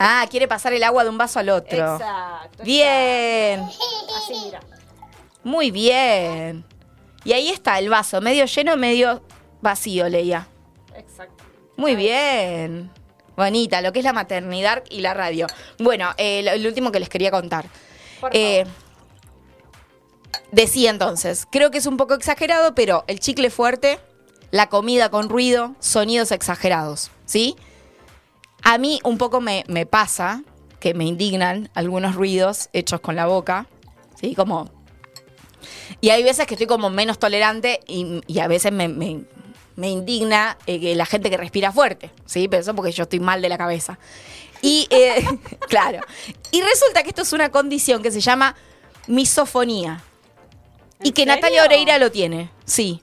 Ah, 0.00 0.24
quiere 0.30 0.46
pasar 0.46 0.72
el 0.72 0.84
agua 0.84 1.02
de 1.02 1.10
un 1.10 1.18
vaso 1.18 1.40
al 1.40 1.48
otro. 1.48 1.94
exacto. 1.96 2.62
Bien. 2.62 3.60
exacto. 3.60 4.14
Así, 4.16 4.40
mira. 4.44 4.60
Muy 5.42 5.70
bien. 5.72 6.64
Y 7.24 7.32
ahí 7.32 7.48
está 7.48 7.78
el 7.80 7.88
vaso, 7.88 8.20
medio 8.20 8.44
lleno, 8.44 8.76
medio 8.76 9.22
vacío, 9.60 10.08
Leia. 10.08 10.46
Exacto. 10.94 11.42
Muy 11.76 11.96
bien. 11.96 12.90
Bonita, 13.36 13.80
lo 13.82 13.92
que 13.92 13.98
es 14.00 14.04
la 14.04 14.12
maternidad 14.12 14.84
y 14.88 15.00
la 15.00 15.14
radio. 15.14 15.46
Bueno, 15.78 16.10
eh, 16.16 16.42
lo, 16.44 16.56
lo 16.56 16.68
último 16.68 16.92
que 16.92 17.00
les 17.00 17.08
quería 17.08 17.30
contar. 17.32 17.66
Por 18.20 18.30
Eh, 18.34 18.64
decía 20.52 20.90
entonces, 20.90 21.46
creo 21.50 21.70
que 21.70 21.78
es 21.78 21.86
un 21.86 21.96
poco 21.96 22.14
exagerado, 22.14 22.74
pero 22.74 23.04
el 23.08 23.20
chicle 23.20 23.50
fuerte, 23.50 23.98
la 24.50 24.68
comida 24.68 25.08
con 25.10 25.28
ruido, 25.28 25.74
sonidos 25.80 26.30
exagerados, 26.32 27.10
¿sí? 27.26 27.56
A 28.62 28.78
mí 28.78 29.00
un 29.04 29.18
poco 29.18 29.40
me, 29.40 29.64
me 29.68 29.86
pasa 29.86 30.42
que 30.80 30.94
me 30.94 31.04
indignan 31.04 31.70
algunos 31.74 32.14
ruidos 32.14 32.68
hechos 32.72 33.00
con 33.00 33.16
la 33.16 33.26
boca, 33.26 33.66
¿sí? 34.20 34.34
Como... 34.34 34.70
Y 36.00 36.10
hay 36.10 36.22
veces 36.22 36.46
que 36.46 36.54
estoy 36.54 36.66
como 36.66 36.90
menos 36.90 37.18
tolerante 37.18 37.80
y, 37.86 38.20
y 38.26 38.38
a 38.40 38.46
veces 38.48 38.70
me, 38.72 38.88
me- 38.88 39.24
me 39.74 39.88
indigna 39.90 40.56
eh, 40.66 40.80
que 40.80 40.94
la 40.94 41.06
gente 41.06 41.30
que 41.30 41.36
respira 41.36 41.72
fuerte, 41.72 42.10
¿sí? 42.26 42.48
Pero 42.48 42.60
eso 42.62 42.74
porque 42.74 42.92
yo 42.92 43.04
estoy 43.04 43.20
mal 43.20 43.40
de 43.42 43.48
la 43.48 43.58
cabeza. 43.58 43.98
Y, 44.60 44.86
eh, 44.90 45.24
claro. 45.68 46.00
Y 46.50 46.60
resulta 46.62 47.02
que 47.02 47.08
esto 47.10 47.22
es 47.22 47.32
una 47.32 47.50
condición 47.50 48.02
que 48.02 48.10
se 48.10 48.20
llama 48.20 48.54
misofonía. 49.06 50.02
Y 51.02 51.12
que 51.12 51.24
Natalia 51.26 51.62
Oreira 51.64 51.98
lo 51.98 52.10
tiene, 52.10 52.50
sí. 52.64 53.00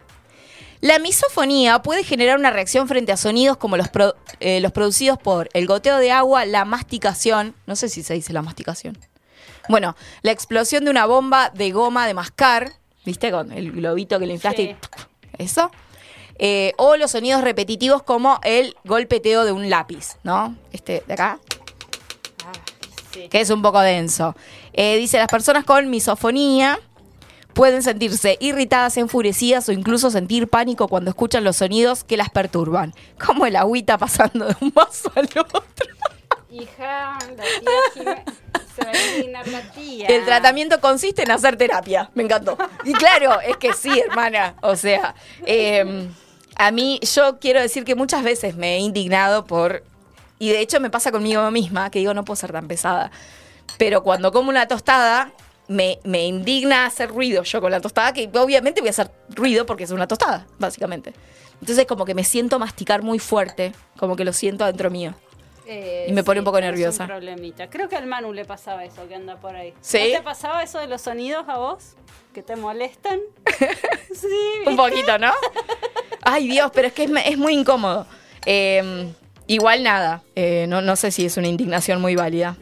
La 0.81 0.99
misofonía 0.99 1.81
puede 1.81 2.03
generar 2.03 2.37
una 2.37 2.51
reacción 2.51 2.87
frente 2.87 3.11
a 3.11 3.17
sonidos 3.17 3.57
como 3.57 3.77
los, 3.77 3.89
pro- 3.89 4.15
eh, 4.39 4.59
los 4.59 4.71
producidos 4.71 5.17
por 5.17 5.49
el 5.53 5.65
goteo 5.67 5.97
de 5.97 6.11
agua, 6.11 6.45
la 6.45 6.65
masticación, 6.65 7.55
no 7.65 7.75
sé 7.75 7.89
si 7.89 8.03
se 8.03 8.13
dice 8.13 8.33
la 8.33 8.41
masticación. 8.41 8.97
Bueno, 9.67 9.95
la 10.21 10.31
explosión 10.31 10.85
de 10.85 10.91
una 10.91 11.05
bomba 11.07 11.49
de 11.49 11.71
goma 11.71 12.05
de 12.05 12.13
mascar, 12.13 12.73
¿viste? 13.03 13.31
Con 13.31 13.51
el 13.51 13.71
globito 13.71 14.19
que 14.19 14.27
le 14.27 14.33
inflaste. 14.33 14.61
y 14.63 14.75
Eso. 15.43 15.71
Eh, 16.37 16.73
o 16.77 16.97
los 16.97 17.11
sonidos 17.11 17.41
repetitivos 17.41 18.03
como 18.03 18.39
el 18.43 18.75
golpeteo 18.83 19.45
de 19.45 19.53
un 19.53 19.69
lápiz, 19.69 20.17
¿no? 20.23 20.55
Este 20.71 21.03
de 21.07 21.13
acá. 21.13 21.39
Que 23.31 23.39
es 23.41 23.49
un 23.49 23.61
poco 23.61 23.79
denso. 23.79 24.35
Eh, 24.73 24.97
dice, 24.97 25.17
las 25.17 25.29
personas 25.29 25.63
con 25.63 25.89
misofonía 25.89 26.79
pueden 27.55 27.81
sentirse 27.81 28.37
irritadas, 28.41 28.97
enfurecidas 28.97 29.67
o 29.69 29.71
incluso 29.71 30.11
sentir 30.11 30.47
pánico 30.47 30.89
cuando 30.89 31.09
escuchan 31.09 31.43
los 31.43 31.55
sonidos 31.55 32.03
que 32.03 32.17
las 32.17 32.29
perturban. 32.29 32.93
Como 33.25 33.47
el 33.47 33.55
agüita 33.55 33.97
pasando 33.97 34.45
de 34.45 34.55
un 34.59 34.71
vaso 34.71 35.11
al 35.15 35.25
otro. 35.25 35.63
Hija, 36.51 37.17
la 37.35 37.43
tía 38.03 38.23
se 38.75 38.85
va 38.85 39.39
a 39.39 39.47
la 39.47 39.71
tía. 39.71 40.07
El 40.07 40.25
tratamiento 40.25 40.79
consiste 40.81 41.23
en 41.23 41.31
hacer 41.31 41.55
terapia. 41.55 42.11
Me 42.13 42.23
encantó. 42.23 42.57
Y 42.83 42.91
claro, 42.93 43.39
es 43.39 43.55
que 43.57 43.73
sí, 43.73 43.99
hermana. 43.99 44.55
O 44.61 44.75
sea, 44.75 45.15
eh, 45.45 46.09
a 46.57 46.71
mí, 46.71 46.99
yo 47.15 47.39
quiero 47.39 47.61
decir 47.61 47.85
que 47.85 47.95
muchas 47.95 48.23
veces 48.23 48.55
me 48.55 48.75
he 48.75 48.79
indignado 48.79 49.45
por. 49.45 49.83
Y 50.39 50.49
de 50.49 50.59
hecho 50.59 50.81
me 50.81 50.89
pasa 50.89 51.11
conmigo 51.11 51.49
misma, 51.51 51.89
que 51.89 51.99
digo, 51.99 52.13
no 52.13 52.25
puedo 52.25 52.35
ser 52.35 52.51
tan 52.51 52.67
pesada. 52.67 53.11
Pero 53.77 54.03
cuando 54.03 54.33
como 54.33 54.49
una 54.49 54.67
tostada, 54.67 55.31
me, 55.67 55.99
me 56.03 56.25
indigna 56.25 56.85
hacer 56.85 57.09
ruido 57.09 57.43
yo 57.43 57.61
con 57.61 57.71
la 57.71 57.81
tostada, 57.81 58.13
que 58.13 58.29
obviamente 58.37 58.81
voy 58.81 58.87
a 58.87 58.91
hacer 58.91 59.11
ruido 59.29 59.65
porque 59.65 59.83
es 59.85 59.91
una 59.91 60.07
tostada, 60.07 60.45
básicamente. 60.59 61.13
Entonces, 61.61 61.85
como 61.85 62.05
que 62.05 62.13
me 62.13 62.23
siento 62.23 62.59
masticar 62.59 63.01
muy 63.01 63.17
fuerte, 63.19 63.71
como 63.97 64.15
que 64.15 64.25
lo 64.25 64.33
siento 64.33 64.63
adentro 64.63 64.91
mío. 64.91 65.13
Eh, 65.67 66.05
Y 66.09 66.11
me 66.13 66.23
pone 66.23 66.41
un 66.41 66.45
poco 66.45 66.59
nerviosa. 66.61 67.03
Un 67.03 67.09
problemita. 67.09 67.69
Creo 67.69 67.89
que 67.89 67.95
al 67.95 68.05
Manu 68.05 68.33
le 68.33 68.45
pasaba 68.45 68.85
eso, 68.85 69.07
que 69.07 69.15
anda 69.15 69.37
por 69.37 69.55
ahí. 69.55 69.73
¿Sí? 69.81 69.97
¿No 70.11 70.17
te 70.19 70.23
pasaba 70.23 70.61
eso 70.61 70.77
de 70.79 70.87
los 70.87 71.01
sonidos 71.01 71.45
a 71.47 71.57
vos? 71.57 71.95
¿Que 72.33 72.43
te 72.43 72.55
molestan? 72.55 73.19
sí. 74.13 74.27
Un 74.67 74.75
poquito, 74.75 75.17
¿no? 75.17 75.31
Ay, 76.21 76.47
Dios, 76.47 76.69
pero 76.73 76.87
es 76.87 76.93
que 76.93 77.05
es, 77.05 77.11
es 77.25 77.37
muy 77.37 77.53
incómodo. 77.53 78.05
Eh, 78.45 79.11
igual 79.47 79.81
nada, 79.83 80.21
eh, 80.35 80.65
no, 80.67 80.81
no 80.81 80.95
sé 80.95 81.11
si 81.11 81.25
es 81.25 81.37
una 81.37 81.47
indignación 81.47 81.99
muy 82.01 82.15
válida. 82.15 82.57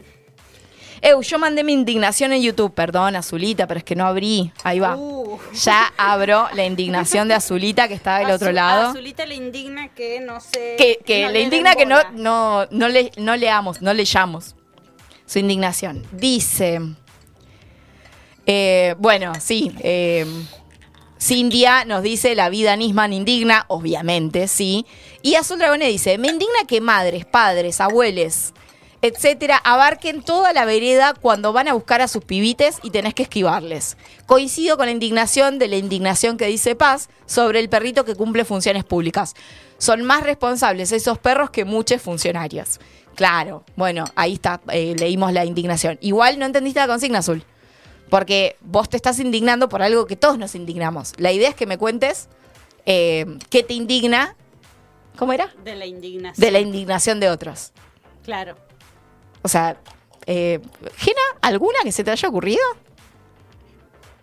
Eu, 1.06 1.20
yo 1.20 1.38
mandé 1.38 1.62
mi 1.62 1.74
indignación 1.74 2.32
en 2.32 2.40
YouTube, 2.40 2.72
perdón, 2.72 3.14
Azulita, 3.14 3.66
pero 3.66 3.76
es 3.76 3.84
que 3.84 3.94
no 3.94 4.06
abrí. 4.06 4.50
Ahí 4.62 4.80
va. 4.80 4.96
Uh. 4.96 5.38
Ya 5.52 5.92
abro 5.98 6.48
la 6.54 6.64
indignación 6.64 7.28
de 7.28 7.34
Azulita, 7.34 7.88
que 7.88 7.94
está 7.94 8.20
del 8.20 8.30
otro 8.30 8.52
lado. 8.52 8.86
A 8.86 8.90
Azulita 8.92 9.26
le 9.26 9.34
indigna 9.34 9.88
que 9.92 10.20
no 10.20 10.40
sé. 10.40 10.76
Que, 10.78 11.00
que 11.04 11.24
no 11.26 11.30
le 11.32 11.42
indigna 11.42 11.74
que 11.74 11.84
no, 11.84 11.98
no, 12.14 12.66
no, 12.70 12.88
le, 12.88 13.12
no 13.18 13.36
leamos, 13.36 13.82
no 13.82 13.92
leyamos 13.92 14.54
su 15.26 15.38
indignación. 15.40 16.06
Dice, 16.10 16.80
eh, 18.46 18.94
bueno, 18.96 19.34
sí, 19.40 19.76
eh, 19.80 20.24
Cindia 21.20 21.84
nos 21.84 22.02
dice, 22.02 22.34
la 22.34 22.48
vida 22.48 22.76
Nisman 22.76 23.12
indigna, 23.12 23.66
obviamente, 23.68 24.48
sí. 24.48 24.86
Y 25.20 25.34
Azul 25.34 25.58
Dragone 25.58 25.86
dice, 25.86 26.16
me 26.16 26.28
indigna 26.28 26.60
que 26.66 26.80
madres, 26.80 27.26
padres, 27.26 27.82
abueles, 27.82 28.54
etcétera, 29.04 29.58
abarquen 29.58 30.22
toda 30.22 30.54
la 30.54 30.64
vereda 30.64 31.12
cuando 31.12 31.52
van 31.52 31.68
a 31.68 31.74
buscar 31.74 32.00
a 32.00 32.08
sus 32.08 32.24
pibites 32.24 32.78
y 32.82 32.88
tenés 32.88 33.12
que 33.12 33.24
esquivarles. 33.24 33.98
Coincido 34.24 34.78
con 34.78 34.86
la 34.86 34.92
indignación 34.92 35.58
de 35.58 35.68
la 35.68 35.76
indignación 35.76 36.38
que 36.38 36.46
dice 36.46 36.74
Paz 36.74 37.10
sobre 37.26 37.60
el 37.60 37.68
perrito 37.68 38.06
que 38.06 38.14
cumple 38.14 38.46
funciones 38.46 38.82
públicas. 38.82 39.34
Son 39.76 40.04
más 40.04 40.22
responsables 40.22 40.90
esos 40.90 41.18
perros 41.18 41.50
que 41.50 41.66
muchos 41.66 42.00
funcionarios. 42.00 42.80
Claro, 43.14 43.62
bueno, 43.76 44.06
ahí 44.14 44.32
está, 44.34 44.62
eh, 44.72 44.96
leímos 44.98 45.34
la 45.34 45.44
indignación. 45.44 45.98
Igual 46.00 46.38
no 46.38 46.46
entendiste 46.46 46.80
la 46.80 46.86
consigna 46.86 47.18
azul. 47.18 47.44
Porque 48.08 48.56
vos 48.62 48.88
te 48.88 48.96
estás 48.96 49.18
indignando 49.18 49.68
por 49.68 49.82
algo 49.82 50.06
que 50.06 50.16
todos 50.16 50.38
nos 50.38 50.54
indignamos. 50.54 51.12
La 51.18 51.30
idea 51.30 51.50
es 51.50 51.54
que 51.54 51.66
me 51.66 51.76
cuentes 51.76 52.30
eh, 52.86 53.26
qué 53.50 53.62
te 53.62 53.74
indigna. 53.74 54.34
¿Cómo 55.18 55.34
era? 55.34 55.54
De 55.62 55.74
la 55.74 55.84
indignación. 55.84 56.40
De 56.42 56.50
la 56.50 56.60
indignación 56.60 57.20
de 57.20 57.28
otros. 57.28 57.72
Claro. 58.24 58.56
O 59.44 59.48
sea, 59.48 59.76
eh, 60.26 60.58
Gena, 60.96 61.20
¿alguna 61.42 61.78
que 61.84 61.92
se 61.92 62.02
te 62.02 62.10
haya 62.10 62.28
ocurrido? 62.28 62.62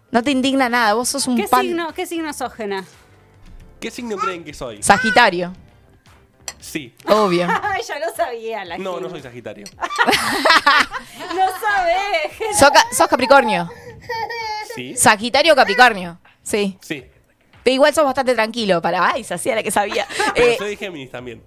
No 0.09 0.23
te 0.23 0.31
indigna 0.31 0.67
nada, 0.67 0.93
vos 0.95 1.07
sos 1.09 1.27
un 1.27 1.37
¿Qué 1.37 1.47
pan 1.47 1.61
signo, 1.61 1.93
¿Qué 1.93 2.05
signo 2.07 2.33
sos, 2.33 2.51
Gena? 2.53 2.83
¿Qué 3.79 3.89
signo 3.91 4.17
creen 4.17 4.43
que 4.43 4.53
soy? 4.53 4.81
Sagitario, 4.83 5.53
Sí. 6.59 6.93
obvio. 7.07 7.47
Ay, 7.63 7.81
ya 7.87 7.99
lo 7.99 8.13
sabía 8.15 8.65
la 8.65 8.77
No, 8.77 8.95
Gena. 8.95 9.03
no 9.03 9.09
soy 9.11 9.21
Sagitario. 9.21 9.65
No 11.35 11.47
sabés, 11.59 12.33
Gena. 12.37 12.53
sos, 12.57 12.71
ca- 12.71 12.85
sos 12.91 13.07
Capricornio. 13.07 13.69
Sí. 14.75 14.95
Sagitario 14.97 15.53
o 15.53 15.55
Capricornio. 15.55 16.19
Sí. 16.43 16.77
Sí. 16.81 17.05
Pero 17.63 17.73
igual 17.75 17.93
sos 17.93 18.03
bastante 18.05 18.33
tranquilo 18.33 18.81
para. 18.81 19.11
Ay, 19.11 19.23
se 19.23 19.33
hacía 19.35 19.55
la 19.55 19.63
que 19.63 19.71
sabía. 19.71 20.07
Pero 20.35 20.47
Eh, 20.47 20.55
soy 20.57 20.69
de 20.71 20.77
Géminis 20.77 21.11
también. 21.11 21.43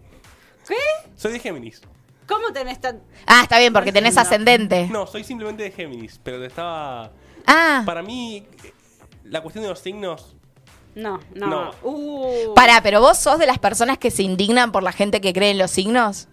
¿Qué? 0.68 0.76
Soy 1.16 1.32
de 1.32 1.38
Géminis. 1.40 1.80
¿Cómo 2.26 2.52
tenés 2.52 2.80
tan.? 2.80 3.02
ah, 3.26 3.40
está 3.42 3.58
bien, 3.58 3.72
porque 3.72 3.92
tenés 3.92 4.16
ascendente. 4.16 4.88
No, 4.90 5.06
soy 5.06 5.24
simplemente 5.24 5.62
de 5.64 5.70
Géminis, 5.70 6.18
pero 6.22 6.38
te 6.40 6.46
estaba... 6.46 7.12
Ah, 7.46 7.82
Para 7.84 8.02
mí, 8.02 8.46
eh, 8.64 8.72
la 9.24 9.42
cuestión 9.42 9.62
de 9.62 9.68
los 9.68 9.78
signos 9.78 10.34
No, 10.94 11.20
no. 11.34 11.46
No. 11.46 11.70
Uh. 11.82 12.54
Pará, 12.54 12.80
pero 12.82 13.00
vos 13.00 13.18
sos 13.18 13.38
de 13.38 13.46
las 13.46 13.58
personas 13.58 13.98
que 13.98 14.10
se 14.10 14.22
indignan 14.22 14.72
por 14.72 14.82
la 14.82 14.92
gente 14.92 15.20
que 15.20 15.32
cree 15.32 15.50
en 15.50 15.58
los 15.58 15.70
signos. 15.70 16.28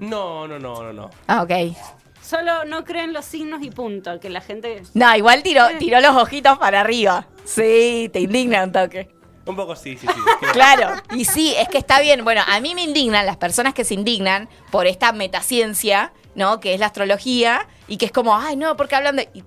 No, 0.00 0.48
no, 0.48 0.58
no, 0.58 0.82
no, 0.82 0.92
no. 0.92 1.10
Ah, 1.26 1.42
ok. 1.42 1.76
Solo 2.22 2.64
no 2.64 2.84
creen 2.84 3.12
los 3.12 3.24
signos 3.24 3.62
y 3.62 3.70
punto. 3.70 4.20
Que 4.20 4.28
la 4.30 4.40
gente. 4.40 4.82
No, 4.94 5.16
igual 5.16 5.42
tiró, 5.42 5.66
tiró 5.78 6.00
los 6.00 6.14
ojitos 6.16 6.58
para 6.58 6.80
arriba. 6.80 7.26
Sí, 7.44 8.10
te 8.12 8.20
indigna 8.20 8.64
un 8.64 8.72
toque. 8.72 9.08
Un 9.48 9.56
poco 9.56 9.74
sí, 9.74 9.96
sí, 9.98 10.06
sí. 10.06 10.20
Claro, 10.52 10.94
y 11.14 11.24
sí, 11.24 11.54
es 11.56 11.68
que 11.68 11.78
está 11.78 12.00
bien. 12.00 12.22
Bueno, 12.22 12.42
a 12.46 12.60
mí 12.60 12.74
me 12.74 12.82
indignan 12.82 13.24
las 13.26 13.36
personas 13.38 13.74
que 13.74 13.84
se 13.84 13.94
indignan 13.94 14.48
por 14.70 14.86
esta 14.86 15.12
metaciencia, 15.12 16.12
¿no? 16.34 16.60
Que 16.60 16.74
es 16.74 16.80
la 16.80 16.86
astrología, 16.86 17.66
y 17.88 17.96
que 17.96 18.06
es 18.06 18.12
como, 18.12 18.36
ay, 18.36 18.56
no, 18.56 18.76
porque 18.76 18.94
hablan 18.96 19.16
de. 19.16 19.28
Y, 19.34 19.42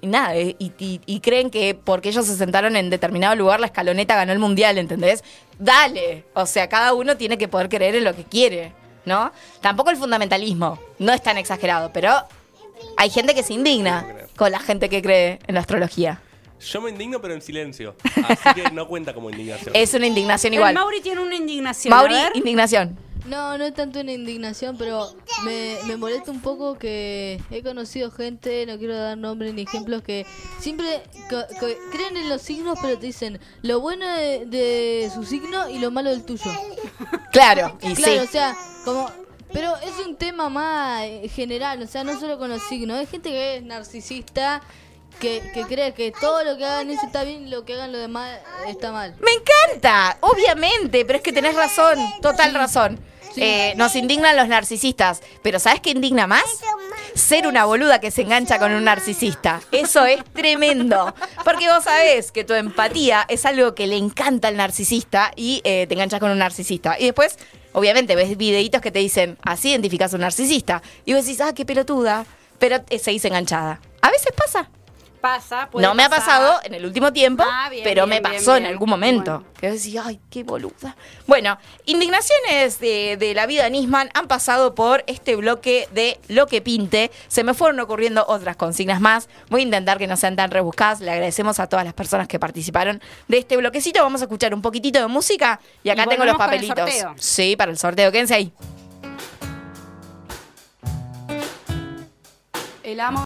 y 0.00 0.06
nada, 0.08 0.34
eh, 0.36 0.56
y, 0.58 0.72
y- 0.78 1.00
y 1.06 1.20
creen 1.20 1.50
que 1.50 1.74
porque 1.74 2.08
ellos 2.08 2.26
se 2.26 2.36
sentaron 2.36 2.76
en 2.76 2.90
determinado 2.90 3.34
lugar, 3.36 3.60
la 3.60 3.66
escaloneta 3.66 4.14
ganó 4.16 4.32
el 4.32 4.38
mundial, 4.38 4.78
¿entendés? 4.78 5.22
Dale. 5.58 6.24
O 6.34 6.46
sea, 6.46 6.68
cada 6.68 6.92
uno 6.94 7.16
tiene 7.16 7.38
que 7.38 7.48
poder 7.48 7.68
creer 7.68 7.94
en 7.96 8.04
lo 8.04 8.14
que 8.16 8.24
quiere, 8.24 8.72
¿no? 9.04 9.32
Tampoco 9.60 9.90
el 9.90 9.96
fundamentalismo, 9.96 10.78
no 10.98 11.12
es 11.12 11.22
tan 11.22 11.38
exagerado, 11.38 11.90
pero 11.92 12.12
hay 12.96 13.10
gente 13.10 13.34
que 13.34 13.42
se 13.42 13.54
indigna 13.54 14.06
con 14.36 14.52
la 14.52 14.58
gente 14.60 14.88
que 14.90 15.00
cree 15.02 15.38
en 15.46 15.54
la 15.54 15.60
astrología. 15.60 16.20
Yo 16.60 16.80
me 16.80 16.90
indigno, 16.90 17.20
pero 17.20 17.34
en 17.34 17.42
silencio. 17.42 17.94
Así 18.28 18.62
que 18.62 18.70
no 18.70 18.86
cuenta 18.88 19.12
como 19.14 19.30
indignación. 19.30 19.74
Es 19.74 19.92
una 19.94 20.06
indignación 20.06 20.52
El 20.54 20.58
igual. 20.58 20.74
Mauri 20.74 21.00
tiene 21.00 21.20
una 21.20 21.34
indignación. 21.36 21.90
Mauri, 21.94 22.14
a 22.16 22.22
ver. 22.24 22.36
indignación. 22.36 22.98
No, 23.26 23.58
no 23.58 23.64
es 23.64 23.74
tanto 23.74 23.98
una 24.00 24.12
indignación, 24.12 24.76
pero 24.78 25.08
me, 25.44 25.76
me 25.86 25.96
molesta 25.96 26.30
un 26.30 26.40
poco 26.40 26.78
que 26.78 27.40
he 27.50 27.60
conocido 27.60 28.12
gente, 28.12 28.64
no 28.66 28.78
quiero 28.78 28.94
dar 28.96 29.18
nombres 29.18 29.52
ni 29.52 29.62
ejemplos, 29.62 30.02
que 30.02 30.24
siempre 30.60 31.02
co- 31.28 31.42
co- 31.58 31.66
creen 31.90 32.16
en 32.16 32.28
los 32.28 32.40
signos, 32.40 32.78
pero 32.80 32.96
te 32.96 33.06
dicen 33.06 33.40
lo 33.62 33.80
bueno 33.80 34.06
de, 34.16 34.46
de 34.46 35.10
su 35.12 35.24
signo 35.24 35.68
y 35.68 35.80
lo 35.80 35.90
malo 35.90 36.10
del 36.10 36.22
tuyo. 36.24 36.52
Claro, 37.32 37.76
y 37.82 37.94
claro, 37.94 38.12
sí. 38.12 38.18
o 38.18 38.30
sea, 38.30 38.56
como... 38.84 39.10
Pero 39.52 39.74
es 39.76 40.06
un 40.06 40.16
tema 40.16 40.48
más 40.48 41.02
eh, 41.04 41.28
general, 41.28 41.80
o 41.82 41.86
sea, 41.86 42.04
no 42.04 42.18
solo 42.20 42.36
con 42.38 42.48
los 42.50 42.62
signos. 42.68 42.98
Hay 42.98 43.06
gente 43.06 43.30
que 43.30 43.56
es 43.56 43.62
narcisista, 43.62 44.60
que, 45.20 45.42
que 45.52 45.62
cree 45.64 45.92
que 45.94 46.12
todo 46.12 46.44
lo 46.44 46.56
que 46.56 46.64
hagan 46.64 46.90
eso 46.90 47.06
está 47.06 47.24
bien 47.24 47.46
y 47.46 47.50
lo 47.50 47.64
que 47.64 47.74
hagan 47.74 47.92
los 47.92 48.00
demás 48.00 48.38
está 48.68 48.92
mal. 48.92 49.14
Me 49.20 49.32
encanta, 49.32 50.18
obviamente, 50.20 51.04
pero 51.04 51.18
es 51.18 51.22
que 51.22 51.32
tenés 51.32 51.54
razón, 51.54 51.98
total 52.20 52.54
razón. 52.54 53.00
Eh, 53.36 53.74
nos 53.76 53.94
indignan 53.96 54.36
los 54.36 54.48
narcisistas, 54.48 55.20
pero 55.42 55.58
¿sabes 55.58 55.80
qué 55.80 55.90
indigna 55.90 56.26
más? 56.26 56.44
Ser 57.14 57.46
una 57.46 57.64
boluda 57.64 58.00
que 58.00 58.10
se 58.10 58.22
engancha 58.22 58.58
con 58.58 58.72
un 58.72 58.84
narcisista. 58.84 59.60
Eso 59.72 60.04
es 60.06 60.24
tremendo. 60.32 61.14
Porque 61.44 61.68
vos 61.68 61.84
sabés 61.84 62.32
que 62.32 62.44
tu 62.44 62.54
empatía 62.54 63.24
es 63.28 63.44
algo 63.44 63.74
que 63.74 63.86
le 63.86 63.96
encanta 63.96 64.48
al 64.48 64.56
narcisista 64.56 65.32
y 65.36 65.60
eh, 65.64 65.86
te 65.86 65.94
enganchas 65.94 66.20
con 66.20 66.30
un 66.30 66.38
narcisista. 66.38 66.98
Y 66.98 67.04
después, 67.04 67.38
obviamente, 67.72 68.16
ves 68.16 68.36
videitos 68.36 68.80
que 68.80 68.90
te 68.90 68.98
dicen, 68.98 69.38
así 69.42 69.70
identificas 69.70 70.12
a 70.12 70.16
un 70.16 70.22
narcisista. 70.22 70.82
Y 71.04 71.14
vos 71.14 71.24
decís, 71.24 71.40
ah, 71.40 71.54
qué 71.54 71.64
pelotuda. 71.64 72.24
Pero 72.58 72.82
eh, 72.88 72.98
seguís 72.98 73.24
enganchada. 73.24 73.80
A 74.00 74.10
veces 74.10 74.32
pasa. 74.34 74.70
Pasa, 75.26 75.68
puede 75.70 75.84
No 75.84 75.94
me 75.94 76.04
ha 76.04 76.08
pasado 76.08 76.60
en 76.62 76.74
el 76.74 76.86
último 76.86 77.12
tiempo, 77.12 77.42
Ah, 77.44 77.68
bien, 77.68 77.82
pero 77.82 78.06
bien, 78.06 78.22
me 78.22 78.28
bien, 78.28 78.38
pasó 78.40 78.56
en 78.56 78.66
algún 78.66 78.88
momento. 78.88 79.42
Que 79.58 79.72
decía, 79.72 80.04
ay, 80.06 80.20
qué 80.30 80.44
boluda. 80.44 80.96
Bueno, 81.26 81.58
indignaciones 81.84 82.78
de, 82.78 83.16
de 83.18 83.34
la 83.34 83.46
vida 83.46 83.64
de 83.64 83.70
Nisman 83.70 84.08
han 84.14 84.28
pasado 84.28 84.74
por 84.76 85.02
este 85.08 85.34
bloque 85.34 85.88
de 85.92 86.20
lo 86.28 86.46
que 86.46 86.60
pinte. 86.62 87.10
Se 87.26 87.42
me 87.42 87.54
fueron 87.54 87.80
ocurriendo 87.80 88.24
otras 88.28 88.54
consignas 88.56 89.00
más. 89.00 89.28
Voy 89.50 89.62
a 89.62 89.64
intentar 89.64 89.98
que 89.98 90.06
no 90.06 90.16
sean 90.16 90.36
tan 90.36 90.50
rebuscadas. 90.52 91.00
Le 91.00 91.10
agradecemos 91.10 91.58
a 91.58 91.66
todas 91.66 91.84
las 91.84 91.94
personas 91.94 92.28
que 92.28 92.38
participaron 92.38 93.02
de 93.26 93.38
este 93.38 93.56
bloquecito. 93.56 94.02
Vamos 94.02 94.20
a 94.20 94.24
escuchar 94.26 94.54
un 94.54 94.62
poquitito 94.62 95.00
de 95.00 95.08
música 95.08 95.58
y 95.82 95.90
acá 95.90 96.04
Y 96.04 96.08
tengo 96.08 96.24
los 96.24 96.36
papelitos. 96.36 96.78
sorteo. 96.78 97.14
Sí, 97.18 97.56
para 97.56 97.72
el 97.72 97.78
sorteo. 97.78 98.12
Quédense 98.12 98.34
ahí. 98.34 98.52
El 102.84 103.00
amor. 103.00 103.24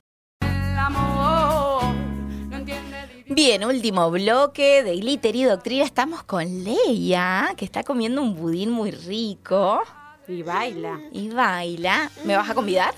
Bien, 3.43 3.65
último 3.65 4.11
bloque 4.11 4.83
de 4.83 4.97
Glitter 4.97 5.35
y 5.35 5.45
Doctrina. 5.45 5.83
Estamos 5.83 6.23
con 6.25 6.63
Leia, 6.63 7.55
que 7.57 7.65
está 7.65 7.83
comiendo 7.83 8.21
un 8.21 8.35
budín 8.35 8.71
muy 8.71 8.91
rico. 8.91 9.81
Y 10.29 10.43
baila. 10.43 11.01
Y 11.11 11.31
baila. 11.31 12.11
¿Me 12.25 12.37
vas 12.37 12.51
a 12.51 12.55
convidar? 12.55 12.93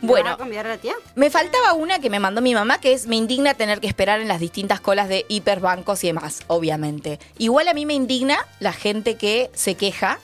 ¿Me 0.00 0.08
Bueno, 0.08 0.30
a 0.30 0.76
tía? 0.78 0.94
me 1.14 1.30
faltaba 1.30 1.74
una 1.74 2.00
que 2.00 2.10
me 2.10 2.18
mandó 2.18 2.40
mi 2.40 2.54
mamá, 2.54 2.80
que 2.80 2.92
es 2.92 3.06
me 3.06 3.14
indigna 3.14 3.54
tener 3.54 3.80
que 3.80 3.86
esperar 3.86 4.20
en 4.20 4.26
las 4.26 4.40
distintas 4.40 4.80
colas 4.80 5.08
de 5.08 5.24
hiperbancos 5.28 6.02
y 6.02 6.08
demás, 6.08 6.42
obviamente. 6.48 7.20
Igual 7.38 7.68
a 7.68 7.72
mí 7.72 7.86
me 7.86 7.94
indigna 7.94 8.44
la 8.58 8.72
gente 8.72 9.14
que 9.14 9.48
se 9.54 9.76
queja 9.76 10.18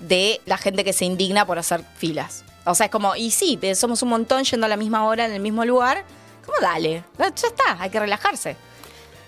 de 0.00 0.42
la 0.44 0.58
gente 0.58 0.84
que 0.84 0.92
se 0.92 1.06
indigna 1.06 1.46
por 1.46 1.58
hacer 1.58 1.82
filas. 1.96 2.44
O 2.66 2.74
sea, 2.74 2.84
es 2.84 2.92
como, 2.92 3.16
y 3.16 3.30
sí, 3.30 3.58
somos 3.74 4.02
un 4.02 4.10
montón 4.10 4.44
yendo 4.44 4.66
a 4.66 4.68
la 4.68 4.76
misma 4.76 5.06
hora 5.06 5.24
en 5.24 5.32
el 5.32 5.40
mismo 5.40 5.64
lugar. 5.64 6.04
¿Cómo 6.44 6.58
dale? 6.60 7.04
Ya 7.18 7.26
está, 7.28 7.76
hay 7.78 7.90
que 7.90 8.00
relajarse. 8.00 8.56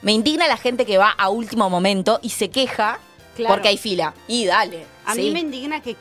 Me 0.03 0.13
indigna 0.13 0.47
la 0.47 0.57
gente 0.57 0.85
que 0.87 0.99
va 0.99 1.11
a 1.11 1.29
último 1.31 1.69
momento 1.71 2.19
y 2.23 2.31
se 2.31 2.51
queja 2.51 2.99
Claro. 3.35 3.55
porque 3.55 3.69
hay 3.69 3.77
fila. 3.79 4.15
Y 4.29 4.47
dale. 4.47 4.87
A 5.05 5.15
sí. 5.15 5.21
mí 5.23 5.31
me 5.31 5.41
indigna 5.41 5.83
que 5.83 5.95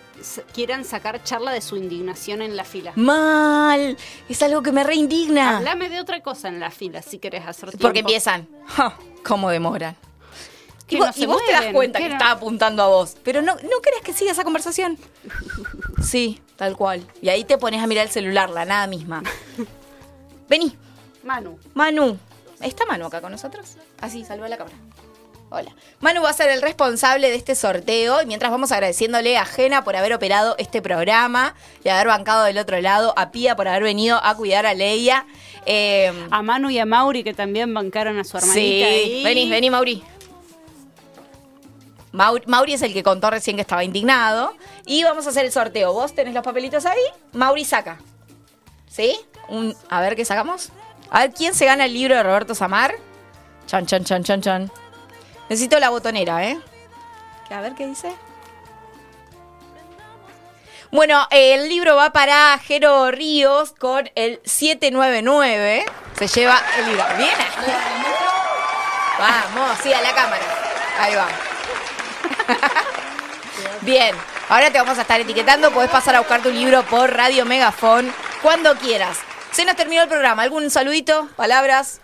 quieran 0.54 0.86
sacar 0.86 1.22
charla 1.24 1.52
de 1.52 1.60
su 1.62 1.76
indignación 1.76 2.42
en 2.42 2.56
la 2.56 2.64
fila. 2.64 2.94
Mal. 2.96 3.98
Es 4.30 4.42
algo 4.42 4.62
que 4.62 4.72
me 4.72 4.84
reindigna. 4.86 5.58
Háblame 5.58 5.90
de 5.90 6.00
otra 6.00 6.22
cosa 6.22 6.48
en 6.48 6.60
la 6.62 6.72
fila 6.72 7.02
si 7.02 7.20
querés 7.20 7.46
hacer 7.46 7.70
tiempo. 7.72 7.82
Porque 7.88 8.00
empiezan. 8.00 8.48
Ja, 8.68 8.98
¿Cómo 9.26 9.50
demoran? 9.50 9.96
Y 10.88 10.98
vos, 10.98 11.08
no 11.08 11.14
se 11.14 11.20
y 11.24 11.26
vos 11.26 11.42
te 11.46 11.52
das 11.52 11.66
cuenta 11.74 11.98
que 12.00 12.04
que 12.06 12.10
no- 12.10 12.16
está 12.16 12.32
apuntando 12.32 12.84
a 12.84 12.88
vos. 12.88 13.18
Pero 13.24 13.42
no, 13.42 13.56
¿no 13.56 13.82
crees 13.82 14.02
que 14.04 14.14
siga 14.14 14.32
esa 14.32 14.44
conversación? 14.44 14.98
Sí, 16.02 16.42
tal 16.56 16.78
cual. 16.78 17.06
Y 17.22 17.30
ahí 17.30 17.44
te 17.44 17.58
pones 17.58 17.82
a 17.84 17.88
mirar 17.88 18.06
el 18.06 18.12
celular, 18.12 18.50
la 18.50 18.64
nada 18.66 18.88
misma. 18.88 19.24
Vení, 20.48 20.76
Manu. 21.26 21.58
Manu. 21.74 22.18
¿Está 22.62 22.86
Manu 22.86 23.08
acá 23.08 23.20
con 23.20 23.32
nosotros? 23.32 23.76
Así, 24.00 24.24
salva 24.24 24.48
la 24.48 24.58
cámara. 24.58 24.78
Hola. 25.50 25.76
Manu 26.00 26.22
va 26.22 26.30
a 26.30 26.34
ser 26.34 26.50
el 26.50 26.62
responsable 26.62 27.30
de 27.30 27.36
este 27.36 27.56
sorteo 27.56 28.22
y 28.22 28.26
mientras 28.28 28.52
vamos 28.52 28.72
agradeciéndole 28.72 29.38
a 29.38 29.46
Jena 29.46 29.84
por 29.84 29.96
haber 29.96 30.14
operado 30.14 30.56
este 30.60 30.82
programa 30.82 31.56
y 31.84 31.90
haber 31.90 32.08
bancado 32.08 32.44
del 32.44 32.58
otro 32.60 32.80
lado, 32.80 33.14
a 33.18 33.32
Pía 33.32 33.56
por 33.56 33.68
haber 33.68 33.84
venido 33.84 34.20
a 34.24 34.36
cuidar 34.36 34.66
a 34.68 34.74
Leia. 34.76 35.26
Eh, 35.66 36.14
A 36.30 36.44
Manu 36.44 36.70
y 36.70 36.78
a 36.78 36.86
Mauri 36.86 37.24
que 37.24 37.34
también 37.34 37.74
bancaron 37.74 38.20
a 38.20 38.24
su 38.24 38.38
hermanita. 38.38 38.60
Sí, 38.60 38.84
ahí. 38.84 39.24
vení, 39.24 39.50
vení, 39.50 39.70
Mauri. 39.72 40.04
Mauri. 42.12 42.44
Mauri 42.46 42.74
es 42.76 42.82
el 42.84 42.94
que 42.94 43.02
contó 43.02 43.32
recién 43.32 43.56
que 43.58 43.62
estaba 43.64 43.84
indignado. 43.84 44.54
Y 44.86 45.04
vamos 45.04 45.26
a 45.26 45.32
hacer 45.32 45.44
el 45.46 45.52
sorteo. 45.52 45.92
Vos 45.92 46.14
tenés 46.14 46.36
los 46.36 46.44
papelitos 46.44 46.86
ahí. 46.86 47.02
Mauri 47.34 47.66
saca. 47.66 47.98
¿Sí? 48.88 49.18
Un, 49.50 49.76
a 49.90 50.02
ver 50.02 50.16
qué 50.16 50.24
sacamos. 50.24 50.70
A 51.10 51.22
ver 51.22 51.32
quién 51.32 51.54
se 51.54 51.66
gana 51.66 51.86
el 51.86 51.94
libro 51.94 52.16
de 52.16 52.24
Roberto 52.24 52.56
Samar. 52.56 52.96
Chan, 53.68 53.86
chan, 53.86 54.04
chan, 54.04 54.24
chan, 54.24 54.42
chan. 54.42 54.72
Necesito 55.50 55.80
la 55.80 55.90
botonera, 55.90 56.44
¿eh? 56.46 56.60
A 57.50 57.62
ver 57.62 57.76
qué 57.76 57.86
dice. 57.86 58.14
Bueno, 60.92 61.28
el 61.30 61.68
libro 61.68 61.96
va 61.96 62.12
para 62.12 62.58
Jero 62.60 63.12
Ríos 63.12 63.74
con 63.78 64.10
el 64.16 64.40
799. 64.46 65.86
Se 66.18 66.28
lleva 66.28 66.62
el 66.78 66.88
libro. 66.88 67.04
Bien. 67.18 67.36
Vamos, 69.20 69.78
sí, 69.84 69.94
a 69.94 70.02
la 70.02 70.14
cámara. 70.14 70.44
Ahí 71.00 71.16
va. 71.16 71.28
Bien. 73.82 74.16
Ahora 74.48 74.72
te 74.72 74.78
vamos 74.78 74.98
a 74.98 75.02
estar 75.02 75.20
etiquetando. 75.20 75.72
Podés 75.72 75.90
pasar 75.90 76.16
a 76.16 76.20
buscar 76.20 76.42
tu 76.42 76.50
libro 76.50 76.84
por 76.84 77.12
Radio 77.14 77.46
Megafón 77.46 78.14
cuando 78.42 78.76
quieras. 78.76 79.18
Se 79.56 79.64
nos 79.64 79.76
terminó 79.78 80.02
el 80.02 80.10
programa. 80.10 80.42
¿Algún 80.44 80.70
saludito? 80.70 81.30
¿Palabras? 81.38 82.02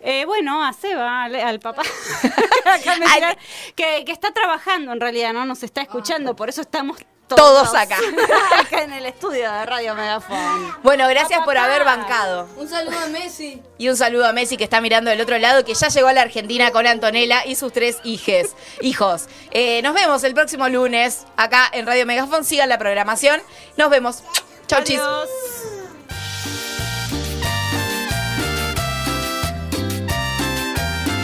Eh, 0.00 0.24
bueno, 0.24 0.64
a 0.64 0.72
Seba, 0.72 1.24
al, 1.24 1.34
al 1.34 1.60
papá. 1.60 1.82
Acá 2.64 2.96
me 2.96 3.06
tiran- 3.06 3.36
que, 3.74 4.04
que 4.04 4.12
está 4.12 4.30
trabajando 4.32 4.92
en 4.92 5.00
realidad, 5.00 5.32
no 5.32 5.44
nos 5.44 5.62
está 5.62 5.82
escuchando, 5.82 6.36
por 6.36 6.48
eso 6.48 6.60
estamos 6.60 6.98
Todos 7.26 7.74
acá. 7.74 7.96
acá 8.60 8.82
en 8.84 8.92
el 8.92 9.04
estudio 9.06 9.50
de 9.50 9.66
Radio 9.66 9.94
Megafón. 9.96 10.76
Bueno, 10.84 11.08
gracias 11.08 11.40
por 11.44 11.58
haber 11.58 11.84
bancado. 11.84 12.48
Un 12.56 12.68
saludo 12.68 12.96
a 12.98 13.06
Messi. 13.08 13.60
Y 13.78 13.88
un 13.88 13.96
saludo 13.96 14.26
a 14.26 14.32
Messi 14.32 14.56
que 14.56 14.64
está 14.64 14.80
mirando 14.80 15.10
del 15.10 15.20
otro 15.20 15.36
lado, 15.38 15.64
que 15.64 15.74
ya 15.74 15.88
llegó 15.88 16.06
a 16.08 16.12
la 16.12 16.22
Argentina 16.22 16.70
con 16.70 16.86
Antonella 16.86 17.44
y 17.44 17.56
sus 17.56 17.72
tres 17.72 17.98
hijes, 18.04 18.54
hijos. 18.80 19.26
Eh, 19.50 19.82
nos 19.82 19.92
vemos 19.94 20.22
el 20.24 20.34
próximo 20.34 20.68
lunes 20.68 21.26
acá 21.36 21.68
en 21.72 21.84
Radio 21.84 22.06
Megafón. 22.06 22.44
Sigan 22.44 22.68
la 22.68 22.78
programación. 22.78 23.42
Nos 23.76 23.90
vemos. 23.90 24.22
Chau, 24.66 24.82
chis. 24.82 25.00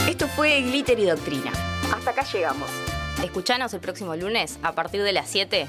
Esto 0.09 0.29
fue 0.29 0.61
Glitter 0.61 0.99
y 0.99 1.07
Doctrina. 1.07 1.53
Hasta 1.95 2.11
acá 2.11 2.23
llegamos. 2.25 2.71
Escuchanos 3.23 3.75
el 3.75 3.81
próximo 3.81 4.15
lunes 4.17 4.59
a 4.63 4.73
partir 4.73 5.03
de 5.03 5.13
las 5.13 5.29
7. 5.29 5.69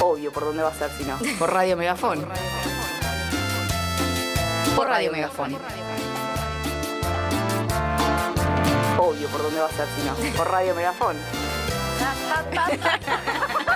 Obvio, 0.00 0.32
¿por 0.32 0.44
dónde 0.44 0.62
va 0.62 0.70
a 0.70 0.74
ser 0.74 0.90
si 0.98 1.04
no? 1.04 1.18
Por 1.38 1.52
Radio 1.52 1.76
Megafón. 1.76 2.26
Por 4.76 4.88
Radio 4.88 5.12
Megafón. 5.12 5.56
radio, 9.14 9.28
¿por 9.28 9.42
dónde 9.42 9.60
va 9.60 9.66
a 9.66 9.72
ser 9.72 9.86
si 9.96 10.02
no? 10.06 10.36
Por 10.36 10.50
Radio 10.50 10.74
Megafón. 10.74 11.16